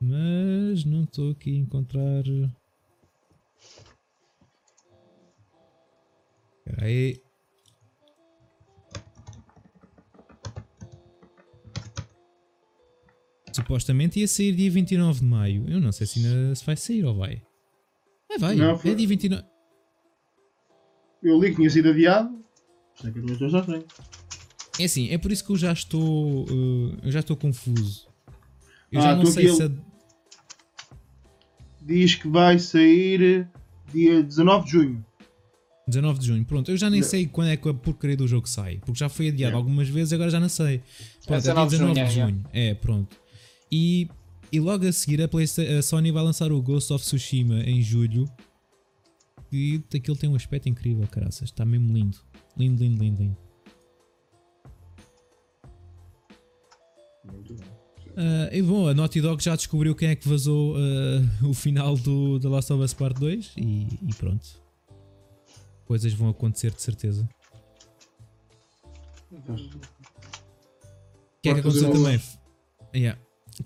Mas 0.01 0.84
não 0.84 1.05
estou 1.05 1.32
aqui 1.32 1.51
a 1.51 1.59
encontrar. 1.59 2.24
Espera 6.59 6.86
aí. 6.86 7.20
Supostamente 13.53 14.20
ia 14.20 14.28
sair 14.28 14.53
dia 14.53 14.70
29 14.70 15.20
de 15.20 15.24
maio. 15.24 15.68
Eu 15.68 15.80
não 15.80 15.90
sei 15.90 16.07
se 16.07 16.24
ainda 16.24 16.55
se 16.55 16.64
vai 16.64 16.76
sair 16.76 17.05
ou 17.05 17.16
vai. 17.16 17.42
É, 18.30 18.38
vai. 18.38 18.55
Não, 18.55 18.78
foi... 18.78 18.92
É 18.92 18.94
dia 18.94 19.09
29. 19.09 19.44
Eu 21.22 21.40
li 21.40 21.51
que 21.51 21.57
tinha 21.57 21.70
sido 21.70 21.88
adiado. 21.88 22.38
É 24.78 24.84
assim, 24.84 25.11
é 25.11 25.18
por 25.18 25.32
isso 25.32 25.44
que 25.44 25.51
eu 25.51 25.57
já 25.57 25.72
estou. 25.72 26.44
Uh, 26.44 26.99
eu 27.03 27.11
já 27.11 27.20
estou 27.20 27.36
confuso. 27.36 28.07
Eu 28.91 29.01
ah, 29.01 29.03
já 29.03 29.16
não 29.16 29.26
sei 29.26 29.49
se. 29.49 29.62
A... 29.62 29.70
Diz 31.82 32.14
que 32.14 32.28
vai 32.28 32.59
sair 32.59 33.49
dia 33.93 34.22
19 34.22 34.64
de 34.64 34.70
junho. 34.70 35.05
19 35.86 36.18
de 36.18 36.26
junho, 36.26 36.45
pronto. 36.45 36.70
Eu 36.70 36.76
já 36.76 36.91
nem 36.91 37.03
sei 37.03 37.26
quando 37.26 37.49
é 37.49 37.57
que 37.57 37.66
a 37.68 37.72
porcaria 37.72 38.16
do 38.16 38.28
jogo 38.28 38.47
sai. 38.47 38.76
Porque 38.84 38.99
já 38.99 39.09
foi 39.09 39.28
adiado 39.28 39.55
é. 39.55 39.57
algumas 39.57 39.89
vezes 39.89 40.12
agora 40.12 40.30
já 40.30 40.39
não 40.39 40.49
sei. 40.49 40.82
Pronto, 41.24 41.39
é, 41.39 41.55
19 41.55 41.66
é 41.74 41.78
dia 41.78 41.78
19 41.78 42.05
de 42.05 42.14
junho. 42.14 42.45
É, 42.53 42.68
é, 42.68 42.74
pronto. 42.74 43.16
E, 43.72 44.09
e 44.53 44.61
logo 44.61 44.86
a 44.86 44.93
seguir 44.93 45.22
a, 45.22 45.28
a 45.78 45.82
Sony 45.82 46.12
vai 46.12 46.22
lançar 46.22 46.53
o 46.53 46.61
Ghost 46.61 46.93
of 46.93 47.03
Tsushima 47.05 47.61
em 47.61 47.80
julho. 47.80 48.30
E 49.51 49.82
aquilo 49.95 50.16
tem 50.16 50.28
um 50.28 50.34
aspecto 50.34 50.68
incrível, 50.68 51.07
caraças. 51.07 51.49
Está 51.49 51.64
mesmo 51.64 51.93
lindo. 51.93 52.18
Lindo, 52.55 52.84
lindo, 52.84 53.03
lindo, 53.03 53.22
lindo. 53.22 53.36
Muito 57.24 57.55
bom. 57.55 57.78
Uh, 58.18 58.52
e 58.52 58.60
bom, 58.60 58.88
a 58.88 58.94
Naughty 58.94 59.20
Dog 59.20 59.40
já 59.40 59.54
descobriu 59.54 59.94
quem 59.94 60.08
é 60.08 60.16
que 60.16 60.28
vazou 60.28 60.74
uh, 60.74 61.48
o 61.48 61.54
final 61.54 61.96
do 61.96 62.40
The 62.40 62.48
Last 62.48 62.72
of 62.72 62.82
Us 62.82 62.92
Part 62.92 63.16
2 63.20 63.52
e, 63.56 63.86
e 64.08 64.14
pronto. 64.18 64.44
Coisas 65.84 66.12
vão 66.14 66.28
acontecer 66.28 66.72
de 66.72 66.82
certeza. 66.82 67.28
O 69.30 69.54
que 71.40 71.48
é 71.48 71.54
que 71.54 71.60
aconteceu 71.60 71.92
também? 71.92 72.20
Yeah. 72.92 73.20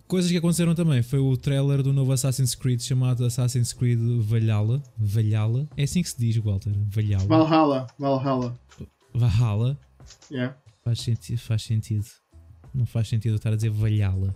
Coisas 0.06 0.30
que 0.30 0.36
aconteceram 0.36 0.74
também 0.74 1.02
foi 1.02 1.18
o 1.18 1.34
trailer 1.34 1.82
do 1.82 1.90
novo 1.90 2.12
Assassin's 2.12 2.54
Creed 2.54 2.82
chamado 2.82 3.24
Assassin's 3.24 3.72
Creed 3.72 3.98
Valhalla. 4.20 4.82
Valhalla? 4.98 5.66
É 5.78 5.84
assim 5.84 6.02
que 6.02 6.10
se 6.10 6.18
diz, 6.18 6.36
Walter? 6.36 6.74
Valhalla. 6.88 7.24
Valhalla. 7.24 7.86
Valhalla. 7.98 8.60
Valhalla. 9.14 9.80
Yeah. 10.30 10.58
Faz 10.84 11.00
sentido. 11.00 11.38
Faz 11.38 11.62
sentido. 11.62 12.21
Não 12.74 12.86
faz 12.86 13.08
sentido 13.08 13.32
eu 13.32 13.36
estar 13.36 13.52
a 13.52 13.56
dizer 13.56 13.70
Valhalla. 13.70 14.34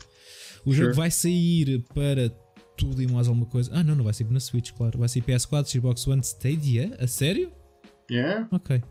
O 0.64 0.72
sure. 0.72 0.76
jogo 0.76 0.95
vai 0.95 1.11
sair 1.11 1.84
para 1.95 2.28
tudo 2.76 3.03
e 3.03 3.07
mais 3.07 3.28
alguma 3.28 3.47
coisa. 3.47 3.70
Ah, 3.72 3.82
não, 3.82 3.95
não 3.95 4.05
vai 4.05 4.12
sair 4.12 4.30
na 4.30 4.41
Switch, 4.41 4.72
claro. 4.72 4.99
Vai 4.99 5.09
sair 5.09 5.22
PS4, 5.22 5.66
Xbox 5.66 6.07
One, 6.07 6.22
Stadia. 6.22 6.97
A 6.99 7.07
sério? 7.07 7.51
Yeah. 8.11 8.49
Ok. 8.53 8.82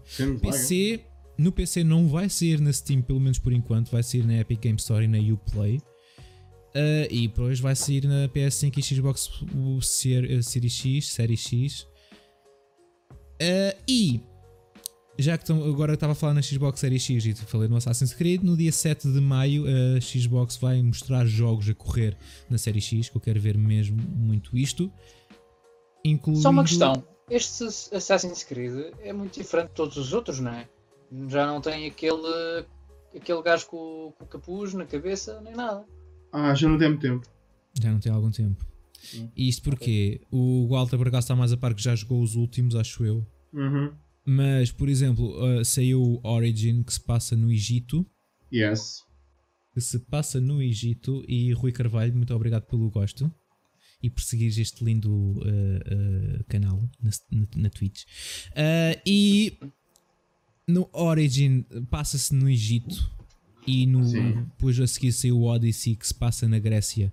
PC. 0.41 1.05
No 1.37 1.51
PC 1.51 1.83
não 1.83 2.07
vai 2.07 2.29
sair 2.29 2.61
na 2.61 2.71
Steam, 2.71 3.01
pelo 3.01 3.19
menos 3.19 3.39
por 3.39 3.51
enquanto. 3.51 3.91
Vai 3.91 4.03
sair 4.03 4.25
na 4.25 4.39
Epic 4.39 4.61
Game 4.61 4.77
Store 4.77 5.03
e 5.03 5.07
na 5.07 5.17
Uplay. 5.17 5.77
Uh, 5.77 7.07
e 7.09 7.27
depois 7.27 7.59
vai 7.59 7.75
sair 7.75 8.05
na 8.05 8.27
PS5 8.27 8.77
e 8.77 8.81
Xbox 8.81 9.29
o 9.55 9.81
Series 9.81 10.53
X, 10.53 11.07
Série 11.07 11.37
X. 11.37 11.87
Uh, 13.41 13.77
e 13.87 14.21
já 15.17 15.37
que 15.37 15.51
agora 15.51 15.93
estava 15.93 16.11
a 16.13 16.15
falar 16.15 16.33
na 16.33 16.41
Xbox 16.41 16.79
Series 16.79 17.03
X 17.03 17.25
e 17.25 17.33
falei 17.33 17.67
no 17.67 17.75
Assassin's 17.75 18.13
Creed, 18.13 18.43
no 18.43 18.57
dia 18.57 18.71
7 18.71 19.11
de 19.11 19.21
maio 19.21 19.65
a 19.67 20.01
Xbox 20.01 20.57
vai 20.57 20.81
mostrar 20.81 21.25
jogos 21.25 21.69
a 21.69 21.73
correr 21.73 22.17
na 22.49 22.57
Série 22.57 22.81
X, 22.81 23.09
que 23.09 23.17
eu 23.17 23.21
quero 23.21 23.39
ver 23.39 23.57
mesmo 23.57 23.97
muito 23.97 24.57
isto. 24.57 24.91
Incluindo... 26.03 26.41
Só 26.41 26.49
uma 26.49 26.63
questão, 26.63 27.03
este 27.29 27.63
Assassin's 27.63 28.43
Creed 28.43 28.93
é 28.99 29.13
muito 29.13 29.39
diferente 29.39 29.69
de 29.69 29.73
todos 29.73 29.97
os 29.97 30.13
outros, 30.13 30.39
não 30.39 30.51
é? 30.51 30.67
Já 31.27 31.47
não 31.47 31.61
tem 31.61 31.87
aquele, 31.87 32.65
aquele 33.15 33.41
gajo 33.41 33.67
com, 33.67 34.13
com 34.17 34.23
o 34.23 34.27
capuz 34.27 34.73
na 34.73 34.85
cabeça, 34.85 35.39
nem 35.41 35.55
nada. 35.55 35.85
Ah, 36.31 36.53
já 36.53 36.67
não 36.67 36.77
tem 36.77 36.89
muito 36.89 37.01
tempo. 37.01 37.27
Já 37.81 37.91
não 37.91 37.99
tem 37.99 38.11
algum 38.11 38.31
tempo. 38.31 38.65
Sim. 39.01 39.31
E 39.35 39.47
isto 39.47 39.63
porque 39.63 40.19
okay. 40.21 40.39
o 40.39 40.67
Walter 40.67 40.97
por 40.97 41.07
está 41.07 41.35
mais 41.35 41.53
a 41.53 41.57
par 41.57 41.73
que 41.73 41.81
já 41.81 41.95
jogou 41.95 42.21
os 42.21 42.35
últimos, 42.35 42.75
acho 42.75 43.05
eu. 43.05 43.25
Uhum. 43.53 43.93
Mas, 44.25 44.71
por 44.71 44.89
exemplo, 44.89 45.35
uh, 45.37 45.63
saiu 45.63 46.01
o 46.01 46.27
Origin 46.27 46.81
que 46.83 46.93
se 46.93 46.99
passa 46.99 47.35
no 47.35 47.51
Egito. 47.51 48.05
Yes. 48.51 49.03
Que 49.73 49.79
se 49.79 49.99
passa 49.99 50.41
no 50.41 50.61
Egito. 50.61 51.23
E 51.27 51.53
Rui 51.53 51.71
Carvalho, 51.71 52.15
muito 52.15 52.33
obrigado 52.33 52.63
pelo 52.63 52.89
gosto. 52.89 53.31
E 54.01 54.09
por 54.09 54.21
seguir 54.21 54.47
este 54.47 54.83
lindo 54.83 55.11
uh, 55.11 55.39
uh, 55.39 56.43
canal 56.47 56.81
na, 57.01 57.11
na, 57.31 57.47
na 57.55 57.69
Twitch. 57.69 58.03
Uh, 58.51 58.99
e 59.05 59.57
no 60.67 60.89
Origin 60.91 61.63
passa-se 61.89 62.33
no 62.33 62.49
Egito 62.49 63.13
e 63.67 63.85
no, 63.85 64.03
depois 64.03 64.79
a 64.79 64.87
seguir 64.87 65.11
saiu 65.11 65.39
o 65.39 65.43
Odyssey 65.43 65.95
que 65.95 66.05
se 66.05 66.13
passa 66.13 66.47
na 66.47 66.59
Grécia. 66.59 67.11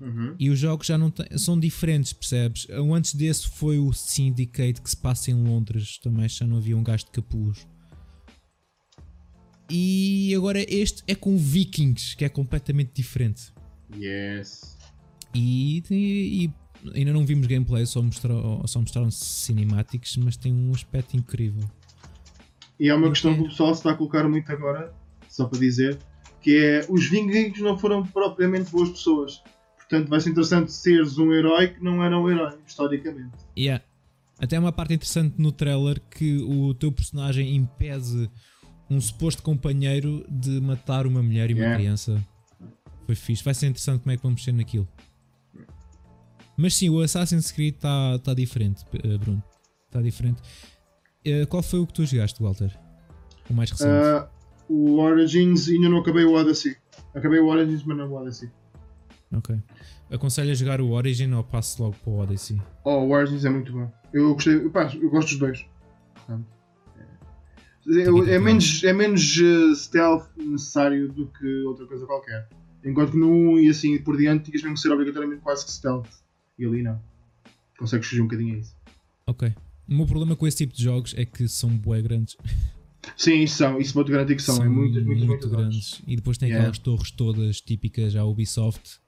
Uhum. 0.00 0.34
E 0.38 0.48
os 0.50 0.58
jogos 0.58 0.86
já 0.86 0.96
não 0.96 1.12
são 1.36 1.58
diferentes, 1.58 2.12
percebes? 2.12 2.66
Antes 2.70 3.14
desse 3.14 3.48
foi 3.48 3.78
o 3.78 3.92
Syndicate 3.92 4.80
que 4.80 4.90
se 4.90 4.96
passa 4.96 5.30
em 5.30 5.34
Londres, 5.34 5.98
também 5.98 6.28
já 6.28 6.46
não 6.46 6.58
havia 6.58 6.76
um 6.76 6.82
gajo 6.82 7.04
de 7.06 7.10
capuz. 7.10 7.66
E 9.70 10.32
agora 10.34 10.64
este 10.66 11.02
é 11.06 11.14
com 11.14 11.36
Vikings, 11.36 12.16
que 12.16 12.24
é 12.24 12.28
completamente 12.28 12.92
diferente. 12.94 13.52
Yes. 13.94 14.78
E, 15.34 15.82
e, 15.90 16.44
e 16.44 16.52
ainda 16.94 17.12
não 17.12 17.26
vimos 17.26 17.46
gameplay, 17.46 17.84
só, 17.84 18.02
mostrou, 18.02 18.66
só 18.66 18.80
mostraram 18.80 19.10
cinemáticos, 19.10 20.16
mas 20.16 20.36
tem 20.36 20.54
um 20.54 20.72
aspecto 20.72 21.16
incrível. 21.16 21.68
E 22.80 22.88
é 22.88 22.94
uma 22.94 23.08
questão 23.10 23.34
que 23.34 23.42
o 23.42 23.48
pessoal 23.48 23.74
se 23.74 23.80
está 23.80 23.90
a 23.90 23.94
colocar 23.94 24.26
muito 24.28 24.50
agora, 24.50 24.94
só 25.28 25.46
para 25.46 25.58
dizer, 25.58 25.98
que 26.40 26.56
é 26.56 26.86
os 26.88 27.08
vikings 27.08 27.60
não 27.60 27.76
foram 27.76 28.06
propriamente 28.06 28.70
boas 28.70 28.88
pessoas. 28.90 29.42
Portanto, 29.88 30.08
vai 30.10 30.20
ser 30.20 30.30
interessante 30.30 30.70
seres 30.70 31.16
um 31.16 31.32
herói 31.32 31.68
que 31.68 31.82
não 31.82 32.04
era 32.04 32.18
um 32.18 32.28
herói, 32.28 32.58
historicamente. 32.66 33.32
Yeah. 33.56 33.82
Até 34.38 34.58
uma 34.58 34.70
parte 34.70 34.92
interessante 34.92 35.36
no 35.38 35.50
trailer 35.50 36.00
que 36.10 36.36
o 36.42 36.74
teu 36.74 36.92
personagem 36.92 37.56
impede 37.56 38.30
um 38.90 39.00
suposto 39.00 39.42
companheiro 39.42 40.24
de 40.28 40.60
matar 40.60 41.06
uma 41.06 41.22
mulher 41.22 41.50
e 41.50 41.54
uma 41.54 41.60
yeah. 41.60 41.78
criança. 41.78 42.26
Foi 43.06 43.14
fixe. 43.14 43.42
Vai 43.42 43.54
ser 43.54 43.66
interessante 43.66 44.02
como 44.02 44.12
é 44.12 44.16
que 44.16 44.22
vamos 44.22 44.40
mexer 44.40 44.52
naquilo. 44.52 44.86
Mas 46.54 46.74
sim, 46.74 46.90
o 46.90 47.00
Assassin's 47.00 47.50
Creed 47.50 47.76
está 47.76 48.18
tá 48.18 48.34
diferente, 48.34 48.84
eh, 48.92 49.16
Bruno. 49.16 49.42
Está 49.86 50.02
diferente. 50.02 50.42
Uh, 51.26 51.46
qual 51.48 51.62
foi 51.62 51.78
o 51.78 51.86
que 51.86 51.94
tu 51.94 52.04
jogaste, 52.04 52.42
Walter? 52.42 52.76
O 53.48 53.54
mais 53.54 53.70
recente. 53.70 53.90
Uh, 53.90 54.28
o 54.68 55.00
Origins 55.00 55.68
ainda 55.68 55.88
não 55.88 55.98
acabei 55.98 56.24
o 56.24 56.34
Odyssey. 56.34 56.76
Acabei 57.14 57.38
o 57.38 57.46
Origins, 57.46 57.82
mas 57.84 57.96
não 57.96 58.10
o 58.10 58.14
Odyssey. 58.14 58.50
Ok. 59.32 59.56
Aconselho 60.10 60.50
a 60.50 60.54
jogar 60.54 60.80
o 60.80 60.90
Origin 60.90 61.32
ou 61.32 61.44
passo 61.44 61.82
logo 61.82 61.96
para 62.02 62.10
o 62.10 62.18
Odyssey? 62.18 62.60
Oh, 62.84 63.04
o 63.04 63.10
Origins 63.10 63.44
é 63.44 63.50
muito 63.50 63.72
bom. 63.72 63.92
Eu 64.12 64.32
gostei, 64.34 64.58
pá, 64.70 64.90
eu 64.94 65.10
gosto 65.10 65.28
dos 65.30 65.38
dois. 65.38 65.66
É, 67.90 68.34
é 68.34 68.38
menos, 68.38 68.84
é 68.84 68.92
menos 68.92 69.36
uh, 69.38 69.74
stealth 69.74 70.28
necessário 70.36 71.08
do 71.10 71.26
que 71.26 71.62
outra 71.64 71.86
coisa 71.86 72.04
qualquer. 72.06 72.48
Enquanto 72.84 73.12
que 73.12 73.18
no 73.18 73.30
1 73.30 73.60
e 73.60 73.68
assim 73.70 73.98
por 73.98 74.16
diante 74.16 74.44
tinhas 74.44 74.62
mesmo 74.62 74.74
que 74.74 74.80
ser 74.80 74.92
obrigatoriamente 74.92 75.42
quase 75.42 75.64
que 75.64 75.72
stealth. 75.72 76.08
E 76.58 76.66
ali 76.66 76.82
não. 76.82 77.00
Consegues 77.78 78.06
fugir 78.08 78.20
um 78.20 78.26
bocadinho 78.26 78.56
a 78.56 78.58
isso. 78.58 78.76
Ok. 79.26 79.54
O 79.88 79.94
meu 79.94 80.06
problema 80.06 80.36
com 80.36 80.46
esse 80.46 80.58
tipo 80.58 80.74
de 80.74 80.82
jogos 80.82 81.14
é 81.16 81.24
que 81.24 81.48
são 81.48 81.70
bué 81.70 82.02
grandes. 82.02 82.36
Sim, 83.16 83.42
isso 83.42 83.56
são. 83.56 83.80
Isso 83.80 83.94
pode 83.94 84.12
garantir 84.12 84.36
que 84.36 84.42
são. 84.42 84.56
são 84.56 84.64
é 84.64 84.68
muitas, 84.68 85.02
muitas, 85.02 85.06
muito 85.06 85.26
muitas 85.26 85.50
grandes. 85.50 86.02
E 86.06 86.16
depois 86.16 86.36
tem 86.36 86.48
Yeah. 86.48 86.68
aquelas 86.68 86.78
torres 86.78 87.10
todas 87.10 87.60
típicas 87.60 88.14
à 88.16 88.24
Ubisoft. 88.24 89.00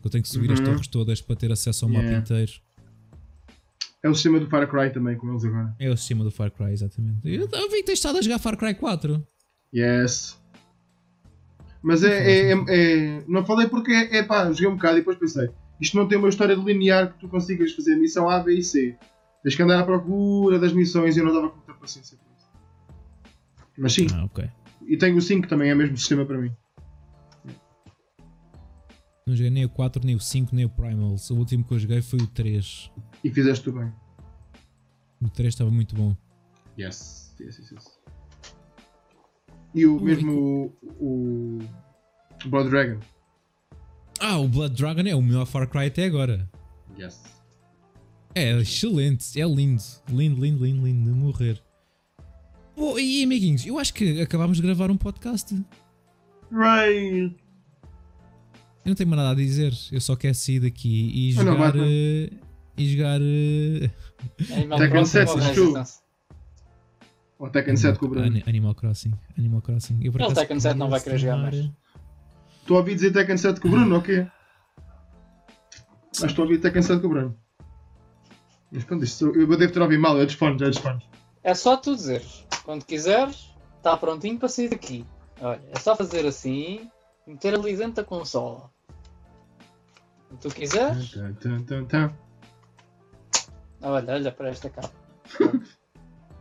Que 0.00 0.06
eu 0.06 0.10
tenho 0.10 0.22
que 0.22 0.28
subir 0.28 0.50
as 0.52 0.58
Uhum. 0.60 0.64
torres 0.66 0.86
todas 0.86 1.20
para 1.20 1.36
ter 1.36 1.50
acesso 1.52 1.84
ao 1.84 1.90
mapa 1.90 2.02
Yeah. 2.04 2.20
inteiro. 2.22 2.52
É 4.02 4.08
o 4.08 4.14
sistema 4.14 4.38
do 4.38 4.48
Far 4.48 4.68
Cry 4.68 4.90
também, 4.92 5.16
com 5.16 5.28
eles 5.28 5.44
agora. 5.44 5.74
É 5.78 5.90
o 5.90 5.96
sistema 5.96 6.22
do 6.22 6.30
Far 6.30 6.50
Cry, 6.52 6.70
exatamente. 6.72 7.18
Eu, 7.24 7.48
eu 7.50 7.68
vi 7.70 7.78
que 7.78 7.84
tens 7.84 7.98
estado 7.98 8.18
a 8.18 8.22
jogar 8.22 8.38
Far 8.38 8.56
Cry 8.56 8.74
4. 8.74 9.26
Yes. 9.74 10.38
Mas 11.82 12.02
é, 12.04 12.30
é, 12.30 12.52
é- 12.52 12.64
é- 12.68 13.24
Não 13.26 13.44
falei 13.44 13.66
porque 13.68 13.92
é, 13.92 14.22
pá, 14.22 14.50
joguei 14.52 14.68
um 14.68 14.76
bocado 14.76 14.96
e 14.96 15.00
depois 15.00 15.18
pensei. 15.18 15.48
Isto 15.80 15.96
não 15.96 16.06
tem 16.08 16.16
uma 16.18 16.28
história 16.28 16.54
linear 16.54 17.12
que 17.12 17.18
tu 17.20 17.28
consigas 17.28 17.72
fazer 17.72 17.96
missão 17.96 18.28
A, 18.30 18.40
B 18.40 18.54
e 18.54 18.62
C. 18.62 18.96
Tens 19.42 19.54
que 19.54 19.62
andar 19.62 19.80
à 19.80 19.84
procura 19.84 20.58
das 20.58 20.72
missões 20.72 21.16
e 21.16 21.20
eu 21.20 21.24
não 21.24 21.32
dava 21.32 21.48
muita 21.54 21.72
paciência 21.74 22.16
para 22.18 22.26
isso. 22.36 22.48
Mas 23.78 23.92
sim, 23.92 24.06
Ah, 24.12 24.24
ok. 24.24 24.48
e 24.88 24.96
tenho 24.96 25.16
o 25.16 25.20
5 25.22 25.46
também, 25.48 25.70
é 25.70 25.74
o 25.74 25.76
mesmo 25.76 25.96
sistema 25.96 26.24
para 26.24 26.38
mim. 26.38 26.50
Não 29.28 29.36
joguei 29.36 29.50
nem 29.50 29.66
o 29.66 29.68
4, 29.68 30.02
nem 30.06 30.16
o 30.16 30.20
5, 30.20 30.56
nem 30.56 30.64
o 30.64 30.70
Primals. 30.70 31.28
O 31.28 31.36
último 31.36 31.62
que 31.62 31.74
eu 31.74 31.78
joguei 31.78 32.00
foi 32.00 32.18
o 32.18 32.26
3. 32.26 32.90
E 33.22 33.30
fizeste 33.30 33.70
bem. 33.70 33.92
O 35.20 35.28
3 35.28 35.52
estava 35.52 35.70
muito 35.70 35.94
bom. 35.94 36.16
Yes. 36.78 37.34
yes, 37.38 37.58
yes, 37.58 37.72
yes. 37.72 37.98
E 39.74 39.84
o 39.84 39.96
Ui, 39.96 40.02
mesmo 40.02 40.72
o, 40.98 41.58
o 41.58 41.58
Blood 42.46 42.70
Dragon. 42.70 43.00
Ah, 44.18 44.38
o 44.38 44.48
Blood 44.48 44.74
Dragon 44.74 45.06
é 45.06 45.14
o 45.14 45.20
melhor 45.20 45.44
Far 45.44 45.68
Cry 45.68 45.88
até 45.88 46.06
agora. 46.06 46.48
Yes. 46.98 47.22
É 48.34 48.58
excelente, 48.58 49.38
é 49.38 49.44
lindo. 49.44 49.82
Lindo, 50.08 50.40
lindo, 50.40 50.64
lindo, 50.64 50.86
lindo 50.86 51.12
de 51.12 51.18
morrer. 51.18 51.62
Oh, 52.74 52.98
e 52.98 53.22
amiguinhos, 53.22 53.66
eu 53.66 53.78
acho 53.78 53.92
que 53.92 54.22
acabámos 54.22 54.56
de 54.56 54.62
gravar 54.62 54.90
um 54.90 54.96
podcast. 54.96 55.54
Right. 56.50 57.36
Eu 58.88 58.92
não 58.92 58.96
tenho 58.96 59.10
mais 59.10 59.20
nada 59.22 59.32
a 59.32 59.34
dizer. 59.44 59.74
Eu 59.92 60.00
só 60.00 60.16
quero 60.16 60.34
sair 60.34 60.60
daqui 60.60 61.10
e 61.14 61.32
Ah, 61.38 61.44
não, 61.44 61.52
jogar. 61.52 61.66
Batman. 61.72 61.84
eh, 61.86 62.30
e 62.78 62.88
jogar. 62.96 63.20
eh, 63.20 63.90
Tekken 64.48 64.88
Crossing 64.88 65.10
7, 65.12 65.28
ou 65.30 65.36
assistiu? 65.38 65.62
Resistance? 65.74 66.00
O 67.38 67.50
Tekken 67.50 67.76
7 67.76 67.98
com 67.98 68.06
o 68.06 68.08
Bruno. 68.08 68.26
Ani- 68.26 68.42
Animal 68.46 68.74
Crossing. 68.74 69.12
Animal 69.36 69.60
Crossing. 69.60 69.98
Eu, 70.02 70.10
por 70.10 70.22
Ele 70.22 70.32
Tekken 70.34 70.58
7 70.58 70.76
não 70.78 70.88
vai 70.88 71.00
querer 71.02 71.18
jogar 71.18 71.36
mais. 71.36 71.70
Estou 72.62 72.76
a 72.78 72.80
ouvir 72.80 72.94
dizer 72.94 73.12
Tekken 73.12 73.36
7 73.36 73.60
com 73.60 73.68
o 73.68 73.70
Bruno, 73.72 73.96
ok? 73.98 74.26
Mas 76.20 76.30
estou 76.30 76.44
a 76.44 76.46
ouvir 76.46 76.58
Tekken 76.62 76.80
7 76.82 77.00
com 77.02 77.06
o 77.08 77.10
Bruno. 77.10 77.36
Mas 78.72 78.84
pronto, 78.84 79.04
isto, 79.04 79.26
eu 79.26 79.46
devo 79.58 79.70
ter 79.72 79.82
ouvido 79.82 80.00
mal, 80.00 80.18
é 80.18 80.24
dos 80.24 80.34
fones, 80.34 80.62
é 80.62 80.66
dos 80.66 80.78
fones. 80.78 81.04
É 81.44 81.52
só 81.54 81.76
tu 81.76 81.94
dizeres. 81.94 82.46
Quando 82.64 82.86
quiseres, 82.86 83.50
está 83.76 83.94
prontinho 83.98 84.38
para 84.38 84.48
sair 84.48 84.70
daqui. 84.70 85.04
Olha, 85.42 85.60
é 85.72 85.78
só 85.78 85.94
fazer 85.94 86.24
assim 86.26 86.90
e 87.26 87.30
meter 87.30 87.54
ali 87.54 87.76
dentro 87.76 87.96
da 87.96 88.04
consola. 88.04 88.70
Tu 90.40 90.48
tan, 91.66 91.84
tan. 91.86 92.12
olha, 93.80 94.12
olha 94.14 94.32
para 94.32 94.50
esta 94.50 94.68
capa. 94.70 94.92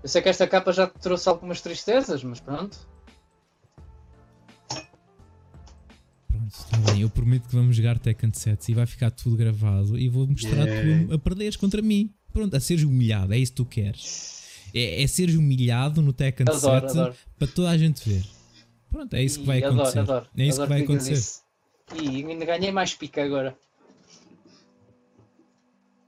Eu 0.04 0.10
sei 0.10 0.22
que 0.22 0.30
esta 0.30 0.48
capa 0.48 0.72
já 0.72 0.88
te 0.88 1.00
trouxe 1.00 1.28
algumas 1.28 1.62
tristezas, 1.62 2.24
mas 2.24 2.40
pronto. 2.40 2.78
Pronto, 6.28 6.50
está 6.54 6.78
bem. 6.92 7.02
Eu 7.02 7.10
prometo 7.10 7.48
que 7.48 7.56
vamos 7.56 7.76
jogar 7.76 7.98
Tekken 7.98 8.32
7 8.34 8.72
e 8.72 8.76
vai 8.76 8.86
ficar 8.86 9.12
tudo 9.12 9.36
gravado 9.36 9.98
e 9.98 10.08
vou 10.10 10.28
mostrar 10.28 10.66
Yeah. 10.68 11.08
tu 11.08 11.14
a 11.14 11.20
perderes 11.20 11.56
contra 11.56 11.82
mim. 11.82 12.14
Pronto, 12.32 12.56
a 12.56 12.60
seres 12.60 12.84
humilhado, 12.84 13.34
é 13.34 13.38
isso 13.40 13.52
que 13.54 13.58
tu 13.58 13.66
queres. 13.66 14.46
É, 14.74 15.02
é 15.02 15.08
seres 15.08 15.36
humilhado 15.36 16.02
no 16.02 16.14
Tekken 16.14 16.46
Adoro, 16.48 16.62
7 16.62 16.86
adoro. 17.00 17.16
para 17.40 17.48
toda 17.48 17.70
a 17.70 17.78
gente 17.78 18.08
ver. 18.08 18.24
Pronto, 18.92 19.14
é 19.16 19.24
isso 19.24 19.40
que 19.40 19.46
vai 19.46 19.58
adoro, 19.64 19.76
acontecer. 19.82 20.00
adoro. 20.00 20.28
É 20.38 20.46
isso 20.46 20.62
que 20.62 20.68
vai 20.68 20.82
acontecer. 20.84 21.14
isso. 21.14 21.42
E 21.96 22.24
ainda 22.26 22.46
ganhei 22.46 22.72
mais 22.72 22.94
pica 22.94 23.24
agora. 23.24 23.58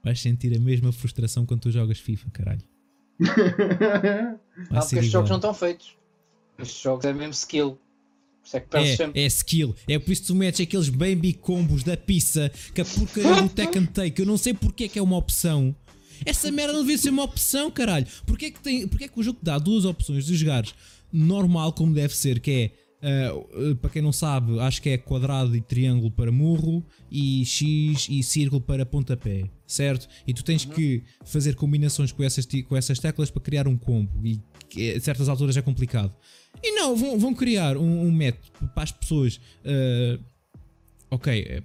Vais 0.02 0.20
sentir 0.20 0.56
a 0.56 0.58
mesma 0.58 0.92
frustração 0.92 1.44
quando 1.44 1.60
tu 1.60 1.70
jogas 1.70 1.98
FIFA, 1.98 2.30
caralho. 2.30 2.62
Vai 3.18 4.82
ser 4.82 4.96
porque 4.96 4.96
estes 4.96 5.06
jogos 5.12 5.30
não 5.30 5.36
estão 5.36 5.54
feitos. 5.54 5.96
Estes 6.58 6.82
jogos 6.82 7.04
é 7.04 7.12
mesmo 7.12 7.32
skill. 7.32 7.78
É. 8.52 8.58
É, 9.14 9.22
é 9.22 9.26
skill. 9.26 9.74
É 9.86 9.98
por 9.98 10.10
isso 10.10 10.22
que 10.22 10.28
tu 10.28 10.34
metes 10.34 10.60
aqueles 10.60 10.88
baby 10.88 11.34
combos 11.34 11.84
da 11.84 11.96
pizza 11.96 12.50
que 12.74 12.80
a 12.80 12.84
porcaria 12.84 13.42
do 13.42 13.48
Tekken 13.48 13.86
Take. 13.86 14.20
Eu 14.20 14.26
não 14.26 14.36
sei 14.36 14.54
porque 14.54 14.84
é 14.84 14.88
que 14.88 14.98
é 14.98 15.02
uma 15.02 15.16
opção. 15.16 15.74
Essa 16.24 16.50
merda 16.50 16.72
não 16.72 16.80
devia 16.80 16.98
ser 16.98 17.10
uma 17.10 17.22
opção, 17.22 17.70
caralho. 17.70 18.06
Porquê 18.26 18.46
é 18.46 18.50
que, 18.50 18.60
tem, 18.60 18.88
porquê 18.88 19.04
é 19.04 19.08
que 19.08 19.20
o 19.20 19.22
jogo 19.22 19.38
te 19.38 19.44
dá 19.44 19.58
duas 19.58 19.84
opções 19.84 20.26
de 20.26 20.34
jogares 20.34 20.74
normal 21.12 21.72
como 21.72 21.94
deve 21.94 22.14
ser, 22.16 22.40
que 22.40 22.50
é. 22.50 22.89
Ah, 23.02 23.74
para 23.80 23.90
quem 23.90 24.02
não 24.02 24.12
sabe, 24.12 24.58
acho 24.60 24.82
que 24.82 24.90
é 24.90 24.98
quadrado 24.98 25.56
e 25.56 25.60
triângulo 25.60 26.10
para 26.10 26.30
murro 26.30 26.84
e 27.10 27.44
X 27.44 28.08
e 28.10 28.22
círculo 28.22 28.60
para 28.60 28.84
pontapé, 28.84 29.44
certo? 29.66 30.08
E 30.26 30.34
tu 30.34 30.44
tens 30.44 30.64
que 30.64 31.02
fazer 31.24 31.54
combinações 31.54 32.12
com 32.12 32.22
essas, 32.22 32.46
com 32.68 32.76
essas 32.76 32.98
teclas 32.98 33.30
para 33.30 33.42
criar 33.42 33.66
um 33.66 33.76
combo 33.76 34.12
e 34.24 34.40
a 34.96 35.00
certas 35.00 35.28
alturas 35.28 35.56
é 35.56 35.62
complicado. 35.62 36.14
E 36.62 36.72
não, 36.72 36.94
vão, 36.94 37.18
vão 37.18 37.34
criar 37.34 37.76
um, 37.76 38.02
um 38.02 38.12
método 38.12 38.68
para 38.74 38.82
as 38.82 38.92
pessoas. 38.92 39.40
ah, 39.64 40.18
ok, 41.10 41.62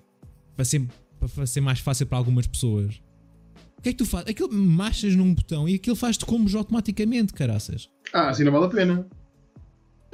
para 0.55 0.65
ser, 0.65 0.87
para 1.19 1.45
ser 1.45 1.61
mais 1.61 1.79
fácil 1.79 2.07
para 2.07 2.17
algumas 2.17 2.47
pessoas. 2.47 3.01
O 3.77 3.81
que 3.81 3.89
é 3.89 3.91
que 3.91 3.97
tu 3.97 4.05
fazes? 4.05 4.29
Aquilo 4.29 4.51
marchas 4.51 5.15
num 5.15 5.33
botão 5.33 5.69
e 5.69 5.75
aquilo 5.75 5.95
faz-te 5.95 6.25
combos 6.25 6.55
automaticamente, 6.55 7.33
caraças. 7.33 7.89
ah, 8.13 8.29
assim 8.29 8.43
não 8.43 8.51
vale 8.51 8.65
a 8.65 8.69
pena. 8.69 9.07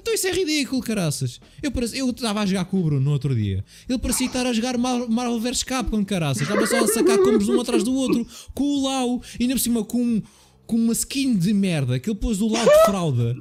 Então 0.01 0.13
isso 0.13 0.27
é 0.27 0.31
ridículo, 0.31 0.81
caraças. 0.81 1.39
Eu 1.61 1.71
parece- 1.71 1.97
eu 1.97 2.09
estava 2.09 2.41
a 2.41 2.45
jogar 2.45 2.65
com 2.65 2.79
o 2.79 2.83
Bruno 2.83 3.01
no 3.01 3.11
outro 3.11 3.35
dia. 3.35 3.63
Ele 3.87 3.99
parecia 3.99 4.25
estar 4.27 4.45
a 4.47 4.51
jogar 4.53 4.77
Mar- 4.77 5.07
Marvel 5.07 5.39
vs 5.39 5.63
Capcom, 5.63 6.03
caraças. 6.03 6.41
Estava 6.43 6.65
só 6.65 6.83
a 6.83 6.87
sacar 6.87 7.17
combos 7.19 7.47
um 7.47 7.61
atrás 7.61 7.83
do 7.83 7.93
outro. 7.93 8.25
Com 8.53 8.63
o 8.63 8.83
Lau 8.83 9.21
e 9.39 9.43
ainda 9.43 9.53
por 9.55 9.59
cima 9.61 9.83
com, 9.85 10.21
com 10.65 10.75
uma 10.75 10.93
skin 10.93 11.35
de 11.37 11.53
merda 11.53 11.99
que 11.99 12.09
ele 12.09 12.17
pôs 12.19 12.41
o 12.41 12.47
Lau 12.47 12.63
de 12.65 12.85
fralda. 12.85 13.35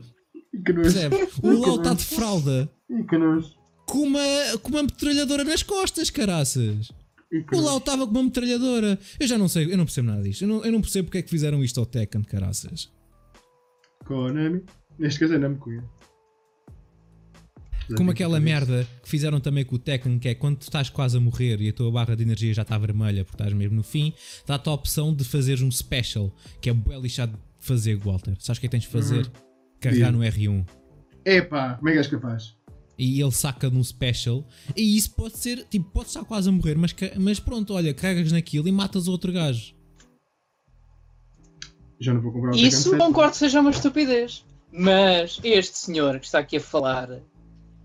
E 0.53 0.59
que. 0.62 0.73
Percebe? 0.73 1.16
O 1.43 1.51
Lau 1.59 1.77
está 1.77 1.95
de 1.95 2.05
fralda. 2.05 2.70
E 2.91 3.03
que 3.05 3.16
nojo. 3.16 3.55
com 3.87 3.99
uma, 4.03 4.20
com 4.62 4.69
uma 4.70 4.82
metralhadora 4.82 5.43
nas 5.45 5.62
costas, 5.62 6.11
caraças. 6.11 6.93
O 7.53 7.61
Lau 7.61 7.78
estava 7.78 8.05
com 8.07 8.12
uma 8.12 8.24
metralhadora. 8.24 8.99
Eu 9.19 9.27
já 9.27 9.39
não 9.39 9.49
sei, 9.49 9.73
eu 9.73 9.78
não 9.78 9.85
percebo 9.87 10.09
nada 10.09 10.23
disto. 10.23 10.43
Eu 10.43 10.49
não, 10.49 10.65
eu 10.65 10.73
não 10.73 10.81
percebo 10.81 11.07
porque 11.07 11.19
é 11.19 11.23
que 11.23 11.31
fizeram 11.31 11.62
isto 11.65 11.81
ao 11.81 11.87
Tekken, 11.87 12.23
caraças. 12.23 12.91
Konami. 14.05 14.62
Neste 14.99 15.20
caso 15.20 15.35
é 15.35 15.39
Namco. 15.39 15.70
Como 17.97 18.11
aquela 18.11 18.39
merda 18.41 18.87
que 19.03 19.09
fizeram 19.09 19.41
também 19.41 19.65
com 19.65 19.77
o 19.77 19.79
Tekken, 19.79 20.19
que 20.19 20.29
é 20.29 20.35
quando 20.35 20.59
tu 20.59 20.62
estás 20.62 20.89
quase 20.89 21.17
a 21.17 21.21
morrer 21.21 21.61
e 21.61 21.69
a 21.69 21.73
tua 21.73 21.91
barra 21.91 22.15
de 22.15 22.23
energia 22.23 22.53
já 22.55 22.62
está 22.62 22.77
vermelha 22.79 23.25
porque 23.25 23.43
estás 23.43 23.53
mesmo 23.53 23.77
no 23.77 23.83
fim, 23.83 24.12
dá-te 24.47 24.69
a 24.69 24.73
opção 24.73 25.15
de 25.15 25.25
fazeres 25.25 25.62
um 25.62 25.71
special, 25.71 26.35
que 26.61 26.71
é 26.71 26.75
bem 26.75 27.01
lixado 27.01 27.33
de 27.33 27.39
fazer, 27.59 27.97
Walter. 27.97 28.35
Sabes 28.39 28.59
o 28.59 28.61
que 28.61 28.67
é 28.67 28.69
que 28.69 28.73
tens 28.73 28.85
de 28.85 28.89
fazer? 28.89 29.31
Carregar 29.81 30.12
Diz. 30.12 30.19
no 30.19 30.25
R1. 30.25 30.67
Epá, 31.25 31.75
como 31.75 31.89
é 31.89 31.93
que 31.93 31.99
és 31.99 32.07
capaz? 32.07 32.57
E 32.99 33.21
ele 33.21 33.33
saca 33.33 33.71
de 33.71 33.77
um 33.77 33.83
special. 33.83 34.47
E 34.77 34.97
isso 34.97 35.11
pode 35.12 35.39
ser, 35.39 35.65
tipo, 35.71 35.91
pode 35.91 36.09
estar 36.09 36.25
quase 36.25 36.49
a 36.49 36.53
morrer, 36.53 36.77
mas, 36.77 36.95
mas 37.19 37.41
pronto, 37.41 37.73
olha, 37.73 37.95
carregas 37.95 38.31
naquilo 38.31 38.69
e 38.69 38.73
matas 38.73 39.09
o 39.09 39.12
outro 39.12 39.33
gajo. 39.33 39.75
Já 41.99 42.15
não 42.15 42.21
vou 42.21 42.33
comprar 42.33 42.53
o 42.53 42.57
Isso 42.57 42.91
7. 42.91 42.99
concordo 42.99 43.33
que 43.33 43.37
seja 43.39 43.61
uma 43.61 43.71
estupidez. 43.71 44.45
Mas 44.73 45.41
este 45.43 45.79
senhor 45.79 46.19
que 46.21 46.27
está 46.27 46.39
aqui 46.39 46.57
a 46.57 46.61
falar, 46.61 47.21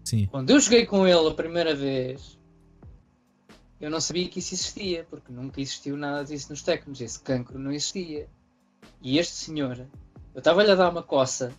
Sim. 0.05 0.27
quando 0.27 0.51
eu 0.51 0.59
joguei 0.59 0.85
com 0.85 1.05
ele 1.07 1.27
a 1.27 1.33
primeira 1.33 1.75
vez, 1.75 2.37
eu 3.81 3.89
não 3.89 3.99
sabia 3.99 4.27
que 4.29 4.39
isso 4.39 4.53
existia, 4.53 5.05
porque 5.09 5.31
nunca 5.33 5.59
existiu 5.59 5.97
nada 5.97 6.23
disso 6.23 6.49
nos 6.49 6.61
Tekkens. 6.61 7.01
Esse 7.01 7.19
cancro 7.19 7.59
não 7.59 7.71
existia. 7.71 8.29
E 9.01 9.17
este 9.17 9.33
senhor, 9.33 9.77
eu 10.33 10.39
estava-lhe 10.39 10.71
a 10.71 10.75
dar 10.75 10.89
uma 10.91 11.03
coça 11.03 11.51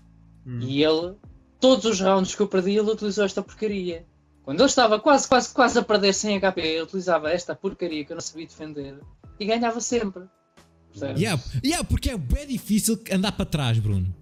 Hum. 0.46 0.60
e 0.60 0.82
ele, 0.82 1.16
todos 1.60 1.84
os 1.84 2.00
rounds 2.00 2.34
que 2.36 2.40
eu 2.40 2.46
perdi, 2.46 2.70
ele 2.70 2.88
utilizou 2.90 3.24
esta 3.24 3.42
porcaria. 3.42 4.06
Quando 4.44 4.60
ele 4.60 4.68
estava 4.68 5.00
quase, 5.00 5.26
quase, 5.26 5.52
quase 5.52 5.76
a 5.76 5.82
perder 5.82 6.14
sem 6.14 6.38
HP, 6.38 6.60
ele 6.60 6.82
utilizava 6.82 7.30
esta 7.32 7.52
porcaria 7.56 8.04
que 8.04 8.12
eu 8.12 8.14
não 8.14 8.20
sabia 8.20 8.46
defender 8.46 8.96
e 9.40 9.44
ganhava 9.44 9.80
sempre. 9.80 10.22
Percebes? 10.92 11.20
Yeah, 11.20 11.42
yeah, 11.64 11.84
porque 11.84 12.10
é 12.10 12.16
bem 12.16 12.46
difícil 12.46 12.96
andar 13.10 13.32
para 13.32 13.44
trás, 13.44 13.78
Bruno. 13.80 14.14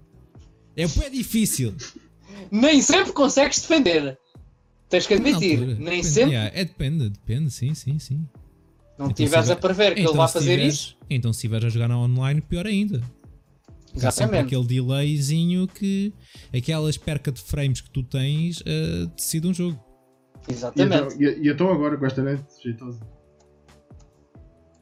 É 0.75 0.87
bem 0.89 1.11
difícil. 1.11 1.75
Nem 2.51 2.81
sempre 2.83 3.13
consegues 3.13 3.61
defender. 3.61 4.19
Tens 4.89 5.07
que 5.07 5.15
admitir, 5.15 5.59
altura, 5.59 5.75
nem 5.75 5.85
depende, 5.85 6.05
sempre. 6.07 6.35
yeah, 6.35 6.61
é, 6.61 6.65
depende, 6.65 7.09
depende, 7.11 7.51
sim, 7.51 7.75
sim, 7.75 7.99
sim. 7.99 8.17
Não 8.99 9.07
Então, 9.07 9.09
estiveres 9.09 9.47
se 9.47 9.53
a 9.53 9.57
prever 9.57 9.95
que 9.95 10.01
então, 10.01 10.13
ele 10.13 10.19
vai 10.19 10.29
se 10.29 10.33
fazer 10.35 10.51
tiveres- 10.53 10.75
isso. 10.75 10.97
Então 11.11 11.33
se 11.33 11.39
estiveres 11.39 11.65
a 11.65 11.69
jogar 11.69 11.89
na 11.89 11.99
online, 11.99 12.41
pior 12.41 12.67
ainda. 12.67 12.99
Há 12.99 13.01
sempre 13.91 14.09
Exatamente. 14.09 14.47
aquele 14.47 14.67
delayzinho 14.67 15.67
que 15.69 16.13
aquelas 16.57 16.97
perca 16.97 17.33
de 17.33 17.41
frames 17.41 17.81
que 17.81 17.91
tu 17.91 18.03
tens 18.03 18.61
uh, 18.61 19.07
decide 19.17 19.49
um 19.49 19.55
jogo. 19.55 19.83
E 20.49 20.53
Exatamente. 20.53 21.15
então, 21.15 21.21
e, 21.21 21.47
e 21.47 21.49
então 21.51 21.71
agora 21.73 21.97
com 21.97 22.07
esta 22.07 22.23
net 22.23 22.43
jeitosa. 22.63 23.01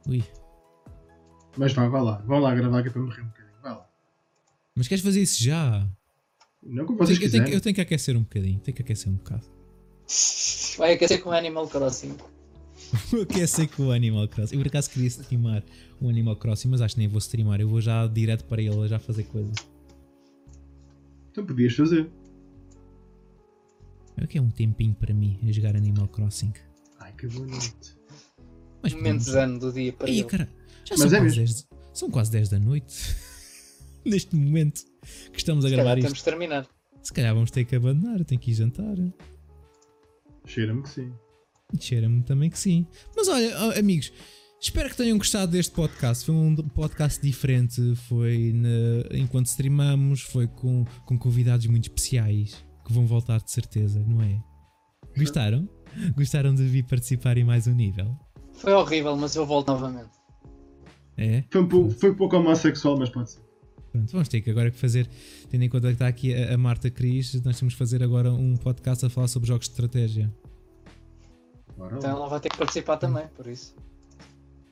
Ui. 0.08 0.22
Mas 1.56 1.72
vá, 1.72 1.88
vá 1.88 2.00
lá. 2.02 2.22
Vão 2.26 2.38
lá 2.38 2.54
gravar 2.54 2.82
que 2.82 2.88
é 2.88 2.90
para 2.90 3.02
morrer 3.02 3.22
um 3.22 3.26
bocadinho. 3.26 3.52
Vá 3.62 3.70
lá. 3.70 3.86
Mas 4.74 4.88
queres 4.88 5.04
fazer 5.04 5.22
isso 5.22 5.42
já? 5.42 5.86
Não 6.64 6.84
como 6.86 7.02
Eu 7.02 7.06
vocês 7.06 7.18
tenho, 7.18 7.28
eu, 7.28 7.44
tenho, 7.44 7.56
eu 7.56 7.60
tenho 7.60 7.74
que 7.74 7.80
aquecer 7.80 8.16
um 8.16 8.20
bocadinho. 8.22 8.60
Tenho 8.60 8.74
que 8.76 8.82
aquecer 8.82 9.10
um 9.12 9.16
bocado. 9.16 9.44
Vai 10.78 10.94
aquecer 10.94 11.22
com 11.22 11.30
Animal 11.32 11.68
Crossing. 11.68 12.14
Vou 13.10 13.22
aquecer 13.22 13.68
com 13.70 13.84
o 13.86 13.90
Animal 13.92 14.28
Crossing. 14.28 14.54
Eu 14.56 14.60
por 14.60 14.68
acaso 14.68 14.90
queria 14.90 15.08
streamar 15.08 15.64
o 16.00 16.08
Animal 16.08 16.36
Crossing, 16.36 16.68
mas 16.68 16.80
acho 16.80 16.94
que 16.94 17.00
nem 17.00 17.08
vou 17.08 17.18
streamar. 17.18 17.60
Eu 17.60 17.68
vou 17.68 17.80
já 17.80 18.06
direto 18.06 18.44
para 18.44 18.60
ele, 18.62 18.86
já 18.88 18.98
fazer 18.98 19.24
coisas. 19.24 19.54
Então 21.30 21.44
podias 21.46 21.74
fazer. 21.74 22.10
É 24.16 24.24
o 24.24 24.28
que 24.28 24.36
é 24.38 24.42
um 24.42 24.50
tempinho 24.50 24.94
para 24.94 25.14
mim 25.14 25.38
a 25.48 25.52
jogar 25.52 25.74
Animal 25.76 26.06
Crossing. 26.08 26.52
Ai 27.00 27.12
que 27.16 27.26
boa 27.26 27.46
noite. 27.46 27.96
Mas 28.82 28.92
Momento 28.92 29.24
podemos- 29.24 29.24
zen 29.24 29.58
do 29.58 29.72
dia 29.72 29.92
para 29.92 30.08
Aí, 30.08 30.18
ele. 30.20 30.24
cara, 30.28 30.48
já 30.84 30.96
Mas 30.96 30.98
são, 30.98 31.06
é 31.06 31.10
quase 31.20 31.22
mesmo. 31.40 31.44
10, 31.44 31.68
são 31.94 32.10
quase 32.10 32.30
10 32.30 32.48
da 32.50 32.58
noite. 32.58 33.16
Neste 34.04 34.34
momento 34.36 34.82
que 35.32 35.38
estamos 35.38 35.64
a 35.64 35.68
Se 35.68 35.74
gravar 35.74 35.98
isto. 35.98 36.24
temos. 36.24 36.68
Se 37.02 37.12
calhar 37.12 37.34
vamos 37.34 37.50
ter 37.50 37.64
que 37.64 37.74
abandonar, 37.76 38.18
eu 38.18 38.24
tenho 38.24 38.40
que 38.40 38.50
ir 38.50 38.54
jantar. 38.54 38.94
Cheira-me 40.46 40.82
que 40.82 40.88
sim. 40.88 41.12
Cheira-me 41.78 42.22
também 42.22 42.50
que 42.50 42.58
sim. 42.58 42.86
Mas 43.16 43.28
olha, 43.28 43.78
amigos, 43.78 44.12
espero 44.60 44.88
que 44.90 44.96
tenham 44.96 45.16
gostado 45.18 45.52
deste 45.52 45.72
podcast. 45.72 46.24
Foi 46.26 46.34
um 46.34 46.54
podcast 46.56 47.20
diferente. 47.22 47.94
Foi 48.08 48.52
na- 48.54 49.16
enquanto 49.18 49.46
streamamos, 49.46 50.20
foi 50.22 50.46
com, 50.46 50.84
com 51.06 51.18
convidados 51.18 51.66
muito 51.66 51.84
especiais 51.84 52.64
que 52.84 52.92
vão 52.92 53.06
voltar 53.06 53.40
de 53.40 53.50
certeza, 53.50 54.04
não 54.06 54.20
é? 54.22 54.40
Gostaram? 55.16 55.68
Gostaram 56.16 56.54
de 56.54 56.64
vir 56.66 56.84
participar 56.84 57.36
em 57.38 57.44
mais 57.44 57.66
um 57.66 57.74
nível? 57.74 58.16
Foi 58.54 58.72
horrível, 58.72 59.16
mas 59.16 59.34
eu 59.36 59.46
volto 59.46 59.68
novamente. 59.68 60.10
É? 61.16 61.44
Foi 61.50 61.60
um 61.62 61.68
pouco, 61.68 61.90
foi 61.90 62.10
um 62.10 62.14
pouco 62.14 62.36
homossexual, 62.36 62.96
mas 62.98 63.10
pode 63.10 63.30
ser. 63.32 63.41
Pronto, 63.92 64.10
vamos 64.10 64.28
ter 64.28 64.40
que 64.40 64.50
agora 64.50 64.70
que 64.70 64.78
fazer, 64.78 65.06
tendo 65.50 65.62
em 65.64 65.68
conta 65.68 65.88
que 65.88 65.92
está 65.92 66.08
aqui 66.08 66.34
a, 66.34 66.54
a 66.54 66.58
Marta 66.58 66.90
Cris, 66.90 67.34
nós 67.44 67.58
temos 67.58 67.74
que 67.74 67.78
fazer 67.78 68.02
agora 68.02 68.32
um 68.32 68.56
podcast 68.56 69.04
a 69.04 69.10
falar 69.10 69.28
sobre 69.28 69.46
jogos 69.48 69.66
de 69.66 69.72
estratégia. 69.72 70.32
Bora 71.76 71.96
Então 71.98 72.10
ela 72.10 72.28
vai 72.28 72.40
ter 72.40 72.48
que 72.48 72.56
participar 72.58 72.96
também, 72.96 73.26
por 73.36 73.46
isso. 73.46 73.74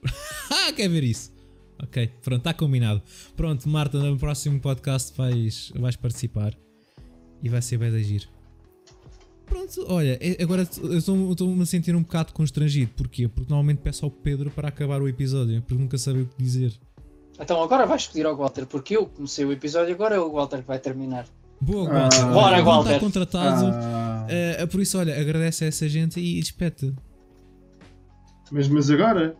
Ah, 0.52 0.72
quer 0.72 0.88
ver 0.88 1.04
isso? 1.04 1.32
Ok, 1.80 2.08
pronto, 2.22 2.40
está 2.40 2.52
combinado. 2.52 3.00
Pronto, 3.36 3.68
Marta, 3.68 3.98
no 3.98 4.18
próximo 4.18 4.58
podcast 4.60 5.16
vais, 5.16 5.70
vais 5.76 5.94
participar 5.96 6.52
e 7.42 7.48
vai 7.48 7.62
ser 7.62 7.78
bem 7.78 7.90
de 7.90 7.96
agir. 7.98 8.28
Pronto, 9.46 9.84
olha, 9.88 10.18
é- 10.20 10.42
agora 10.42 10.62
eu 10.82 10.98
estou- 10.98 11.30
estou-me 11.30 11.62
a 11.62 11.66
sentir 11.66 11.94
um 11.94 12.02
bocado 12.02 12.32
constrangido. 12.32 12.90
Porquê? 12.96 13.28
Porque 13.28 13.48
normalmente 13.48 13.78
peço 13.78 14.04
ao 14.04 14.10
Pedro 14.10 14.50
para 14.50 14.68
acabar 14.68 15.00
o 15.00 15.08
episódio, 15.08 15.62
porque 15.62 15.80
nunca 15.80 15.96
sabe 15.98 16.22
o 16.22 16.26
que 16.26 16.42
dizer. 16.42 16.72
Então 17.40 17.62
agora 17.62 17.86
vais 17.86 18.06
pedir 18.06 18.26
ao 18.26 18.36
Walter, 18.36 18.66
porque 18.66 18.96
eu 18.96 19.06
comecei 19.06 19.44
o 19.44 19.52
episódio, 19.52 19.94
agora 19.94 20.14
é 20.16 20.18
o 20.20 20.30
Walter 20.30 20.60
que 20.60 20.66
vai 20.68 20.78
terminar. 20.78 21.26
Boa, 21.60 21.88
Ah. 21.90 22.02
Walter. 22.08 22.32
Bora, 22.32 22.56
Não 22.58 22.64
Walter. 22.64 22.90
Está 22.92 23.00
contratado. 23.00 23.66
Ah, 23.72 24.26
Eh, 24.28 24.66
por 24.66 24.80
isso, 24.80 24.96
olha, 24.98 25.18
agradece 25.20 25.64
a 25.64 25.68
essa 25.68 25.88
gente 25.88 26.20
e 26.20 26.38
despete. 26.40 26.94
mas, 28.52 28.68
mas 28.68 28.90
agora? 28.90 29.34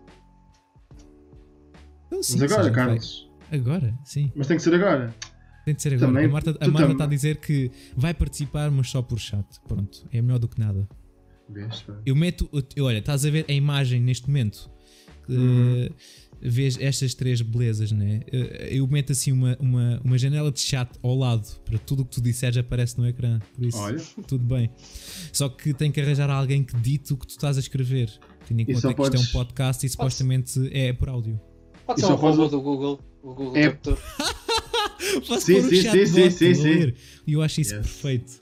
Então, 2.07 2.23
sim, 2.23 2.39
Mas 2.41 2.51
agora, 2.53 2.65
seja, 2.65 2.75
vai. 2.75 2.85
Carlos. 2.87 3.31
Agora, 3.53 3.95
sim. 4.05 4.33
Mas 4.35 4.47
tem 4.47 4.57
que 4.57 4.63
ser 4.63 4.75
agora. 4.75 5.15
Tem 5.65 5.75
de 5.75 5.83
ser 5.83 5.95
agora. 5.95 6.07
Também- 6.13 6.25
a 6.27 6.29
Marta, 6.29 6.57
a 6.61 6.69
Marta 6.69 6.93
está 6.93 7.05
a 7.05 7.07
dizer 7.07 7.37
que 7.37 7.71
vai 7.97 8.13
participar, 8.15 8.71
mas 8.71 8.91
só 8.91 9.01
por 9.03 9.19
chat. 9.19 9.45
Pronto, 9.69 10.07
é 10.13 10.21
melhor 10.21 10.39
do 10.39 10.49
que 10.49 10.59
nada. 10.59 10.89
Vês, 11.49 11.83
pá. 11.83 11.95
Eu 12.05 12.17
meto, 12.17 12.49
eu- 12.77 12.85
olha, 12.85 12.99
estás 12.99 13.25
a 13.25 13.31
ver 13.31 13.45
a 13.49 13.53
imagem 13.53 14.01
neste 14.01 14.27
momento. 14.29 14.71
que, 15.27 15.33
Uhum. 15.37 15.85
eh, 15.85 15.91
vês 16.43 16.79
estas 16.81 17.15
três 17.15 17.41
belezas, 17.43 17.93
né? 17.93 18.21
Eh, 18.33 18.69
Eu 18.73 18.87
meto 18.87 19.13
assim 19.13 19.31
uma, 19.33 19.57
uma, 19.61 20.01
uma 20.05 20.17
janela 20.19 20.51
de 20.51 20.61
chat 20.61 20.89
ao 21.03 21.15
lado 21.17 21.47
para 21.65 21.79
tudo 21.79 22.03
o 22.03 22.05
que 22.05 22.13
tu 22.13 22.21
disseres 22.21 22.57
aparece 22.57 22.97
no 22.99 23.07
ecrã. 23.07 23.39
Por 23.55 23.65
isso, 23.67 23.79
Olha, 23.79 24.01
tudo 24.27 24.45
bem. 24.45 24.71
Só 25.33 25.49
que 25.49 25.73
tem 25.75 25.91
que 25.93 26.01
arranjar 26.01 26.31
alguém 26.31 26.63
que 26.65 26.77
dite 26.77 27.13
o 27.13 27.17
que 27.17 27.27
tu 27.27 27.31
estás 27.31 27.57
a 27.57 27.61
escrever. 27.61 28.11
Tendo 28.47 28.61
em 28.61 28.65
conta 28.65 28.73
que 28.73 28.73
isto 28.73 28.87
é 28.87 28.91
um 28.91 28.95
podes- 28.95 29.27
podcast 29.33 29.87
e 29.87 29.89
supostamente 29.89 30.71
é 30.73 30.93
por 30.93 31.09
áudio. 31.09 31.41
Pode 31.87 32.01
ser 32.01 32.07
só 32.07 32.13
um 32.15 32.17
robô 32.17 32.37
podes- 32.37 32.51
do 32.53 32.61
Google, 32.61 33.01
o 33.23 33.35
Google 33.35 33.57
É-. 33.57 33.71
Posso 35.27 35.41
Sim, 35.47 35.55
pôr 35.63 35.71
sim, 35.71 35.83
chatbot 35.83 36.31
sim, 36.31 36.31
sim, 36.31 36.55
sim. 36.55 36.93
E 37.27 37.33
eu 37.33 37.43
acho 37.43 37.61
isso 37.61 37.75
Yes. 37.75 37.83
perfeito. 37.87 38.33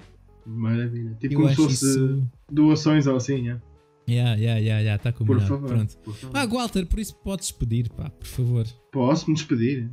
maravilha. 0.46 1.14
Tipo 1.20 1.34
Eu 1.34 1.38
como 1.40 1.50
se 1.50 1.56
fosse 1.56 1.84
isso. 1.90 2.26
doações 2.50 3.06
ou 3.06 3.16
assim, 3.16 3.48
é? 3.50 3.60
Yeah, 4.09 4.35
yeah, 4.36 4.59
yeah, 4.59 4.80
yeah, 4.80 4.97
está 4.97 5.12
Por 5.12 5.18
combinado. 5.26 5.47
favor. 5.48 5.68
Pronto. 5.68 5.98
por 5.98 6.14
favor. 6.14 6.36
Ah, 6.36 6.47
Walter, 6.47 6.86
por 6.86 6.98
isso 6.98 7.14
podes 7.16 7.51
pedir, 7.52 7.90
pá, 7.90 8.09
por 8.10 8.26
favor. 8.26 8.66
Posso 8.90 9.28
me 9.28 9.35
despedir? 9.36 9.85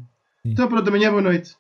Sim. 0.41 0.51
Então 0.51 0.67
pronto, 0.69 0.87
amanhã 0.87 1.09
boa 1.09 1.21
noite. 1.21 1.55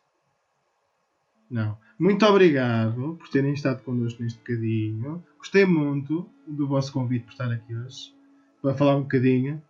Não. 1.49 1.77
Muito 1.99 2.25
obrigado 2.25 3.15
por 3.17 3.29
terem 3.29 3.53
estado 3.53 3.81
connosco 3.83 4.21
neste 4.21 4.39
bocadinho. 4.39 5.23
Gostei 5.37 5.65
muito 5.65 6.29
do 6.47 6.67
vosso 6.67 6.91
convite 6.91 7.23
por 7.25 7.31
estar 7.31 7.51
aqui 7.51 7.73
hoje 7.75 8.13
para 8.61 8.73
falar 8.73 8.97
um 8.97 9.01
bocadinho. 9.03 9.61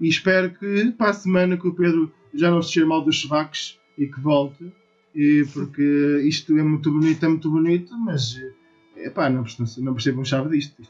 E 0.00 0.08
espero 0.08 0.50
que 0.54 0.92
para 0.92 1.10
a 1.10 1.14
semana 1.14 1.56
que 1.56 1.66
o 1.66 1.74
Pedro 1.74 2.12
já 2.34 2.50
não 2.50 2.62
se 2.62 2.72
cheire 2.72 2.88
mal 2.88 3.02
dos 3.04 3.20
sovacos 3.20 3.78
e 3.98 4.06
que 4.06 4.20
volte. 4.20 4.72
E 5.14 5.44
porque 5.52 6.22
isto 6.26 6.56
é 6.58 6.62
muito 6.62 6.90
bonito, 6.92 7.24
é 7.24 7.28
muito 7.28 7.50
bonito, 7.50 7.96
mas 7.98 8.38
epá, 8.96 9.28
não, 9.30 9.42
percebo- 9.42 9.80
não 9.84 9.94
percebo 9.94 10.20
um 10.20 10.24
chave 10.24 10.50
disto. 10.50 10.82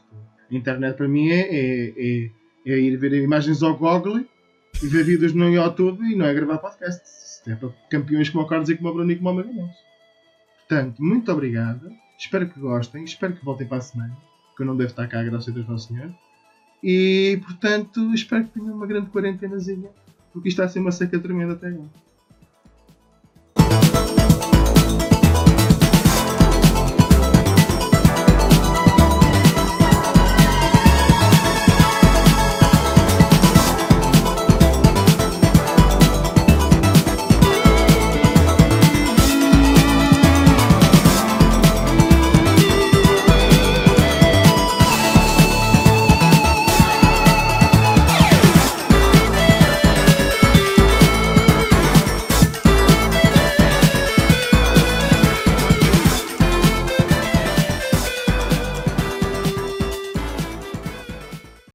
A 0.51 0.55
internet 0.55 0.95
para 0.95 1.07
mim 1.07 1.29
é, 1.29 1.41
é, 1.41 1.93
é, 1.97 2.31
é 2.65 2.79
ir 2.79 2.97
ver 2.97 3.13
imagens 3.13 3.61
ao 3.63 3.77
Google 3.77 4.25
e 4.81 4.87
ver 4.87 5.03
vídeos 5.03 5.33
no 5.33 5.49
YouTube 5.49 6.03
e 6.03 6.15
não 6.15 6.25
é 6.25 6.33
gravar 6.33 6.57
podcast. 6.59 7.17
É 7.47 7.55
para 7.55 7.69
campeões 7.89 8.29
como 8.29 8.43
o 8.43 8.47
Carlos 8.47 8.69
e 8.69 8.75
como 8.75 8.89
o 8.89 8.93
Bruno 8.93 9.11
e 9.11 9.15
como 9.15 9.29
o 9.29 9.35
Magalhães. 9.35 9.75
Portanto, 10.67 11.01
muito 11.01 11.31
obrigado. 11.31 11.89
Espero 12.17 12.49
que 12.49 12.59
gostem. 12.59 13.03
Espero 13.03 13.33
que 13.33 13.45
voltem 13.45 13.67
para 13.67 13.77
a 13.77 13.81
semana. 13.81 14.17
Que 14.55 14.63
eu 14.63 14.65
não 14.65 14.75
devo 14.75 14.89
estar 14.89 15.07
cá, 15.07 15.23
graças 15.23 15.49
a 15.49 15.51
Deus 15.51 15.67
Nosso 15.67 15.87
Senhor. 15.87 16.11
E, 16.83 17.39
portanto, 17.45 18.13
espero 18.13 18.45
que 18.45 18.59
tenham 18.59 18.75
uma 18.75 18.87
grande 18.87 19.09
quarentenazinha. 19.09 19.89
Porque 20.33 20.49
isto 20.49 20.61
está 20.61 20.65
a 20.65 20.69
ser 20.69 20.79
uma 20.79 20.91
seca 20.91 21.19
tremenda 21.19 21.53
até 21.53 21.67
agora. 21.67 21.89